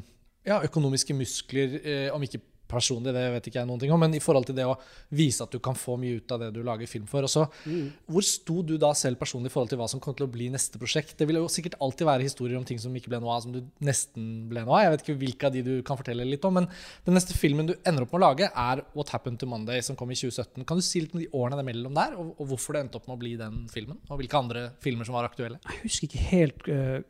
ja, 0.47 0.59
økonomiske 0.63 1.15
muskler, 1.15 1.77
eh, 1.81 2.07
om 2.13 2.23
ikke 2.23 2.41
personlig, 2.69 3.13
det 3.15 3.23
vet 3.35 3.47
ikke 3.49 3.59
jeg 3.61 3.69
noen 3.69 3.81
ting 3.81 3.91
om, 3.93 4.01
men 4.01 4.15
i 4.17 4.21
forhold 4.23 4.47
til 4.47 4.57
det 4.57 4.65
å 4.67 4.75
vise 5.13 5.45
at 5.45 5.53
du 5.53 5.59
kan 5.63 5.77
få 5.77 5.95
mye 6.01 6.19
ut 6.19 6.33
av 6.33 6.41
det 6.41 6.49
du 6.55 6.61
lager 6.65 6.89
film 6.89 7.05
for. 7.09 7.25
Også, 7.27 7.45
mm. 7.65 7.85
Hvor 8.09 8.25
sto 8.27 8.61
du 8.65 8.75
da 8.81 8.93
selv 8.97 9.19
personlig 9.21 9.51
i 9.51 9.53
forhold 9.53 9.73
til 9.73 9.81
hva 9.81 9.89
som 9.91 10.01
kom 10.03 10.15
til 10.17 10.27
å 10.27 10.31
bli 10.33 10.49
neste 10.53 10.81
prosjekt? 10.81 11.15
Det 11.19 11.27
vil 11.29 11.39
jo 11.41 11.51
sikkert 11.51 11.77
alltid 11.83 12.09
være 12.09 12.27
historier 12.27 12.59
om 12.59 12.67
ting 12.67 12.81
som 12.81 12.95
ikke 12.97 13.11
ble 13.13 13.21
noe 13.23 13.35
av, 13.35 13.45
som 13.45 13.53
du 13.55 13.61
nesten 13.83 14.47
ble 14.51 14.65
noe 14.65 14.79
av. 14.79 14.85
Jeg 14.85 14.95
vet 14.95 15.05
ikke 15.05 15.19
hvilke 15.21 15.49
av 15.49 15.55
de 15.55 15.65
du 15.67 15.73
kan 15.85 15.99
fortelle 15.99 16.27
litt 16.27 16.49
om, 16.49 16.57
men 16.59 16.69
den 17.07 17.17
neste 17.17 17.37
filmen 17.37 17.69
du 17.69 17.75
ender 17.83 18.07
opp 18.07 18.15
med 18.15 18.21
å 18.21 18.25
lage, 18.25 18.49
er 18.49 18.83
What 18.97 19.13
Happened 19.15 19.41
to 19.43 19.49
Monday, 19.49 19.83
som 19.85 19.99
kom 19.99 20.11
i 20.13 20.19
2017. 20.19 20.65
Kan 20.67 20.79
du 20.79 20.85
si 20.85 21.03
litt 21.03 21.15
om 21.15 21.23
de 21.23 21.31
årene 21.31 21.59
det 21.59 21.67
mellom 21.69 21.97
der, 21.97 22.17
og, 22.19 22.35
og, 22.37 22.45
hvorfor 22.53 22.75
det 22.75 22.85
endte 22.85 22.99
opp 22.99 23.09
med 23.09 23.17
å 23.17 23.23
bli 23.23 23.35
den 23.39 23.63
filmen? 23.73 24.01
Og 24.09 24.21
hvilke 24.21 24.39
andre 24.39 24.69
filmer 24.83 25.07
som 25.07 25.17
var 25.17 25.29
aktuelle? 25.29 25.61
Jeg 25.69 25.83
husker 25.85 26.09
ikke 26.09 26.29
helt 26.33 26.71
uh 26.73 27.01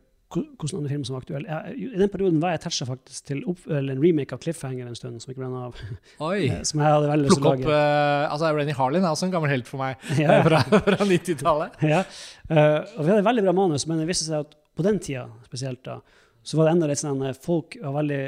hvordan 0.42 0.80
andre 0.80 0.90
filmer 0.90 1.06
som 1.08 1.14
var 1.16 1.22
aktuelle. 1.24 1.58
I 1.74 1.86
den 2.00 2.10
perioden 2.12 2.40
var 2.42 2.52
jeg 2.52 2.60
attachet 2.60 2.88
faktisk 2.88 3.28
til 3.30 3.42
en 3.46 4.02
remake 4.02 4.34
av 4.34 4.42
Cliffhanger 4.42 4.88
en 4.88 4.98
stund, 4.98 5.20
som 5.22 5.32
ikke 5.32 5.42
ble 5.42 5.50
noe 5.52 5.68
av. 5.68 5.80
Oi! 6.28 6.48
Eh, 6.48 6.62
som 6.66 6.82
jeg 6.82 6.96
hadde 6.96 7.10
veldig 7.10 7.28
lyst 7.28 7.38
til 7.38 7.48
å 7.48 7.52
lage. 7.54 7.68
Uh, 7.70 8.32
altså, 8.32 8.52
Renny 8.58 8.76
Harlin 8.78 9.06
er 9.06 9.14
også 9.14 9.28
en 9.28 9.34
gammel 9.34 9.52
helt 9.52 9.70
for 9.70 9.82
meg 9.82 10.04
ja. 10.22 10.40
fra, 10.46 10.62
fra 10.74 11.08
90-tallet. 11.10 11.80
Ja. 11.86 12.02
Uh, 12.50 12.56
og 12.58 13.00
vi 13.00 13.10
hadde 13.10 13.20
et 13.22 13.30
veldig 13.30 13.46
bra 13.48 13.56
manus, 13.60 13.86
men 13.90 14.02
det 14.02 14.08
viste 14.10 14.28
seg 14.28 14.46
at 14.46 14.56
på 14.74 14.86
den 14.86 15.00
tida 15.02 15.26
spesielt, 15.46 15.84
da, 15.86 16.00
så 16.44 16.58
var 16.58 16.68
det 16.68 16.76
enda 16.76 16.90
litt 16.90 17.02
sånn 17.02 17.22
at 17.24 17.40
folk 17.40 17.78
var 17.80 17.94
veldig 18.00 18.22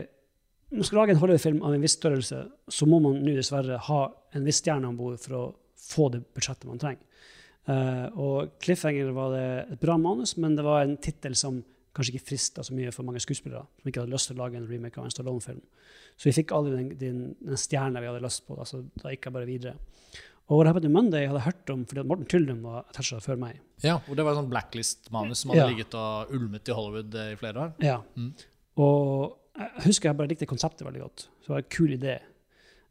Når 0.70 0.80
man 0.80 0.86
skal 0.88 0.98
lage 1.00 1.14
en 1.14 1.20
Hollywood-film 1.20 1.59
av 1.62 1.74
en 1.74 1.82
viss 1.82 1.94
størrelse, 1.98 2.42
så 2.68 2.88
må 2.90 2.98
man 3.02 3.20
nå 3.22 3.34
dessverre 3.36 3.78
ha 3.88 4.00
en 4.34 4.46
viss 4.46 4.62
stjerne 4.62 4.88
om 4.88 4.96
bord 4.98 5.18
for 5.22 5.38
å 5.38 5.44
få 5.86 6.09
det 6.14 6.24
budsjettet 6.34 6.66
man 6.66 6.80
trenger. 6.82 7.02
Uh, 7.66 8.07
og 8.22 8.52
Cliffhanger 8.62 9.11
var 9.14 9.32
det 9.34 9.46
et 9.74 9.80
bra 9.82 9.96
manus, 9.98 10.36
men 10.38 10.54
det 10.59 10.64
var 10.66 10.84
en 10.84 10.94
tittel 11.02 11.34
som 11.38 11.64
kanskje 11.97 12.14
ikke 12.14 12.28
frista 12.28 12.64
så 12.66 12.76
mye 12.76 12.92
for 12.94 13.09
mange 13.09 13.22
skuespillere 13.24 13.64
som 13.80 13.90
ikke 13.90 14.05
hadde 14.05 14.14
lyst 14.14 14.30
til 14.30 14.36
å 14.36 14.42
lage 14.44 14.61
en 14.61 14.68
remake 14.68 15.01
av 15.01 15.09
en 15.09 15.14
Stallone-film. 15.14 15.62
Så 16.16 16.28
vi 16.28 16.34
fikk 16.36 16.55
aldri 16.57 16.76
den, 16.76 16.90
den, 17.01 17.20
den 17.44 17.61
stjerna 17.61 18.03
vi 18.03 18.11
hadde 18.11 18.24
lyst 18.24 18.44
på. 18.47 18.57
Altså, 18.61 18.82
så 18.84 19.03
da 19.03 19.14
gikk 19.14 19.28
jeg 19.28 19.36
bare 19.36 19.49
videre. 19.49 19.76
Og 20.47 20.61
What 20.61 20.68
Happened 20.70 20.86
to 20.86 20.92
Monday 20.94 21.26
hadde 21.26 21.40
jeg 21.40 21.49
hørt 21.49 21.72
om 21.74 21.80
fordi 21.90 22.05
Morten 22.07 22.28
Tyldum 22.30 22.61
var 22.68 22.84
attached 22.84 23.24
før 23.24 23.40
meg. 23.40 23.59
Ja, 23.82 23.97
og 23.99 24.14
Det 24.14 24.22
var 24.22 24.36
et 24.36 24.38
sånn 24.38 24.53
blacklist-manus 24.53 25.42
som 25.42 25.53
hadde 25.53 25.64
ja. 25.64 25.72
ligget 25.72 25.97
og 25.99 26.36
ulmet 26.36 26.70
i 26.70 26.76
Hollywood 26.76 27.18
eh, 27.18 27.32
i 27.34 27.40
flere 27.40 27.64
år. 27.64 27.74
Ja. 27.82 27.99
Mm. 28.14 28.30
Og 28.84 29.34
jeg 29.57 29.86
husker 29.88 30.11
jeg 30.11 30.18
bare 30.20 30.30
likte 30.30 30.49
konseptet 30.49 30.86
veldig 30.86 31.03
godt. 31.03 31.26
Så 31.40 31.49
det 31.49 31.55
var 31.55 31.64
en 31.64 31.74
kul 31.76 31.97
idé. 31.97 32.16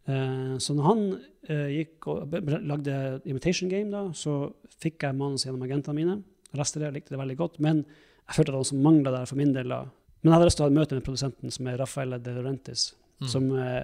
Uh, 0.06 0.58
så 0.62 0.76
når 0.76 0.88
han 0.89 1.06
uh, 1.16 1.70
gikk 1.72 2.10
og 2.12 2.36
lagde 2.43 2.97
Imitation 3.26 3.72
Game, 3.72 3.89
da, 3.93 4.03
så 4.18 4.51
fikk 4.82 5.08
jeg 5.08 5.18
manus 5.18 5.47
gjennom 5.47 5.64
agentene 5.66 5.97
mine. 5.97 6.18
Resten 6.58 6.82
av 6.82 6.89
det 6.89 6.99
likte 6.99 7.16
det 7.16 7.22
veldig 7.22 7.38
godt. 7.39 7.62
Men 7.64 7.86
jeg 8.26 8.38
følte 8.38 8.50
at 8.50 8.54
det 8.54 8.58
var 8.58 8.64
noe 8.64 8.72
som 8.72 8.86
mangla 8.86 9.10
der 9.14 9.26
for 9.30 9.38
min 9.40 9.54
del. 9.56 9.68
da. 9.70 9.80
Men 10.22 10.30
jeg 10.32 10.36
hadde 10.36 10.48
lyst 10.50 10.58
til 10.60 10.66
å 10.66 10.68
ha 10.68 10.72
et 10.74 10.80
møte 10.80 10.98
med 10.98 11.06
produsenten, 11.06 11.48
som 11.54 11.64
er 11.70 11.80
Rafaela 11.82 12.16
De 12.22 12.32
Laurentiis. 12.34 12.82
Mm. 13.22 13.28
Som 13.32 13.44
eh, 13.62 13.84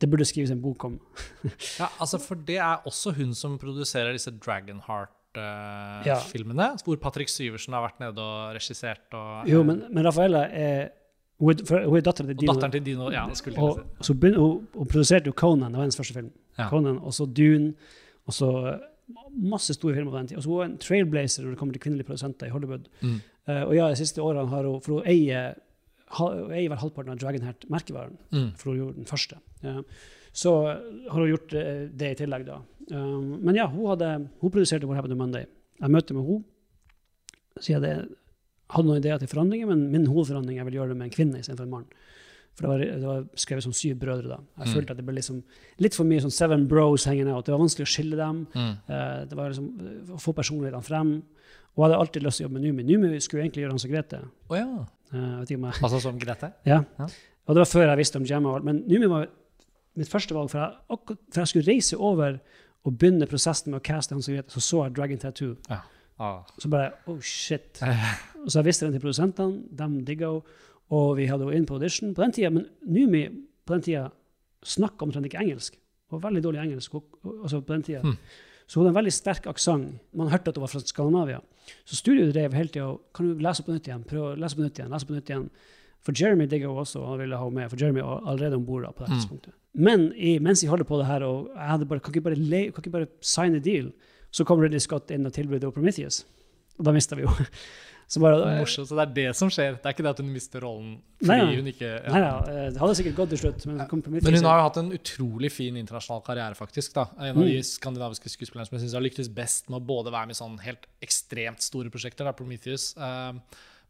det 0.00 0.06
burde 0.10 0.26
skrives 0.26 0.52
en 0.54 0.62
bok 0.62 0.80
om. 0.88 0.94
ja, 1.80 1.88
altså 2.00 2.16
For 2.22 2.34
det 2.48 2.58
er 2.64 2.76
også 2.88 3.08
hun 3.18 3.32
som 3.36 3.52
produserer 3.60 4.10
disse 4.16 4.32
Dragonheart-filmene. 4.32 6.64
Eh, 6.64 6.72
ja. 6.72 6.78
Hvor 6.86 6.96
Patrick 7.02 7.30
Syversen 7.32 7.72
har 7.76 7.82
vært 7.84 8.00
nede 8.02 8.20
og 8.24 8.36
regissert. 8.56 9.06
Og, 9.12 9.48
jo, 9.50 9.58
men, 9.66 9.76
men 9.92 10.02
Rafaela 10.08 10.42
er 10.48 10.80
hun 11.42 11.50
er, 11.50 11.88
hun 11.88 11.96
er 11.98 12.04
datteren 12.06 12.28
til 12.30 12.38
Dino. 12.38 12.50
Og 12.50 12.56
datteren 12.56 12.72
til 12.72 12.84
Dino, 12.86 13.04
ja, 13.12 13.24
skulle 13.34 13.60
og, 13.60 13.78
og 13.98 14.04
Så 14.06 14.14
begynner, 14.14 14.40
hun, 14.40 14.68
hun, 14.74 14.88
produserte 14.88 15.26
jo 15.28 15.32
Conan, 15.36 15.72
det 15.72 15.78
var 15.80 15.86
hennes 15.88 15.98
første 15.98 16.14
film. 16.14 16.30
Ja. 16.58 16.68
Conan, 16.70 16.98
Og 17.02 17.14
så 17.14 17.26
Dune. 17.26 17.72
Og 18.24 18.32
så 18.32 18.78
masse 19.34 19.74
store 19.74 19.94
filmer 19.94 20.12
på 20.12 20.18
den 20.18 20.28
tida. 20.30 20.38
Og 20.38 20.44
så 20.44 20.50
hun 20.50 20.62
er 20.62 20.70
en 20.70 20.78
trailblazer 20.80 21.44
når 21.44 21.50
det 21.50 21.58
kommer 21.60 21.74
til 21.74 21.82
kvinnelige 21.84 22.08
produsenter 22.08 22.46
i 22.46 22.54
Hollywood. 22.54 22.86
Mm. 23.02 23.20
Uh, 23.44 23.62
og 23.66 23.74
ja, 23.76 23.90
de 23.92 24.00
siste 24.00 24.22
årene 24.24 24.48
har 24.48 24.64
hun 24.64 24.80
For 24.80 24.98
hun 24.98 25.08
eier, 25.10 25.58
eier 26.16 26.70
vel 26.72 26.80
halvparten 26.80 27.12
av 27.12 27.18
Dragonheart-merkevaren, 27.20 28.16
mm. 28.32 28.50
for 28.60 28.72
hun 28.72 28.80
gjorde 28.80 29.02
den 29.02 29.10
første. 29.10 29.40
Uh, 29.64 29.82
Så 30.34 30.50
har 30.64 31.18
hun 31.20 31.30
gjort 31.30 31.52
uh, 31.54 31.84
det 31.94 32.14
i 32.14 32.18
tillegg, 32.24 32.46
da. 32.48 32.58
Um, 32.90 33.38
men 33.44 33.56
ja, 33.56 33.68
hun, 33.70 33.86
hadde, 33.92 34.10
hun 34.40 34.52
produserte 34.52 34.88
What 34.88 34.98
Happened 34.98 35.14
to 35.14 35.20
Monday. 35.20 35.46
Jeg 35.80 35.92
møtte 35.94 36.16
med 36.16 36.26
henne. 36.26 36.44
Så 37.60 37.70
jeg 37.70 37.80
hadde 37.84 38.88
noen 38.88 38.98
ideer 38.98 39.20
til 39.22 39.30
forandringer, 39.30 39.68
men 39.70 39.86
min 39.92 40.08
hovedforandring 40.10 40.58
er 40.58 40.66
vil 40.66 40.80
gjøre 40.80 40.90
det 40.90 40.98
med 40.98 41.06
en 41.06 41.14
kvinne 41.14 41.38
istedenfor 41.38 41.68
en 41.68 41.76
mann. 41.76 41.86
For 42.54 42.66
det 42.66 42.70
var, 42.70 42.82
det 42.82 43.06
var, 43.06 43.22
skrevet 43.38 43.66
som 43.66 43.74
syv 43.74 43.96
brødre 43.98 44.30
da. 44.30 44.40
Jeg 44.58 44.66
mm. 44.68 44.74
følte 44.74 44.94
at 44.94 44.98
det 44.98 45.06
ble 45.06 45.16
liksom 45.16 45.38
litt 45.82 45.96
for 45.96 46.06
mye 46.06 46.22
sånn 46.22 46.34
seven 46.34 46.66
bros 46.70 47.06
hanging 47.08 47.30
out. 47.30 47.46
Det 47.46 47.54
var 47.54 47.62
vanskelig 47.62 47.86
å 47.86 47.92
skille 47.94 48.18
dem. 48.18 48.44
Mm. 48.54 48.74
Det 49.30 49.38
var 49.38 49.50
liksom 49.50 50.14
Å 50.14 50.20
få 50.22 50.34
personlighetene 50.36 50.86
frem. 50.86 51.16
Og 51.74 51.86
hadde 51.86 51.98
alltid 51.98 52.22
lyst 52.22 52.38
til 52.38 52.44
å 52.44 52.48
jobbe 52.48 52.60
med 52.60 52.66
Numi. 52.68 52.84
Numi 52.86 53.20
skulle 53.22 53.44
egentlig 53.44 53.64
gjøre 53.64 53.74
Hans 53.74 53.86
og 53.86 53.94
Grete. 53.94 54.20
Oh, 54.48 54.58
ja. 54.58 54.66
uh, 55.14 55.70
altså 55.72 56.00
som 56.02 56.18
Grete? 56.20 56.52
Ja. 56.70 56.82
ja. 56.98 57.08
Og 57.44 57.56
det 57.56 57.60
var 57.60 57.68
før 57.68 57.88
jeg 57.90 58.00
visste 58.00 58.20
om 58.20 58.26
Gemma 58.28 58.52
og 58.52 58.60
alt. 58.60 58.68
Men 58.68 58.84
Numi 58.88 59.08
var 59.10 59.26
mitt 59.98 60.10
første 60.10 60.36
valg. 60.36 60.52
For 60.52 60.62
jeg, 60.62 61.16
for 61.34 61.42
jeg 61.42 61.50
skulle 61.50 61.72
reise 61.72 61.98
over 61.98 62.38
og 62.84 62.98
begynne 62.98 63.26
prosessen 63.28 63.72
med 63.72 63.80
å 63.80 63.84
caste 63.84 64.14
Hans 64.14 64.30
og 64.30 64.36
Grete, 64.36 64.54
så 64.54 64.62
så 64.62 64.84
jeg 64.84 64.96
Dragon 64.96 65.20
Tattoo. 65.20 65.56
Ja. 65.68 65.82
Ah. 66.22 66.44
Så 66.62 66.70
bare 66.70 66.92
Oh, 67.10 67.18
shit. 67.20 67.82
og 68.44 68.46
så 68.46 68.60
jeg 68.60 68.70
viste 68.70 68.86
den 68.86 68.94
til 68.94 69.02
produsentene. 69.02 69.64
De 69.70 70.04
digga 70.06 70.30
henne. 70.30 70.60
Og 70.92 71.14
vi 71.16 71.26
hadde 71.26 71.46
henne 71.48 71.56
inn 71.62 71.66
på 71.66 71.78
audition 71.78 72.12
på 72.14 72.22
den 72.22 72.34
tida, 72.36 72.50
men 72.52 72.66
Numi 72.86 73.24
på 73.64 73.72
den 73.72 73.84
tida 73.86 74.08
snakka 74.64 75.06
omtrent 75.06 75.26
ikke 75.26 75.40
engelsk. 75.40 75.78
Hun 76.10 76.20
var 76.20 76.28
veldig 76.28 76.42
dårlig 76.44 76.60
engelsk 76.60 76.98
altså 76.98 77.60
på 77.60 77.72
den 77.72 77.82
tida. 77.86 78.02
Mm. 78.04 78.18
Så 78.66 78.78
hun 78.78 78.86
hadde 78.86 78.94
en 78.94 79.00
veldig 79.00 79.14
sterk 79.14 79.46
aksent. 79.50 80.00
Man 80.16 80.30
hørte 80.32 80.50
at 80.50 80.58
hun 80.58 80.64
var 80.64 80.72
fra 80.72 80.80
Skandinavia. 80.80 81.40
Så 81.84 81.98
studioet 82.00 82.34
drev 82.34 82.54
hele 82.56 82.68
tida 82.68 82.90
Kan 83.16 83.30
du 83.30 83.40
lese 83.40 83.64
på 83.64 83.72
nytt 83.72 83.88
igjen? 83.88 84.04
Prøv 84.08 84.30
å 84.30 84.34
lese 84.40 84.56
på 84.56 84.64
nytt 84.64 84.78
igjen. 84.80 84.92
lese 84.92 85.08
på 85.08 85.16
nytt 85.16 85.30
igjen. 85.32 85.48
For 86.04 86.16
Jeremy 86.20 86.46
digga 86.48 86.68
hun 86.68 86.82
også, 86.82 87.00
og 87.00 87.14
han 87.14 87.20
ville 87.22 87.36
ha 87.40 87.44
henne 87.46 87.62
med. 87.62 87.70
For 87.72 87.80
Jeremy 87.80 88.02
var 88.04 88.26
allerede 88.28 88.58
om 88.60 88.66
bord 88.66 88.84
på 88.92 89.04
det 89.04 89.10
mm. 89.10 89.16
tidspunktet. 89.16 89.54
Men 89.74 90.10
i, 90.14 90.36
mens 90.38 90.62
jeg 90.62 90.70
holder 90.70 90.88
på 90.88 90.98
det 91.00 91.08
her, 91.08 91.24
og 91.24 91.48
jeg 91.54 91.70
hadde 91.70 91.88
bare, 91.90 92.00
kan, 92.04 92.12
ikke 92.12 92.26
bare 92.28 92.40
le, 92.40 92.60
kan 92.72 92.84
ikke 92.84 92.94
bare 92.98 93.10
signe 93.24 93.60
deal, 93.64 93.88
så 94.34 94.44
kom 94.44 94.60
Ridley 94.60 94.82
Scott 94.82 95.10
inn 95.14 95.26
og 95.26 95.32
tilbød 95.32 95.64
Prometheus. 95.72 96.24
Og 96.78 96.84
da 96.84 96.92
mista 96.92 97.16
vi 97.16 97.24
jo. 97.24 97.32
Så, 98.06 98.20
bare, 98.20 98.38
det 98.42 98.60
morsomt, 98.60 98.88
så 98.90 98.96
det 98.98 99.04
er 99.04 99.12
det 99.16 99.26
som 99.38 99.50
skjer? 99.52 99.78
Det 99.80 99.88
er 99.88 99.94
ikke 99.96 100.04
det 100.04 100.12
at 100.12 100.20
hun 100.20 100.30
mister 100.32 100.64
rollen 100.64 100.96
fordi 101.24 101.40
nei, 101.40 101.56
hun 101.56 101.68
ikke 101.70 101.88
ja. 101.88 102.10
Nei, 102.12 102.20
ja, 102.20 102.32
det 102.74 102.80
hadde 102.82 102.96
sikkert 102.98 103.16
gått 103.16 103.30
til 103.32 103.40
slutt. 103.40 103.62
Men, 103.70 103.78
men, 103.80 104.36
hun 104.36 104.48
har 104.50 104.58
jo 104.60 104.64
hatt 104.66 104.80
en 104.82 104.90
utrolig 104.92 105.48
fin 105.54 105.78
internasjonal 105.80 106.20
karriere, 106.26 106.58
faktisk. 106.58 106.92
da. 106.98 107.06
En 107.16 107.38
av 107.38 107.40
de 107.40 107.54
mm. 107.62 107.68
skandinaviske 107.70 108.32
skuespillerne 108.34 108.68
som 108.68 108.76
jeg 108.76 108.84
synes 108.84 108.96
har 108.98 109.04
lyktes 109.06 109.30
best 109.32 109.70
med 109.72 109.80
å 109.80 109.86
både 109.88 110.12
være 110.12 110.28
med 110.28 110.36
i 110.36 110.40
sånn 110.42 110.58
helt 110.66 110.84
ekstremt 111.04 111.64
store 111.64 111.92
prosjekter, 111.94 112.28
da, 112.28 112.34
Prometheus, 112.36 112.90
uh, 113.00 113.32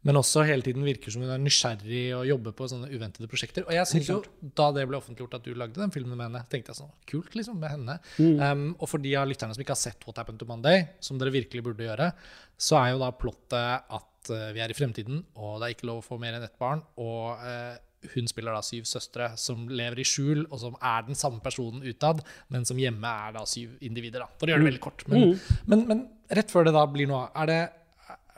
men 0.05 0.19
også 0.19 0.43
hele 0.45 0.61
tiden 0.65 0.85
virker 0.85 1.13
som 1.13 1.23
hun 1.25 1.33
er 1.33 1.41
nysgjerrig 1.41 2.03
og 2.17 2.27
jobber 2.29 2.53
på 2.57 2.67
sånne 2.69 2.91
uventede 2.93 3.29
prosjekter. 3.29 3.65
Og 3.65 3.73
jeg 3.73 3.89
synes 3.89 4.11
jo, 4.11 4.17
da 4.57 4.67
det 4.75 4.85
ble 4.89 4.99
offentliggjort 4.99 5.39
at 5.39 5.47
du 5.47 5.55
lagde 5.57 5.81
den 5.81 5.93
filmen 5.93 6.13
med 6.13 6.27
henne, 6.27 6.43
tenkte 6.51 6.73
jeg 6.73 6.81
sånn 6.83 6.91
Kult, 7.09 7.33
liksom, 7.37 7.57
med 7.61 7.73
henne. 7.73 7.95
Mm. 8.21 8.37
Um, 8.37 8.67
og 8.77 8.91
for 8.91 9.01
de 9.01 9.15
av 9.17 9.25
lytterne 9.29 9.55
som 9.57 9.63
ikke 9.63 9.73
har 9.73 9.81
sett 9.81 10.05
What 10.05 10.21
Happened 10.21 10.41
to 10.41 10.49
Monday, 10.49 10.83
som 11.01 11.17
dere 11.21 11.33
virkelig 11.33 11.65
burde 11.65 11.87
gjøre, 11.87 12.11
så 12.53 12.77
er 12.83 12.93
jo 12.93 13.01
da 13.01 13.09
plottet 13.17 13.89
at 13.97 14.29
uh, 14.29 14.51
vi 14.53 14.61
er 14.61 14.71
i 14.71 14.77
fremtiden, 14.77 15.23
og 15.39 15.57
det 15.57 15.67
er 15.67 15.75
ikke 15.75 15.89
lov 15.89 16.03
å 16.03 16.05
få 16.05 16.19
mer 16.21 16.37
enn 16.37 16.45
ett 16.45 16.59
barn. 16.61 16.83
Og 17.01 17.41
uh, 17.41 17.73
hun 18.13 18.29
spiller 18.29 18.53
da 18.53 18.61
syv 18.65 18.85
søstre 18.89 19.31
som 19.41 19.65
lever 19.71 20.03
i 20.03 20.05
skjul, 20.07 20.45
og 20.51 20.61
som 20.61 20.77
er 20.77 21.07
den 21.07 21.17
samme 21.17 21.41
personen 21.43 21.81
utad, 21.85 22.21
men 22.53 22.67
som 22.67 22.77
hjemme 22.79 23.15
er 23.25 23.33
da 23.39 23.45
syv 23.49 23.73
individer. 23.85 24.21
da, 24.21 24.29
For 24.37 24.45
å 24.45 24.53
gjøre 24.53 24.65
det 24.65 24.69
veldig 24.69 24.83
kort. 24.85 25.07
Men, 25.09 25.33
men, 25.65 25.83
men 25.89 26.05
rett 26.37 26.53
før 26.53 26.69
det 26.69 26.75
da 26.77 26.85
blir 26.89 27.09
noe 27.09 27.27
er 27.33 27.49
det, 27.51 27.59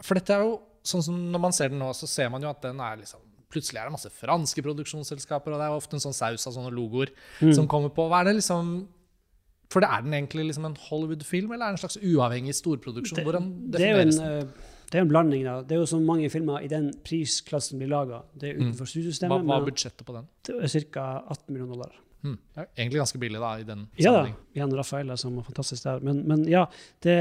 For 0.05 0.19
dette 0.19 0.35
er 0.35 0.45
jo 0.45 0.55
sånn 0.87 1.03
som 1.05 1.17
når 1.33 1.41
man 1.43 1.55
ser 1.55 1.69
den 1.73 1.81
nå, 1.83 1.89
så 1.95 2.07
ser 2.09 2.29
man 2.33 2.43
jo 2.45 2.49
at 2.51 2.61
den 2.65 2.79
er 2.83 3.01
liksom 3.03 3.23
Plutselig 3.47 3.79
er 3.79 3.87
det 3.87 3.93
masse 3.93 4.09
franske 4.11 4.59
produksjonsselskaper, 4.59 5.53
og 5.55 5.61
det 5.61 5.67
er 5.69 5.75
ofte 5.77 5.95
en 5.95 6.01
sånn 6.03 6.15
saus 6.17 6.43
av 6.49 6.51
sånne 6.51 6.67
logoer 6.75 7.13
som 7.55 7.63
kommer 7.71 7.93
på. 7.95 8.03
Hva 8.11 8.19
er 8.19 8.27
det 8.27 8.33
liksom 8.41 8.73
For 9.71 9.79
det 9.83 9.87
er 9.87 10.01
den 10.03 10.15
egentlig 10.17 10.49
liksom 10.49 10.65
en 10.67 10.75
Hollywood-film, 10.89 11.53
eller 11.55 11.69
er 11.69 11.71
det 11.71 11.77
en 11.77 11.83
slags 11.85 11.95
uavhengig 12.01 12.55
storproduksjon? 12.59 13.23
Hvordan 13.23 13.47
det 13.71 13.85
er 13.87 13.93
jo 13.95 14.01
en, 14.03 14.11
defineres 14.11 14.19
den? 14.19 14.49
eh, 14.51 14.73
det 14.91 14.99
er 14.99 15.05
en 15.05 15.09
blanding. 15.13 15.45
da. 15.47 15.55
Det 15.67 15.75
er 15.77 15.79
jo 15.81 15.87
så 15.93 15.99
mange 16.03 16.29
filmer 16.31 16.63
i 16.63 16.67
den 16.71 16.91
prisklassen 17.07 17.79
blir 17.79 17.89
laga. 17.91 18.21
Det 18.35 18.49
er 18.51 18.59
utenfor 18.59 18.83
Hva, 18.83 18.91
studiosystemet, 18.91 19.47
hva 19.47 19.57
er 19.61 19.65
budsjettet 19.71 20.05
på 20.07 20.15
den? 20.15 20.27
ca. 20.91 21.07
18 21.27 21.53
millioner 21.55 21.73
dollar. 21.73 21.95
Hmm. 22.25 22.37
Det 22.55 22.63
er 22.63 22.67
egentlig 22.81 23.01
ganske 23.03 23.19
billig 23.21 23.39
da, 23.39 23.53
i 23.61 23.65
den 23.67 23.87
Ja 23.99 24.11
sammenheng. 24.11 24.37
igjen 24.57 24.75
Rafaela, 24.77 25.17
som 25.21 25.37
er 25.37 25.45
fantastisk 25.45 25.85
der. 25.85 25.99
Men, 26.03 26.23
men 26.27 26.45
ja, 26.49 26.65
det, 27.05 27.17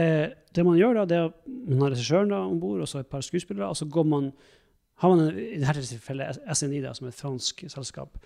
det 0.56 0.64
man 0.66 0.78
gjør 0.80 1.02
da, 1.02 1.04
det 1.10 1.18
er 1.20 1.32
man 1.68 1.84
har 1.84 1.94
regissøren 1.94 2.32
om 2.32 2.60
bord, 2.60 2.80
og 2.80 2.88
så 2.88 3.02
et 3.02 3.10
par 3.12 3.24
skuespillere, 3.26 3.68
og 3.68 3.76
så 3.76 3.88
går 3.92 4.08
man 4.08 4.30
har 5.02 5.12
man 5.12 5.26
en, 5.26 5.38
i 5.38 5.60
dette 5.60 5.84
tilfellet 5.84 6.38
SNI, 6.48 6.80
da, 6.84 6.94
som 6.96 7.08
er 7.08 7.12
et 7.12 7.18
fransk 7.18 7.66
selskap, 7.72 8.16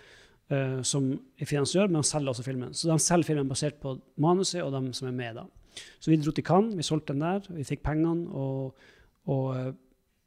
uh, 0.53 0.79
som 0.87 1.11
er 1.41 1.49
finansiør, 1.51 1.91
men 1.91 2.07
selger 2.07 2.31
også 2.31 2.47
filmen. 2.47 2.75
Så 2.75 2.91
de 2.91 2.99
selger 3.03 3.33
filmen 3.33 3.51
basert 3.51 3.81
på 3.83 3.97
manuset 4.23 4.63
og 4.63 4.71
dem 4.77 4.93
som 4.95 5.11
er 5.11 5.17
med. 5.17 5.41
da. 5.41 5.49
Så 5.99 6.13
vi 6.13 6.21
dro 6.21 6.35
til 6.35 6.47
Cannes, 6.47 6.77
vi 6.79 6.87
solgte 6.87 7.15
den 7.15 7.25
der, 7.27 7.47
vi 7.57 7.67
fikk 7.67 7.83
pengene 7.87 8.31
og, 8.31 8.77
og 9.31 9.47
eh, 9.57 9.73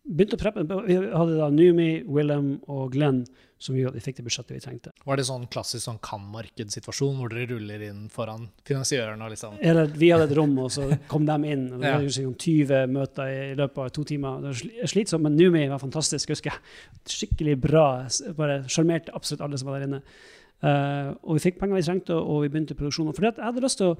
begynte 0.03 0.37
å 0.37 0.41
preppe. 0.41 0.65
Vi 0.87 0.97
hadde 0.99 1.39
da 1.39 1.49
Numi, 1.53 2.03
Willem 2.07 2.57
og 2.67 2.91
Glenn 2.95 3.23
som 3.63 3.75
vi, 3.75 3.83
vi 3.95 4.01
fikk 4.03 4.17
det 4.19 4.25
budsjettet 4.25 4.51
vi 4.57 4.59
trengte. 4.63 4.91
Var 5.07 5.19
det 5.19 5.23
sånn 5.27 5.45
klassisk 5.51 5.85
sånn 5.85 5.99
kan-markedssituasjon 6.03 7.15
hvor 7.21 7.31
dere 7.31 7.47
ruller 7.53 7.85
inn 7.87 8.01
foran 8.11 8.49
finansiøren 8.67 9.23
liksom 9.31 9.55
Eller 9.63 9.87
vi 9.95 10.09
hadde 10.11 10.27
et 10.27 10.35
rom, 10.35 10.57
og 10.59 10.71
så 10.73 10.89
kom 11.11 11.23
de 11.29 11.37
inn. 11.53 11.69
og 11.71 11.79
Det 11.83 11.93
var 11.93 12.07
sånn 12.17 12.35
20 12.43 12.91
møter 12.91 13.31
i 13.31 13.55
løpet 13.59 13.79
av 13.85 13.93
to 13.95 14.03
timer. 14.09 14.41
Det 14.43 14.51
var 14.51 14.59
sli- 14.59 14.89
slitsomt, 14.95 15.23
men 15.23 15.37
Numi 15.39 15.63
var 15.71 15.79
fantastisk. 15.79 16.33
husker 16.35 16.51
jeg. 16.51 16.59
Skikkelig 17.15 17.55
bra. 17.63 17.85
Bare 18.35 18.63
sjarmerte 18.67 19.15
absolutt 19.15 19.45
alle 19.47 19.61
som 19.61 19.71
var 19.71 19.79
der 19.79 19.87
inne. 19.87 20.01
Uh, 20.63 21.15
og 21.23 21.37
vi 21.37 21.45
fikk 21.47 21.59
penger 21.59 21.79
vi 21.79 21.87
trengte, 21.87 22.15
og 22.19 22.43
vi 22.43 22.51
begynte 22.51 22.75
produksjonen. 22.79 23.15
For 23.15 23.27
jeg 23.27 23.39
hadde 23.39 23.63
lyst 23.63 23.79
til 23.79 23.93
å, 23.93 23.95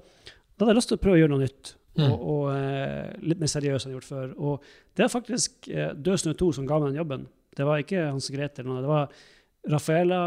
da 0.58 0.66
hadde 0.66 0.76
jeg 0.76 0.82
lyst 0.82 0.91
til 0.91 0.99
å 0.99 1.04
prøve 1.04 1.18
å 1.18 1.24
gjøre 1.24 1.36
noe 1.38 1.43
nytt. 1.47 1.74
Mm. 1.94 2.08
Og, 2.08 2.24
og 2.34 2.46
eh, 2.56 3.12
litt 3.22 3.41
mer 3.41 3.52
seriøs 3.52 3.84
enn 3.86 3.91
jeg 3.91 3.98
har 3.98 4.00
gjort 4.00 4.10
før. 4.10 4.32
Og 4.41 4.70
det 4.98 5.06
er 5.06 5.12
faktisk 5.14 5.68
eh, 5.70 5.91
Død 5.94 6.24
snø 6.24 6.34
2 6.39 6.50
som 6.58 6.70
ga 6.70 6.80
meg 6.82 6.91
den 6.91 7.02
jobben. 7.04 7.28
Det 7.54 7.68
var 7.68 7.84
ikke 7.84 8.08
Hans 8.08 8.32
Grete 8.34 8.64
eller 8.64 8.72
noe. 8.72 8.82
Det 8.82 8.94
var 8.94 9.76
Rafaela 9.76 10.22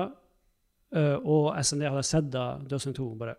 eh, 0.94 1.16
og 1.18 1.50
SND 1.58 1.88
hadde 1.88 2.04
sett 2.06 2.30
da 2.34 2.52
Død 2.62 2.84
snø 2.84 2.94
2. 3.00 3.08
Bare 3.22 3.34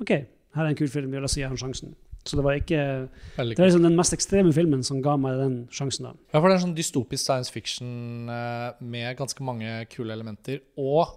OK, 0.00 0.14
her 0.56 0.62
er 0.62 0.70
en 0.70 0.78
kul 0.78 0.92
film, 0.92 1.12
la 1.12 1.26
oss 1.26 1.36
gi 1.36 1.44
han 1.44 1.58
sjansen. 1.60 1.96
Så 2.28 2.36
det 2.36 2.44
var 2.44 2.58
ikke 2.58 2.80
Veldig 3.38 3.56
Det 3.56 3.62
er 3.62 3.70
liksom 3.70 3.84
den 3.86 3.96
mest 3.96 4.12
ekstreme 4.12 4.52
filmen 4.52 4.82
som 4.84 5.00
ga 5.04 5.14
meg 5.16 5.38
den 5.40 5.54
sjansen, 5.72 6.10
da. 6.10 6.12
Ja, 6.34 6.40
for 6.40 6.50
det 6.50 6.58
er 6.58 6.64
sånn 6.66 6.76
dystopisk 6.76 7.24
science 7.24 7.52
fiction 7.52 8.28
eh, 8.30 8.68
med 8.84 9.16
ganske 9.18 9.44
mange 9.44 9.72
kule 9.92 10.14
elementer. 10.14 10.60
Og 10.78 11.16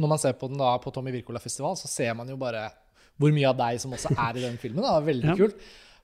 når 0.00 0.12
man 0.12 0.20
ser 0.22 0.36
på 0.38 0.50
den 0.50 0.60
da 0.60 0.74
på 0.78 0.92
Tommy 0.94 1.12
Wirkola 1.14 1.40
Festival, 1.42 1.74
så 1.80 1.88
ser 1.90 2.12
man 2.14 2.28
jo 2.30 2.36
bare 2.40 2.68
hvor 3.20 3.32
mye 3.36 3.48
av 3.52 3.58
deg 3.60 3.78
som 3.82 3.92
også 3.94 4.14
er 4.16 4.40
i 4.40 4.44
den 4.46 4.56
filmen. 4.60 4.82
Da. 4.86 4.96
Veldig 5.04 5.28
Ja. 5.34 5.36
kult. 5.38 5.60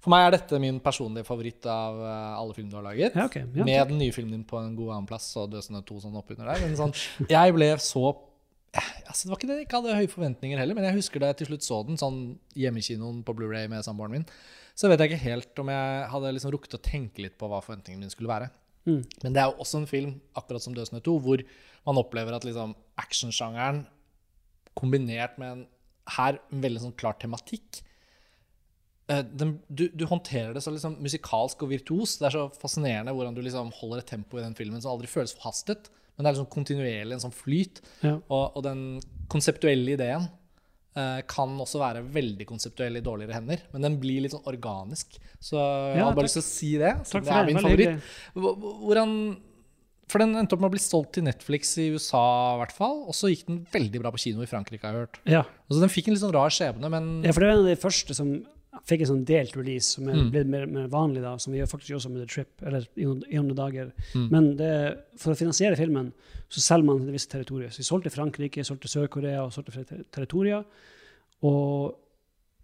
For 0.07 0.13
meg 0.13 0.27
er 0.29 0.37
dette 0.37 0.59
min 0.63 0.77
personlige 0.85 1.27
favoritt 1.27 1.65
av 1.67 1.97
eh, 1.99 2.35
alle 2.39 2.55
filmene 2.55 2.71
du 2.71 2.77
har 2.79 2.85
laget. 2.87 3.17
Ja, 3.19 3.25
okay. 3.27 3.43
Ja, 3.57 3.65
med 3.67 3.89
den 3.91 3.99
nye 3.99 4.13
filmen 4.15 4.37
din 4.37 4.45
på 4.47 4.61
en 4.61 4.77
god 4.77 4.93
annenplass 4.95 5.33
og 5.41 5.51
'Døsende 5.51 5.81
to 5.89 5.97
sånn 5.99 6.15
oppunder 6.15 6.47
der. 6.53 6.61
Men 6.63 6.77
sånn, 6.79 6.95
jeg 7.27 7.55
ble 7.57 7.71
så 7.83 8.05
eh, 8.77 8.91
altså 9.09 9.25
Det 9.27 9.31
var 9.33 9.41
ikke 9.41 9.49
det 9.49 9.57
jeg 9.57 9.67
ikke 9.67 9.81
hadde 9.81 9.97
høye 9.99 10.13
forventninger 10.13 10.59
heller, 10.61 10.75
men 10.79 10.85
jeg 10.85 10.95
husker 11.01 11.19
da 11.25 11.33
jeg 11.33 11.39
til 11.39 11.47
slutt 11.51 11.67
så 11.67 11.81
den 11.89 11.97
sånn 11.99 12.21
hjemmekinoen 12.55 13.25
på 13.25 13.35
Blu-ray 13.35 13.67
med 13.73 13.83
samboeren 13.83 14.13
min. 14.13 14.27
Så 14.77 14.89
vet 14.93 15.01
jeg 15.01 15.11
ikke 15.11 15.25
helt 15.25 15.59
om 15.59 15.69
jeg 15.73 16.07
hadde 16.13 16.33
liksom 16.37 16.53
rukket 16.53 16.77
å 16.79 16.83
tenke 16.85 17.23
litt 17.25 17.39
på 17.41 17.49
hva 17.49 17.63
forventningene 17.65 18.05
mine 18.05 18.13
skulle 18.13 18.29
være. 18.31 18.51
Mm. 18.87 19.03
Men 19.25 19.33
det 19.33 19.41
er 19.43 19.49
jo 19.51 19.59
også 19.65 19.79
en 19.81 19.87
film, 19.91 20.21
akkurat 20.37 20.63
som 20.63 20.75
'Døsende 20.77 21.03
2, 21.03 21.19
hvor 21.19 21.43
man 21.87 21.97
opplever 21.99 22.37
at 22.37 22.45
liksom 22.45 22.77
actionsjangeren 23.01 23.87
kombinert 24.77 25.39
med 25.41 25.51
en 25.53 25.67
her 26.15 26.39
en 26.53 26.63
veldig 26.63 26.83
sånn 26.85 26.97
klar 26.99 27.17
tematikk 27.19 27.81
eh, 29.11 29.23
den, 29.27 29.57
du, 29.67 29.89
du 29.91 30.07
håndterer 30.07 30.55
det 30.55 30.63
så 30.65 30.73
liksom 30.75 30.97
musikalsk 31.03 31.63
og 31.67 31.73
virtuos. 31.75 32.17
Det 32.21 32.29
er 32.29 32.37
så 32.37 32.47
fascinerende 32.63 33.15
hvordan 33.17 33.37
du 33.37 33.43
liksom 33.45 33.73
holder 33.81 34.03
et 34.03 34.11
tempo 34.15 34.39
i 34.39 34.45
den 34.45 34.57
filmen 34.59 34.83
som 34.83 34.95
aldri 34.95 35.11
føles 35.11 35.35
forhastet, 35.37 35.91
men 36.17 36.25
det 36.25 36.31
er 36.31 36.37
liksom 36.39 36.51
kontinuerlig 36.55 37.17
en 37.19 37.25
sånn 37.27 37.37
flyt. 37.37 37.83
Ja. 38.03 38.17
Og, 38.27 38.45
og 38.57 38.63
den 38.67 38.83
konseptuelle 39.33 39.97
ideen 39.99 40.29
eh, 40.97 41.21
kan 41.29 41.55
også 41.61 41.83
være 41.83 42.05
veldig 42.15 42.47
konseptuell 42.49 42.99
i 42.99 43.05
dårligere 43.05 43.37
hender, 43.37 43.67
men 43.75 43.85
den 43.85 43.99
blir 44.03 44.23
litt 44.25 44.35
sånn 44.35 44.47
organisk. 44.49 45.19
Så 45.39 45.59
jeg 45.59 45.99
Ja, 46.01 46.07
hadde 46.07 46.17
bare 46.17 46.31
lyst 46.31 46.41
til 46.41 46.47
å 46.47 46.49
si 46.49 46.73
det. 46.81 46.95
Så 47.05 47.21
det 47.21 47.35
er 47.35 47.51
min 47.51 47.61
favoritt. 47.61 48.15
Hvordan 48.39 49.13
For 50.09 50.23
den 50.23 50.37
endte 50.39 50.55
opp 50.55 50.61
med 50.63 50.69
å 50.71 50.75
bli 50.77 50.79
solgt 50.83 51.13
til 51.17 51.25
Netflix 51.27 51.73
i 51.83 51.89
USA, 51.91 52.55
i 52.55 52.61
hvert 52.61 52.73
fall. 52.77 53.01
Og 53.11 53.15
så 53.17 53.27
gikk 53.33 53.47
den 53.49 53.63
veldig 53.73 54.03
bra 54.05 54.13
på 54.15 54.21
kino 54.23 54.45
i 54.45 54.47
Frankrike, 54.51 54.85
har 54.87 54.95
jeg 54.95 55.07
hørt. 55.09 55.19
Ja. 55.27 55.41
Altså, 55.67 55.81
den 55.83 55.91
fikk 55.91 56.07
en 56.09 56.15
litt 56.15 56.23
sånn 56.23 56.35
rar 56.37 56.53
skjebne, 56.55 56.91
men 56.93 57.09
ja, 57.27 57.33
for 57.35 57.43
det 57.43 57.49
var 57.51 57.57
en 57.59 57.65
av 57.65 57.71
de 57.73 57.81
første 57.83 58.15
som 58.15 58.37
fikk 58.87 59.01
en 59.03 59.09
sånn 59.11 59.25
delt 59.27 59.57
release, 59.57 59.89
som 59.97 60.07
er 60.09 60.15
Mm. 60.21 60.31
blitt 60.31 60.47
mer, 60.53 60.67
mer 60.67 60.87
vanlig, 60.93 61.23
da, 61.25 61.37
som 61.39 61.51
vi 61.53 61.59
gjør 61.59 61.71
faktisk 61.73 61.97
også 61.97 62.11
med 62.13 62.21
The 62.23 62.27
Trip, 62.35 62.63
eller 62.63 62.87
i 62.95 63.03
i 63.03 63.37
noen 63.41 63.57
dager. 63.57 63.91
Mm. 64.15 64.29
Men 64.31 64.57
det, 64.57 64.73
for 65.19 65.33
å 65.33 65.37
finansiere 65.37 65.77
filmen, 65.81 66.13
så 66.51 66.61
selger 66.61 66.85
man 66.85 66.99
til 67.03 67.13
visse 67.17 67.29
territorier. 67.33 67.71
Så 67.73 67.79
vi 67.83 67.89
solgte 67.89 68.13
Frankrike, 68.15 68.63
solgte 68.63 68.87
Sør-Korea 68.93 69.43
og 69.47 69.51
solgte 69.53 69.73
flere 69.73 70.05
territorier. 70.13 70.63
Og 71.43 71.95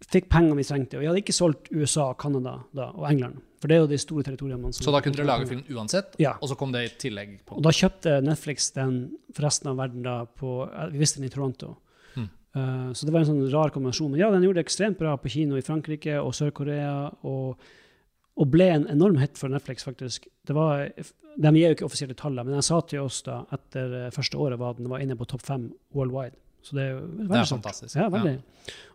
fikk 0.07 0.29
pengene 0.29 0.55
vi 0.55 0.63
trengte. 0.67 0.95
Og 0.95 1.01
vi 1.03 1.07
hadde 1.09 1.21
ikke 1.23 1.35
solgt 1.35 1.71
USA, 1.73 2.13
Canada 2.13 2.59
da, 2.73 2.91
og 2.95 3.09
England. 3.09 3.41
For 3.63 3.71
det 3.71 3.77
er 3.77 3.85
jo 3.85 3.87
de 3.87 3.97
store 4.01 4.25
territoriene. 4.27 4.59
man 4.59 4.73
Så 4.75 4.91
da 4.91 4.99
kunne 4.99 5.15
dere 5.15 5.29
lage 5.29 5.47
film 5.47 5.61
uansett, 5.71 6.17
Ja. 6.19 6.33
og 6.41 6.49
så 6.51 6.57
kom 6.59 6.73
det 6.73 6.81
i 6.83 6.89
tillegg 6.99 7.37
på. 7.47 7.55
Og 7.55 7.63
da 7.63 7.71
kjøpte 7.71 8.17
Netflix 8.21 8.73
den 8.75 9.15
for 9.31 9.45
resten 9.47 9.69
av 9.71 9.77
verden 9.79 10.03
da 10.03 10.25
på 10.25 10.67
Vi 10.91 10.99
visste 10.99 11.21
den 11.21 11.29
i 11.29 11.31
Toronto. 11.31 11.77
Mm. 12.17 12.27
Uh, 12.55 12.91
så 12.91 13.05
det 13.05 13.13
var 13.13 13.21
en 13.21 13.29
sånn 13.31 13.53
rar 13.53 13.71
kombinasjon. 13.71 14.11
Men 14.11 14.19
ja, 14.19 14.29
den 14.31 14.43
gjorde 14.43 14.59
det 14.59 14.65
ekstremt 14.67 14.99
bra 14.99 15.15
på 15.15 15.31
kino 15.31 15.55
i 15.55 15.63
Frankrike 15.63 16.19
og 16.19 16.35
Sør-Korea. 16.35 17.13
Og, 17.23 17.55
og 18.35 18.51
ble 18.51 18.67
en 18.67 18.87
enorm 18.91 19.15
hit 19.23 19.39
for 19.39 19.47
Netflix, 19.47 19.87
faktisk. 19.87 20.27
Det 20.43 20.53
var, 20.53 20.89
de 20.91 21.55
gir 21.55 21.69
jo 21.69 21.77
ikke 21.77 21.87
offisielle 21.87 22.19
tallene, 22.19 22.49
men 22.49 22.59
jeg 22.59 22.67
sa 22.67 22.81
til 22.81 22.99
oss 23.07 23.23
da 23.23 23.45
etter 23.55 23.93
eh, 24.03 24.11
første 24.11 24.37
året 24.37 24.59
var 24.59 24.75
den 24.75 24.91
var 24.91 24.99
inne 24.99 25.15
på 25.15 25.25
topp 25.29 25.45
fem 25.47 25.69
worldwide. 25.95 26.35
Så 26.63 26.75
det 26.75 26.83
er 26.83 26.95
jo 26.97 27.03
veldig 27.03 27.29
Det 27.29 27.39
er 27.39 27.51
fantastisk. 27.55 27.95
Ja, 27.95 28.09
veldig. 28.11 28.39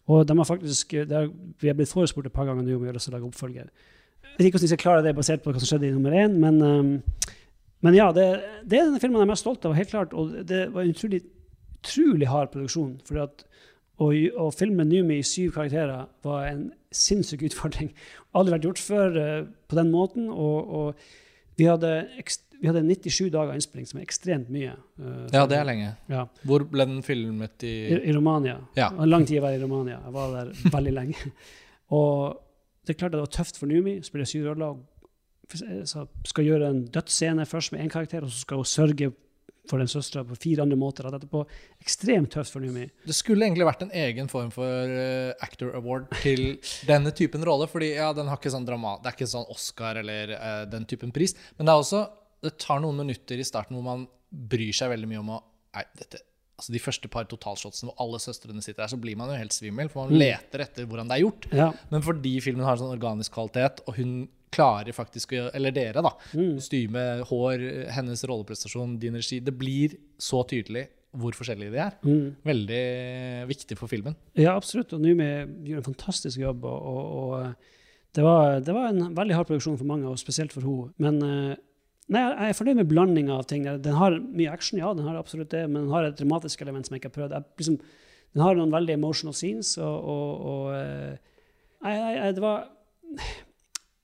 Og 0.08 0.26
de 0.28 0.36
har 0.36 0.48
faktisk, 0.48 0.92
er, 0.94 1.30
vi 1.60 1.68
har 1.68 1.76
blitt 1.78 1.92
forespurt 1.92 2.28
et 2.28 2.32
par 2.36 2.44
ganger 2.48 2.64
nå 2.66 2.76
om 2.76 2.84
vi 2.84 2.92
har 2.92 2.96
lyst 2.96 3.08
til 3.08 3.16
å 3.16 3.18
lage 3.18 3.28
oppfølger. 3.32 3.72
Jeg 4.22 4.36
vet 4.38 4.46
ikke 4.48 4.58
hvordan 4.58 4.68
de 4.68 4.72
skal 4.74 4.82
klare 4.84 5.02
det 5.06 5.14
basert 5.18 5.42
på 5.42 5.50
hva 5.52 5.58
som 5.62 5.66
skjedde 5.72 5.88
i 5.88 5.94
nummer 5.96 6.14
én, 6.14 6.36
men, 6.38 6.60
um, 6.62 6.90
men 7.82 7.94
ja, 7.98 8.08
det, 8.14 8.26
det 8.70 8.78
er 8.78 8.86
denne 8.88 9.00
filmen 9.02 9.18
jeg 9.20 9.26
er 9.26 9.32
mest 9.32 9.44
stolt 9.46 9.64
av, 9.66 9.74
helt 9.78 9.90
klart. 9.90 10.14
Og 10.14 10.36
det 10.46 10.64
var 10.74 10.82
en 10.86 10.92
utrolig, 10.94 11.22
utrolig 11.82 12.28
hard 12.30 12.52
produksjon. 12.54 12.96
For 13.08 13.18
at 13.24 13.44
å, 13.98 14.12
å 14.14 14.48
filme 14.54 14.86
Numi 14.86 15.18
i 15.20 15.26
syv 15.26 15.52
karakterer 15.56 16.06
var 16.26 16.46
en 16.52 16.68
sinnssyk 16.94 17.42
utfordring. 17.50 17.90
Aldri 18.38 18.54
vært 18.56 18.68
gjort 18.68 18.82
før 18.82 19.18
eh, 19.22 19.40
på 19.70 19.78
den 19.78 19.90
måten. 19.94 20.28
Og, 20.30 20.70
og 20.80 21.58
vi, 21.58 21.66
hadde, 21.66 21.90
ekst- 22.22 22.46
vi 22.62 22.70
hadde 22.70 22.84
97 22.86 23.30
dager 23.34 23.58
innspilling, 23.58 23.86
som 23.90 23.98
er 23.98 24.06
ekstremt 24.06 24.50
mye. 24.54 24.76
eh, 25.02 25.24
Ja, 25.34 25.42
det 25.50 25.58
er 25.58 25.66
lenge. 25.66 25.90
ja. 26.14 26.26
Hvor 26.46 26.62
ble 26.70 26.86
den 26.86 27.02
filmet 27.06 27.66
I, 27.66 27.74
i 27.90 28.02
I 28.10 28.14
Romania. 28.14 28.60
Ja. 28.78 28.92
Det 28.94 29.00
var 29.02 29.08
en 29.10 29.14
lang 29.16 29.26
tid 29.26 29.42
å 29.42 29.46
være 29.48 29.58
i 29.58 29.64
Romania. 29.66 29.98
Jeg 30.06 30.14
var 30.14 30.36
der 30.38 30.54
veldig 30.78 30.94
lenge. 31.02 31.32
Og 31.98 32.44
det 32.88 32.94
er 32.94 33.00
klart 33.02 33.12
det 33.12 33.20
var 33.20 33.32
tøft 33.32 33.58
for 33.60 33.68
Numi, 33.68 33.98
spiller 34.00 34.28
syv 34.28 34.46
roller. 34.48 34.78
og 34.78 36.28
Skal 36.28 36.46
gjøre 36.46 36.70
en 36.72 36.84
dødsscene 36.88 37.44
først 37.48 37.74
med 37.74 37.84
én 37.84 37.90
karakter, 37.92 38.24
og 38.24 38.32
så 38.32 38.46
skal 38.46 38.62
hun 38.62 38.68
sørge 38.68 39.10
for 39.68 39.82
den 39.82 39.90
søstera 39.92 40.24
på 40.24 40.38
fire 40.40 40.64
andre 40.64 40.78
måter. 40.80 41.04
rett 41.04 41.18
etterpå. 41.18 41.42
Ekstremt 41.84 42.30
tøft 42.32 42.54
for 42.54 42.64
Numi. 42.64 42.86
Det 43.04 43.16
skulle 43.16 43.44
egentlig 43.44 43.66
vært 43.68 43.84
en 43.84 43.92
egen 43.92 44.30
form 44.32 44.48
for 44.54 44.94
uh, 44.94 45.34
actor 45.44 45.74
award 45.76 46.08
til 46.22 46.56
denne 46.88 47.12
typen 47.12 47.44
rolle. 47.44 47.68
fordi 47.68 47.92
ja, 47.98 48.12
den 48.16 48.32
har 48.32 48.40
ikke 48.40 48.54
sånn 48.54 48.68
drama, 48.68 48.96
Det 49.02 49.12
er 49.12 49.18
ikke 49.18 49.32
sånn 49.34 49.52
Oscar 49.52 50.00
eller 50.00 50.32
uh, 50.38 50.64
den 50.70 50.88
typen 50.88 51.12
pris. 51.12 51.36
Men 51.58 51.68
det 51.68 51.74
er 51.74 51.84
også, 51.84 52.06
det 52.40 52.56
tar 52.56 52.80
noen 52.80 53.04
minutter 53.04 53.36
i 53.36 53.44
starten 53.44 53.76
hvor 53.76 53.84
man 53.84 54.08
bryr 54.30 54.72
seg 54.72 54.94
veldig 54.94 55.12
mye 55.12 55.20
om 55.20 55.36
å 55.36 55.42
nei, 55.76 55.84
dette, 56.00 56.24
altså 56.58 56.72
De 56.74 56.80
første 56.82 57.08
par 57.08 57.24
totalshotsene 57.30 57.92
hvor 57.92 58.00
alle 58.02 58.18
søstrene 58.18 58.60
sitter 58.64 58.82
der, 58.82 58.90
så 58.90 58.98
blir 59.00 59.16
man 59.16 59.30
jo 59.30 59.36
helt 59.38 59.54
svimmel. 59.54 59.88
For 59.88 60.04
man 60.08 60.12
Mm. 60.16 60.18
leter 60.24 60.64
etter 60.64 60.86
hvordan 60.90 61.08
det 61.08 61.16
er 61.18 61.22
gjort. 61.22 61.46
Ja. 61.54 61.68
Men 61.92 62.02
fordi 62.02 62.32
filmen 62.42 62.64
har 62.66 62.72
en 62.74 62.82
sånn 62.82 62.96
organisk 62.98 63.32
kvalitet, 63.36 63.80
og 63.86 63.94
hun 63.96 64.28
klarer 64.50 64.92
faktisk 64.96 65.32
å 65.36 65.50
Eller 65.54 65.70
dere, 65.70 66.02
da. 66.02 66.10
Mm. 66.34 66.54
Kostyme, 66.56 67.02
hår, 67.28 67.90
hennes 67.94 68.24
rolleprestasjon, 68.24 68.98
din 68.98 69.14
regi. 69.14 69.38
Det 69.44 69.54
blir 69.56 69.94
så 70.18 70.42
tydelig 70.48 70.88
hvor 71.14 71.32
forskjellige 71.32 71.70
de 71.72 71.78
er. 71.78 71.94
Mm. 72.04 72.36
Veldig 72.44 73.48
viktig 73.48 73.78
for 73.78 73.86
filmen. 73.88 74.16
ja, 74.36 74.54
absolutt. 74.56 74.92
Og 74.92 75.00
Numi 75.00 75.24
gjør 75.68 75.78
en 75.82 75.88
fantastisk 75.94 76.38
jobb. 76.42 76.64
og, 76.64 76.82
og, 76.82 77.12
og 77.12 77.46
eh, 77.46 77.52
det, 78.14 78.24
var, 78.24 78.60
det 78.60 78.74
var 78.74 78.88
en 78.88 79.14
veldig 79.14 79.34
hard 79.36 79.46
produksjon 79.46 79.78
for 79.78 79.84
mange, 79.88 80.08
og 80.08 80.18
spesielt 80.18 80.52
for 80.52 80.62
henne. 80.62 80.92
Men 80.98 81.22
eh, 81.22 81.56
Nei, 82.08 82.22
jeg 82.24 82.52
er 82.52 82.56
fornøyd 82.56 82.78
med 82.78 82.88
blandinga 82.88 83.34
av 83.36 83.48
ting. 83.50 83.66
Den 83.84 83.96
har 83.98 84.14
mye 84.16 84.52
action, 84.52 84.80
ja, 84.80 84.94
den 84.96 85.04
har 85.04 85.18
absolutt 85.20 85.50
det, 85.52 85.66
men 85.68 85.82
den 85.84 85.92
har 85.92 86.06
et 86.08 86.16
dramatisk 86.16 86.62
element 86.64 86.88
som 86.88 86.96
jeg 86.96 87.02
ikke 87.02 87.10
har 87.10 87.16
prøvd. 87.18 87.34
Jeg, 87.36 87.56
liksom, 87.60 87.80
den 88.36 88.44
har 88.44 88.56
noen 88.56 88.72
veldig 88.72 88.94
emotional 88.96 89.36
scenes, 89.36 89.74
og, 89.76 89.96
og, 90.12 90.46
og 90.52 90.70
eh, 90.76 91.18
jeg, 91.84 92.36
det 92.36 92.44
var 92.44 92.64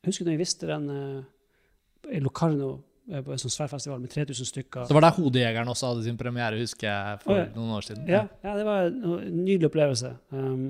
Jeg 0.05 0.11
husker 0.11 0.27
da 0.27 0.35
jeg 0.35 0.41
visste 0.41 0.69
den 0.69 0.91
uh, 0.93 2.11
i 2.13 2.21
Locarno 2.21 2.71
eh, 3.09 3.23
på 3.25 3.33
en 3.33 3.41
sånn 3.41 3.53
svær 3.55 3.71
festival 3.73 4.03
med 4.03 4.13
3000 4.13 4.51
stykker. 4.51 4.89
Det 4.91 4.97
var 4.97 5.07
der 5.07 5.17
Hodejegeren 5.17 5.73
også 5.73 5.95
hadde 5.95 6.05
sin 6.05 6.21
premiere, 6.21 6.61
husker 6.61 6.91
jeg, 6.91 7.23
for 7.25 7.33
oh, 7.33 7.41
ja. 7.41 7.47
noen 7.57 7.73
år 7.79 7.89
siden. 7.89 8.05
Ja, 8.11 8.27
ja, 8.45 8.59
det 8.59 8.67
var 8.69 8.91
en 8.91 9.41
nydelig 9.47 9.71
opplevelse. 9.71 10.13
Um, 10.35 10.67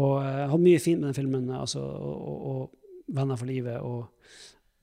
og 0.00 0.14
jeg 0.24 0.48
hadde 0.52 0.62
mye 0.64 0.80
fint 0.80 1.02
med 1.02 1.10
den 1.10 1.18
filmen, 1.18 1.52
altså, 1.56 1.84
og, 1.84 2.16
og, 2.16 2.48
og, 2.54 2.82
Venner 3.16 3.38
for 3.38 3.46
livet. 3.46 3.76
Og, 3.86 4.32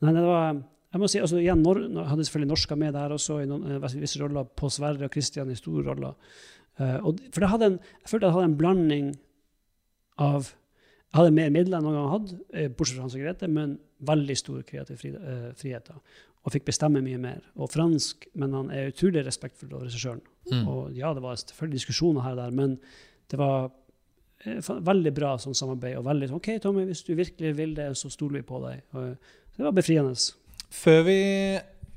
nei, 0.05 0.13
det 0.15 0.21
var 0.24 0.53
jeg 0.94 1.02
må 1.02 1.10
si, 1.10 1.20
altså 1.26 1.39
igjen, 1.41 1.64
Nor 1.66 1.80
hadde 2.06 2.26
selvfølgelig 2.28 2.52
norska 2.52 2.76
med 2.78 2.94
der 2.94 3.14
også, 3.16 3.39
i 3.41 3.48
noen, 3.50 3.78
uh, 3.82 3.94
visse 3.98 4.20
roller. 4.22 4.46
På 4.46 4.70
Sverre 4.70 5.08
og 5.08 5.14
Kristian 5.14 5.50
i 5.50 5.58
store 5.58 5.88
roller. 5.88 6.18
Uh, 6.78 7.00
og, 7.10 7.24
for 7.34 7.46
jeg, 7.46 7.62
en, 7.66 7.80
jeg 8.04 8.12
følte 8.12 8.30
jeg 8.30 8.36
hadde 8.38 8.50
en 8.52 8.60
blanding 8.60 9.08
av 10.22 10.52
Jeg 11.14 11.20
hadde 11.20 11.34
mer 11.38 11.50
midler 11.54 11.78
enn 11.78 11.86
noen 11.86 11.96
gang 11.98 12.06
jeg 12.06 12.14
hadde, 12.14 12.70
bortsett 12.78 12.98
fra 12.98 13.04
Hans 13.04 13.16
og 13.18 13.22
Grete, 13.22 13.48
men 13.50 13.76
veldig 14.02 14.36
stor 14.38 14.62
kreativ 14.66 14.98
fri, 15.02 15.12
uh, 15.14 15.52
friheter. 15.58 15.98
Og 16.44 16.56
fikk 16.56 16.66
bestemme 16.70 17.04
mye 17.06 17.20
mer. 17.22 17.44
Og 17.54 17.70
fransk, 17.70 18.26
men 18.41 18.56
han 18.58 18.72
er 18.74 18.89
utrolig 18.89 19.22
respektfull 19.26 19.76
av 19.78 19.86
regissøren. 19.86 20.24
Mm. 20.50 20.64
Og 20.68 20.98
ja, 20.98 21.14
det 21.14 21.22
var 21.24 21.38
selvfølgelig 21.38 21.80
diskusjoner 21.80 22.26
her 22.26 22.34
og 22.34 22.41
der, 22.41 22.56
men 22.58 22.74
det 23.32 23.39
var 23.39 23.70
veldig 24.89 25.14
bra 25.16 25.34
sånn 25.39 25.56
samarbeid. 25.58 25.98
Og 26.00 26.08
veldig 26.08 26.30
sånn 26.30 26.41
OK, 26.41 26.50
Tommy, 26.62 26.86
hvis 26.89 27.06
du 27.08 27.14
virkelig 27.18 27.54
vil 27.58 27.78
det, 27.78 27.89
så 28.00 28.12
stoler 28.12 28.41
vi 28.41 28.48
på 28.50 28.60
deg. 28.66 28.82
Og 28.98 29.14
det 29.58 29.68
var 29.68 29.78
befriende. 29.78 30.18
Før 30.74 31.05
vi 31.07 31.19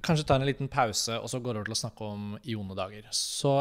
kanskje 0.07 0.27
tar 0.29 0.43
en 0.43 0.47
liten 0.47 0.71
pause 0.71 1.17
og 1.19 1.31
så 1.33 1.41
går 1.43 1.59
over 1.59 1.69
til 1.69 1.77
å 1.77 1.81
snakke 1.81 2.07
om 2.07 2.37
ionedager, 2.45 3.09
så 3.15 3.57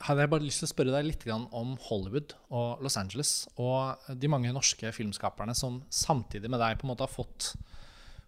hadde 0.00 0.24
jeg 0.24 0.32
bare 0.32 0.46
lyst 0.46 0.62
til 0.62 0.68
å 0.68 0.70
spørre 0.70 0.94
deg 0.94 1.08
litt 1.10 1.26
om 1.28 1.74
Hollywood 1.88 2.32
og 2.56 2.80
Los 2.84 2.96
Angeles. 2.96 3.34
Og 3.60 4.14
de 4.16 4.30
mange 4.32 4.52
norske 4.54 4.92
filmskaperne 4.96 5.52
som 5.56 5.82
samtidig 5.92 6.48
med 6.48 6.62
deg 6.62 6.78
på 6.80 6.86
en 6.86 6.94
måte 6.94 7.04
har 7.04 7.12
fått 7.12 7.52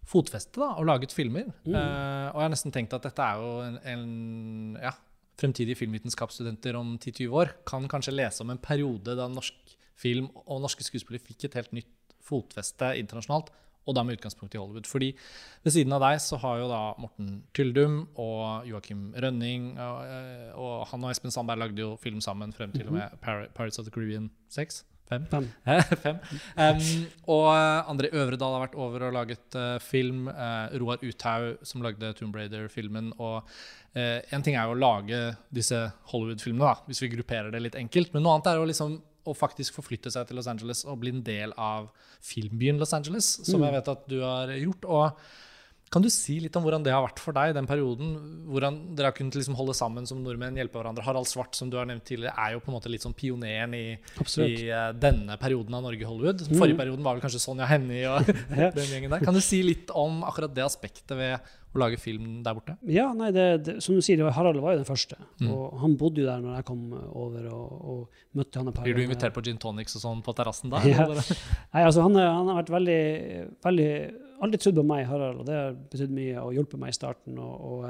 fotfeste 0.05 0.59
da, 0.59 0.73
og 0.77 0.85
laget 0.85 1.15
filmer. 1.15 1.47
Mm. 1.63 1.73
Uh, 1.73 2.27
og 2.33 2.37
jeg 2.37 2.45
har 2.45 2.53
nesten 2.53 2.75
tenkt 2.75 2.93
at 2.93 3.07
dette 3.07 3.25
er 3.25 3.41
jo 3.41 3.51
en, 3.63 3.79
en 3.93 4.77
ja, 4.83 4.91
fremtidige 5.39 5.79
filmvitenskapsstudenter 5.79 6.77
om 6.77 6.97
10-20 6.99 7.37
år 7.39 7.55
kan 7.69 7.87
kanskje 7.89 8.15
lese 8.15 8.43
om 8.43 8.51
en 8.53 8.61
periode 8.61 9.15
da 9.17 9.29
norsk 9.31 9.75
film 9.99 10.29
og 10.43 10.61
norske 10.63 10.85
skuespillere 10.85 11.23
fikk 11.23 11.47
et 11.47 11.57
helt 11.57 11.73
nytt 11.79 12.15
fotfeste 12.23 12.93
internasjonalt 12.99 13.49
og 13.83 13.97
da 13.97 14.03
med 14.05 14.17
utgangspunkt 14.17 14.55
i 14.55 14.61
Hollywood. 14.61 14.87
Fordi 14.89 15.11
ved 15.63 15.75
siden 15.75 15.95
av 15.95 16.03
deg 16.05 16.21
så 16.23 16.39
har 16.43 16.61
jo 16.61 16.69
da 16.71 16.81
Morten 17.01 17.35
Tyldum 17.55 17.99
og 18.19 18.69
Joakim 18.69 19.11
Rønning 19.17 19.73
og, 19.75 19.99
eh, 20.07 20.49
og, 20.55 20.87
han 20.91 21.03
og 21.03 21.13
Espen 21.13 21.33
Sandberg 21.35 21.65
lagde 21.65 21.83
jo 21.83 21.93
film 22.01 22.21
sammen 22.23 22.55
frem 22.55 22.73
til 22.75 22.87
og 22.87 22.97
med 22.97 23.19
mhm. 23.19 23.53
Pirates 23.55 23.79
of 23.79 23.87
the 23.87 23.93
Caribbean 23.93 24.31
6. 24.53 24.83
Fem. 25.09 25.25
Fem. 25.29 25.47
Fem. 26.03 26.19
Um, 26.55 26.81
og 27.35 27.49
André 27.91 28.09
Øvredal 28.15 28.55
har 28.55 28.63
vært 28.63 28.77
over 28.79 29.07
og 29.09 29.15
laget 29.17 29.57
uh, 29.59 29.75
film. 29.83 30.27
Uh, 30.31 30.71
Roar 30.79 31.03
Uthaug, 31.03 31.59
som 31.67 31.83
lagde 31.83 32.13
Tomb 32.17 32.35
Raider-filmen. 32.35 33.11
Og 33.19 33.43
uh, 33.43 34.19
en 34.33 34.45
ting 34.45 34.55
er 34.55 34.69
jo 34.69 34.77
å 34.77 34.79
lage 34.79 35.19
disse 35.53 35.79
Hollywood-filmene, 36.13 36.71
hvis 36.87 37.03
vi 37.03 37.11
grupperer 37.13 37.51
det 37.53 37.61
litt 37.65 37.79
enkelt. 37.79 38.13
Men 38.15 38.25
noe 38.25 38.37
annet 38.37 38.53
er 38.53 38.63
å 38.63 38.69
liksom 38.69 38.95
å 39.23 39.35
faktisk 39.37 39.77
forflytte 39.77 40.11
seg 40.13 40.27
til 40.27 40.39
Los 40.39 40.49
Angeles 40.51 40.83
og 40.87 40.99
bli 41.03 41.13
en 41.15 41.23
del 41.25 41.55
av 41.59 41.89
filmbyen 42.23 42.81
Los 42.81 42.93
Angeles, 42.95 43.35
som 43.43 43.61
mm. 43.61 43.65
jeg 43.67 43.75
vet 43.77 43.91
at 43.95 44.05
du 44.11 44.19
har 44.23 44.53
gjort. 44.57 44.87
og 44.89 45.25
kan 45.93 46.01
du 46.01 46.09
si 46.09 46.39
litt 46.41 46.55
om 46.57 46.63
hvordan 46.65 46.81
det 46.81 46.89
har 46.89 47.03
vært 47.05 47.19
for 47.21 47.35
deg 47.37 47.51
den 47.53 47.67
perioden? 47.69 48.15
Hvordan 48.49 48.79
dere 48.97 49.11
har 49.11 49.15
kunnet 49.17 49.35
liksom 49.37 49.53
holde 49.59 49.75
sammen 49.77 50.07
som 50.09 50.23
nordmenn, 50.25 50.57
hjelpe 50.57 50.79
hverandre. 50.79 51.03
Harald 51.05 51.29
Svart, 51.29 51.53
som 51.53 51.69
du 51.69 51.77
har 51.77 51.85
nevnt 51.85 52.05
tidligere, 52.07 52.33
er 52.33 52.55
jo 52.55 52.63
på 52.63 52.71
en 52.71 52.77
måte 52.79 52.89
litt 52.89 53.05
sånn 53.05 53.13
pioneren 53.13 53.75
i, 53.77 53.83
i 53.93 54.53
uh, 54.73 54.87
denne 54.97 55.37
perioden 55.41 55.77
av 55.77 55.85
Norge-Hollywood. 55.85 56.47
Mm. 56.47 56.55
Forrige 56.57 56.79
perioden 56.79 57.05
var 57.05 57.19
vel 57.19 57.25
kanskje 57.25 57.43
Sonja 57.43 57.69
Hennie 57.69 58.07
og 58.09 58.25
den 58.79 58.89
gjengen 58.89 59.13
der. 59.13 59.21
Kan 59.21 59.37
du 59.37 59.43
si 59.45 59.61
litt 59.65 59.93
om 59.93 60.23
akkurat 60.25 60.55
det 60.55 60.65
aspektet 60.65 61.13
ved 61.19 61.53
å 61.73 61.81
lage 61.81 61.97
film 62.01 62.41
der 62.45 62.55
borte? 62.57 62.75
Ja, 62.89 63.07
nei, 63.17 63.31
det, 63.33 63.45
det, 63.65 63.75
som 63.83 63.97
du 63.97 64.03
sier, 64.05 64.21
Harald 64.35 64.61
var 64.61 64.75
jo 64.75 64.81
den 64.81 64.87
første. 64.89 65.17
Mm. 65.41 65.49
Og 65.53 65.79
han 65.81 65.95
bodde 65.99 66.21
jo 66.23 66.27
der 66.29 66.43
når 66.43 66.59
jeg 66.59 66.67
kom 66.69 66.83
over 66.93 67.47
og, 67.49 67.73
og 67.93 68.37
møtte 68.37 68.61
han 68.61 68.69
et 68.69 68.77
par 68.77 68.87
Blir 68.87 68.99
du 68.99 69.03
invitert 69.05 69.35
på 69.35 69.43
gin 69.45 69.59
tonics 69.61 69.97
og 69.97 70.05
sånn 70.05 70.23
på 70.25 70.35
terrassen 70.37 70.73
da? 70.73 70.83
Ja. 70.93 71.07
nei, 71.09 71.81
altså 71.81 72.05
han, 72.05 72.17
han, 72.19 72.49
har 72.51 72.61
vært 72.61 72.73
veldig, 72.75 73.01
veldig 73.65 73.91
Aldri 74.43 74.59
trodd 74.59 74.81
på 74.81 74.83
meg, 74.83 75.05
Harald, 75.07 75.39
og 75.39 75.47
det 75.47 75.55
har 75.55 75.75
betydd 75.93 76.11
mye 76.11 76.41
og 76.41 76.55
hjulpet 76.57 76.79
meg 76.81 76.91
i 76.91 76.95
starten. 76.97 77.37
Og, 77.39 77.53
og 77.63 77.85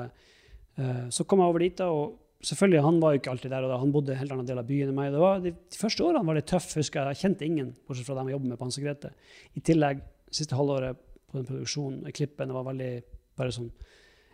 uh, 0.78 1.06
så 1.10 1.26
kom 1.26 1.42
jeg 1.42 1.50
over 1.50 1.64
dit, 1.64 1.74
da, 1.80 1.88
og 1.90 2.46
selvfølgelig, 2.46 2.84
han 2.86 3.00
var 3.02 3.14
jo 3.14 3.22
ikke 3.22 3.32
alltid 3.32 3.54
der. 3.56 3.66
og 3.66 3.72
da, 3.72 3.80
Han 3.82 3.94
bodde 3.96 4.14
en 4.14 4.20
helt 4.20 4.36
annen 4.36 4.50
del 4.50 4.62
av 4.62 4.68
byen 4.68 4.92
enn 4.92 5.00
meg. 5.00 5.10
Det 5.16 5.24
var, 5.24 5.42
de, 5.42 5.54
de, 5.56 5.80
første 5.80 6.06
årene 6.06 6.28
var 6.28 6.38
det 6.38 6.46
tøft. 6.52 6.76
husker 6.78 7.02
Jeg 7.02 7.16
jeg 7.16 7.22
kjente 7.24 7.48
ingen, 7.48 7.74
bortsett 7.88 8.10
fra 8.10 8.20
dem 8.20 8.30
jeg 8.30 8.38
jobber 8.38 8.52
med 8.52 8.60
på 8.60 8.68
Hans 8.68 8.78
og 8.78 8.86
Grete. 8.86 9.14
I 9.58 9.66
tillegg, 9.72 10.04
siste 10.34 10.60
halvåret 10.60 11.02
på 11.32 11.40
den 11.40 11.50
produksjonen, 11.50 12.14
klippen, 12.14 12.52
det 12.52 12.58
var 12.60 12.70
veldig 12.70 12.92
bare 13.40 13.56
sånn 13.56 13.72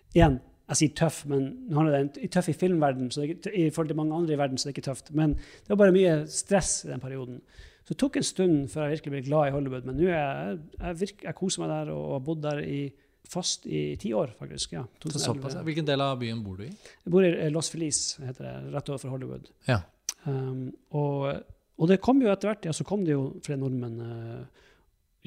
Igjen, 0.09 0.39
jeg 0.69 0.77
sier 0.79 0.93
tøff, 0.97 1.17
men 1.29 1.43
nå 1.69 1.77
handler 1.77 1.95
det 1.95 1.99
om 2.23 2.29
tøff 2.33 2.47
i 2.49 2.55
filmverden, 2.57 3.09
så 3.13 3.25
det, 3.25 3.51
i 3.53 3.67
forhold 3.73 3.91
til 3.91 3.97
mange 3.99 4.15
andre 4.17 4.33
i 4.33 4.39
verden, 4.39 4.57
så 4.57 4.67
det 4.67 4.71
er 4.71 4.75
ikke 4.75 4.85
tøft. 4.87 5.11
Men 5.17 5.35
det 5.37 5.69
var 5.69 5.79
bare 5.83 5.93
mye 5.93 6.15
stress 6.33 6.71
i 6.85 6.89
den 6.89 7.01
perioden. 7.03 7.43
Så 7.83 7.95
det 7.95 7.99
tok 8.03 8.17
en 8.19 8.25
stund 8.25 8.57
før 8.69 8.85
jeg 8.85 8.99
virkelig 8.99 9.13
ble 9.15 9.21
glad 9.25 9.49
i 9.49 9.53
Hollywood. 9.55 9.85
Men 9.85 9.97
nå 9.97 10.09
jeg, 10.11 10.57
jeg, 10.75 10.97
virker, 11.03 11.27
jeg 11.29 11.37
koser 11.39 11.63
meg 11.63 11.71
der 11.73 11.93
og 11.95 12.03
har 12.15 12.25
bodd 12.27 12.43
der 12.43 12.61
i, 12.61 12.81
fast 13.29 13.65
i 13.65 13.83
ti 14.01 14.11
år, 14.13 14.35
faktisk. 14.37 14.75
ja. 14.77 14.83
2011. 15.01 15.63
Hvilken 15.65 15.87
del 15.87 16.05
av 16.05 16.19
byen 16.21 16.43
bor 16.45 16.59
du 16.59 16.67
i? 16.67 16.69
Jeg 16.69 17.13
bor 17.15 17.25
i 17.25 17.49
Los 17.53 17.71
Feliz, 17.73 18.03
heter 18.21 18.45
det, 18.45 18.53
rett 18.75 18.93
overfor 18.93 19.15
Hollywood. 19.15 19.49
Ja. 19.69 19.79
Um, 20.27 20.67
og, 20.93 21.31
og, 21.79 21.85
det 21.89 21.97
kom 22.05 22.21
jo 22.21 22.29
etter 22.29 22.51
hvert, 22.51 22.69
ja, 22.69 22.75
så 22.77 22.85
kom 22.85 23.05
det 23.07 23.15
jo 23.15 23.23
flere 23.45 23.61
nordmenn. 23.61 23.97
Uh, 24.05 24.69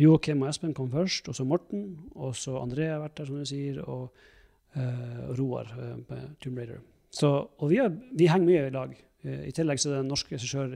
Joakim 0.00 0.42
og 0.42 0.48
Espen 0.48 0.74
kom 0.74 0.90
først, 0.92 1.28
og 1.28 1.36
så 1.36 1.44
Morten. 1.44 1.98
Og 2.14 2.36
så 2.36 2.56
André 2.60 2.88
har 2.88 3.02
vært 3.02 3.18
der, 3.18 3.28
som 3.28 3.40
du 3.40 3.48
sier. 3.48 3.82
og 3.82 4.12
uh, 4.76 5.32
Roar 5.38 5.72
uh, 5.76 6.18
Tomb 6.40 6.58
Raider. 6.58 6.80
Så, 7.12 7.28
og 7.58 7.70
vi, 7.70 7.76
har, 7.76 7.92
vi, 8.12 8.28
henger 8.30 8.48
mye 8.48 8.68
i 8.68 8.72
lag. 8.72 8.94
Uh, 9.22 9.44
I 9.48 9.52
tillegg 9.54 9.80
så 9.80 9.90
er 9.90 9.94
det 9.96 10.00
en 10.02 10.10
norsk 10.12 10.32
regissør, 10.34 10.72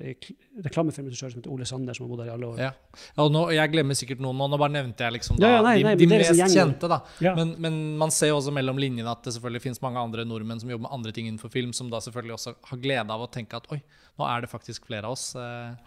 reklamefilmregissør 0.66 1.32
som 1.32 1.40
heter 1.40 1.53
Ole 1.55 1.68
Sander, 1.68 1.97
som 1.97 2.07
har 2.07 2.12
bodd 2.12 2.22
her 2.24 2.30
i 2.30 2.34
alle 2.36 2.51
år. 2.53 2.62
Ja. 2.66 2.70
ja 3.18 3.26
nå, 3.36 3.42
jeg 3.57 3.72
glemmer 3.74 3.99
sikkert 3.99 4.22
noen, 4.24 4.38
nå 4.38 4.61
bare 4.61 4.74
nevnte 4.78 5.07
jeg 5.07 5.16
liksom 5.18 5.40
da, 5.40 5.51
ja, 5.51 5.59
ja, 5.59 5.64
nei, 5.66 5.76
nei, 5.86 5.94
de, 5.99 6.07
de 6.07 6.20
mest 6.22 6.55
kjente. 6.55 6.90
da. 6.90 7.01
Men, 7.26 7.55
men, 7.62 7.78
man 8.01 8.14
ser 8.14 8.32
jo 8.32 8.40
også 8.40 8.55
mellom 8.55 8.80
linjene 8.80 9.11
at 9.12 9.26
det 9.26 9.34
selvfølgelig 9.36 9.64
finnes 9.66 9.82
mange 9.84 10.03
andre 10.03 10.26
nordmenn 10.28 10.62
som 10.62 10.72
jobber 10.72 10.86
med 10.88 10.99
andre 10.99 11.14
ting 11.16 11.30
innenfor 11.30 11.53
film, 11.53 11.74
som 11.76 11.90
da 11.92 12.03
selvfølgelig 12.05 12.36
også 12.38 12.57
har 12.70 12.82
glede 12.82 13.16
av 13.16 13.26
å 13.26 13.30
tenke 13.32 13.59
at 13.59 13.68
oi, 13.74 13.80
nå 14.16 14.24
er 14.30 14.47
det 14.47 14.49
faktisk 14.49 14.86
flere 14.88 15.11
av 15.11 15.16
oss. 15.16 15.26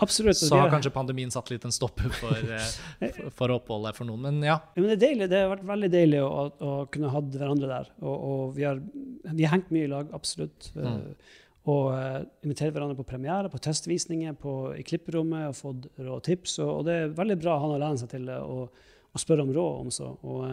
Absolutt. 0.04 0.38
Så 0.38 0.58
har 0.60 0.70
kanskje 0.70 0.92
pandemien 0.94 1.32
satt 1.34 1.50
litt 1.50 1.66
en 1.66 1.74
stopper 1.74 2.12
for, 2.14 2.54
for, 3.00 3.34
for 3.40 3.56
oppholdet 3.56 3.98
for 3.98 4.10
noen. 4.10 4.28
Men 4.28 4.44
ja. 4.46 4.60
ja 4.76 4.84
men 4.84 4.92
det, 4.92 5.00
er 5.00 5.04
deilig. 5.08 5.30
det 5.32 5.44
har 5.44 5.52
vært 5.56 5.68
veldig 5.72 5.92
deilig 5.94 6.22
å, 6.26 6.46
å 6.62 6.74
kunne 6.94 7.14
hatt 7.14 7.36
hverandre 7.36 7.72
der. 7.72 7.92
Og, 8.04 8.16
og 8.16 8.58
vi, 8.58 8.66
har, 8.68 8.82
vi, 9.32 9.46
har, 9.46 9.54
hengt 9.56 9.72
mye 9.74 9.88
i 9.88 9.92
lag, 9.92 10.12
absolutt. 10.16 10.72
Mm. 10.78 11.16
Og 11.68 11.90
uh, 11.92 12.22
invitert 12.46 12.72
hverandre 12.72 12.96
på 12.96 13.08
premiere, 13.10 13.52
på 13.52 13.60
testvisninger 13.62 14.38
på, 14.40 14.54
i 14.80 14.86
klipperommet 14.88 15.50
og 15.50 15.58
fått 15.58 15.90
råd 16.00 16.16
og 16.16 16.24
tips. 16.26 16.56
Og, 16.64 16.72
og, 16.78 16.88
det 16.88 16.96
er 16.96 17.14
veldig 17.18 17.38
bra 17.42 17.60
han 17.60 17.76
å 17.76 17.82
lene 17.82 18.00
seg 18.00 18.14
til 18.14 18.32
og, 18.38 18.80
og 19.12 19.22
spørre 19.22 19.44
om 19.44 19.54
råd 19.54 19.84
om 19.84 19.92
så. 19.94 20.14
Og, 20.24 20.48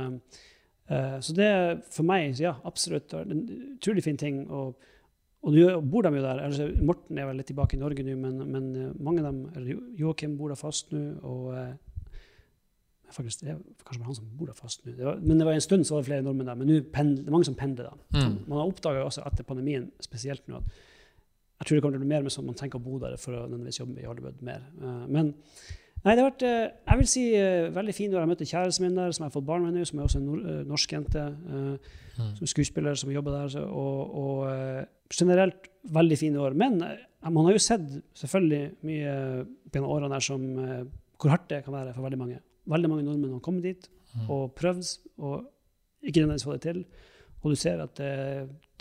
uh, 0.90 1.16
så 1.22 1.38
det 1.38 1.46
er 1.46 1.72
for 1.94 2.06
meg, 2.08 2.34
ja, 2.42 2.56
absolutt 2.66 3.14
en 3.22 3.46
utrolig 3.76 4.04
fin 4.06 4.20
ting. 4.20 4.44
og 4.50 4.76
og 5.46 5.54
nå 5.54 5.66
bor 5.86 6.02
de 6.02 6.10
jo 6.16 6.24
der. 6.24 6.40
Altså, 6.42 6.64
Morten 6.82 7.18
er 7.20 7.28
vel 7.28 7.36
litt 7.38 7.46
tilbake 7.52 7.76
i 7.76 7.78
Norge 7.78 8.02
nå, 8.02 8.16
men, 8.18 8.40
men 8.50 8.64
mange 8.98 9.22
av 9.22 9.28
dem, 9.30 9.82
Joakim 9.94 10.34
bor 10.38 10.50
der 10.50 10.58
fast 10.58 10.90
nå. 10.90 11.02
og 11.22 11.52
uh, 11.54 11.68
faktisk, 13.14 13.44
Det 13.44 13.52
er 13.52 13.60
kanskje 13.84 14.00
bare 14.00 14.08
han 14.08 14.18
som 14.18 14.32
bor 14.38 14.50
der 14.50 14.58
fast 14.58 14.82
nå. 14.86 15.14
men 15.22 15.38
det 15.38 15.46
var 15.46 15.54
en 15.54 15.62
stund 15.62 15.86
så 15.86 15.94
var 15.94 16.02
det 16.02 16.10
flere 16.10 16.26
nordmenn 16.26 16.50
der. 16.50 16.58
Men 16.58 16.72
nå 16.72 16.80
pendler, 16.90 17.22
det 17.22 17.30
er 17.30 17.36
mange 17.36 17.48
som 17.48 17.58
pendler. 17.58 17.92
da. 17.92 18.18
Mm. 18.18 18.36
Man 18.48 18.58
har 18.58 18.72
oppdaga 18.72 19.06
også 19.06 19.26
etter 19.28 19.46
pandemien 19.46 19.90
spesielt 20.02 20.48
nå 20.50 20.58
at 20.58 20.84
jeg 21.56 21.66
tror 21.66 21.74
det 21.76 21.82
kommer 21.82 21.96
til 21.96 22.02
å 22.02 22.04
bli 22.04 22.14
mer 22.14 22.24
med 22.26 22.34
sånn 22.34 22.46
man 22.46 22.58
tenker 22.58 22.80
å 22.80 22.84
bo 22.84 23.00
der 23.02 23.16
for 23.20 23.36
å 23.36 23.46
nødvendigvis 23.46 23.80
jobbe 23.80 24.02
i 24.02 24.08
Hollywood 24.08 24.42
mer. 24.44 24.64
Uh, 24.80 25.04
men 25.08 25.30
nei, 26.04 26.12
det 26.12 26.18
har 26.18 26.28
vært 26.28 26.44
uh, 26.44 26.66
jeg 26.90 27.00
vil 27.00 27.08
si 27.12 27.22
uh, 27.34 27.68
veldig 27.76 27.94
fint 27.96 28.16
år. 28.16 28.24
Jeg 28.24 28.32
møtte 28.32 28.50
kjæresten 28.50 28.86
min 28.86 28.98
der, 28.98 29.14
som 29.16 29.24
jeg 29.24 29.30
har 29.30 29.36
fått 29.38 29.48
barn 29.48 29.64
med 29.64 29.76
nå, 29.76 29.86
som 29.88 30.00
er 30.00 30.08
også 30.08 30.20
en 30.20 30.28
nor 30.28 30.66
norsk 30.74 30.92
jente. 30.98 31.24
Mm. 31.46 31.78
Som 32.38 32.48
skuespiller 32.48 32.96
som 32.96 33.10
jobber 33.12 33.34
der. 33.36 33.56
Og, 33.68 34.14
og 34.20 34.86
generelt 35.12 35.68
veldig 35.82 36.18
fine 36.18 36.40
år. 36.42 36.54
Men 36.58 36.80
eh, 36.82 37.02
man 37.30 37.48
har 37.48 37.56
jo 37.56 37.62
sett 37.62 37.84
selvfølgelig 38.18 38.62
mye 38.86 39.16
på 39.44 39.74
de 39.78 39.84
årene 39.84 40.12
der 40.14 40.24
som, 40.24 40.46
eh, 40.62 40.86
hvor 41.20 41.34
hardt 41.34 41.50
det 41.50 41.64
kan 41.64 41.74
være 41.74 41.94
for 41.94 42.06
veldig 42.06 42.20
mange. 42.20 42.40
Veldig 42.66 42.90
mange 42.90 43.06
nordmenn 43.06 43.36
har 43.36 43.44
kommet 43.44 43.66
dit 43.66 43.90
mm. 44.14 44.30
og 44.30 44.54
prøvd, 44.58 44.88
og 45.18 45.46
ikke 46.02 46.22
nødvendigvis 46.22 46.48
fått 46.48 46.62
det 46.62 46.72
til. 46.72 46.84
Og 47.46 47.52
du 47.54 47.58
ser 47.60 47.78
at 47.84 47.94
det, 48.00 48.10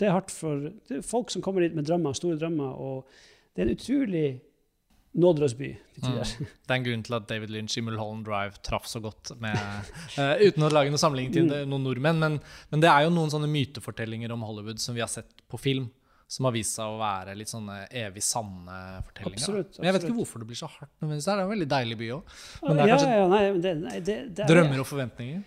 det 0.02 0.08
er 0.10 0.16
hardt 0.16 0.34
for 0.34 0.66
er 0.90 1.04
folk 1.06 1.30
som 1.30 1.44
kommer 1.46 1.62
dit 1.62 1.76
med 1.78 1.86
drømmer, 1.86 2.16
store 2.18 2.40
drømmer. 2.42 2.72
Og 2.82 3.06
det 3.54 3.62
er 3.62 3.70
en 3.70 3.76
utrolig 3.78 4.28
nådeløs 5.16 5.54
by 5.60 5.68
Mm. 5.96 6.18
Det 6.68 6.74
er 6.74 6.76
en 6.76 6.84
grunn 6.84 7.04
til 7.08 7.14
at 7.16 7.28
David 7.30 7.52
Lynch 7.54 7.78
i 7.80 7.82
Mulholland 7.86 8.26
Drive 8.28 8.58
traff 8.68 8.84
så 8.92 9.00
godt 9.00 9.30
med 9.40 9.56
uh, 9.56 10.34
Uten 10.48 10.66
å 10.68 10.72
lage 10.74 10.92
noen 10.92 11.00
sammenligning 11.00 11.32
til 11.38 11.46
Mm. 11.48 11.70
noen 11.72 11.86
nordmenn, 11.88 12.20
men, 12.20 12.36
men 12.74 12.84
det 12.84 12.90
er 12.92 13.06
jo 13.06 13.14
noen 13.16 13.32
sånne 13.32 13.48
mytefortellinger 13.48 14.34
om 14.36 14.44
Hollywood 14.44 14.82
som 14.84 14.98
vi 14.98 15.00
har 15.06 15.08
sett 15.08 15.32
på 15.48 15.56
film, 15.62 15.86
som 16.28 16.50
har 16.50 16.56
vist 16.58 16.76
seg 16.76 16.92
å 16.92 17.00
være 17.00 17.38
litt 17.40 17.48
sånne 17.54 17.78
evig 17.96 18.26
sanne 18.28 18.76
fortellinger. 19.08 19.40
Absolutt, 19.40 19.70
Absolutt, 19.70 19.80
Men 19.80 19.88
jeg 19.88 19.96
vet 19.96 20.08
ikke 20.10 20.18
hvorfor 20.20 20.44
det 20.44 20.50
blir 20.52 20.60
så 20.66 20.72
hardt 20.74 20.92
Men. 21.00 21.16
Det 21.16 21.32
er 21.32 21.44
en 21.46 21.54
veldig 21.56 21.70
deilig 21.78 21.98
by 22.04 22.12
òg. 22.18 22.38
Ja, 22.76 22.86
ja, 23.00 23.28
nei, 23.32 23.44
det, 23.64 23.76
nei, 23.86 23.98
det, 24.02 24.18
det 24.36 24.44
er, 24.44 24.52
drømmer 24.52 24.84
og 24.84 24.90
forventninger. 24.92 25.44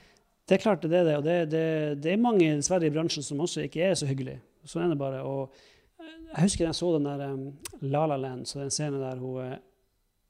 Det 0.48 0.56
er 0.56 0.62
klart 0.62 0.82
det 0.82 0.92
er 0.96 1.04
det, 1.04 1.16
og 1.20 1.24
det, 1.26 1.36
det, 1.52 1.64
det 2.02 2.12
er 2.12 2.20
mange 2.22 2.46
dessverre 2.56 2.86
i 2.88 2.92
bransjen 2.94 3.22
som 3.26 3.40
også 3.44 3.66
ikke 3.66 3.82
er 3.90 3.94
så 4.00 4.06
hyggelige. 4.08 4.40
Sånn 4.64 4.86
er 4.86 4.94
det 4.94 4.98
bare. 5.00 5.20
Og 5.28 5.52
eh, 6.00 6.12
jeg 6.32 6.46
husker 6.46 6.64
jeg 6.64 6.74
så 6.78 6.92
den 6.96 7.08
der 7.08 7.24
um, 7.34 7.42
La 7.84 8.06
La 8.08 8.16
Land, 8.16 8.46
så 8.48 8.62
den 8.62 8.72
scenen 8.72 9.02
der 9.04 9.20
hun 9.20 9.42
eh, 9.44 9.58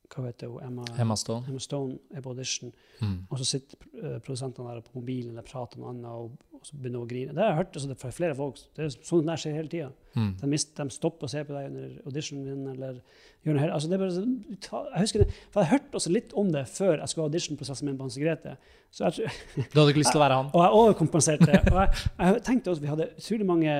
Hva 0.09 0.25
heter 0.25 0.49
hun? 0.49 0.63
Emma, 0.65 0.85
Emma 0.99 1.15
Stone. 1.21 1.45
Emma 1.53 1.61
Stone 1.61 1.99
er 2.17 2.23
på 2.25 2.31
audition, 2.33 2.73
Mm. 2.99 3.19
og 3.31 3.39
så 3.39 3.45
sitter 3.47 3.77
uh, 4.03 4.17
produsentene 4.19 4.73
der 4.75 4.81
på 4.83 4.97
mobilen 4.99 5.31
eller 5.31 5.45
prater 5.47 5.79
om 5.79 5.85
annet, 5.93 6.09
og, 6.11 6.33
og 6.59 6.67
så 6.67 6.77
begynner 6.77 6.99
hun 7.01 7.07
å 7.07 7.11
grine. 7.11 7.35
Det 7.35 7.43
har 7.43 7.51
jeg 7.53 7.59
hørt 7.61 7.77
altså, 7.79 7.89
det 7.91 7.97
fra 8.01 8.11
flere 8.15 8.35
folk. 8.39 8.61
Det 8.77 8.85
er 8.85 8.91
sånn 8.95 9.23
det 9.23 9.31
der 9.31 9.41
skjer 9.43 9.57
hele 9.59 9.71
tida. 9.73 9.89
Mm. 10.19 10.31
De, 10.41 10.59
de 10.81 10.87
stopper 10.95 11.29
å 11.29 11.31
se 11.31 11.43
på 11.47 11.55
deg 11.55 11.69
under 11.71 11.93
auditionen 12.11 12.49
din, 12.49 12.65
eller 12.73 12.99
gjør 13.47 13.55
noe 13.57 13.63
her. 13.63 13.73
altså, 13.77 13.91
det 13.91 13.97
er 13.99 14.03
bare, 14.03 14.17
så- 14.17 14.59
ta, 14.67 14.83
Jeg 14.95 15.05
husker 15.07 15.25
det, 15.25 15.29
for 15.55 15.63
jeg 15.63 15.71
hørte 15.73 16.01
også 16.01 16.13
litt 16.15 16.35
om 16.43 16.53
det 16.53 16.65
før 16.73 16.95
jeg 16.97 17.13
skulle 17.13 17.27
ha 17.27 17.31
auditionprosessen 17.33 17.89
min 17.89 17.97
på 18.01 18.09
Hans 18.09 18.19
Grete. 18.19 18.57
Så 18.91 19.07
jeg, 19.09 19.33
Du 19.73 19.81
hadde 19.81 19.93
ikke 19.95 20.03
lyst 20.03 20.15
til 20.17 20.21
å 20.21 20.25
være 20.27 20.41
han? 20.43 20.51
og 20.57 20.65
jeg 20.65 20.83
overkompenserte. 20.83 21.63
Og 21.73 21.81
jeg, 21.83 22.05
jeg 22.19 22.45
tenkte 22.51 22.75
også, 22.75 22.85
Vi 22.85 22.93
hadde 22.93 23.11
utrolig 23.17 23.49
mange 23.55 23.79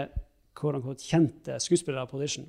quote 0.59 1.05
kjente 1.07 1.59
skuespillere 1.63 2.07
på 2.11 2.19
audition. 2.19 2.47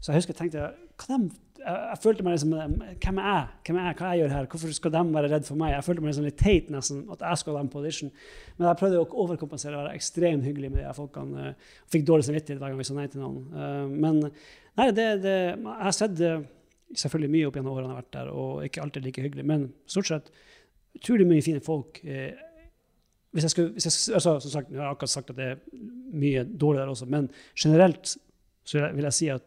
Så 0.00 0.12
jeg 0.12 0.20
husker 0.20 0.32
jeg 0.34 0.40
tenkte 0.40 0.68
dem, 1.08 1.30
jeg, 1.60 1.98
følte 2.00 2.24
meg 2.24 2.36
liksom 2.36 2.54
Hvem 2.54 3.18
er 3.20 3.26
jeg? 3.28 3.48
Hvem 3.66 3.78
er 3.80 3.88
jeg? 3.90 3.96
Hva 3.98 4.12
jeg 4.12 4.22
gjør 4.22 4.32
her? 4.34 4.46
Hvorfor 4.52 4.72
skal 4.76 4.94
de 4.94 5.02
være 5.14 5.30
redd 5.32 5.48
for 5.48 5.60
meg? 5.60 5.74
Jeg 5.74 5.84
følte 5.84 6.04
meg 6.04 6.12
liksom 6.12 6.28
litt 6.28 6.38
teit 6.40 6.70
nesten 6.72 7.02
at 7.12 7.24
jeg 7.26 7.40
skal 7.42 7.56
ha 7.56 7.60
dem 7.60 7.72
på 7.72 7.82
audition. 7.82 8.12
Men 8.56 8.68
jeg 8.70 8.80
prøvde 8.80 9.02
å 9.02 9.08
overkompensere 9.24 9.76
og 9.76 9.84
være 9.84 9.98
ekstremt 10.00 10.46
hyggelig 10.48 10.70
med 10.72 10.82
de 10.86 10.94
folkene. 10.96 11.44
Jeg 11.50 11.58
og 11.58 11.92
Fikk 11.94 12.06
dårlig 12.08 12.28
samvittighet 12.28 12.62
hver 12.62 12.72
gang 12.72 12.80
vi 12.80 12.88
sa 12.88 12.96
nei 12.96 13.08
til 13.12 13.24
noen. 13.24 13.42
Eh, 13.52 13.92
Men 14.06 14.22
nei, 14.24 14.88
det, 14.96 15.08
det, 15.24 15.36
jeg 15.52 15.76
har 15.84 15.96
sett 15.96 16.16
det 16.16 16.32
selvfølgelig 16.96 17.32
mye 17.36 17.50
opp 17.50 17.58
gjennom 17.58 17.74
årene 17.74 17.90
jeg 17.90 17.94
har 17.94 18.00
vært 18.00 18.14
der, 18.16 18.32
og 18.32 18.64
ikke 18.66 18.86
alltid 18.86 19.06
like 19.06 19.26
hyggelig. 19.26 19.46
Men 19.52 19.68
stort 19.90 20.08
sett 20.10 20.32
utrolig 20.96 21.28
mye 21.28 21.44
fine 21.44 21.60
folk. 21.64 22.00
eh, 22.04 22.46
hvis 23.30 23.46
jeg 23.46 23.52
skulle, 23.52 23.76
hvis 23.76 23.86
jeg, 23.86 24.14
altså, 24.16 24.38
som 24.42 24.50
sagt, 24.56 24.72
jeg 24.72 24.80
har 24.80 24.90
akkurat 24.90 25.12
sagt 25.12 25.30
at 25.30 25.38
det 25.38 25.52
er 25.52 25.60
mye 26.18 26.42
dårlig 26.44 26.80
der 26.80 26.90
også, 26.90 27.06
men 27.06 27.28
generelt 27.54 28.16
så 28.66 28.88
vil 28.94 29.06
jeg 29.06 29.16
si 29.16 29.28
at 29.32 29.44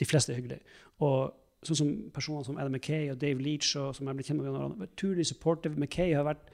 de 0.00 0.08
fleste 0.08 0.32
er 0.32 0.40
hyggelige. 0.40 0.80
Og 1.04 1.36
sånn 1.66 1.78
som 1.78 1.92
personer 2.14 2.46
som 2.46 2.58
Adam 2.58 2.72
McKay 2.78 3.10
og 3.12 3.20
Dave 3.20 3.42
Leach, 3.44 3.74
og, 3.76 3.92
som 3.96 4.08
jeg 4.08 4.16
ble 4.16 4.26
kjent 4.26 4.40
med, 4.40 4.50
årene, 4.54 4.88
utrolig 4.88 5.26
supportive. 5.28 5.76
McKay 5.76 6.16
har 6.16 6.26
vært, 6.28 6.50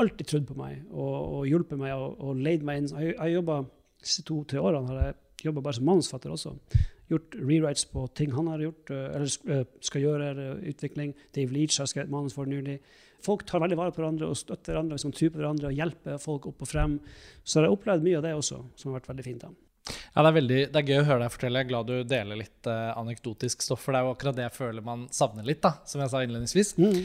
alltid 0.00 0.28
trodd 0.28 0.44
på 0.48 0.56
meg 0.58 0.82
og, 0.90 1.14
og 1.38 1.46
hjulpet 1.48 1.80
meg 1.80 1.94
og, 1.94 2.18
og 2.20 2.42
leid 2.44 2.64
meg 2.66 2.82
inn. 2.82 2.90
Jeg 3.00 3.16
har 3.16 3.32
jobbet, 3.32 3.70
de 4.02 4.10
siste 4.10 4.26
to-tre 4.28 4.60
årene 4.60 4.92
har 4.92 5.00
jeg 5.00 5.48
jobba 5.48 5.62
bare 5.64 5.78
som 5.78 5.88
manusfatter 5.88 6.34
også. 6.34 6.52
Gjort 7.08 7.36
rewrites 7.38 7.86
på 7.88 8.04
ting 8.18 8.32
han 8.34 8.50
har 8.50 8.64
gjort, 8.64 8.92
øh, 8.92 9.04
eller 9.16 9.36
øh, 9.54 9.64
skal 9.88 10.04
gjøre, 10.04 10.30
eller 10.30 10.62
utvikling. 10.72 11.14
Dave 11.36 11.54
Leach 11.54 11.78
har 11.80 11.88
skrevet 11.88 12.12
manus 12.12 12.36
for 12.36 12.50
nylig. 12.50 12.80
Folk 13.24 13.46
tar 13.48 13.62
veldig 13.62 13.78
vare 13.78 13.94
på 13.94 14.02
hverandre 14.02 14.28
og 14.28 14.36
støtter 14.36 14.74
hverandre 14.74 14.98
hvis 14.98 15.06
man 15.06 15.14
tror 15.16 15.32
på 15.32 15.40
hverandre 15.40 15.70
og 15.70 15.78
hjelper 15.80 16.18
folk 16.20 16.50
opp 16.50 16.66
og 16.66 16.70
frem. 16.70 16.98
Så 17.44 17.60
jeg 17.60 17.70
har 17.70 17.76
opplevd 17.78 18.04
mye 18.04 18.18
av 18.20 18.26
det 18.26 18.34
også, 18.36 18.60
som 18.76 18.90
har 18.90 19.00
vært 19.00 19.14
veldig 19.14 19.26
fint. 19.30 19.46
da. 19.46 19.65
Ja, 19.86 20.22
det 20.22 20.28
er, 20.30 20.34
veldig, 20.40 20.60
det 20.74 20.80
er 20.80 20.88
gøy 20.90 21.00
å 21.02 21.06
høre 21.06 21.22
deg 21.26 21.32
fortelle. 21.34 21.60
Jeg 21.62 21.66
er 21.68 21.70
glad 21.70 21.86
du 21.90 21.96
deler 22.10 22.40
litt 22.40 22.68
eh, 22.72 22.90
anekdotisk 22.98 23.62
stoff, 23.62 23.84
for 23.84 23.94
det 23.94 24.00
er 24.00 24.08
jo 24.08 24.14
akkurat 24.16 24.36
det 24.38 24.46
jeg 24.48 24.56
føler 24.56 24.84
man 24.86 25.06
savner 25.14 25.46
litt, 25.46 25.60
da, 25.62 25.76
som 25.86 26.02
jeg 26.02 26.10
sa 26.12 26.22
innledningsvis. 26.26 26.74
Mm. 26.80 27.00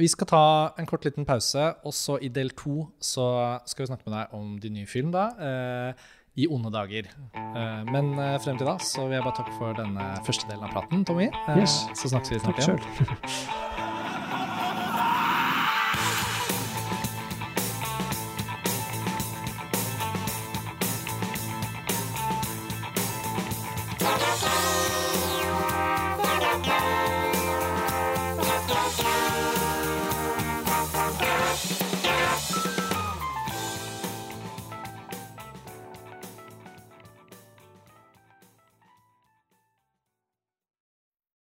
Vi 0.00 0.08
skal 0.08 0.28
ta 0.30 0.42
en 0.80 0.86
kort 0.88 1.04
liten 1.04 1.26
pause, 1.28 1.66
og 1.84 1.92
så 1.96 2.16
i 2.24 2.30
del 2.32 2.52
to 2.56 2.86
så 3.04 3.26
skal 3.68 3.84
vi 3.84 3.90
snakke 3.92 4.08
med 4.08 4.16
deg 4.18 4.34
om 4.38 4.54
din 4.62 4.76
nye 4.78 4.88
film, 4.88 5.10
da. 5.16 5.26
Eh, 5.40 6.08
I 6.40 6.46
onde 6.48 6.70
dager. 6.72 7.08
Eh, 7.34 7.82
men 7.90 8.12
eh, 8.18 8.36
frem 8.44 8.56
til 8.60 8.68
da 8.70 8.76
så 8.84 9.04
vil 9.08 9.16
jeg 9.18 9.26
bare 9.26 9.38
takke 9.40 9.56
for 9.58 9.76
denne 9.80 10.10
første 10.28 10.48
delen 10.48 10.68
av 10.68 10.76
praten, 10.76 11.04
Tommy. 11.08 11.28
Eh, 11.48 11.62
Yes. 11.64 11.80
Så 11.98 12.12
snakkes 12.12 12.36
vi 12.36 12.42
snart 12.44 12.60
Takk 12.60 12.68
igjen. 12.68 13.86